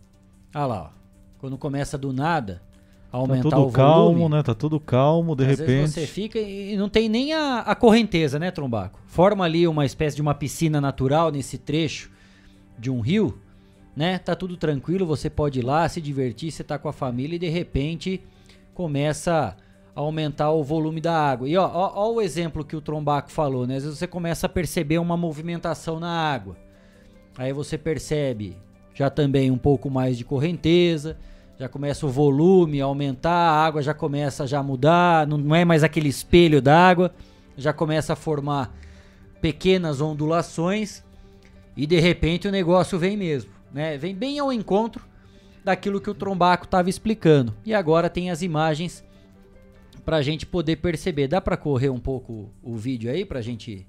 Ah 0.52 0.66
lá, 0.66 0.82
ó. 0.82 0.88
quando 1.38 1.56
começa 1.56 1.96
do 1.96 2.12
nada, 2.12 2.62
aumentar 3.12 3.50
tá 3.50 3.56
tudo 3.56 3.68
o 3.68 3.72
calmo, 3.72 4.28
né? 4.28 4.42
Tá 4.42 4.54
tudo 4.54 4.80
calmo, 4.80 5.36
de 5.36 5.44
Às 5.44 5.50
repente. 5.50 5.66
Vezes 5.66 5.94
você 5.94 6.06
fica 6.06 6.38
e 6.38 6.76
não 6.76 6.88
tem 6.88 7.08
nem 7.08 7.32
a, 7.32 7.60
a 7.60 7.74
correnteza, 7.74 8.38
né, 8.38 8.50
Trombaco? 8.50 9.00
Forma 9.06 9.44
ali 9.44 9.66
uma 9.68 9.84
espécie 9.84 10.16
de 10.16 10.22
uma 10.22 10.34
piscina 10.34 10.80
natural 10.80 11.30
nesse 11.30 11.58
trecho 11.58 12.10
de 12.78 12.90
um 12.90 13.00
rio, 13.00 13.38
né? 13.94 14.18
Tá 14.18 14.34
tudo 14.34 14.56
tranquilo, 14.56 15.06
você 15.06 15.30
pode 15.30 15.60
ir 15.60 15.64
lá 15.64 15.88
se 15.88 16.00
divertir, 16.00 16.50
você 16.50 16.64
tá 16.64 16.78
com 16.78 16.88
a 16.88 16.92
família 16.92 17.36
e 17.36 17.40
de 17.40 17.48
repente 17.48 18.20
começa 18.74 19.56
aumentar 19.96 20.50
o 20.52 20.62
volume 20.62 21.00
da 21.00 21.18
água. 21.18 21.48
E 21.48 21.56
ó, 21.56 21.66
ó, 21.66 21.92
ó, 21.94 22.12
o 22.12 22.20
exemplo 22.20 22.64
que 22.64 22.76
o 22.76 22.82
Trombaco 22.82 23.32
falou, 23.32 23.66
né? 23.66 23.76
Às 23.76 23.84
vezes 23.84 23.98
você 23.98 24.06
começa 24.06 24.46
a 24.46 24.48
perceber 24.48 24.98
uma 24.98 25.16
movimentação 25.16 25.98
na 25.98 26.10
água. 26.10 26.54
Aí 27.38 27.52
você 27.52 27.78
percebe 27.78 28.56
já 28.94 29.08
também 29.08 29.50
um 29.50 29.58
pouco 29.58 29.90
mais 29.90 30.16
de 30.18 30.24
correnteza, 30.24 31.16
já 31.58 31.68
começa 31.68 32.04
o 32.04 32.10
volume 32.10 32.80
a 32.80 32.84
aumentar, 32.84 33.30
a 33.30 33.64
água 33.64 33.82
já 33.82 33.94
começa 33.94 34.46
já 34.46 34.58
a 34.58 34.62
mudar, 34.62 35.26
não, 35.26 35.54
é 35.54 35.64
mais 35.64 35.82
aquele 35.82 36.08
espelho 36.08 36.60
d'água, 36.60 37.10
já 37.56 37.72
começa 37.72 38.12
a 38.12 38.16
formar 38.16 38.74
pequenas 39.40 40.00
ondulações 40.00 41.02
e 41.74 41.86
de 41.86 41.98
repente 41.98 42.48
o 42.48 42.52
negócio 42.52 42.98
vem 42.98 43.16
mesmo, 43.16 43.50
né? 43.72 43.96
Vem 43.96 44.14
bem 44.14 44.38
ao 44.38 44.52
encontro 44.52 45.04
daquilo 45.64 46.00
que 46.00 46.10
o 46.10 46.14
Trombaco 46.14 46.64
estava 46.64 46.90
explicando. 46.90 47.54
E 47.64 47.74
agora 47.74 48.08
tem 48.10 48.30
as 48.30 48.42
imagens 48.42 49.05
pra 50.06 50.22
gente 50.22 50.46
poder 50.46 50.76
perceber. 50.76 51.26
Dá 51.26 51.40
pra 51.40 51.56
correr 51.56 51.90
um 51.90 51.98
pouco 51.98 52.48
o 52.62 52.76
vídeo 52.76 53.10
aí 53.10 53.24
pra 53.24 53.42
gente 53.42 53.84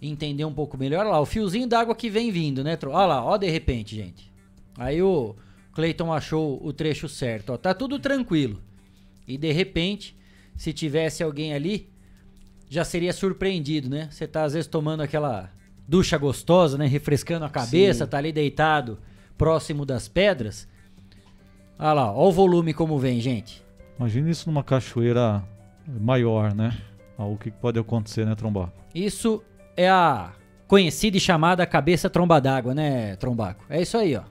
entender 0.00 0.44
um 0.44 0.54
pouco 0.54 0.78
melhor? 0.78 1.00
Olha 1.00 1.10
lá, 1.10 1.20
o 1.20 1.26
fiozinho 1.26 1.66
d'água 1.66 1.94
que 1.94 2.08
vem 2.08 2.30
vindo, 2.30 2.62
né? 2.62 2.78
Olha 2.86 3.06
lá, 3.06 3.24
ó 3.24 3.36
de 3.36 3.50
repente, 3.50 3.96
gente. 3.96 4.32
Aí 4.78 5.02
o 5.02 5.34
Clayton 5.74 6.12
achou 6.12 6.64
o 6.64 6.72
trecho 6.72 7.08
certo, 7.08 7.52
ó. 7.52 7.56
Tá 7.56 7.74
tudo 7.74 7.98
tranquilo. 7.98 8.62
E 9.26 9.36
de 9.36 9.50
repente, 9.50 10.16
se 10.56 10.72
tivesse 10.72 11.22
alguém 11.22 11.52
ali, 11.52 11.90
já 12.68 12.84
seria 12.84 13.12
surpreendido, 13.12 13.90
né? 13.90 14.08
Você 14.08 14.28
tá 14.28 14.44
às 14.44 14.52
vezes 14.52 14.68
tomando 14.68 15.00
aquela 15.02 15.52
ducha 15.86 16.16
gostosa, 16.16 16.78
né? 16.78 16.86
Refrescando 16.86 17.44
a 17.44 17.50
cabeça, 17.50 18.04
Sim. 18.04 18.10
tá 18.10 18.18
ali 18.18 18.30
deitado 18.30 19.00
próximo 19.36 19.84
das 19.84 20.06
pedras. 20.06 20.68
Olha 21.76 21.92
lá, 21.92 22.12
ó 22.12 22.28
o 22.28 22.32
volume 22.32 22.72
como 22.72 23.00
vem, 23.00 23.20
gente. 23.20 23.68
Imagina 24.00 24.30
isso 24.30 24.48
numa 24.48 24.64
cachoeira 24.64 25.44
maior, 25.86 26.54
né? 26.54 26.74
O 27.18 27.36
que 27.36 27.50
pode 27.50 27.78
acontecer, 27.78 28.24
né, 28.24 28.34
Trombaco? 28.34 28.72
Isso 28.94 29.42
é 29.76 29.90
a 29.90 30.32
conhecida 30.66 31.18
e 31.18 31.20
chamada 31.20 31.66
cabeça 31.66 32.08
tromba 32.08 32.40
d'água, 32.40 32.74
né, 32.74 33.14
Trombaco? 33.16 33.62
É 33.68 33.82
isso 33.82 33.98
aí, 33.98 34.16
ó. 34.16 34.22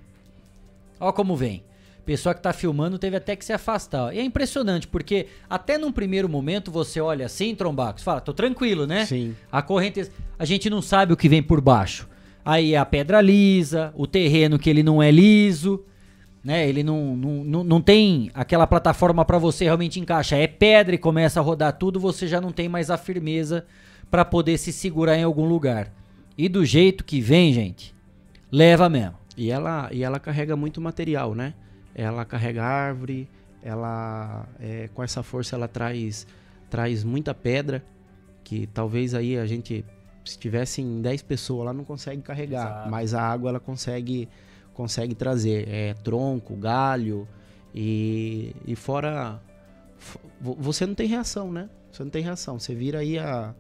Ó 1.00 1.12
como 1.12 1.36
vem. 1.36 1.64
Pessoa 2.04 2.34
que 2.34 2.42
tá 2.42 2.52
filmando 2.52 2.98
teve 2.98 3.16
até 3.16 3.36
que 3.36 3.46
se 3.46 3.54
afastar. 3.54 4.06
ó. 4.06 4.12
E 4.12 4.18
é 4.18 4.24
impressionante, 4.24 4.88
porque 4.88 5.28
até 5.48 5.78
num 5.78 5.92
primeiro 5.92 6.28
momento 6.28 6.72
você 6.72 7.00
olha 7.00 7.28
assim, 7.28 7.54
Trombaco, 7.54 8.00
você 8.00 8.06
fala, 8.06 8.22
tô 8.22 8.34
tranquilo, 8.34 8.88
né? 8.88 9.06
Sim. 9.06 9.36
A 9.52 9.62
corrente. 9.62 10.10
A 10.40 10.46
gente 10.46 10.68
não 10.68 10.82
sabe 10.82 11.14
o 11.14 11.18
que 11.18 11.30
vem 11.30 11.44
por 11.44 11.62
baixo. 11.62 12.10
Aí 12.44 12.74
é 12.74 12.78
a 12.80 12.86
pedra 12.86 13.22
lisa, 13.22 13.94
o 13.96 14.08
terreno 14.08 14.58
que 14.58 14.68
ele 14.68 14.82
não 14.82 15.04
é 15.04 15.12
liso, 15.12 15.86
né? 16.44 16.68
Ele 16.68 16.84
não, 16.84 17.16
não, 17.16 17.44
não, 17.44 17.64
não 17.64 17.82
tem 17.82 18.32
aquela 18.34 18.66
plataforma 18.66 19.26
para 19.26 19.38
você 19.38 19.66
realmente 19.66 20.00
encaixar. 20.00 20.40
É 20.40 20.48
pedra 20.48 20.96
e 20.96 20.98
começa 20.98 21.40
a 21.40 21.44
rodar 21.44 21.74
tudo, 21.74 22.00
você 22.00 22.28
já 22.28 22.40
não 22.40 22.52
tem 22.52 22.70
mais 22.70 22.90
a 22.90 22.98
firmeza 22.98 23.66
para 24.10 24.26
poder 24.26 24.58
se 24.58 24.72
segurar 24.72 25.18
em 25.18 25.24
algum 25.24 25.46
lugar. 25.48 25.92
E 26.38 26.48
do 26.48 26.66
jeito 26.66 27.04
que 27.04 27.20
vem, 27.20 27.54
gente, 27.54 27.94
leva 28.52 28.90
mesmo. 28.90 29.16
E 29.36 29.52
ela, 29.52 29.90
e 29.92 30.04
ela 30.04 30.20
carrega 30.20 30.56
muito 30.56 30.82
material, 30.82 31.36
né? 31.36 31.54
Ela 31.94 32.26
carrega 32.26 32.64
árvore, 32.64 33.28
ela 33.62 34.46
é, 34.60 34.90
com 34.94 35.04
essa 35.04 35.22
força 35.22 35.56
ela 35.56 35.68
traz, 35.68 36.26
traz 36.70 37.04
muita 37.04 37.34
pedra, 37.34 37.84
que 38.44 38.68
talvez 38.68 39.14
aí 39.14 39.38
a 39.38 39.46
gente, 39.46 39.86
se 40.26 40.38
tivesse 40.38 40.82
em 40.82 41.02
10 41.02 41.22
pessoas, 41.24 41.62
ela 41.62 41.74
não 41.74 41.84
consegue 41.84 42.22
carregar, 42.22 42.70
Exato. 42.70 42.90
mas 42.90 43.14
a 43.14 43.22
água 43.22 43.50
ela 43.50 43.60
consegue, 43.60 44.28
consegue 44.80 45.14
trazer. 45.14 45.68
É 45.68 45.94
tronco, 45.94 46.56
galho 46.56 47.28
e, 47.76 48.56
e 48.66 48.76
fora. 48.78 49.42
Você 50.40 50.86
não 50.86 50.96
tem 50.96 51.06
reação, 51.06 51.52
né? 51.52 51.68
Você 51.92 52.02
não 52.02 52.10
tem 52.10 52.24
reação. 52.24 52.58
Você 52.58 52.74
vira 52.74 53.00
aí 53.00 53.20
a. 53.20 53.54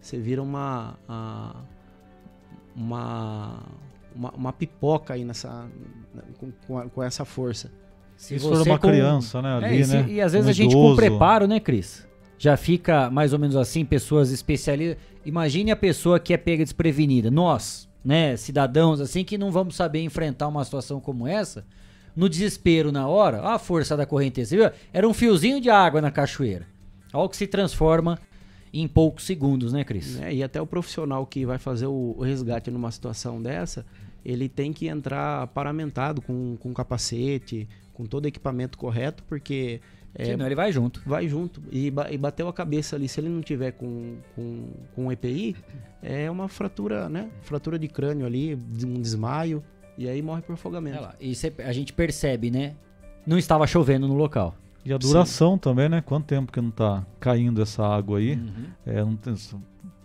Você 0.00 0.18
vira 0.18 0.42
uma. 0.42 0.98
a- 1.08 1.54
uma, 2.76 3.62
uma, 4.14 4.30
uma 4.32 4.52
pipoca 4.52 5.14
aí 5.14 5.24
nessa. 5.24 5.68
Com, 6.38 6.50
com, 6.66 6.88
com 6.88 7.02
essa 7.04 7.24
força. 7.24 7.70
Se 8.16 8.34
Isso 8.34 8.48
for 8.48 8.66
uma 8.66 8.78
criança, 8.78 9.40
né, 9.42 9.60
É, 9.62 9.64
ali, 9.66 9.80
e, 9.80 9.84
se- 9.84 9.96
né, 9.96 10.06
e 10.08 10.20
às 10.20 10.32
vezes 10.32 10.46
um 10.48 10.50
a 10.50 10.52
gente 10.52 10.74
com 10.74 10.96
preparo, 10.96 11.46
né, 11.46 11.60
Cris? 11.60 12.04
Já 12.36 12.56
fica 12.56 13.08
mais 13.10 13.32
ou 13.32 13.38
menos 13.38 13.54
assim, 13.54 13.84
pessoas 13.84 14.32
especialistas. 14.32 14.98
Imagine 15.24 15.70
a 15.70 15.76
pessoa 15.76 16.18
que 16.18 16.34
é 16.34 16.36
pega 16.36 16.64
desprevenida. 16.64 17.30
Nós, 17.30 17.88
né, 18.04 18.36
cidadãos 18.36 19.00
assim, 19.00 19.24
que 19.24 19.38
não 19.38 19.50
vamos 19.50 19.74
saber 19.76 20.02
enfrentar 20.02 20.48
uma 20.48 20.64
situação 20.64 21.00
como 21.00 21.26
essa. 21.26 21.64
No 22.14 22.28
desespero 22.28 22.92
na 22.92 23.08
hora, 23.08 23.42
a 23.42 23.58
força 23.58 23.96
da 23.96 24.06
correnteza. 24.06 24.56
Viu? 24.56 24.70
Era 24.92 25.08
um 25.08 25.14
fiozinho 25.14 25.60
de 25.60 25.70
água 25.70 26.00
na 26.00 26.10
cachoeira. 26.10 26.66
Olha 27.12 27.24
o 27.24 27.28
que 27.28 27.36
se 27.36 27.46
transforma 27.46 28.18
em 28.72 28.86
poucos 28.86 29.24
segundos, 29.24 29.72
né, 29.72 29.84
Cris? 29.84 30.16
né? 30.16 30.34
E 30.34 30.42
até 30.42 30.60
o 30.60 30.66
profissional 30.66 31.24
que 31.26 31.46
vai 31.46 31.58
fazer 31.58 31.86
o, 31.86 32.14
o 32.16 32.22
resgate 32.22 32.70
numa 32.70 32.90
situação 32.90 33.40
dessa, 33.40 33.84
ele 34.24 34.48
tem 34.48 34.72
que 34.72 34.88
entrar 34.88 35.46
paramentado 35.48 36.20
com, 36.20 36.56
com 36.58 36.74
capacete, 36.74 37.68
com 37.92 38.04
todo 38.04 38.24
o 38.24 38.28
equipamento 38.28 38.76
correto, 38.76 39.22
porque. 39.28 39.80
É, 40.14 40.26
Senão 40.26 40.46
ele 40.46 40.54
vai 40.54 40.70
junto. 40.72 41.02
Vai 41.06 41.26
junto. 41.28 41.62
E, 41.72 41.92
e 42.10 42.18
bateu 42.18 42.46
a 42.48 42.52
cabeça 42.52 42.96
ali, 42.96 43.08
se 43.08 43.20
ele 43.20 43.28
não 43.28 43.40
tiver 43.40 43.72
com, 43.72 44.16
com, 44.34 44.68
com 44.94 45.10
EPI, 45.12 45.56
é 46.02 46.30
uma 46.30 46.48
fratura, 46.48 47.08
né? 47.08 47.28
Fratura 47.42 47.78
de 47.78 47.88
crânio 47.88 48.24
ali, 48.26 48.54
um 48.54 49.00
desmaio, 49.00 49.62
e 49.98 50.08
aí 50.08 50.22
morre 50.22 50.42
por 50.42 50.52
afogamento. 50.54 50.98
Olha 50.98 51.06
lá, 51.08 51.14
e 51.20 51.34
cê- 51.34 51.52
a 51.58 51.72
gente 51.72 51.92
percebe, 51.92 52.50
né? 52.50 52.74
Não 53.26 53.38
estava 53.38 53.66
chovendo 53.66 54.06
no 54.06 54.14
local. 54.14 54.54
E 54.84 54.92
a 54.92 54.98
duração 54.98 55.56
também, 55.56 55.88
né? 55.88 56.00
Quanto 56.00 56.26
tempo 56.26 56.52
que 56.52 56.60
não 56.60 56.70
tá 56.70 57.04
caindo 57.18 57.62
essa 57.62 57.86
água 57.86 58.18
aí? 58.18 58.34
Uhum. 58.34 58.64
É, 58.84 59.00
não 59.02 59.16
tem- 59.16 59.34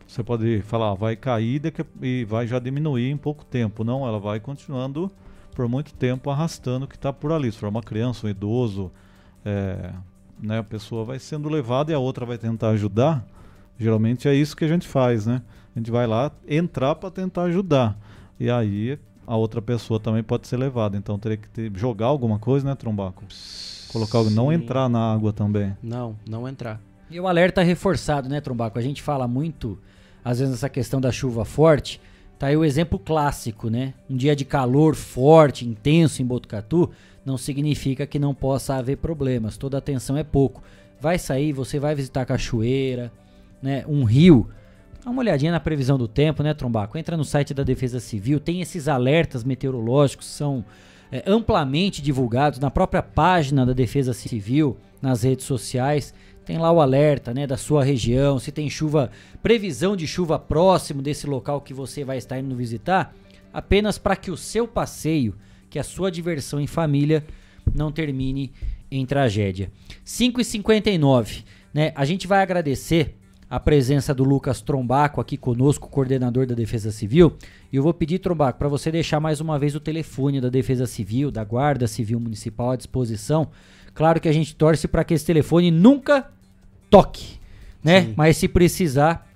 você 0.07 0.23
pode 0.23 0.61
falar, 0.63 0.91
ah, 0.91 0.95
vai 0.95 1.15
cair 1.15 1.61
e 2.01 2.25
vai 2.25 2.47
já 2.47 2.57
diminuir 2.57 3.11
em 3.11 3.17
pouco 3.17 3.45
tempo. 3.45 3.83
Não, 3.83 4.07
ela 4.07 4.19
vai 4.19 4.39
continuando 4.39 5.11
por 5.53 5.67
muito 5.67 5.93
tempo 5.93 6.29
arrastando 6.31 6.85
o 6.85 6.87
que 6.87 6.95
está 6.95 7.11
por 7.13 7.31
ali. 7.31 7.51
Se 7.51 7.59
for 7.59 7.67
uma 7.69 7.83
criança, 7.83 8.25
um 8.25 8.29
idoso, 8.29 8.89
é, 9.45 9.91
né, 10.41 10.59
a 10.59 10.63
pessoa 10.63 11.03
vai 11.05 11.19
sendo 11.19 11.49
levada 11.49 11.91
e 11.91 11.95
a 11.95 11.99
outra 11.99 12.25
vai 12.25 12.37
tentar 12.37 12.69
ajudar. 12.69 13.25
Geralmente 13.77 14.27
é 14.27 14.33
isso 14.33 14.55
que 14.55 14.65
a 14.65 14.67
gente 14.67 14.87
faz, 14.87 15.25
né? 15.25 15.41
A 15.75 15.79
gente 15.79 15.91
vai 15.91 16.05
lá 16.05 16.31
entrar 16.47 16.95
para 16.95 17.09
tentar 17.09 17.43
ajudar. 17.43 17.97
E 18.39 18.49
aí 18.49 18.99
a 19.25 19.35
outra 19.37 19.61
pessoa 19.61 19.99
também 19.99 20.23
pode 20.23 20.47
ser 20.47 20.57
levada. 20.57 20.97
Então 20.97 21.17
teria 21.17 21.37
que 21.37 21.49
ter- 21.49 21.71
jogar 21.75 22.07
alguma 22.07 22.39
coisa, 22.39 22.65
né, 22.67 22.75
Trombaco? 22.75 23.23
Colocar 23.91 24.17
algo, 24.19 24.29
não 24.29 24.49
Sim. 24.49 24.55
entrar 24.55 24.89
na 24.89 25.13
água 25.13 25.31
também. 25.31 25.75
Não, 25.81 26.15
não 26.27 26.47
entrar. 26.47 26.81
E 27.09 27.19
o 27.19 27.27
alerta 27.27 27.61
reforçado, 27.63 28.27
né, 28.29 28.39
Trombaco? 28.41 28.77
A 28.77 28.81
gente 28.81 29.01
fala 29.01 29.27
muito, 29.27 29.79
às 30.23 30.39
vezes, 30.39 30.53
nessa 30.53 30.69
questão 30.69 30.99
da 30.99 31.11
chuva 31.11 31.43
forte. 31.45 31.99
Tá 32.37 32.47
aí 32.47 32.57
o 32.57 32.63
exemplo 32.63 32.97
clássico, 32.99 33.69
né? 33.69 33.93
Um 34.09 34.15
dia 34.15 34.35
de 34.35 34.45
calor 34.45 34.95
forte, 34.95 35.67
intenso 35.67 36.21
em 36.21 36.25
Botucatu, 36.25 36.89
não 37.29 37.37
significa 37.37 38.07
que 38.07 38.17
não 38.17 38.33
possa 38.33 38.73
haver 38.73 38.97
problemas. 38.97 39.55
Toda 39.55 39.77
atenção 39.77 40.17
é 40.17 40.23
pouco. 40.23 40.63
Vai 40.99 41.19
sair, 41.19 41.53
você 41.53 41.79
vai 41.79 41.93
visitar 41.93 42.21
a 42.21 42.25
cachoeira, 42.25 43.11
né? 43.61 43.85
Um 43.87 44.03
rio. 44.03 44.49
Dá 45.05 45.11
uma 45.11 45.21
olhadinha 45.21 45.51
na 45.51 45.59
previsão 45.59 45.95
do 45.95 46.07
tempo, 46.07 46.41
né, 46.41 46.55
Trombaco? 46.55 46.97
Entra 46.97 47.15
no 47.15 47.23
site 47.23 47.53
da 47.53 47.61
Defesa 47.61 47.99
Civil, 47.99 48.39
tem 48.39 48.61
esses 48.61 48.87
alertas 48.87 49.43
meteorológicos, 49.43 50.25
são 50.25 50.65
é, 51.11 51.23
amplamente 51.27 52.01
divulgados 52.01 52.57
na 52.57 52.71
própria 52.71 53.03
página 53.03 53.63
da 53.63 53.73
Defesa 53.73 54.11
Civil, 54.11 54.75
nas 54.99 55.21
redes 55.21 55.45
sociais. 55.45 56.13
Tem 56.43 56.57
lá 56.57 56.71
o 56.71 56.81
alerta, 56.81 57.31
né, 57.31 57.45
da 57.45 57.57
sua 57.57 57.83
região, 57.83 58.39
se 58.39 58.51
tem 58.51 58.67
chuva, 58.71 59.11
previsão 59.43 59.95
de 59.95 60.07
chuva 60.07 60.39
próximo 60.39 60.99
desse 60.99 61.27
local 61.27 61.61
que 61.61 61.75
você 61.75 62.03
vai 62.03 62.17
estar 62.17 62.39
indo 62.39 62.55
visitar, 62.55 63.13
apenas 63.53 63.99
para 63.99 64.15
que 64.15 64.31
o 64.31 64.37
seu 64.37 64.67
passeio, 64.67 65.35
que 65.69 65.79
a 65.79 65.83
sua 65.83 66.09
diversão 66.09 66.59
em 66.59 66.67
família 66.67 67.25
não 67.73 67.91
termine 67.91 68.51
em 68.89 69.05
tragédia. 69.05 69.71
5 70.03 70.41
e 70.41 70.45
59 70.45 71.43
né? 71.73 71.91
A 71.95 72.05
gente 72.05 72.27
vai 72.27 72.41
agradecer 72.41 73.15
a 73.49 73.59
presença 73.59 74.13
do 74.13 74.23
Lucas 74.23 74.61
Trombaco 74.61 75.19
aqui 75.19 75.35
conosco, 75.35 75.89
coordenador 75.89 76.45
da 76.45 76.53
Defesa 76.53 76.91
Civil. 76.91 77.33
E 77.71 77.75
eu 77.75 77.83
vou 77.83 77.93
pedir, 77.93 78.19
Trombaco, 78.19 78.59
para 78.59 78.67
você 78.67 78.91
deixar 78.91 79.19
mais 79.19 79.41
uma 79.41 79.57
vez 79.57 79.75
o 79.75 79.79
telefone 79.79 80.39
da 80.39 80.49
Defesa 80.49 80.85
Civil, 80.85 81.31
da 81.31 81.43
Guarda 81.43 81.87
Civil 81.87 82.19
Municipal 82.19 82.71
à 82.71 82.75
disposição. 82.75 83.49
Claro 83.93 84.21
que 84.21 84.29
a 84.29 84.31
gente 84.31 84.55
torce 84.55 84.87
para 84.87 85.03
que 85.03 85.13
esse 85.13 85.25
telefone 85.25 85.71
nunca 85.71 86.29
toque, 86.89 87.39
né? 87.83 88.03
Sim. 88.03 88.13
Mas 88.15 88.37
se 88.37 88.47
precisar, 88.47 89.27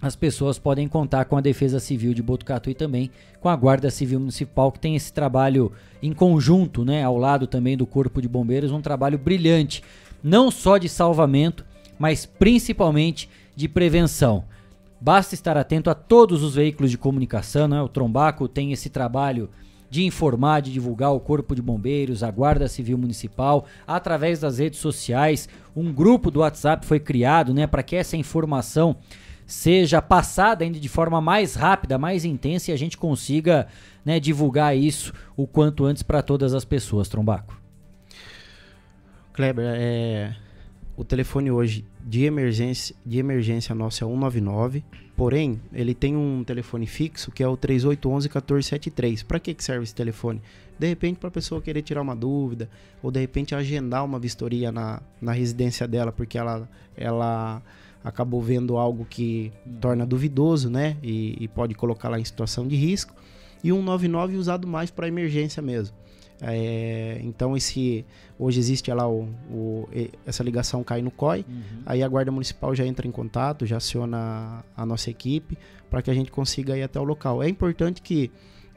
as 0.00 0.16
pessoas 0.16 0.58
podem 0.58 0.88
contar 0.88 1.26
com 1.26 1.36
a 1.36 1.40
Defesa 1.40 1.78
Civil 1.78 2.14
de 2.14 2.22
Botucatu 2.22 2.70
e 2.70 2.74
também 2.74 3.10
com 3.40 3.48
a 3.48 3.56
Guarda 3.56 3.90
Civil 3.90 4.18
Municipal, 4.18 4.72
que 4.72 4.78
tem 4.78 4.96
esse 4.96 5.12
trabalho 5.12 5.72
em 6.02 6.12
conjunto, 6.12 6.84
né, 6.84 7.04
ao 7.04 7.18
lado 7.18 7.46
também 7.46 7.76
do 7.76 7.86
Corpo 7.86 8.22
de 8.22 8.28
Bombeiros, 8.28 8.72
um 8.72 8.80
trabalho 8.80 9.18
brilhante, 9.18 9.82
não 10.22 10.50
só 10.50 10.78
de 10.78 10.88
salvamento, 10.88 11.64
mas 11.98 12.24
principalmente 12.24 13.28
de 13.54 13.68
prevenção. 13.68 14.44
Basta 14.98 15.34
estar 15.34 15.56
atento 15.56 15.90
a 15.90 15.94
todos 15.94 16.42
os 16.42 16.54
veículos 16.54 16.90
de 16.90 16.98
comunicação, 16.98 17.66
né? 17.68 17.80
O 17.80 17.88
Trombaco 17.88 18.48
tem 18.48 18.72
esse 18.72 18.90
trabalho 18.90 19.48
de 19.88 20.04
informar, 20.04 20.60
de 20.60 20.72
divulgar 20.72 21.12
o 21.12 21.20
Corpo 21.20 21.54
de 21.54 21.60
Bombeiros, 21.60 22.22
a 22.22 22.30
Guarda 22.30 22.68
Civil 22.68 22.96
Municipal, 22.96 23.64
através 23.86 24.40
das 24.40 24.58
redes 24.58 24.78
sociais. 24.78 25.48
Um 25.74 25.92
grupo 25.92 26.30
do 26.30 26.40
WhatsApp 26.40 26.86
foi 26.86 27.00
criado, 27.00 27.52
né, 27.52 27.66
para 27.66 27.82
que 27.82 27.96
essa 27.96 28.16
informação 28.16 28.96
seja 29.50 30.00
passada 30.00 30.62
ainda 30.62 30.78
de 30.78 30.88
forma 30.88 31.20
mais 31.20 31.56
rápida, 31.56 31.98
mais 31.98 32.24
intensa 32.24 32.70
e 32.70 32.74
a 32.74 32.76
gente 32.76 32.96
consiga, 32.96 33.66
né, 34.04 34.20
divulgar 34.20 34.76
isso 34.76 35.12
o 35.36 35.44
quanto 35.44 35.84
antes 35.84 36.04
para 36.04 36.22
todas 36.22 36.54
as 36.54 36.64
pessoas, 36.64 37.08
Trombaco. 37.08 37.60
Kleber, 39.32 39.64
é, 39.66 40.36
o 40.96 41.04
telefone 41.04 41.50
hoje 41.50 41.84
de 42.06 42.24
emergência, 42.24 42.94
de 43.04 43.18
emergência 43.18 43.74
nosso 43.74 44.04
é 44.04 44.06
199, 44.06 44.84
porém, 45.16 45.60
ele 45.72 45.94
tem 45.94 46.16
um 46.16 46.44
telefone 46.44 46.86
fixo 46.86 47.32
que 47.32 47.42
é 47.42 47.48
o 47.48 47.56
3811 47.56 48.28
1473. 48.28 49.24
Para 49.24 49.40
que 49.40 49.52
que 49.52 49.64
serve 49.64 49.82
esse 49.82 49.94
telefone? 49.94 50.40
De 50.78 50.86
repente 50.86 51.18
para 51.18 51.28
a 51.28 51.32
pessoa 51.32 51.60
querer 51.60 51.82
tirar 51.82 52.02
uma 52.02 52.14
dúvida 52.14 52.70
ou 53.02 53.10
de 53.10 53.18
repente 53.18 53.52
agendar 53.52 54.04
uma 54.04 54.20
vistoria 54.20 54.70
na, 54.70 55.02
na 55.20 55.32
residência 55.32 55.88
dela 55.88 56.12
porque 56.12 56.38
ela 56.38 56.68
ela 56.96 57.60
acabou 58.02 58.40
vendo 58.40 58.76
algo 58.76 59.04
que 59.04 59.52
torna 59.80 60.06
duvidoso, 60.06 60.70
né? 60.70 60.96
E, 61.02 61.36
e 61.40 61.48
pode 61.48 61.74
colocar 61.74 62.08
lá 62.08 62.18
em 62.18 62.24
situação 62.24 62.66
de 62.66 62.76
risco. 62.76 63.14
E 63.62 63.68
199 63.68 64.36
usado 64.36 64.66
mais 64.66 64.90
para 64.90 65.06
emergência 65.06 65.62
mesmo. 65.62 65.94
É, 66.42 67.20
então 67.22 67.54
esse 67.54 68.04
hoje 68.38 68.58
existe 68.58 68.90
lá 68.90 69.06
o, 69.06 69.28
o, 69.50 69.88
essa 70.24 70.42
ligação 70.42 70.82
cai 70.82 71.02
no 71.02 71.10
COI, 71.10 71.44
uhum. 71.46 71.82
aí 71.84 72.02
a 72.02 72.08
guarda 72.08 72.32
municipal 72.32 72.74
já 72.74 72.86
entra 72.86 73.06
em 73.06 73.10
contato, 73.10 73.66
já 73.66 73.76
aciona 73.76 74.64
a 74.74 74.86
nossa 74.86 75.10
equipe 75.10 75.58
para 75.90 76.00
que 76.00 76.10
a 76.10 76.14
gente 76.14 76.30
consiga 76.30 76.78
ir 76.78 76.82
até 76.82 76.98
o 76.98 77.04
local. 77.04 77.42
É 77.42 77.48
importante 77.48 78.00
que 78.00 78.30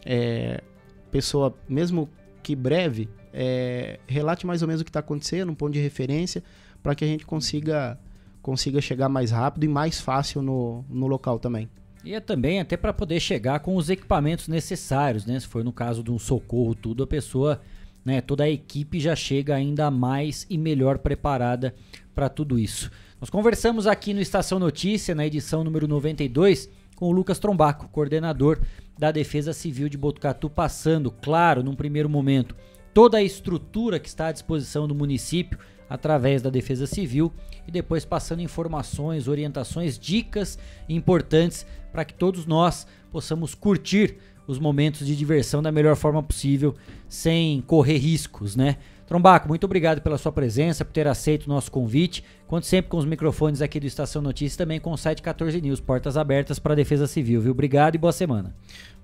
é, 0.06 0.62
pessoa, 1.10 1.56
mesmo 1.70 2.10
que 2.42 2.56
breve, 2.56 3.08
é, 3.32 4.00
relate 4.08 4.46
mais 4.46 4.62
ou 4.62 4.68
menos 4.68 4.82
o 4.82 4.84
que 4.84 4.90
está 4.90 5.00
acontecendo, 5.00 5.50
um 5.50 5.56
ponto 5.56 5.72
de 5.72 5.80
referência, 5.80 6.44
para 6.82 6.94
que 6.94 7.06
a 7.06 7.08
gente 7.08 7.26
consiga 7.26 7.98
consiga 8.44 8.82
chegar 8.82 9.10
mais 9.10 9.32
rápido 9.32 9.64
e 9.64 9.68
mais 9.68 10.00
fácil 10.00 10.44
no, 10.44 10.86
no 10.90 11.08
local 11.08 11.40
também. 11.40 11.70
E 12.04 12.14
é 12.14 12.20
também 12.20 12.60
até 12.60 12.76
para 12.76 12.92
poder 12.92 13.20
chegar 13.22 13.62
com 13.62 13.78
os 13.78 13.90
equipamentos 13.90 14.50
necessários, 14.50 15.26
né? 15.26 15.40
Se 15.40 15.48
for 15.48 15.64
no 15.64 15.72
caso 15.72 16.04
de 16.04 16.12
um 16.12 16.20
socorro, 16.20 16.76
tudo, 16.76 17.04
a 17.04 17.08
pessoa, 17.08 17.62
né, 18.04 18.20
toda 18.20 18.44
a 18.44 18.50
equipe 18.50 19.00
já 19.00 19.16
chega 19.16 19.56
ainda 19.56 19.90
mais 19.90 20.46
e 20.50 20.58
melhor 20.58 20.98
preparada 20.98 21.74
para 22.14 22.28
tudo 22.28 22.60
isso. 22.60 22.92
Nós 23.22 23.30
conversamos 23.30 23.88
aqui 23.88 24.14
no 24.14 24.20
Estação 24.20 24.60
Notícia, 24.60 25.16
na 25.16 25.26
edição 25.26 25.64
número 25.64 25.88
92, 25.88 26.70
com 26.98 27.08
o 27.08 27.12
Lucas 27.14 27.40
Trombaco, 27.40 27.88
coordenador 27.88 28.60
da 29.00 29.10
Defesa 29.10 29.54
Civil 29.54 29.88
de 29.88 29.98
Botucatu, 29.98 30.50
passando, 30.50 31.10
claro, 31.10 31.64
num 31.64 31.74
primeiro 31.74 32.10
momento, 32.10 32.54
toda 32.94 33.18
a 33.18 33.24
estrutura 33.24 33.98
que 33.98 34.10
está 34.10 34.28
à 34.28 34.32
disposição 34.34 34.86
do 34.90 34.94
município 34.94 35.58
através 35.90 36.42
da 36.42 36.50
Defesa 36.50 36.88
Civil 36.88 37.32
e 37.68 37.72
depois 37.72 38.06
passando 38.06 38.42
informações, 38.42 39.28
orientações, 39.28 39.98
dicas 39.98 40.58
importantes 40.88 41.66
para 41.92 42.06
que 42.06 42.14
todos 42.14 42.46
nós 42.46 42.88
possamos 43.12 43.54
curtir 43.54 44.18
os 44.48 44.60
momentos 44.60 45.08
de 45.08 45.16
diversão 45.16 45.62
da 45.62 45.72
melhor 45.72 45.96
forma 45.96 46.22
possível, 46.22 46.76
sem 47.08 47.62
correr 47.62 47.98
riscos, 47.98 48.56
né? 48.56 48.78
Trombaco, 49.06 49.48
muito 49.48 49.66
obrigado 49.66 50.02
pela 50.02 50.18
sua 50.18 50.32
presença, 50.32 50.84
por 50.84 50.92
ter 50.92 51.08
aceito 51.08 51.46
o 51.46 51.50
nosso 51.50 51.72
convite. 51.72 52.24
Conto 52.48 52.66
sempre 52.66 52.90
com 52.90 52.98
os 52.98 53.06
microfones 53.06 53.62
aqui 53.62 53.80
do 53.80 53.86
Estação 53.86 54.22
Notícias 54.22 54.56
também 54.56 54.80
com 54.80 54.92
o 54.92 54.98
site 54.98 55.22
14 55.22 55.62
News, 55.62 55.80
portas 55.80 56.18
abertas 56.18 56.58
para 56.58 56.74
a 56.74 56.76
Defesa 56.76 57.06
Civil, 57.06 57.42
viu? 57.42 57.52
Obrigado 57.52 57.96
e 57.96 57.98
boa 57.98 58.14
semana. 58.14 58.56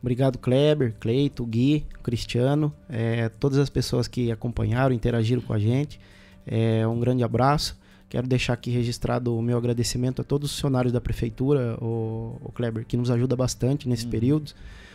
Obrigado, 0.02 0.38
Kleber, 0.38 0.96
Cleito, 1.00 1.46
Gui, 1.46 1.86
Cristiano, 2.02 2.74
é, 2.90 3.30
todas 3.30 3.58
as 3.58 3.70
pessoas 3.70 4.08
que 4.08 4.32
acompanharam, 4.32 4.96
interagiram 4.96 5.42
com 5.42 5.54
a 5.54 5.60
gente. 5.60 6.00
É, 6.46 6.88
um 6.88 7.00
grande 7.00 7.24
abraço. 7.24 7.78
Quero 8.10 8.28
deixar 8.28 8.54
aqui 8.54 8.72
registrado 8.72 9.38
o 9.38 9.42
meu 9.42 9.58
agradecimento 9.58 10.22
a 10.22 10.26
todos 10.26 10.50
os 10.50 10.56
funcionários 10.56 10.92
da 10.92 11.00
prefeitura, 11.00 11.78
o, 11.80 12.38
o 12.44 12.52
Kleber, 12.52 12.86
que 12.86 12.98
nos 12.98 13.12
ajuda 13.12 13.36
bastante 13.36 13.88
nesse 13.88 14.06
uhum. 14.06 14.12
período. 14.12 14.52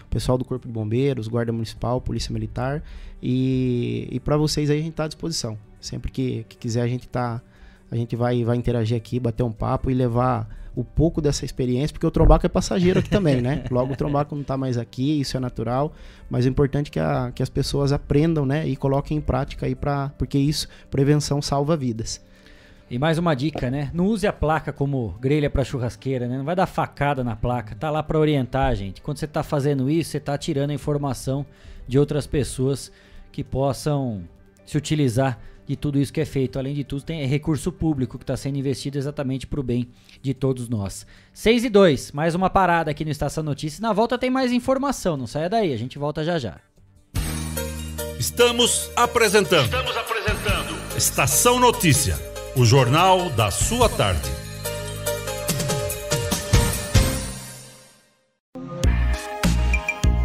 O 0.06 0.10
pessoal 0.10 0.36
do 0.36 0.44
Corpo 0.44 0.66
de 0.66 0.72
Bombeiros, 0.72 1.28
Guarda 1.28 1.52
Municipal, 1.52 2.00
Polícia 2.00 2.32
Militar. 2.32 2.82
E, 3.22 4.08
e 4.10 4.18
para 4.18 4.36
vocês 4.36 4.68
aí 4.68 4.78
a 4.78 4.82
gente 4.82 4.92
está 4.92 5.04
à 5.04 5.08
disposição. 5.08 5.56
Sempre 5.80 6.10
que, 6.10 6.44
que 6.48 6.56
quiser 6.56 6.82
a 6.82 6.88
gente 6.88 7.06
tá, 7.06 7.40
a 7.90 7.96
gente 7.96 8.16
vai, 8.16 8.42
vai 8.42 8.56
interagir 8.56 8.96
aqui, 8.96 9.20
bater 9.20 9.44
um 9.44 9.52
papo 9.52 9.90
e 9.90 9.94
levar 9.94 10.48
o 10.76 10.82
pouco 10.82 11.20
dessa 11.20 11.44
experiência, 11.44 11.92
porque 11.92 12.06
o 12.06 12.10
Trombaco 12.10 12.44
é 12.44 12.48
passageiro 12.48 12.98
aqui 12.98 13.08
também, 13.08 13.40
né? 13.40 13.64
Logo 13.70 13.92
o 13.92 13.96
Trombaco 13.96 14.34
não 14.34 14.42
está 14.42 14.56
mais 14.56 14.76
aqui, 14.76 15.20
isso 15.20 15.36
é 15.36 15.40
natural, 15.40 15.92
mas 16.28 16.44
o 16.44 16.48
importante 16.48 16.88
é 16.88 16.92
que, 16.92 17.00
a, 17.00 17.32
que 17.32 17.42
as 17.42 17.48
pessoas 17.48 17.92
aprendam, 17.92 18.44
né? 18.44 18.66
E 18.66 18.74
coloquem 18.76 19.18
em 19.18 19.20
prática 19.20 19.66
aí, 19.66 19.74
pra, 19.74 20.10
porque 20.18 20.38
isso, 20.38 20.68
prevenção 20.90 21.40
salva 21.40 21.76
vidas. 21.76 22.24
E 22.90 22.98
mais 22.98 23.18
uma 23.18 23.34
dica, 23.34 23.70
né? 23.70 23.90
Não 23.94 24.06
use 24.06 24.26
a 24.26 24.32
placa 24.32 24.72
como 24.72 25.14
grelha 25.20 25.48
para 25.48 25.64
churrasqueira, 25.64 26.28
né? 26.28 26.36
Não 26.36 26.44
vai 26.44 26.54
dar 26.54 26.66
facada 26.66 27.24
na 27.24 27.34
placa, 27.34 27.74
tá 27.74 27.90
lá 27.90 28.02
para 28.02 28.18
orientar, 28.18 28.74
gente. 28.74 29.00
Quando 29.00 29.18
você 29.18 29.26
tá 29.26 29.42
fazendo 29.42 29.88
isso, 29.90 30.10
você 30.10 30.20
tá 30.20 30.36
tirando 30.36 30.70
a 30.70 30.74
informação 30.74 31.46
de 31.88 31.98
outras 31.98 32.26
pessoas 32.26 32.92
que 33.32 33.42
possam 33.42 34.22
se 34.66 34.76
utilizar 34.76 35.38
de 35.66 35.76
tudo 35.76 35.98
isso 35.98 36.12
que 36.12 36.20
é 36.20 36.24
feito. 36.24 36.58
Além 36.58 36.74
de 36.74 36.84
tudo, 36.84 37.02
tem 37.02 37.24
recurso 37.26 37.72
público 37.72 38.18
que 38.18 38.24
está 38.24 38.36
sendo 38.36 38.58
investido 38.58 38.98
exatamente 38.98 39.46
para 39.46 39.60
o 39.60 39.62
bem 39.62 39.88
de 40.22 40.34
todos 40.34 40.68
nós. 40.68 41.06
6 41.32 41.64
e 41.64 41.70
2, 41.70 42.12
mais 42.12 42.34
uma 42.34 42.50
parada 42.50 42.90
aqui 42.90 43.04
no 43.04 43.10
Estação 43.10 43.42
Notícias. 43.42 43.80
Na 43.80 43.92
volta 43.92 44.18
tem 44.18 44.30
mais 44.30 44.52
informação, 44.52 45.16
não 45.16 45.26
saia 45.26 45.48
daí, 45.48 45.72
a 45.72 45.76
gente 45.76 45.98
volta 45.98 46.24
já 46.24 46.38
já. 46.38 46.60
Estamos 48.18 48.90
apresentando. 48.96 49.64
Estamos 49.64 49.96
apresentando. 49.96 50.96
Estação 50.96 51.58
Notícia, 51.58 52.16
o 52.56 52.64
jornal 52.64 53.28
da 53.30 53.50
sua 53.50 53.88
tarde. 53.88 54.43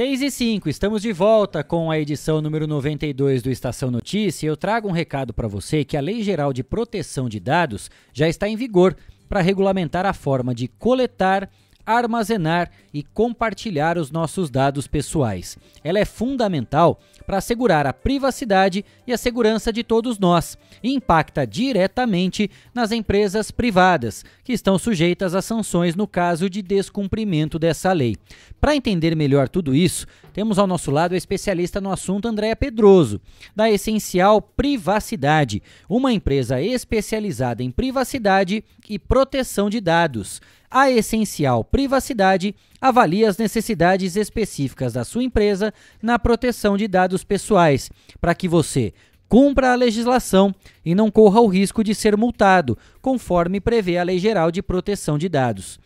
6 0.00 0.22
e 0.22 0.30
5, 0.30 0.68
estamos 0.70 1.02
de 1.02 1.12
volta 1.12 1.62
com 1.62 1.90
a 1.90 1.98
edição 1.98 2.40
número 2.40 2.66
92 2.66 3.42
do 3.42 3.50
Estação 3.50 3.90
Notícia. 3.90 4.46
Eu 4.46 4.56
trago 4.56 4.88
um 4.88 4.92
recado 4.92 5.34
para 5.34 5.46
você 5.46 5.84
que 5.84 5.94
a 5.94 6.00
Lei 6.00 6.22
Geral 6.22 6.54
de 6.54 6.64
Proteção 6.64 7.28
de 7.28 7.38
Dados 7.38 7.90
já 8.10 8.26
está 8.26 8.48
em 8.48 8.56
vigor 8.56 8.96
para 9.28 9.42
regulamentar 9.42 10.06
a 10.06 10.14
forma 10.14 10.54
de 10.54 10.68
coletar, 10.68 11.50
armazenar 11.84 12.70
e 12.94 13.02
compartilhar 13.02 13.98
os 13.98 14.10
nossos 14.10 14.48
dados 14.48 14.86
pessoais. 14.86 15.58
Ela 15.84 15.98
é 15.98 16.06
fundamental 16.06 16.98
para 17.30 17.38
assegurar 17.38 17.86
a 17.86 17.92
privacidade 17.92 18.84
e 19.06 19.12
a 19.12 19.16
segurança 19.16 19.72
de 19.72 19.84
todos 19.84 20.18
nós 20.18 20.58
e 20.82 20.92
impacta 20.92 21.46
diretamente 21.46 22.50
nas 22.74 22.90
empresas 22.90 23.52
privadas, 23.52 24.24
que 24.42 24.52
estão 24.52 24.76
sujeitas 24.76 25.32
a 25.32 25.40
sanções 25.40 25.94
no 25.94 26.08
caso 26.08 26.50
de 26.50 26.60
descumprimento 26.60 27.56
dessa 27.56 27.92
lei. 27.92 28.16
Para 28.60 28.74
entender 28.74 29.14
melhor 29.14 29.48
tudo 29.48 29.76
isso, 29.76 30.08
temos 30.32 30.58
ao 30.58 30.66
nosso 30.66 30.90
lado 30.90 31.14
a 31.14 31.16
especialista 31.16 31.80
no 31.80 31.92
assunto 31.92 32.26
Andréa 32.26 32.56
Pedroso, 32.56 33.20
da 33.54 33.70
Essencial 33.70 34.42
Privacidade, 34.42 35.62
uma 35.88 36.12
empresa 36.12 36.60
especializada 36.60 37.62
em 37.62 37.70
privacidade 37.70 38.64
e 38.88 38.98
proteção 38.98 39.70
de 39.70 39.80
dados. 39.80 40.40
A 40.70 40.88
Essencial 40.88 41.64
Privacidade 41.64 42.54
avalie 42.80 43.24
as 43.24 43.36
necessidades 43.36 44.14
específicas 44.14 44.92
da 44.92 45.02
sua 45.02 45.24
empresa 45.24 45.74
na 46.00 46.16
proteção 46.16 46.76
de 46.76 46.86
dados 46.86 47.24
pessoais, 47.24 47.90
para 48.20 48.36
que 48.36 48.46
você 48.46 48.94
cumpra 49.28 49.72
a 49.72 49.76
legislação 49.76 50.54
e 50.84 50.94
não 50.94 51.10
corra 51.10 51.40
o 51.40 51.48
risco 51.48 51.82
de 51.82 51.92
ser 51.94 52.16
multado, 52.16 52.78
conforme 53.02 53.60
prevê 53.60 53.98
a 53.98 54.04
Lei 54.04 54.20
Geral 54.20 54.52
de 54.52 54.62
Proteção 54.62 55.18
de 55.18 55.28
Dados. 55.28 55.80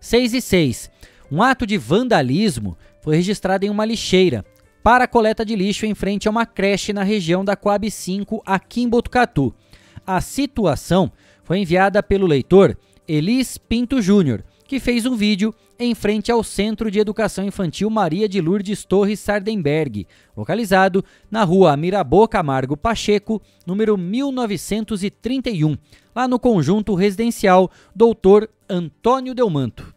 6 0.00 0.34
e 0.34 0.40
6. 0.40 0.90
Um 1.30 1.42
ato 1.42 1.66
de 1.66 1.78
vandalismo 1.78 2.76
foi 3.00 3.16
registrado 3.16 3.64
em 3.64 3.70
uma 3.70 3.84
lixeira 3.84 4.44
para 4.82 5.06
coleta 5.06 5.44
de 5.44 5.54
lixo 5.54 5.86
em 5.86 5.94
frente 5.94 6.26
a 6.26 6.30
uma 6.30 6.44
creche 6.44 6.92
na 6.92 7.04
região 7.04 7.44
da 7.44 7.54
Coab 7.54 7.88
5, 7.88 8.42
aqui 8.44 8.82
em 8.82 8.88
Botucatu. 8.88 9.54
A 10.04 10.20
situação 10.20 11.12
foi 11.44 11.58
enviada 11.58 12.02
pelo 12.02 12.26
leitor 12.26 12.76
Elis 13.06 13.56
Pinto 13.56 14.02
Júnior, 14.02 14.44
que 14.66 14.80
fez 14.80 15.06
um 15.06 15.14
vídeo 15.14 15.54
em 15.84 15.94
frente 15.94 16.30
ao 16.30 16.42
Centro 16.44 16.90
de 16.90 16.98
Educação 16.98 17.44
Infantil 17.44 17.90
Maria 17.90 18.28
de 18.28 18.40
Lourdes 18.40 18.84
Torres 18.84 19.18
Sardenberg, 19.20 20.06
localizado 20.36 21.04
na 21.30 21.42
rua 21.44 21.76
Mirabô 21.76 22.28
Camargo 22.28 22.76
Pacheco, 22.76 23.42
número 23.66 23.98
1931, 23.98 25.76
lá 26.14 26.28
no 26.28 26.38
conjunto 26.38 26.94
residencial 26.94 27.70
Doutor 27.94 28.48
Antônio 28.68 29.34
Delmanto. 29.34 29.94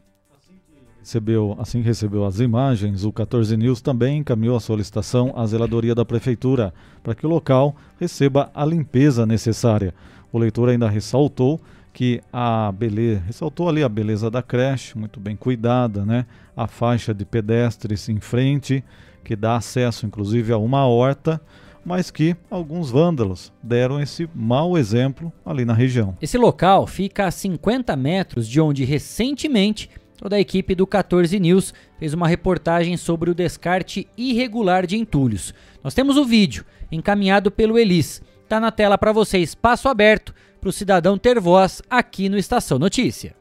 Recebeu, 0.99 1.55
assim 1.59 1.81
que 1.81 1.87
recebeu 1.87 2.25
as 2.25 2.39
imagens, 2.39 3.05
o 3.05 3.11
14 3.13 3.55
News 3.55 3.79
também 3.79 4.17
encaminhou 4.17 4.57
a 4.57 4.59
solicitação 4.59 5.33
à 5.35 5.45
zeladoria 5.45 5.93
da 5.93 6.03
prefeitura 6.03 6.73
para 7.03 7.13
que 7.13 7.27
o 7.27 7.29
local 7.29 7.75
receba 7.99 8.49
a 8.55 8.65
limpeza 8.65 9.23
necessária. 9.23 9.93
O 10.31 10.39
leitor 10.39 10.67
ainda 10.67 10.89
ressaltou 10.89 11.61
que 11.95 12.21
a 12.31 12.73
beleza, 12.73 13.23
ressaltou 13.25 13.69
ali 13.69 13.81
a 13.81 13.87
beleza 13.87 14.29
da 14.29 14.43
creche, 14.43 14.97
muito 14.97 15.17
bem 15.17 15.33
cuidada, 15.33 16.05
né? 16.05 16.25
A 16.53 16.67
faixa 16.67 17.13
de 17.13 17.23
pedestres 17.23 18.09
em 18.09 18.19
frente, 18.19 18.83
que 19.23 19.33
dá 19.33 19.55
acesso 19.55 20.05
inclusive 20.05 20.51
a 20.51 20.57
uma 20.57 20.85
horta, 20.85 21.39
mas 21.85 22.11
que 22.11 22.35
alguns 22.51 22.91
vândalos 22.91 23.53
deram 23.63 23.97
esse 23.97 24.29
mau 24.35 24.77
exemplo 24.77 25.31
ali 25.45 25.63
na 25.63 25.73
região. 25.73 26.17
Esse 26.21 26.37
local 26.37 26.85
fica 26.85 27.27
a 27.27 27.31
50 27.31 27.95
metros 27.95 28.45
de 28.45 28.59
onde 28.59 28.83
recentemente 28.83 29.89
toda 30.17 30.35
a 30.35 30.39
equipe 30.39 30.75
do 30.75 30.85
14 30.85 31.39
News 31.39 31.73
fez 31.97 32.13
uma 32.13 32.27
reportagem 32.27 32.97
sobre 32.97 33.29
o 33.29 33.33
descarte 33.33 34.05
irregular 34.17 34.85
de 34.85 34.97
entulhos. 34.97 35.53
Nós 35.81 35.93
temos 35.93 36.17
o 36.17 36.25
vídeo 36.25 36.65
encaminhado 36.91 37.49
pelo 37.49 37.77
Elis. 37.79 38.21
Tá 38.49 38.59
na 38.59 38.69
tela 38.69 38.97
para 38.97 39.13
vocês, 39.13 39.49
espaço 39.49 39.87
aberto 39.87 40.33
para 40.65 40.69
o 40.71 40.73
cidadão 40.73 41.15
ter 41.15 41.39
voz 41.39 41.79
aqui 41.87 42.27
no 42.27 42.39
Estação 42.39 42.79
Notícia. 42.79 43.35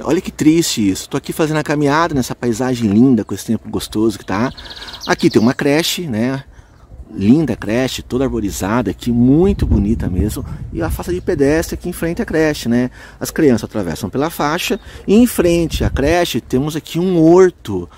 Olha 0.00 0.20
que 0.20 0.30
triste 0.30 0.88
isso. 0.88 1.08
Tô 1.08 1.16
aqui 1.16 1.32
fazendo 1.32 1.56
a 1.56 1.64
caminhada 1.64 2.14
nessa 2.14 2.32
paisagem 2.32 2.88
linda, 2.88 3.24
com 3.24 3.34
esse 3.34 3.46
tempo 3.46 3.68
gostoso 3.68 4.16
que 4.16 4.24
tá. 4.24 4.52
Aqui 5.04 5.28
tem 5.28 5.42
uma 5.42 5.52
creche, 5.52 6.06
né? 6.06 6.44
Linda 7.10 7.56
creche, 7.56 8.02
toda 8.02 8.22
arborizada 8.22 8.92
aqui, 8.92 9.10
muito 9.10 9.66
bonita 9.66 10.08
mesmo. 10.08 10.44
E 10.72 10.80
a 10.80 10.88
faixa 10.88 11.12
de 11.12 11.20
pedestre 11.20 11.74
aqui 11.74 11.88
em 11.88 11.92
frente 11.92 12.22
à 12.22 12.24
creche, 12.24 12.68
né? 12.68 12.88
As 13.18 13.32
crianças 13.32 13.64
atravessam 13.64 14.08
pela 14.08 14.30
faixa 14.30 14.78
e 15.08 15.16
em 15.16 15.26
frente 15.26 15.82
à 15.82 15.90
creche 15.90 16.40
temos 16.40 16.76
aqui 16.76 17.00
um 17.00 17.20
horto. 17.20 17.90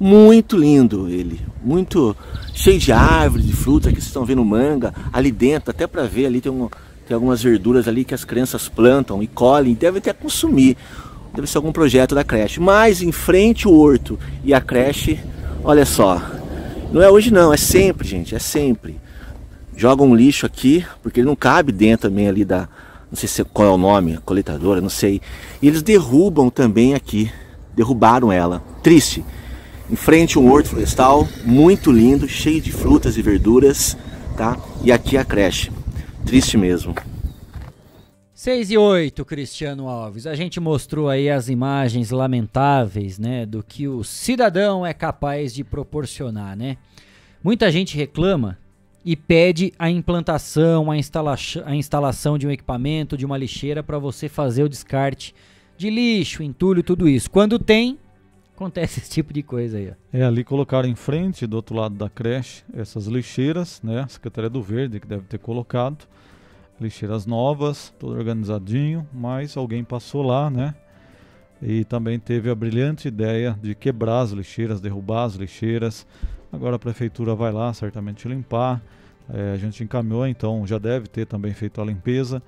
Muito 0.00 0.56
lindo 0.56 1.08
ele, 1.08 1.40
muito 1.62 2.16
cheio 2.54 2.78
de 2.78 2.90
árvores, 2.90 3.46
de 3.46 3.52
frutas, 3.52 3.88
aqui 3.88 4.00
vocês 4.00 4.08
estão 4.08 4.24
vendo 4.24 4.44
manga, 4.44 4.92
ali 5.12 5.30
dentro, 5.30 5.70
até 5.70 5.86
para 5.86 6.04
ver 6.04 6.26
ali 6.26 6.40
tem 6.40 6.50
um, 6.50 6.68
tem 7.12 7.14
algumas 7.14 7.42
verduras 7.42 7.86
ali 7.86 8.06
que 8.06 8.14
as 8.14 8.24
crianças 8.24 8.70
plantam 8.70 9.22
e 9.22 9.26
colhem, 9.26 9.74
devem 9.74 9.98
até 9.98 10.14
consumir. 10.14 10.78
Deve 11.34 11.46
ser 11.46 11.58
algum 11.58 11.70
projeto 11.70 12.14
da 12.14 12.24
creche. 12.24 12.58
Mas 12.58 13.02
em 13.02 13.12
frente 13.12 13.68
o 13.68 13.78
horto 13.78 14.18
e 14.42 14.54
a 14.54 14.62
creche, 14.62 15.20
olha 15.62 15.84
só. 15.84 16.22
Não 16.90 17.02
é 17.02 17.10
hoje 17.10 17.30
não, 17.30 17.52
é 17.52 17.58
sempre, 17.58 18.08
gente, 18.08 18.34
é 18.34 18.38
sempre. 18.38 18.98
Jogam 19.76 20.08
um 20.08 20.14
lixo 20.14 20.46
aqui, 20.46 20.86
porque 21.02 21.20
ele 21.20 21.26
não 21.26 21.36
cabe 21.36 21.70
dentro 21.70 22.08
também 22.08 22.28
ali 22.28 22.46
da. 22.46 22.66
Não 23.10 23.16
sei 23.18 23.28
se, 23.28 23.44
qual 23.44 23.68
é 23.68 23.70
o 23.70 23.76
nome, 23.76 24.18
coletadora, 24.24 24.80
não 24.80 24.88
sei. 24.88 25.20
E 25.60 25.68
eles 25.68 25.82
derrubam 25.82 26.48
também 26.48 26.94
aqui. 26.94 27.30
Derrubaram 27.76 28.32
ela. 28.32 28.62
Triste. 28.82 29.22
Em 29.90 29.96
frente 29.96 30.38
um 30.38 30.50
horto 30.50 30.70
florestal, 30.70 31.28
muito 31.44 31.92
lindo, 31.92 32.26
cheio 32.26 32.62
de 32.62 32.72
frutas 32.72 33.18
e 33.18 33.22
verduras, 33.22 33.98
tá? 34.34 34.56
E 34.82 34.90
aqui 34.90 35.18
a 35.18 35.24
creche. 35.26 35.81
Triste 36.26 36.56
mesmo. 36.56 36.94
6 38.34 38.70
e 38.72 38.78
8, 38.78 39.24
Cristiano 39.24 39.88
Alves. 39.88 40.26
A 40.26 40.34
gente 40.34 40.58
mostrou 40.58 41.08
aí 41.08 41.30
as 41.30 41.48
imagens 41.48 42.10
lamentáveis, 42.10 43.18
né, 43.18 43.46
do 43.46 43.62
que 43.62 43.86
o 43.86 44.02
cidadão 44.02 44.84
é 44.84 44.92
capaz 44.92 45.54
de 45.54 45.62
proporcionar, 45.62 46.56
né? 46.56 46.76
Muita 47.44 47.70
gente 47.70 47.96
reclama 47.96 48.58
e 49.04 49.16
pede 49.16 49.72
a 49.78 49.90
implantação, 49.90 50.90
a, 50.90 50.96
instala 50.96 51.36
a 51.64 51.74
instalação 51.74 52.38
de 52.38 52.46
um 52.46 52.50
equipamento, 52.50 53.16
de 53.16 53.26
uma 53.26 53.36
lixeira 53.36 53.82
para 53.82 53.98
você 53.98 54.28
fazer 54.28 54.62
o 54.62 54.68
descarte 54.68 55.34
de 55.76 55.90
lixo, 55.90 56.42
entulho, 56.42 56.82
tudo 56.82 57.08
isso. 57.08 57.30
Quando 57.30 57.58
tem, 57.58 57.98
acontece 58.54 59.00
esse 59.00 59.10
tipo 59.10 59.32
de 59.32 59.42
coisa 59.42 59.78
aí. 59.78 59.90
Ó. 59.90 60.16
É, 60.16 60.24
ali 60.24 60.44
colocaram 60.44 60.88
em 60.88 60.94
frente, 60.94 61.46
do 61.46 61.56
outro 61.56 61.74
lado 61.76 61.94
da 61.94 62.08
creche, 62.08 62.64
essas 62.74 63.06
lixeiras, 63.06 63.80
né? 63.82 64.00
A 64.00 64.08
Secretaria 64.08 64.50
do 64.50 64.62
Verde 64.62 65.00
que 65.00 65.06
deve 65.06 65.24
ter 65.24 65.38
colocado. 65.38 66.06
Lixeiras 66.80 67.26
novas, 67.26 67.94
tudo 67.98 68.14
organizadinho, 68.14 69.06
mas 69.12 69.56
alguém 69.56 69.84
passou 69.84 70.22
lá, 70.22 70.50
né? 70.50 70.74
E 71.60 71.84
também 71.84 72.18
teve 72.18 72.50
a 72.50 72.54
brilhante 72.54 73.06
ideia 73.06 73.56
de 73.62 73.72
quebrar 73.74 74.22
as 74.22 74.32
lixeiras, 74.32 74.80
derrubar 74.80 75.24
as 75.24 75.34
lixeiras. 75.34 76.04
Agora 76.52 76.74
a 76.74 76.78
prefeitura 76.78 77.36
vai 77.36 77.52
lá 77.52 77.72
certamente 77.72 78.26
limpar. 78.26 78.82
É, 79.32 79.52
a 79.52 79.56
gente 79.56 79.84
encaminhou, 79.84 80.26
então 80.26 80.66
já 80.66 80.76
deve 80.76 81.06
ter 81.06 81.24
também 81.24 81.54
feito 81.54 81.80
a 81.80 81.84
limpeza. 81.84 82.42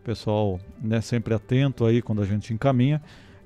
O 0.00 0.04
pessoal 0.04 0.60
né, 0.80 1.00
sempre 1.00 1.34
atento 1.34 1.84
aí 1.84 2.00
quando 2.00 2.22
a 2.22 2.24
gente 2.24 2.54
encaminha. 2.54 3.02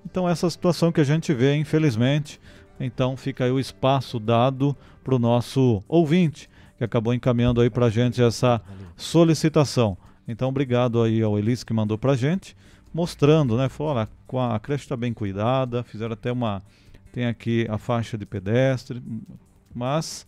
Então 0.06 0.28
essa 0.28 0.48
situação 0.48 0.92
que 0.92 1.00
a 1.00 1.04
gente 1.04 1.34
vê, 1.34 1.56
infelizmente, 1.56 2.40
então 2.78 3.16
fica 3.16 3.44
aí 3.44 3.50
o 3.50 3.58
espaço 3.58 4.20
dado 4.20 4.74
para 5.02 5.16
o 5.16 5.18
nosso 5.18 5.82
ouvinte, 5.88 6.48
que 6.78 6.84
acabou 6.84 7.12
encaminhando 7.12 7.60
aí 7.60 7.68
para 7.68 7.86
a 7.86 7.90
gente 7.90 8.22
essa 8.22 8.62
solicitação. 8.96 9.98
Então 10.28 10.48
obrigado 10.48 11.02
aí 11.02 11.20
ao 11.20 11.36
Elis 11.36 11.64
que 11.64 11.72
mandou 11.72 11.98
para 11.98 12.12
a 12.12 12.16
gente, 12.16 12.56
mostrando, 12.94 13.56
né, 13.56 13.68
falou, 13.68 13.98
a 13.98 14.60
creche 14.60 14.84
está 14.84 14.96
bem 14.96 15.12
cuidada, 15.12 15.82
fizeram 15.82 16.12
até 16.12 16.30
uma, 16.30 16.62
tem 17.12 17.26
aqui 17.26 17.66
a 17.68 17.76
faixa 17.76 18.16
de 18.16 18.24
pedestre, 18.24 19.02
mas 19.74 20.24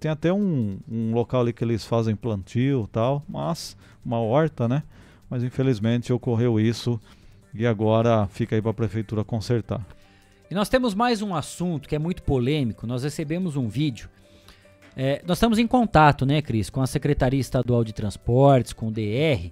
tem 0.00 0.10
até 0.10 0.32
um, 0.32 0.80
um 0.90 1.14
local 1.14 1.42
ali 1.42 1.52
que 1.52 1.62
eles 1.62 1.84
fazem 1.84 2.16
plantio 2.16 2.88
tal, 2.90 3.24
mas 3.28 3.76
uma 4.04 4.18
horta, 4.18 4.66
né, 4.66 4.82
mas 5.30 5.44
infelizmente 5.44 6.12
ocorreu 6.12 6.58
isso 6.58 7.00
e 7.54 7.66
agora 7.66 8.26
fica 8.28 8.54
aí 8.56 8.62
para 8.62 8.70
a 8.70 8.74
prefeitura 8.74 9.24
consertar. 9.24 9.84
E 10.50 10.54
nós 10.54 10.68
temos 10.68 10.94
mais 10.94 11.22
um 11.22 11.34
assunto 11.34 11.88
que 11.88 11.94
é 11.94 11.98
muito 11.98 12.22
polêmico. 12.22 12.86
Nós 12.86 13.02
recebemos 13.04 13.56
um 13.56 13.68
vídeo. 13.68 14.08
É, 14.94 15.22
nós 15.26 15.38
estamos 15.38 15.58
em 15.58 15.66
contato, 15.66 16.26
né, 16.26 16.42
Cris, 16.42 16.68
com 16.68 16.82
a 16.82 16.86
Secretaria 16.86 17.40
Estadual 17.40 17.82
de 17.82 17.94
Transportes, 17.94 18.72
com 18.74 18.88
o 18.88 18.90
DR, 18.90 19.50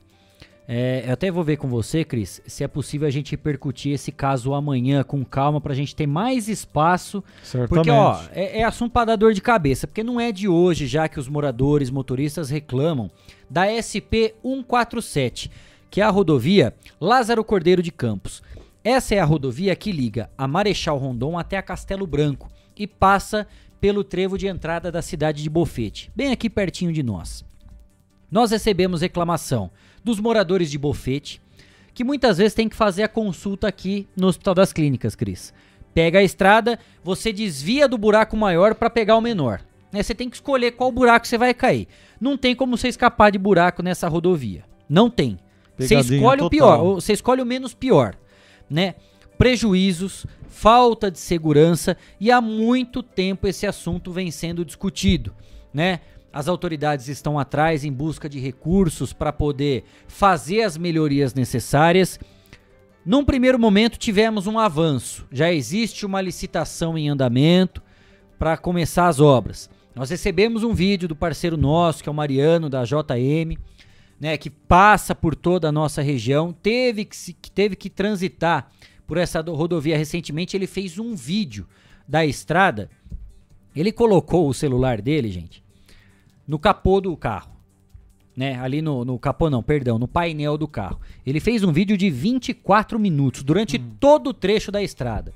É, 0.72 1.04
eu 1.08 1.14
até 1.14 1.32
vou 1.32 1.42
ver 1.42 1.56
com 1.56 1.66
você, 1.66 2.04
Cris, 2.04 2.40
se 2.46 2.62
é 2.62 2.68
possível 2.68 3.08
a 3.08 3.10
gente 3.10 3.32
repercutir 3.32 3.92
esse 3.92 4.12
caso 4.12 4.54
amanhã 4.54 5.02
com 5.02 5.24
calma 5.24 5.60
pra 5.60 5.74
gente 5.74 5.96
ter 5.96 6.06
mais 6.06 6.48
espaço. 6.48 7.24
Certamente. 7.42 7.86
Porque, 7.86 7.90
ó, 7.90 8.20
é, 8.30 8.60
é 8.60 8.62
assunto 8.62 8.92
pra 8.92 9.04
dar 9.04 9.16
dor 9.16 9.32
de 9.32 9.40
cabeça, 9.40 9.88
porque 9.88 10.04
não 10.04 10.20
é 10.20 10.30
de 10.30 10.46
hoje 10.46 10.86
já 10.86 11.08
que 11.08 11.18
os 11.18 11.26
moradores 11.28 11.90
motoristas 11.90 12.50
reclamam 12.50 13.10
da 13.48 13.64
SP 13.82 14.36
147, 14.44 15.50
que 15.90 16.00
é 16.00 16.04
a 16.04 16.10
rodovia 16.10 16.74
Lázaro 17.00 17.42
Cordeiro 17.42 17.82
de 17.82 17.90
Campos. 17.90 18.42
Essa 18.82 19.16
é 19.16 19.18
a 19.18 19.24
rodovia 19.24 19.74
que 19.74 19.92
liga 19.92 20.30
a 20.38 20.46
Marechal 20.46 20.96
Rondon 20.96 21.38
até 21.38 21.56
a 21.56 21.62
Castelo 21.62 22.06
Branco 22.06 22.48
e 22.76 22.86
passa 22.86 23.46
pelo 23.80 24.04
trevo 24.04 24.38
de 24.38 24.46
entrada 24.46 24.92
da 24.92 25.02
cidade 25.02 25.42
de 25.42 25.50
Bofete, 25.50 26.10
bem 26.14 26.32
aqui 26.32 26.48
pertinho 26.48 26.92
de 26.92 27.02
nós. 27.02 27.44
Nós 28.30 28.50
recebemos 28.50 29.00
reclamação 29.00 29.70
dos 30.04 30.20
moradores 30.20 30.70
de 30.70 30.78
Bofete, 30.78 31.42
que 31.92 32.04
muitas 32.04 32.38
vezes 32.38 32.54
tem 32.54 32.68
que 32.68 32.76
fazer 32.76 33.02
a 33.02 33.08
consulta 33.08 33.66
aqui 33.66 34.06
no 34.16 34.28
Hospital 34.28 34.54
das 34.54 34.72
Clínicas, 34.72 35.16
Cris. 35.16 35.52
Pega 35.92 36.20
a 36.20 36.22
estrada, 36.22 36.78
você 37.02 37.32
desvia 37.32 37.88
do 37.88 37.98
buraco 37.98 38.36
maior 38.36 38.74
para 38.74 38.88
pegar 38.88 39.16
o 39.16 39.20
menor. 39.20 39.60
Né? 39.92 40.02
Você 40.02 40.14
tem 40.14 40.30
que 40.30 40.36
escolher 40.36 40.72
qual 40.72 40.92
buraco 40.92 41.26
você 41.26 41.36
vai 41.36 41.52
cair. 41.52 41.88
Não 42.20 42.36
tem 42.38 42.54
como 42.54 42.76
você 42.76 42.88
escapar 42.88 43.32
de 43.32 43.38
buraco 43.38 43.82
nessa 43.82 44.06
rodovia. 44.08 44.64
Não 44.88 45.10
tem. 45.10 45.38
Você 45.86 46.14
escolhe 46.14 46.40
o 46.42 46.44
total. 46.44 46.50
pior, 46.50 46.80
ou 46.80 47.00
você 47.00 47.12
escolhe 47.12 47.42
o 47.42 47.46
menos 47.46 47.74
pior, 47.74 48.14
né? 48.68 48.94
Prejuízos, 49.38 50.26
falta 50.48 51.10
de 51.10 51.18
segurança 51.18 51.96
e 52.20 52.30
há 52.30 52.40
muito 52.40 53.02
tempo 53.02 53.46
esse 53.46 53.66
assunto 53.66 54.12
vem 54.12 54.30
sendo 54.30 54.64
discutido, 54.64 55.32
né? 55.72 56.00
As 56.32 56.46
autoridades 56.46 57.08
estão 57.08 57.38
atrás 57.38 57.84
em 57.84 57.92
busca 57.92 58.28
de 58.28 58.38
recursos 58.38 59.12
para 59.12 59.32
poder 59.32 59.84
fazer 60.06 60.62
as 60.62 60.76
melhorias 60.76 61.34
necessárias. 61.34 62.20
Num 63.04 63.24
primeiro 63.24 63.58
momento 63.58 63.98
tivemos 63.98 64.46
um 64.46 64.58
avanço, 64.58 65.26
já 65.32 65.52
existe 65.52 66.06
uma 66.06 66.20
licitação 66.20 66.96
em 66.96 67.08
andamento 67.08 67.82
para 68.38 68.56
começar 68.56 69.08
as 69.08 69.18
obras. 69.18 69.68
Nós 69.94 70.10
recebemos 70.10 70.62
um 70.62 70.72
vídeo 70.72 71.08
do 71.08 71.16
parceiro 71.16 71.56
nosso, 71.56 72.02
que 72.02 72.08
é 72.08 72.12
o 72.12 72.14
Mariano 72.14 72.70
da 72.70 72.84
JM, 72.84 73.58
né, 74.20 74.36
que 74.36 74.50
passa 74.50 75.14
por 75.14 75.34
toda 75.34 75.68
a 75.68 75.72
nossa 75.72 76.02
região, 76.02 76.52
teve 76.52 77.04
que, 77.06 77.16
se- 77.16 77.32
que 77.32 77.50
teve 77.50 77.74
que 77.74 77.88
transitar 77.88 78.70
por 79.06 79.16
essa 79.16 79.42
do- 79.42 79.54
rodovia 79.54 79.96
recentemente, 79.96 80.56
ele 80.56 80.66
fez 80.66 80.98
um 80.98 81.14
vídeo 81.16 81.66
da 82.06 82.24
estrada. 82.24 82.90
Ele 83.74 83.90
colocou 83.92 84.48
o 84.48 84.54
celular 84.54 85.00
dele, 85.00 85.30
gente, 85.30 85.64
no 86.46 86.58
capô 86.58 87.00
do 87.00 87.16
carro. 87.16 87.50
Né, 88.36 88.58
ali 88.60 88.80
no, 88.80 89.04
no 89.04 89.18
capô 89.18 89.50
não, 89.50 89.62
perdão, 89.62 89.98
no 89.98 90.06
painel 90.08 90.56
do 90.56 90.66
carro. 90.68 91.00
Ele 91.26 91.40
fez 91.40 91.62
um 91.64 91.72
vídeo 91.72 91.96
de 91.96 92.08
24 92.08 92.98
minutos 92.98 93.42
durante 93.42 93.78
todo 93.78 94.28
o 94.30 94.34
trecho 94.34 94.70
da 94.70 94.82
estrada. 94.82 95.34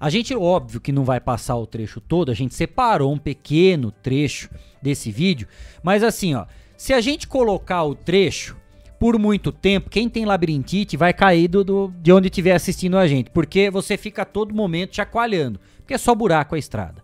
A 0.00 0.10
gente, 0.10 0.34
óbvio 0.34 0.80
que 0.80 0.90
não 0.90 1.04
vai 1.04 1.20
passar 1.20 1.54
o 1.56 1.66
trecho 1.66 2.00
todo, 2.00 2.30
a 2.32 2.34
gente 2.34 2.54
separou 2.54 3.12
um 3.12 3.18
pequeno 3.18 3.92
trecho 3.92 4.50
desse 4.82 5.12
vídeo, 5.12 5.46
mas 5.82 6.02
assim, 6.02 6.34
ó, 6.34 6.46
se 6.82 6.92
a 6.92 7.00
gente 7.00 7.28
colocar 7.28 7.84
o 7.84 7.94
trecho 7.94 8.56
por 8.98 9.16
muito 9.16 9.52
tempo, 9.52 9.88
quem 9.88 10.08
tem 10.08 10.24
labirintite 10.24 10.96
vai 10.96 11.12
cair 11.12 11.46
do, 11.46 11.62
do- 11.62 11.94
de 12.02 12.12
onde 12.12 12.26
estiver 12.26 12.56
assistindo 12.56 12.98
a 12.98 13.06
gente, 13.06 13.30
porque 13.30 13.70
você 13.70 13.96
fica 13.96 14.22
a 14.22 14.24
todo 14.24 14.52
momento 14.52 14.96
chacoalhando, 14.96 15.60
porque 15.78 15.94
é 15.94 15.98
só 15.98 16.12
buraco 16.12 16.56
a 16.56 16.58
estrada. 16.58 17.00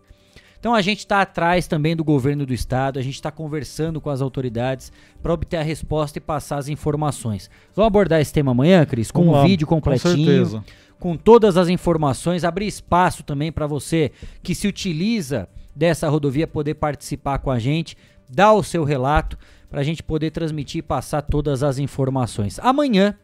Então 0.59 0.75
a 0.75 0.83
gente 0.83 0.99
está 0.99 1.21
atrás 1.23 1.69
também 1.69 1.95
do 1.95 2.03
governo 2.03 2.45
do 2.45 2.53
estado, 2.53 2.99
a 2.99 3.03
gente 3.03 3.15
está 3.15 3.31
conversando 3.31 4.01
com 4.01 4.11
as 4.11 4.21
autoridades 4.21 4.91
para 5.23 5.33
obter 5.33 5.59
a 5.59 5.63
resposta 5.63 6.19
e 6.19 6.21
passar 6.21 6.59
as 6.59 6.67
informações. 6.69 7.49
Vamos 7.73 7.87
abordar 7.87 8.21
esse 8.21 8.33
tema 8.33 8.51
amanhã, 8.51 8.85
Cris, 8.85 9.13
com 9.13 9.21
Vamos 9.21 9.35
um 9.37 9.39
lá, 9.43 9.47
vídeo 9.47 9.65
com 9.65 9.77
completinho, 9.77 10.27
certeza. 10.27 10.65
com 10.99 11.17
todas 11.17 11.57
as 11.57 11.69
informações, 11.69 12.43
abrir 12.43 12.67
espaço 12.67 13.23
também 13.23 13.53
para 13.53 13.69
você 13.69 14.11
que 14.43 14.57
se 14.57 14.67
utiliza 14.67 15.49
dessa 15.73 16.09
rodovia 16.09 16.49
poder 16.49 16.75
participar 16.75 17.39
com 17.39 17.53
a 17.53 17.61
gente, 17.61 17.97
dar 18.29 18.53
o 18.55 18.63
seu 18.65 18.83
relato 18.83 19.39
para 19.70 19.81
a 19.81 19.85
gente 19.85 20.03
poder 20.03 20.31
transmitir 20.31 20.78
e 20.78 20.82
passar 20.82 21.23
todas 21.23 21.62
as 21.62 21.78
informações. 21.78 22.59
Amanhã, 22.61 23.15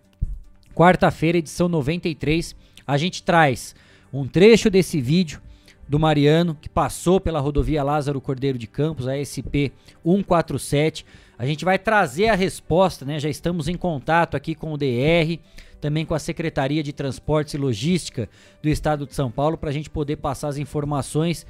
quarta-feira, 0.74 1.38
edição 1.38 1.68
93, 1.68 2.54
a 2.86 2.96
gente 2.96 3.22
traz 3.22 3.74
um 4.12 4.26
trecho 4.26 4.70
desse 4.70 5.00
vídeo 5.00 5.40
do 5.88 5.98
Mariano, 5.98 6.56
que 6.60 6.68
passou 6.68 7.20
pela 7.20 7.40
rodovia 7.40 7.82
Lázaro 7.82 8.20
Cordeiro 8.20 8.58
de 8.58 8.66
Campos, 8.66 9.06
a 9.06 9.16
SP 9.20 9.72
147. 10.04 11.04
A 11.38 11.44
gente 11.46 11.64
vai 11.64 11.78
trazer 11.78 12.28
a 12.28 12.34
resposta, 12.34 13.04
né? 13.04 13.18
Já 13.18 13.28
estamos 13.28 13.68
em 13.68 13.76
contato 13.76 14.36
aqui 14.36 14.54
com 14.54 14.72
o 14.72 14.78
DR, 14.78 15.38
também 15.80 16.06
com 16.06 16.14
a 16.14 16.18
Secretaria 16.18 16.82
de 16.82 16.92
Transportes 16.92 17.54
e 17.54 17.58
Logística 17.58 18.28
do 18.62 18.68
Estado 18.68 19.06
de 19.06 19.14
São 19.14 19.30
Paulo, 19.30 19.58
para 19.58 19.70
a 19.70 19.72
gente 19.72 19.90
poder 19.90 20.16
passar 20.16 20.48
as 20.48 20.56
informações. 20.56 21.46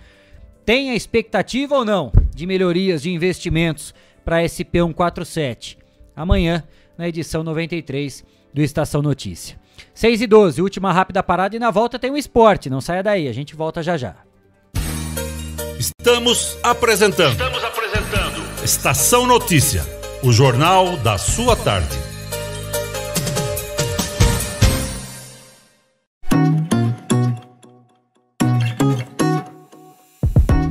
Tem 0.65 0.91
a 0.91 0.95
expectativa 0.95 1.77
ou 1.77 1.85
não 1.85 2.11
de 2.35 2.47
melhorias 2.47 3.03
de 3.03 3.11
investimentos 3.13 3.95
para 4.25 4.39
a 4.39 4.49
SP 4.49 4.81
147? 4.81 5.79
Amanhã, 6.17 6.65
na 6.97 7.09
edição 7.09 7.43
93 7.43 8.25
do 8.53 8.63
Estação 8.63 9.03
Notícia. 9.03 9.59
6 9.93 10.23
e 10.23 10.27
12, 10.27 10.63
última 10.63 10.93
rápida 10.93 11.23
parada 11.23 11.57
e 11.57 11.59
na 11.59 11.71
volta 11.71 11.99
tem 11.99 12.11
o 12.11 12.17
esporte. 12.17 12.71
Não 12.71 12.81
saia 12.81 13.03
daí, 13.03 13.29
a 13.29 13.33
gente 13.33 13.55
volta 13.55 13.83
já 13.83 13.97
já. 13.97 14.17
Estamos 15.79 16.57
apresentando. 16.63 17.33
Estamos 17.33 17.65
apresentando. 17.65 18.65
Estação 18.65 19.27
Notícia, 19.27 19.83
o 20.23 20.33
jornal 20.33 20.97
da 20.99 21.19
sua 21.19 21.57
tarde. 21.57 22.14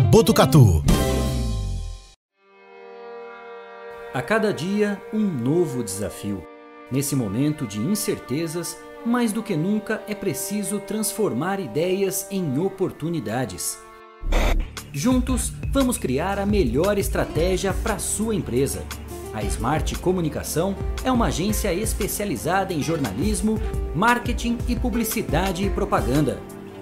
Botucatu. 0.00 0.82
A 4.14 4.22
cada 4.22 4.54
dia, 4.54 4.98
um 5.12 5.20
novo 5.20 5.84
desafio. 5.84 6.42
Nesse 6.90 7.14
momento 7.14 7.66
de 7.66 7.78
incertezas, 7.78 8.78
mais 9.04 9.34
do 9.34 9.42
que 9.42 9.54
nunca 9.54 10.02
é 10.08 10.14
preciso 10.14 10.80
transformar 10.80 11.60
ideias 11.60 12.26
em 12.30 12.58
oportunidades. 12.58 13.78
Juntos, 14.94 15.52
vamos 15.70 15.98
criar 15.98 16.38
a 16.38 16.46
melhor 16.46 16.96
estratégia 16.96 17.74
para 17.74 17.98
sua 17.98 18.34
empresa. 18.34 18.82
A 19.34 19.42
Smart 19.42 19.94
Comunicação 19.98 20.74
é 21.04 21.12
uma 21.12 21.26
agência 21.26 21.74
especializada 21.74 22.72
em 22.72 22.82
jornalismo, 22.82 23.60
marketing 23.94 24.56
e 24.66 24.74
publicidade 24.74 25.66
e 25.66 25.68
propaganda. 25.68 26.40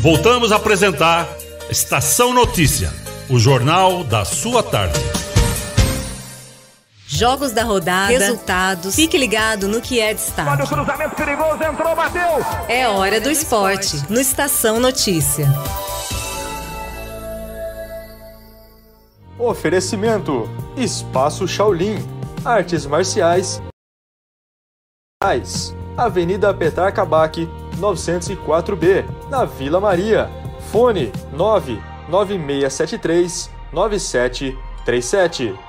Voltamos 0.00 0.52
a 0.52 0.56
apresentar 0.56 1.28
Estação 1.68 2.32
Notícia, 2.32 2.92
o 3.28 3.36
jornal 3.36 4.04
da 4.04 4.24
sua 4.24 4.62
tarde. 4.62 4.96
Jogos 7.04 7.50
da 7.50 7.64
rodada, 7.64 8.06
resultados. 8.06 8.94
Fique 8.94 9.18
ligado 9.18 9.66
no 9.66 9.80
que 9.80 9.98
é 9.98 10.14
destaque. 10.14 10.50
Olha 10.50 10.64
o 10.64 10.68
cruzamento 10.68 11.16
perigoso, 11.16 11.64
entrou, 11.64 11.96
bateu. 11.96 12.22
É 12.68 12.86
hora 12.86 13.20
do 13.20 13.28
esporte, 13.28 14.00
no 14.08 14.20
Estação 14.20 14.78
Notícia. 14.78 15.48
Oferecimento: 19.36 20.48
Espaço 20.76 21.48
Shaolin, 21.48 21.98
Artes 22.44 22.86
Marciais. 22.86 23.60
Avenida 25.96 26.54
Petar 26.54 26.94
Kabak, 26.94 27.48
904B, 27.78 29.04
na 29.30 29.44
Vila 29.44 29.80
Maria. 29.80 30.28
Fone 30.70 31.12
99673 31.32 33.50
9737. 33.72 35.68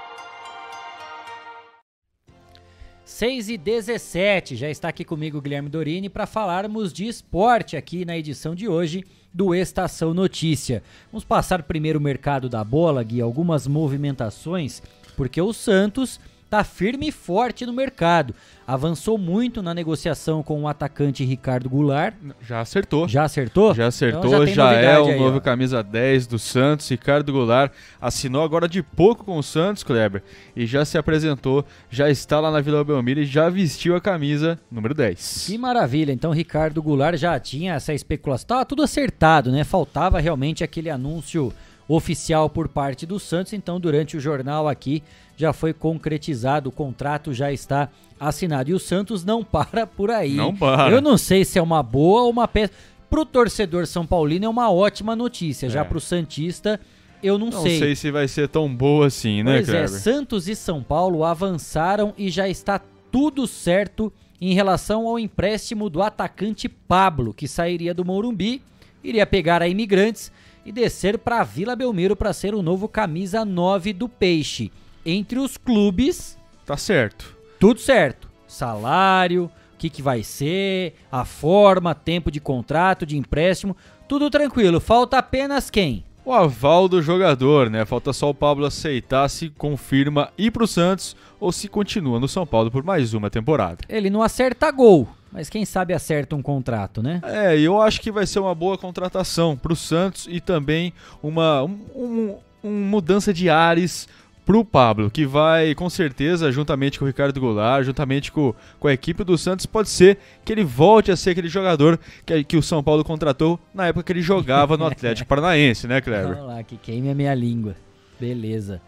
6 3.19 3.49
e 3.49 3.57
17, 3.57 4.55
já 4.55 4.69
está 4.69 4.87
aqui 4.87 5.03
comigo 5.03 5.41
Guilherme 5.41 5.67
Dorini 5.67 6.07
para 6.07 6.25
falarmos 6.25 6.93
de 6.93 7.05
esporte 7.05 7.75
aqui 7.75 8.05
na 8.05 8.17
edição 8.17 8.55
de 8.55 8.69
hoje 8.69 9.03
do 9.33 9.53
Estação 9.53 10.13
Notícia. 10.13 10.81
Vamos 11.11 11.25
passar 11.25 11.63
primeiro 11.63 11.99
o 11.99 12.01
mercado 12.01 12.47
da 12.47 12.63
bola, 12.63 13.03
Gui, 13.03 13.19
algumas 13.19 13.67
movimentações, 13.67 14.81
porque 15.17 15.41
o 15.41 15.51
Santos 15.51 16.17
está 16.49 16.63
firme 16.63 17.09
e 17.09 17.11
forte 17.11 17.63
no 17.63 17.71
mercado. 17.71 18.33
Avançou 18.65 19.17
muito 19.17 19.61
na 19.61 19.73
negociação 19.73 20.41
com 20.41 20.63
o 20.63 20.67
atacante 20.67 21.23
Ricardo 21.23 21.69
Goulart. 21.69 22.15
Já 22.41 22.59
acertou. 22.59 23.07
Já 23.07 23.23
acertou? 23.23 23.73
Já 23.75 23.87
acertou, 23.87 24.25
então 24.25 24.47
já, 24.47 24.53
já 24.53 24.73
é 24.73 24.99
o 24.99 25.05
aí, 25.05 25.19
novo 25.19 25.37
ó. 25.37 25.39
camisa 25.39 25.83
10 25.83 26.25
do 26.27 26.39
Santos. 26.39 26.89
Ricardo 26.89 27.31
Goulart 27.31 27.71
assinou 28.01 28.43
agora 28.43 28.67
de 28.67 28.81
pouco 28.81 29.23
com 29.23 29.37
o 29.37 29.43
Santos, 29.43 29.83
Kleber, 29.83 30.23
e 30.55 30.65
já 30.65 30.83
se 30.83 30.97
apresentou, 30.97 31.63
já 31.89 32.09
está 32.09 32.39
lá 32.39 32.51
na 32.51 32.61
Vila 32.61 32.83
Belmiro 32.83 33.21
e 33.21 33.25
já 33.25 33.47
vestiu 33.49 33.95
a 33.95 34.01
camisa 34.01 34.59
número 34.71 34.95
10. 34.95 35.45
Que 35.47 35.57
maravilha. 35.57 36.11
Então, 36.11 36.31
Ricardo 36.31 36.81
Goulart 36.81 37.17
já 37.17 37.39
tinha 37.39 37.75
essa 37.75 37.93
especulação. 37.93 38.47
Tava 38.47 38.65
tudo 38.65 38.81
acertado, 38.81 39.51
né? 39.51 39.63
Faltava 39.63 40.19
realmente 40.19 40.63
aquele 40.63 40.89
anúncio 40.89 41.53
oficial 41.89 42.47
por 42.47 42.67
parte 42.67 43.05
do 43.07 43.19
Santos. 43.19 43.51
Então, 43.51 43.79
durante 43.79 44.15
o 44.15 44.19
jornal 44.19 44.67
aqui, 44.67 45.01
já 45.35 45.51
foi 45.51 45.73
concretizado, 45.73 46.69
o 46.69 46.71
contrato 46.71 47.33
já 47.33 47.51
está 47.51 47.89
assinado. 48.19 48.69
E 48.69 48.73
o 48.73 48.79
Santos 48.79 49.25
não 49.25 49.43
para 49.43 49.87
por 49.87 50.11
aí. 50.11 50.35
Não 50.35 50.55
para. 50.55 50.93
Eu 50.93 51.01
não 51.01 51.17
sei 51.17 51.43
se 51.43 51.57
é 51.57 51.61
uma 51.61 51.81
boa 51.81 52.21
ou 52.21 52.29
uma 52.29 52.47
peça. 52.47 52.71
Pro 53.09 53.25
torcedor 53.25 53.87
São 53.87 54.05
Paulino 54.05 54.45
é 54.45 54.49
uma 54.49 54.71
ótima 54.71 55.15
notícia. 55.15 55.65
É. 55.65 55.69
Já 55.69 55.83
pro 55.83 55.99
Santista, 55.99 56.79
eu 57.23 57.39
não, 57.39 57.47
não 57.47 57.63
sei. 57.63 57.71
Não 57.71 57.79
sei 57.79 57.95
se 57.95 58.11
vai 58.11 58.27
ser 58.27 58.47
tão 58.47 58.73
boa 58.73 59.07
assim, 59.07 59.41
né, 59.41 59.55
Pois 59.55 59.69
é, 59.69 59.87
Santos 59.87 60.47
e 60.47 60.55
São 60.55 60.83
Paulo 60.83 61.23
avançaram 61.23 62.13
e 62.15 62.29
já 62.29 62.47
está 62.47 62.79
tudo 63.11 63.47
certo 63.47 64.13
em 64.39 64.53
relação 64.53 65.07
ao 65.07 65.17
empréstimo 65.17 65.89
do 65.89 66.03
atacante 66.03 66.69
Pablo, 66.69 67.33
que 67.33 67.47
sairia 67.47 67.93
do 67.93 68.05
Morumbi, 68.05 68.61
iria 69.03 69.25
pegar 69.25 69.61
a 69.61 69.67
imigrantes 69.67 70.31
e 70.65 70.71
descer 70.71 71.17
para 71.17 71.41
a 71.41 71.43
Vila 71.43 71.75
Belmiro 71.75 72.15
para 72.15 72.33
ser 72.33 72.53
o 72.53 72.61
novo 72.61 72.87
camisa 72.87 73.43
9 73.43 73.93
do 73.93 74.07
Peixe 74.07 74.71
entre 75.05 75.39
os 75.39 75.57
clubes. 75.57 76.37
Tá 76.65 76.77
certo. 76.77 77.37
Tudo 77.59 77.79
certo. 77.79 78.29
Salário, 78.47 79.45
o 79.45 79.77
que, 79.77 79.89
que 79.89 80.01
vai 80.01 80.23
ser, 80.23 80.95
a 81.11 81.23
forma, 81.25 81.95
tempo 81.95 82.31
de 82.31 82.39
contrato, 82.39 83.05
de 83.05 83.17
empréstimo, 83.17 83.75
tudo 84.07 84.29
tranquilo. 84.29 84.79
Falta 84.79 85.17
apenas 85.17 85.69
quem? 85.69 86.03
O 86.25 86.33
aval 86.33 86.87
do 86.87 87.01
jogador, 87.01 87.69
né? 87.69 87.85
Falta 87.85 88.13
só 88.13 88.29
o 88.29 88.35
Pablo 88.35 88.65
aceitar 88.65 89.27
se 89.29 89.49
confirma 89.49 90.31
ir 90.37 90.51
pro 90.51 90.67
Santos 90.67 91.15
ou 91.39 91.51
se 91.51 91.67
continua 91.67 92.19
no 92.19 92.27
São 92.27 92.45
Paulo 92.45 92.69
por 92.69 92.83
mais 92.83 93.13
uma 93.13 93.29
temporada. 93.29 93.79
Ele 93.87 94.09
não 94.09 94.21
acerta 94.21 94.69
gol, 94.69 95.07
mas 95.31 95.49
quem 95.49 95.65
sabe 95.65 95.93
acerta 95.93 96.35
um 96.35 96.41
contrato, 96.41 97.01
né? 97.01 97.21
É, 97.23 97.59
eu 97.59 97.81
acho 97.81 98.01
que 98.01 98.11
vai 98.11 98.25
ser 98.25 98.39
uma 98.39 98.55
boa 98.55 98.77
contratação 98.77 99.55
pro 99.55 99.75
Santos 99.75 100.27
e 100.29 100.39
também 100.39 100.93
uma 101.21 101.63
um, 101.63 101.79
um, 101.95 102.37
um 102.63 102.71
mudança 102.71 103.33
de 103.33 103.49
ares 103.49 104.07
pro 104.49 104.65
Pablo, 104.65 105.11
que 105.11 105.27
vai 105.27 105.75
com 105.75 105.87
certeza, 105.91 106.51
juntamente 106.51 106.97
com 106.97 107.05
o 107.05 107.07
Ricardo 107.07 107.39
Goulart, 107.39 107.85
juntamente 107.85 108.31
com, 108.31 108.55
com 108.79 108.87
a 108.87 108.93
equipe 108.93 109.23
do 109.23 109.37
Santos, 109.37 109.67
pode 109.67 109.89
ser 109.89 110.17
que 110.43 110.51
ele 110.51 110.63
volte 110.63 111.11
a 111.11 111.15
ser 111.15 111.29
aquele 111.29 111.47
jogador 111.47 111.99
que, 112.25 112.43
que 112.43 112.57
o 112.57 112.63
São 112.63 112.81
Paulo 112.81 113.03
contratou 113.03 113.59
na 113.71 113.85
época 113.85 114.03
que 114.03 114.11
ele 114.11 114.23
jogava 114.23 114.75
no 114.75 114.85
Atlético 114.87 115.29
Paranaense, 115.29 115.85
né, 115.85 116.01
Kleber? 116.01 116.33
Vamos 116.33 116.47
lá, 116.47 116.63
que 116.63 116.77
queime 116.77 117.11
a 117.11 117.13
minha 117.13 117.35
língua. 117.35 117.75
Beleza. 118.19 118.81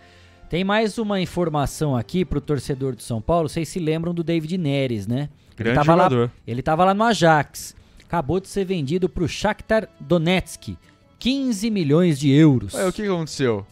Tem 0.50 0.64
mais 0.64 0.98
uma 0.98 1.22
informação 1.22 1.96
aqui 1.96 2.26
pro 2.26 2.42
torcedor 2.42 2.96
do 2.96 3.04
São 3.04 3.22
Paulo. 3.22 3.48
Vocês 3.48 3.70
se 3.70 3.80
lembram 3.80 4.16
do 4.16 4.24
David 4.24 4.58
Neres, 4.58 5.06
né? 5.06 5.30
Grande 5.56 5.80
ele 5.80 5.86
jogador. 5.86 6.22
Lá, 6.26 6.32
ele 6.48 6.62
tava 6.62 6.86
lá 6.86 6.94
no 6.94 7.04
Ajax. 7.04 7.76
Acabou 8.06 8.40
de 8.40 8.48
ser 8.48 8.66
vendido 8.66 9.08
pro 9.08 9.28
Shakhtar 9.28 9.88
Donetsk. 10.00 10.78
15 11.20 11.70
milhões 11.70 12.20
de 12.20 12.32
euros. 12.32 12.74
Ué, 12.74 12.88
o 12.88 12.92
que 12.92 13.04
aconteceu? 13.04 13.66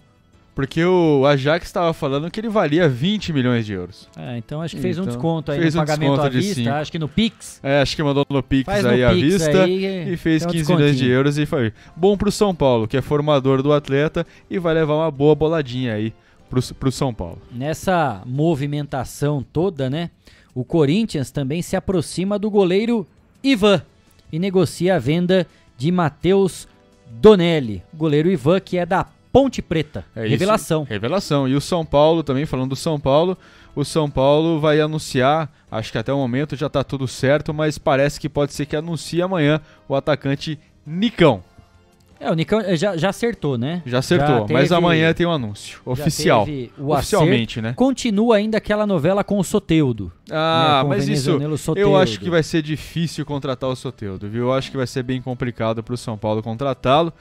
Porque 0.59 0.83
o 0.83 1.25
Ajax 1.25 1.67
estava 1.67 1.93
falando 1.93 2.29
que 2.29 2.37
ele 2.37 2.49
valia 2.49 2.89
20 2.89 3.31
milhões 3.31 3.65
de 3.65 3.71
euros. 3.71 4.09
É, 4.17 4.37
então 4.37 4.61
acho 4.61 4.75
que 4.75 4.81
fez 4.81 4.97
então, 4.97 5.05
um 5.05 5.07
desconto 5.07 5.53
aí 5.53 5.59
no 5.61 5.67
um 5.67 5.71
pagamento 5.71 6.19
à 6.19 6.27
vista, 6.27 6.55
cinco. 6.55 6.69
acho 6.69 6.91
que 6.91 6.99
no 6.99 7.07
Pix. 7.07 7.61
É, 7.63 7.81
acho 7.81 7.95
que 7.95 8.03
mandou 8.03 8.25
no 8.29 8.43
Pix 8.43 8.65
Faz 8.65 8.85
aí 8.85 9.01
à 9.01 9.13
vista 9.13 9.63
aí, 9.63 10.11
e 10.11 10.17
fez 10.17 10.45
15 10.45 10.75
milhões 10.75 10.97
de 10.97 11.07
euros 11.07 11.37
e 11.37 11.45
foi 11.45 11.71
bom 11.95 12.17
pro 12.17 12.29
São 12.29 12.53
Paulo, 12.53 12.89
que 12.89 12.97
é 12.97 13.01
formador 13.01 13.63
do 13.63 13.71
atleta 13.71 14.27
e 14.49 14.59
vai 14.59 14.73
levar 14.73 14.95
uma 14.95 15.09
boa 15.09 15.33
boladinha 15.33 15.93
aí 15.93 16.13
pro, 16.49 16.61
pro 16.75 16.91
São 16.91 17.13
Paulo. 17.13 17.41
Nessa 17.49 18.21
movimentação 18.25 19.41
toda, 19.41 19.89
né, 19.89 20.11
o 20.53 20.63
Corinthians 20.63 21.31
também 21.31 21.61
se 21.61 21.75
aproxima 21.75 22.37
do 22.39 22.49
goleiro 22.49 23.05
Ivan 23.43 23.81
e 24.31 24.39
negocia 24.39 24.95
a 24.95 24.99
venda 24.99 25.47
de 25.77 25.91
Matheus 25.91 26.67
Donelli, 27.09 27.83
goleiro 27.93 28.29
Ivan 28.29 28.59
que 28.59 28.77
é 28.77 28.85
da 28.85 29.05
Ponte 29.31 29.61
Preta. 29.61 30.05
É 30.15 30.21
isso. 30.21 30.31
Revelação. 30.31 30.83
Revelação. 30.83 31.47
E 31.47 31.55
o 31.55 31.61
São 31.61 31.85
Paulo, 31.85 32.23
também 32.23 32.45
falando 32.45 32.69
do 32.69 32.75
São 32.75 32.99
Paulo, 32.99 33.37
o 33.75 33.85
São 33.85 34.09
Paulo 34.09 34.59
vai 34.59 34.81
anunciar, 34.81 35.51
acho 35.71 35.91
que 35.91 35.97
até 35.97 36.11
o 36.11 36.17
momento 36.17 36.55
já 36.55 36.67
está 36.67 36.83
tudo 36.83 37.07
certo, 37.07 37.53
mas 37.53 37.77
parece 37.77 38.19
que 38.19 38.27
pode 38.27 38.53
ser 38.53 38.65
que 38.65 38.75
anuncie 38.75 39.21
amanhã 39.21 39.61
o 39.87 39.95
atacante 39.95 40.57
Nicão. 40.85 41.43
É, 42.19 42.29
o 42.29 42.33
Nicão 42.33 42.59
eh, 42.59 42.75
já, 42.75 42.97
já 42.97 43.09
acertou, 43.09 43.57
né? 43.57 43.81
Já 43.85 43.99
acertou, 43.99 44.47
Já 44.47 44.53
mas 44.53 44.63
teve- 44.69 44.75
amanhã 44.75 45.13
tem 45.13 45.25
um 45.25 45.31
anúncio 45.31 45.79
oficial. 45.85 46.45
Oficialmente, 46.77 47.59
acerto. 47.59 47.61
né? 47.69 47.73
Continua 47.73 48.35
ainda 48.35 48.57
aquela 48.57 48.85
novela 48.85 49.23
com 49.23 49.39
o 49.39 49.43
Soteudo. 49.43 50.11
Ah, 50.29 50.75
né, 50.77 50.81
com 50.81 50.85
o 50.87 50.89
mas 50.89 51.07
isso 51.07 51.39
eu 51.75 51.95
acho 51.95 52.19
que 52.19 52.29
vai 52.29 52.43
ser 52.43 52.61
difícil 52.61 53.25
contratar 53.25 53.69
o 53.69 53.75
Soteudo, 53.75 54.27
viu? 54.29 54.43
Eu 54.47 54.53
acho 54.53 54.69
que 54.69 54.77
vai 54.77 54.85
ser 54.87 55.03
bem 55.03 55.21
complicado 55.21 55.81
para 55.81 55.93
o 55.93 55.97
São 55.97 56.17
Paulo 56.17 56.43
contratá-lo, 56.43 57.13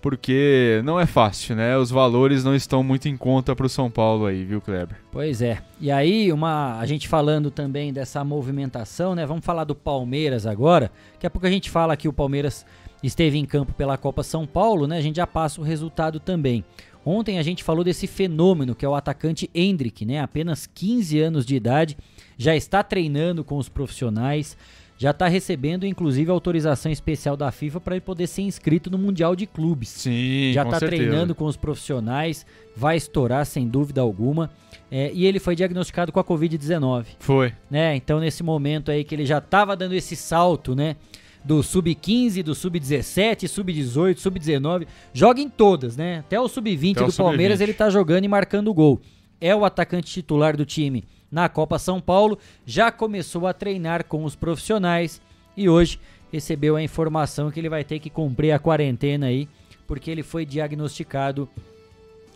porque 0.00 0.82
não 0.84 1.00
é 1.00 1.06
fácil, 1.06 1.56
né? 1.56 1.76
Os 1.78 1.90
valores 1.90 2.44
não 2.44 2.54
estão 2.54 2.82
muito 2.82 3.08
em 3.08 3.16
conta 3.16 3.56
para 3.56 3.64
o 3.66 3.68
São 3.68 3.90
Paulo 3.90 4.26
aí, 4.26 4.44
viu, 4.44 4.60
Kleber? 4.60 4.98
Pois 5.10 5.40
é. 5.40 5.58
E 5.80 5.90
aí, 5.90 6.30
uma, 6.30 6.78
a 6.78 6.86
gente 6.86 7.08
falando 7.08 7.50
também 7.50 7.92
dessa 7.92 8.22
movimentação, 8.22 9.14
né? 9.14 9.24
Vamos 9.26 9.44
falar 9.44 9.64
do 9.64 9.74
Palmeiras 9.74 10.46
agora. 10.46 10.92
Daqui 11.14 11.26
a 11.26 11.30
pouco 11.30 11.46
a 11.46 11.50
gente 11.50 11.70
fala 11.70 11.96
que 11.96 12.06
o 12.06 12.12
Palmeiras 12.12 12.66
esteve 13.06 13.38
em 13.38 13.44
campo 13.44 13.72
pela 13.72 13.96
Copa 13.96 14.22
São 14.22 14.46
Paulo, 14.46 14.86
né? 14.86 14.98
A 14.98 15.00
gente 15.02 15.16
já 15.16 15.26
passa 15.26 15.60
o 15.60 15.64
resultado 15.64 16.18
também. 16.18 16.64
Ontem 17.04 17.38
a 17.38 17.42
gente 17.42 17.62
falou 17.62 17.84
desse 17.84 18.06
fenômeno 18.06 18.74
que 18.74 18.84
é 18.84 18.88
o 18.88 18.94
atacante 18.94 19.50
Hendrick, 19.54 20.06
né? 20.06 20.20
Apenas 20.20 20.66
15 20.66 21.20
anos 21.20 21.44
de 21.44 21.54
idade, 21.54 21.98
já 22.38 22.56
está 22.56 22.82
treinando 22.82 23.44
com 23.44 23.58
os 23.58 23.68
profissionais, 23.68 24.56
já 24.96 25.10
está 25.10 25.28
recebendo 25.28 25.84
inclusive 25.84 26.30
autorização 26.30 26.90
especial 26.90 27.36
da 27.36 27.50
FIFA 27.50 27.80
para 27.80 27.94
ele 27.96 28.00
poder 28.00 28.26
ser 28.26 28.42
inscrito 28.42 28.90
no 28.90 28.96
Mundial 28.96 29.36
de 29.36 29.46
Clubes. 29.46 29.90
Sim, 29.90 30.52
já 30.54 30.62
está 30.62 30.78
treinando 30.78 31.34
com 31.34 31.44
os 31.44 31.56
profissionais, 31.56 32.46
vai 32.74 32.96
estourar 32.96 33.44
sem 33.44 33.68
dúvida 33.68 34.00
alguma. 34.00 34.50
É, 34.90 35.10
e 35.12 35.26
ele 35.26 35.38
foi 35.38 35.56
diagnosticado 35.56 36.12
com 36.12 36.20
a 36.20 36.24
Covid-19 36.24 37.06
Foi. 37.18 37.52
né? 37.70 37.96
Então 37.96 38.20
nesse 38.20 38.42
momento 38.42 38.90
aí 38.90 39.02
que 39.02 39.14
ele 39.14 39.26
já 39.26 39.38
estava 39.38 39.74
dando 39.74 39.94
esse 39.94 40.14
salto, 40.14 40.74
né? 40.74 40.96
Do 41.44 41.62
sub-15, 41.62 42.42
do 42.42 42.54
sub-17, 42.54 43.46
sub-18, 43.46 44.16
sub-19, 44.16 44.86
joga 45.12 45.40
em 45.40 45.48
todas, 45.48 45.96
né? 45.96 46.20
Até 46.20 46.40
o 46.40 46.48
sub-20 46.48 46.92
Até 46.92 47.04
o 47.04 47.06
do 47.08 47.12
Palmeiras 47.12 47.58
sub-20. 47.58 47.68
ele 47.68 47.74
tá 47.74 47.90
jogando 47.90 48.24
e 48.24 48.28
marcando 48.28 48.72
gol. 48.72 49.00
É 49.40 49.54
o 49.54 49.64
atacante 49.64 50.10
titular 50.10 50.56
do 50.56 50.64
time 50.64 51.04
na 51.34 51.48
Copa 51.48 51.80
São 51.80 52.00
Paulo, 52.00 52.38
já 52.64 52.92
começou 52.92 53.48
a 53.48 53.52
treinar 53.52 54.04
com 54.04 54.24
os 54.24 54.36
profissionais 54.36 55.20
e 55.56 55.68
hoje 55.68 55.98
recebeu 56.32 56.76
a 56.76 56.82
informação 56.82 57.50
que 57.50 57.58
ele 57.58 57.68
vai 57.68 57.82
ter 57.82 57.98
que 57.98 58.08
cumprir 58.08 58.52
a 58.52 58.58
quarentena 58.58 59.26
aí, 59.26 59.48
porque 59.84 60.10
ele 60.10 60.22
foi 60.22 60.46
diagnosticado 60.46 61.48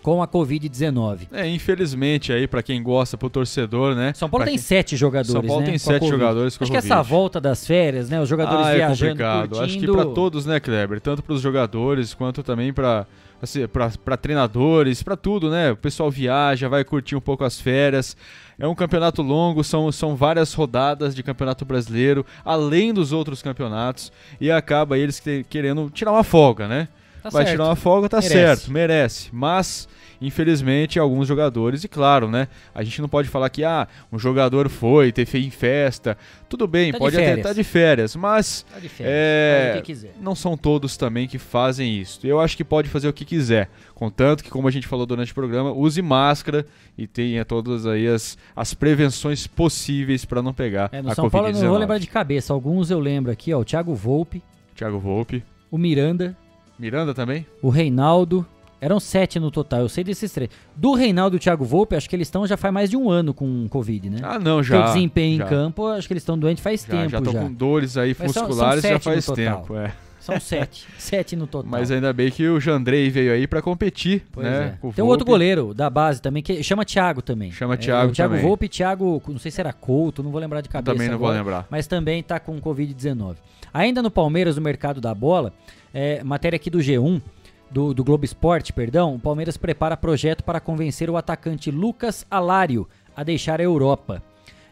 com 0.02 0.22
a 0.22 0.28
Covid-19. 0.28 1.28
É, 1.32 1.46
infelizmente 1.48 2.32
aí 2.32 2.46
para 2.46 2.62
quem 2.62 2.82
gosta, 2.82 3.16
pro 3.16 3.28
torcedor, 3.28 3.94
né? 3.94 4.12
São 4.14 4.28
Paulo 4.28 4.44
Pra 4.44 4.50
tem 4.50 4.56
quem- 4.58 4.62
sete 4.64 4.96
jogadores, 4.96 5.32
São 5.32 5.42
Paulo 5.42 5.60
né, 5.60 5.66
tem 5.66 5.74
com 5.74 5.78
sete 5.84 6.06
jogadores 6.08 6.56
com 6.56 6.64
Acho 6.64 6.70
que 6.72 6.78
essa 6.78 7.02
volta 7.02 7.40
das 7.40 7.66
férias, 7.66 8.08
né, 8.08 8.20
os 8.20 8.28
jogadores 8.28 8.66
ah, 8.66 8.72
é 8.72 8.76
viajando, 8.76 9.10
complicado. 9.12 9.54
Acho 9.60 9.78
que 9.78 9.86
curtindo- 9.86 9.92
para 9.94 10.04
todos, 10.06 10.46
né, 10.46 10.60
Kleber? 10.60 11.00
Tanto 11.00 11.22
para 11.22 11.34
os 11.34 11.40
jogadores 11.40 12.14
quanto 12.14 12.42
também 12.42 12.72
para 12.72 13.06
assim, 13.40 13.60
para 13.68 14.16
treinadores, 14.16 15.00
para 15.02 15.16
tudo, 15.16 15.48
né? 15.48 15.70
O 15.70 15.76
pessoal 15.76 16.10
viaja, 16.10 16.68
vai 16.68 16.82
curtir 16.84 17.14
um 17.14 17.20
pouco 17.20 17.44
as 17.44 17.60
férias. 17.60 18.16
É 18.58 18.66
um 18.66 18.74
campeonato 18.74 19.22
longo, 19.22 19.62
são, 19.62 19.92
são 19.92 20.16
várias 20.16 20.52
rodadas 20.52 21.14
de 21.14 21.22
campeonato 21.22 21.64
brasileiro, 21.64 22.26
além 22.44 22.92
dos 22.92 23.12
outros 23.12 23.40
campeonatos, 23.40 24.10
e 24.40 24.50
acaba 24.50 24.98
eles 24.98 25.20
que- 25.20 25.44
querendo 25.48 25.88
tirar 25.90 26.10
uma 26.10 26.24
folga, 26.24 26.66
né? 26.66 26.88
Tá 27.22 27.30
vai 27.30 27.42
certo. 27.44 27.50
tirar 27.56 27.64
uma 27.66 27.76
folga, 27.76 28.08
tá 28.08 28.18
Merece. 28.18 28.32
certo, 28.34 28.70
merece. 28.72 29.28
Mas, 29.32 29.88
infelizmente, 30.20 30.98
alguns 30.98 31.26
jogadores, 31.26 31.82
e 31.84 31.88
claro, 31.88 32.30
né? 32.30 32.48
A 32.74 32.82
gente 32.84 33.00
não 33.00 33.08
pode 33.08 33.28
falar 33.28 33.48
que, 33.50 33.64
ah, 33.64 33.88
um 34.12 34.18
jogador 34.18 34.68
foi, 34.68 35.12
feito 35.12 35.36
em 35.36 35.50
festa. 35.50 36.16
Tudo 36.48 36.66
bem, 36.66 36.92
Tá 36.92 36.98
de 36.98 37.04
pode 37.04 37.16
até 37.16 37.34
estar 37.36 37.52
de 37.52 37.64
férias, 37.64 38.14
mas. 38.14 38.64
Tá 38.72 38.78
de 38.78 38.88
férias, 38.88 39.14
é, 39.16 39.60
faz 39.66 39.74
o 39.74 39.80
que 39.82 39.86
quiser. 39.92 40.14
Não 40.20 40.34
são 40.34 40.56
todos 40.56 40.96
também 40.96 41.26
que 41.26 41.38
fazem 41.38 41.98
isso. 41.98 42.20
Eu 42.26 42.40
acho 42.40 42.56
que 42.56 42.64
pode 42.64 42.88
fazer 42.88 43.08
o 43.08 43.12
que 43.12 43.24
quiser. 43.24 43.68
Contanto 43.94 44.44
que, 44.44 44.50
como 44.50 44.68
a 44.68 44.70
gente 44.70 44.86
falou 44.86 45.04
durante 45.06 45.32
o 45.32 45.34
programa, 45.34 45.72
use 45.72 46.00
máscara 46.00 46.64
e 46.96 47.06
tenha 47.06 47.44
todas 47.44 47.84
aí 47.86 48.06
as, 48.06 48.38
as 48.54 48.72
prevenções 48.74 49.46
possíveis 49.46 50.24
para 50.24 50.40
não 50.40 50.52
pegar 50.54 50.88
É, 50.92 51.02
no 51.02 51.10
a 51.10 51.14
São 51.14 51.28
Paulo 51.28 51.48
eu 51.48 51.52
não 51.52 51.60
vou 51.60 51.70
Covid-19. 51.70 51.78
lembrar 51.80 51.98
de 51.98 52.06
cabeça, 52.06 52.52
alguns 52.52 52.90
eu 52.90 53.00
lembro 53.00 53.32
aqui, 53.32 53.52
ó, 53.52 53.58
o 53.58 53.64
Thiago 53.64 53.94
Volpe, 53.94 54.42
Thiago 54.76 54.98
Volpe. 55.00 55.42
o 55.70 55.76
Miranda, 55.76 56.36
Miranda 56.78 57.12
também? 57.14 57.46
o 57.62 57.68
Reinaldo, 57.68 58.46
eram 58.80 59.00
sete 59.00 59.40
no 59.40 59.50
total, 59.50 59.80
eu 59.80 59.88
sei 59.88 60.04
desses 60.04 60.30
três. 60.32 60.50
Do 60.76 60.92
Reinaldo 60.94 61.36
e 61.36 61.38
o 61.38 61.40
Thiago 61.40 61.64
Volpe, 61.64 61.96
acho 61.96 62.08
que 62.08 62.14
eles 62.14 62.28
estão 62.28 62.46
já 62.46 62.56
faz 62.56 62.72
mais 62.72 62.88
de 62.90 62.96
um 62.96 63.10
ano 63.10 63.34
com 63.34 63.66
Covid, 63.68 64.10
né? 64.10 64.18
Ah, 64.22 64.38
não, 64.38 64.62
já, 64.62 64.80
O 64.80 64.84
desempenho 64.92 65.38
já. 65.38 65.44
em 65.44 65.48
campo, 65.48 65.86
acho 65.88 66.06
que 66.06 66.12
eles 66.12 66.22
estão 66.22 66.38
doentes 66.38 66.62
faz 66.62 66.82
Já, 66.82 66.88
tempo 66.88 67.08
já 67.10 67.18
já. 67.18 67.24
estão 67.24 67.42
com 67.42 67.52
dores 67.52 67.96
aí 67.96 68.14
Mas 68.18 68.32
são- 68.32 68.42
são 68.42 68.48
musculares 68.48 68.82
já 68.82 68.98
faz 69.00 69.26
tempo. 69.26 69.76
É. 69.76 69.92
São 70.20 70.38
sete, 70.38 70.86
sete 70.98 71.34
no 71.36 71.46
total. 71.46 71.70
Mas 71.70 71.90
ainda 71.90 72.12
bem 72.12 72.30
que 72.30 72.46
o 72.46 72.60
Jandrei 72.60 73.08
veio 73.08 73.32
aí 73.32 73.46
para 73.46 73.62
competir, 73.62 74.24
Pois 74.30 74.46
né? 74.46 74.74
é. 74.74 74.78
com 74.78 74.92
Tem 74.92 75.02
um 75.02 75.08
outro 75.08 75.24
goleiro 75.24 75.72
da 75.72 75.88
base 75.88 76.20
também, 76.20 76.42
que 76.42 76.62
chama 76.62 76.84
Thiago 76.84 77.22
também. 77.22 77.50
Chama 77.50 77.74
É, 77.74 77.76
Thiago 77.78 78.12
Thiago 78.12 78.34
também. 78.34 78.46
Volpe 78.46 78.68
Thiago, 78.68 79.22
não 79.26 79.38
sei 79.38 79.50
se 79.50 79.58
era 79.60 79.72
Couto, 79.72 80.22
não 80.22 80.30
vou 80.30 80.40
lembrar 80.40 80.60
de 80.60 80.68
cabeça 80.68 80.92
Também 80.92 81.08
não 81.08 81.18
vou 81.18 81.28
agora, 81.28 81.38
lembrar. 81.42 81.66
Mas 81.70 81.86
também 81.86 82.22
tá 82.22 82.38
com 82.38 82.60
Covid-19. 82.60 83.36
Ainda 83.72 84.02
no 84.02 84.10
Palmeiras, 84.10 84.56
no 84.56 84.62
mercado 84.62 85.00
da 85.00 85.14
bola, 85.14 85.52
é, 85.98 86.22
matéria 86.22 86.54
aqui 86.54 86.70
do 86.70 86.78
G1, 86.78 87.20
do, 87.68 87.92
do 87.92 88.04
Globo 88.04 88.24
Esporte, 88.24 88.72
perdão, 88.72 89.16
o 89.16 89.18
Palmeiras 89.18 89.56
prepara 89.56 89.96
projeto 89.96 90.44
para 90.44 90.60
convencer 90.60 91.10
o 91.10 91.16
atacante 91.16 91.72
Lucas 91.72 92.24
Alário 92.30 92.88
a 93.16 93.24
deixar 93.24 93.60
a 93.60 93.64
Europa. 93.64 94.22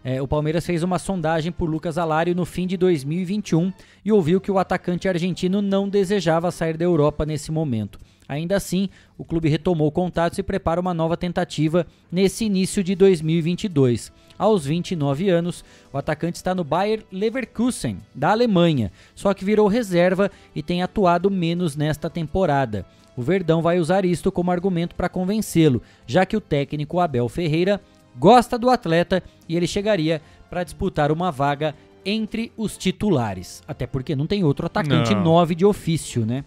É, 0.04 0.22
o 0.22 0.28
Palmeiras 0.28 0.64
fez 0.64 0.84
uma 0.84 1.00
sondagem 1.00 1.50
por 1.50 1.68
Lucas 1.68 1.98
Alário 1.98 2.32
no 2.32 2.44
fim 2.44 2.64
de 2.64 2.76
2021 2.76 3.72
e 4.04 4.12
ouviu 4.12 4.40
que 4.40 4.52
o 4.52 4.58
atacante 4.58 5.08
argentino 5.08 5.60
não 5.60 5.88
desejava 5.88 6.52
sair 6.52 6.76
da 6.76 6.84
Europa 6.84 7.26
nesse 7.26 7.50
momento. 7.50 7.98
Ainda 8.28 8.54
assim, 8.54 8.88
o 9.18 9.24
clube 9.24 9.48
retomou 9.48 9.90
contatos 9.90 10.38
e 10.38 10.44
prepara 10.44 10.80
uma 10.80 10.94
nova 10.94 11.16
tentativa 11.16 11.84
nesse 12.10 12.44
início 12.44 12.84
de 12.84 12.94
2022. 12.94 14.12
Aos 14.38 14.66
29 14.66 15.28
anos, 15.30 15.64
o 15.92 15.98
atacante 15.98 16.36
está 16.36 16.54
no 16.54 16.64
Bayer 16.64 17.04
Leverkusen, 17.10 17.98
da 18.14 18.30
Alemanha, 18.30 18.92
só 19.14 19.32
que 19.32 19.44
virou 19.44 19.66
reserva 19.68 20.30
e 20.54 20.62
tem 20.62 20.82
atuado 20.82 21.30
menos 21.30 21.76
nesta 21.76 22.10
temporada. 22.10 22.84
O 23.16 23.22
Verdão 23.22 23.62
vai 23.62 23.78
usar 23.78 24.04
isto 24.04 24.30
como 24.30 24.50
argumento 24.50 24.94
para 24.94 25.08
convencê-lo, 25.08 25.82
já 26.06 26.26
que 26.26 26.36
o 26.36 26.40
técnico 26.40 27.00
Abel 27.00 27.28
Ferreira 27.28 27.80
gosta 28.18 28.58
do 28.58 28.68
atleta 28.68 29.22
e 29.48 29.56
ele 29.56 29.66
chegaria 29.66 30.20
para 30.50 30.64
disputar 30.64 31.10
uma 31.10 31.30
vaga 31.30 31.74
entre 32.04 32.52
os 32.56 32.76
titulares. 32.76 33.62
Até 33.66 33.86
porque 33.86 34.14
não 34.14 34.26
tem 34.26 34.44
outro 34.44 34.66
atacante 34.66 35.14
Não. 35.14 35.24
9 35.24 35.54
de 35.54 35.64
ofício, 35.64 36.24
né? 36.24 36.44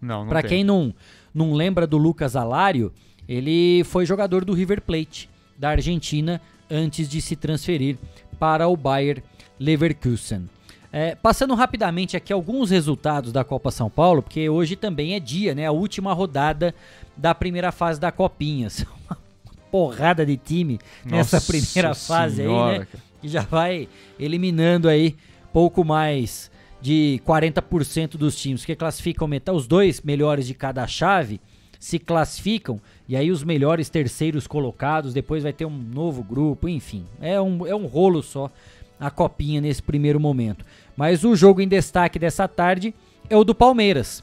Não, 0.00 0.20
não 0.20 0.28
Para 0.28 0.42
quem 0.42 0.62
não, 0.62 0.94
não 1.34 1.54
lembra 1.54 1.86
do 1.86 1.96
Lucas 1.96 2.36
Alário, 2.36 2.92
ele 3.28 3.82
foi 3.84 4.04
jogador 4.04 4.44
do 4.44 4.52
River 4.52 4.82
Plate 4.82 5.28
da 5.56 5.70
Argentina 5.70 6.40
antes 6.70 7.08
de 7.08 7.20
se 7.20 7.36
transferir 7.36 7.96
para 8.38 8.68
o 8.68 8.76
Bayer 8.76 9.22
Leverkusen. 9.58 10.48
É, 10.90 11.14
passando 11.14 11.54
rapidamente 11.54 12.16
aqui 12.16 12.32
alguns 12.32 12.70
resultados 12.70 13.30
da 13.30 13.44
Copa 13.44 13.70
São 13.70 13.90
Paulo, 13.90 14.22
porque 14.22 14.48
hoje 14.48 14.74
também 14.74 15.14
é 15.14 15.20
dia, 15.20 15.54
né? 15.54 15.66
A 15.66 15.72
última 15.72 16.12
rodada 16.14 16.74
da 17.16 17.34
primeira 17.34 17.70
fase 17.70 18.00
da 18.00 18.10
Copinha. 18.10 18.68
Uma 19.04 19.18
porrada 19.70 20.24
de 20.24 20.36
time 20.36 20.78
nessa 21.04 21.36
Nossa 21.36 21.52
primeira 21.52 21.94
fase 21.94 22.42
aí, 22.42 22.48
né? 22.48 22.86
cara. 22.86 22.88
E 23.22 23.28
já 23.28 23.42
vai 23.42 23.88
eliminando 24.18 24.88
aí 24.88 25.16
pouco 25.52 25.84
mais 25.84 26.50
de 26.80 27.20
40% 27.26 28.16
dos 28.16 28.36
times 28.36 28.64
que 28.64 28.76
classificam 28.76 29.26
metade, 29.26 29.56
os 29.56 29.66
dois 29.66 30.00
melhores 30.00 30.46
de 30.46 30.54
cada 30.54 30.86
chave 30.86 31.40
se 31.78 31.98
classificam 31.98 32.80
e 33.08 33.16
aí 33.16 33.30
os 33.30 33.42
melhores 33.42 33.88
terceiros 33.88 34.46
colocados, 34.46 35.14
depois 35.14 35.42
vai 35.42 35.52
ter 35.52 35.64
um 35.64 35.78
novo 35.78 36.22
grupo, 36.22 36.68
enfim, 36.68 37.06
é 37.20 37.40
um, 37.40 37.66
é 37.66 37.74
um 37.74 37.86
rolo 37.86 38.22
só 38.22 38.50
a 39.00 39.10
copinha 39.10 39.60
nesse 39.60 39.82
primeiro 39.82 40.20
momento. 40.20 40.64
Mas 40.96 41.24
o 41.24 41.34
jogo 41.34 41.60
em 41.60 41.68
destaque 41.68 42.18
dessa 42.18 42.46
tarde 42.46 42.94
é 43.30 43.36
o 43.36 43.44
do 43.44 43.54
Palmeiras, 43.54 44.22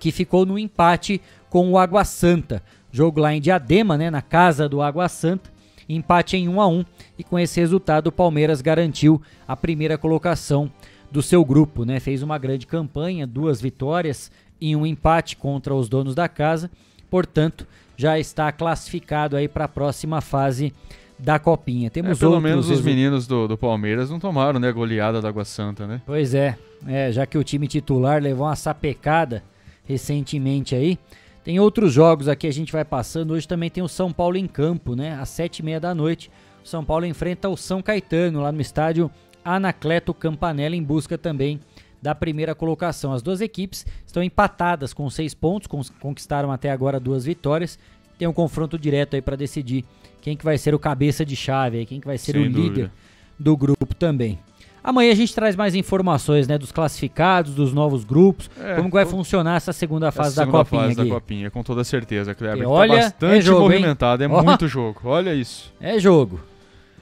que 0.00 0.10
ficou 0.10 0.44
no 0.44 0.58
empate 0.58 1.20
com 1.48 1.70
o 1.70 1.78
Água 1.78 2.04
Santa. 2.04 2.62
Jogo 2.90 3.20
lá 3.20 3.32
em 3.34 3.40
Diadema, 3.40 3.96
né, 3.96 4.10
na 4.10 4.22
casa 4.22 4.68
do 4.68 4.82
Água 4.82 5.08
Santa. 5.08 5.52
Empate 5.88 6.36
em 6.36 6.48
1 6.48 6.60
a 6.60 6.66
1 6.66 6.84
e 7.18 7.24
com 7.24 7.38
esse 7.38 7.60
resultado 7.60 8.06
o 8.08 8.12
Palmeiras 8.12 8.60
garantiu 8.60 9.20
a 9.46 9.54
primeira 9.54 9.98
colocação 9.98 10.72
do 11.10 11.22
seu 11.22 11.44
grupo, 11.44 11.84
né? 11.84 12.00
Fez 12.00 12.22
uma 12.22 12.38
grande 12.38 12.66
campanha, 12.66 13.26
duas 13.26 13.60
vitórias 13.60 14.30
e 14.60 14.74
um 14.74 14.86
empate 14.86 15.36
contra 15.36 15.74
os 15.74 15.88
donos 15.88 16.14
da 16.14 16.28
casa. 16.28 16.70
Portanto, 17.10 17.66
já 18.02 18.18
está 18.18 18.50
classificado 18.50 19.36
aí 19.36 19.46
para 19.46 19.66
a 19.66 19.68
próxima 19.68 20.20
fase 20.20 20.74
da 21.16 21.38
copinha. 21.38 21.86
É, 21.86 21.90
Temos 21.90 22.18
pelo 22.18 22.32
outros 22.32 22.50
menos 22.50 22.68
os 22.68 22.80
meninos 22.80 23.28
do, 23.28 23.46
do 23.46 23.56
Palmeiras 23.56 24.10
não 24.10 24.18
tomaram, 24.18 24.58
né, 24.58 24.68
a 24.68 24.72
goleada 24.72 25.22
da 25.22 25.28
Água 25.28 25.44
Santa, 25.44 25.86
né? 25.86 26.02
Pois 26.04 26.34
é, 26.34 26.58
é, 26.84 27.12
já 27.12 27.24
que 27.24 27.38
o 27.38 27.44
time 27.44 27.68
titular 27.68 28.20
levou 28.20 28.44
uma 28.44 28.56
sapecada 28.56 29.44
recentemente 29.84 30.74
aí. 30.74 30.98
Tem 31.44 31.60
outros 31.60 31.92
jogos 31.92 32.26
aqui, 32.26 32.48
a 32.48 32.52
gente 32.52 32.72
vai 32.72 32.84
passando. 32.84 33.34
Hoje 33.34 33.46
também 33.46 33.70
tem 33.70 33.84
o 33.84 33.88
São 33.88 34.12
Paulo 34.12 34.36
em 34.36 34.48
campo, 34.48 34.96
né? 34.96 35.16
Às 35.20 35.28
sete 35.28 35.60
e 35.60 35.64
meia 35.64 35.78
da 35.78 35.94
noite. 35.94 36.28
O 36.64 36.66
São 36.66 36.84
Paulo 36.84 37.06
enfrenta 37.06 37.48
o 37.48 37.56
São 37.56 37.80
Caetano 37.80 38.40
lá 38.40 38.50
no 38.50 38.60
estádio 38.60 39.08
Anacleto 39.44 40.12
Campanella 40.12 40.74
em 40.74 40.82
busca 40.82 41.16
também 41.16 41.60
da 42.02 42.16
primeira 42.16 42.52
colocação. 42.52 43.12
As 43.12 43.22
duas 43.22 43.40
equipes 43.40 43.86
estão 44.04 44.24
empatadas 44.24 44.92
com 44.92 45.08
seis 45.08 45.34
pontos, 45.34 45.68
conquistaram 46.00 46.50
até 46.50 46.68
agora 46.68 46.98
duas 46.98 47.24
vitórias. 47.24 47.78
Tem 48.22 48.28
um 48.28 48.32
confronto 48.32 48.78
direto 48.78 49.16
aí 49.16 49.20
para 49.20 49.34
decidir 49.34 49.84
quem 50.20 50.36
que 50.36 50.44
vai 50.44 50.56
ser 50.56 50.76
o 50.76 50.78
cabeça 50.78 51.26
de 51.26 51.34
chave, 51.34 51.84
quem 51.84 51.98
que 51.98 52.06
vai 52.06 52.16
ser 52.16 52.34
Sem 52.34 52.42
o 52.42 52.52
dúvida. 52.52 52.68
líder 52.68 52.90
do 53.36 53.56
grupo 53.56 53.96
também. 53.96 54.38
Amanhã 54.80 55.10
a 55.10 55.14
gente 55.16 55.34
traz 55.34 55.56
mais 55.56 55.74
informações, 55.74 56.46
né, 56.46 56.56
dos 56.56 56.70
classificados, 56.70 57.52
dos 57.52 57.72
novos 57.72 58.04
grupos, 58.04 58.48
é, 58.60 58.76
como 58.76 58.90
vai 58.90 59.04
funcionar 59.04 59.56
essa 59.56 59.72
segunda 59.72 60.12
fase 60.12 60.28
essa 60.28 60.42
segunda 60.42 60.58
da 60.58 60.64
Copinha 60.64 60.82
fase 60.82 61.00
aqui. 61.00 61.08
da 61.08 61.14
Copinha, 61.16 61.50
com 61.50 61.64
toda 61.64 61.82
certeza, 61.82 62.32
Kleber. 62.32 62.62
Tá 62.62 62.68
olha, 62.70 62.94
tá 62.94 63.02
bastante 63.02 63.38
é 63.38 63.40
jogo, 63.40 63.60
movimentado, 63.62 64.22
hein? 64.22 64.30
é 64.30 64.32
oh, 64.32 64.44
muito 64.44 64.68
jogo. 64.68 65.00
Olha 65.02 65.34
isso. 65.34 65.74
É 65.80 65.98
jogo. 65.98 66.40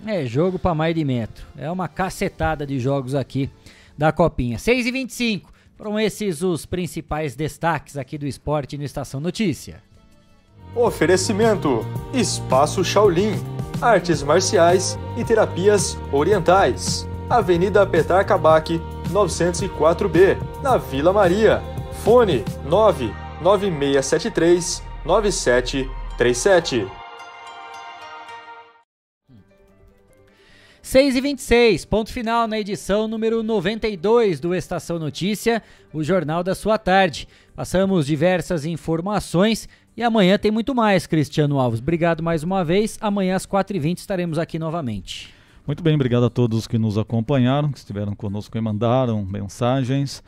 É 0.06 0.24
jogo 0.24 0.58
para 0.58 0.74
mais 0.74 0.94
de 0.94 1.04
metro. 1.04 1.44
É 1.54 1.70
uma 1.70 1.86
cacetada 1.86 2.66
de 2.66 2.80
jogos 2.80 3.14
aqui 3.14 3.50
da 3.98 4.10
Copinha. 4.10 4.58
6 4.58 4.86
e 4.86 4.90
25 4.90 5.52
Foram 5.76 6.00
esses 6.00 6.42
os 6.42 6.64
principais 6.64 7.36
destaques 7.36 7.98
aqui 7.98 8.16
do 8.16 8.26
esporte 8.26 8.78
no 8.78 8.84
Estação 8.84 9.20
Notícia. 9.20 9.82
Oferecimento: 10.74 11.86
Espaço 12.12 12.84
Shaolin, 12.84 13.38
Artes 13.80 14.22
Marciais 14.22 14.98
e 15.16 15.24
Terapias 15.24 15.96
Orientais. 16.12 17.08
Avenida 17.28 17.86
Petar 17.86 18.26
Kabak, 18.26 18.80
904B, 19.10 20.36
na 20.62 20.76
Vila 20.76 21.12
Maria. 21.12 21.62
Fone 22.04 22.44
99673 22.66 24.82
9737. 25.04 27.00
6 30.90 31.14
e 31.14 31.20
26 31.20 31.84
ponto 31.84 32.12
final 32.12 32.48
na 32.48 32.58
edição 32.58 33.06
número 33.06 33.44
92 33.44 34.40
do 34.40 34.52
Estação 34.52 34.98
Notícia, 34.98 35.62
o 35.92 36.02
jornal 36.02 36.42
da 36.42 36.52
sua 36.52 36.78
tarde. 36.78 37.28
Passamos 37.54 38.06
diversas 38.06 38.64
informações 38.64 39.68
e 39.96 40.02
amanhã 40.02 40.38
tem 40.38 40.50
muito 40.50 40.74
mais, 40.74 41.06
Cristiano 41.06 41.58
Alves. 41.58 41.80
Obrigado 41.80 42.22
mais 42.22 42.42
uma 42.42 42.64
vez. 42.64 42.98
Amanhã 43.00 43.36
às 43.36 43.46
4h20 43.46 43.98
estaremos 43.98 44.38
aqui 44.38 44.58
novamente. 44.58 45.32
Muito 45.66 45.82
bem, 45.82 45.94
obrigado 45.94 46.24
a 46.24 46.30
todos 46.30 46.66
que 46.66 46.78
nos 46.78 46.96
acompanharam, 46.96 47.70
que 47.70 47.78
estiveram 47.78 48.14
conosco 48.14 48.56
e 48.56 48.60
mandaram 48.60 49.24
mensagens 49.24 50.22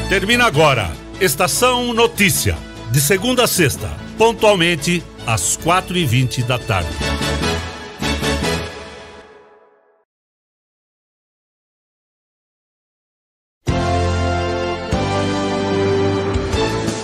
Termina 0.08 0.46
agora. 0.46 0.90
Estação 1.20 1.94
Notícia. 1.94 2.58
De 2.92 3.02
segunda 3.02 3.44
a 3.44 3.48
sexta, 3.48 3.90
pontualmente 4.18 5.04
às 5.28 5.58
quatro 5.58 5.96
e 5.96 6.06
vinte 6.06 6.42
da 6.42 6.58
tarde. 6.58 7.49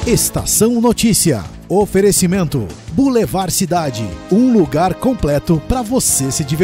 Estação 0.07 0.79
Notícia. 0.79 1.43
Oferecimento: 1.67 2.67
Boulevard 2.91 3.51
Cidade. 3.51 4.07
Um 4.31 4.53
lugar 4.53 4.93
completo 4.93 5.59
para 5.67 5.81
você 5.81 6.31
se 6.31 6.43
divertir. 6.43 6.63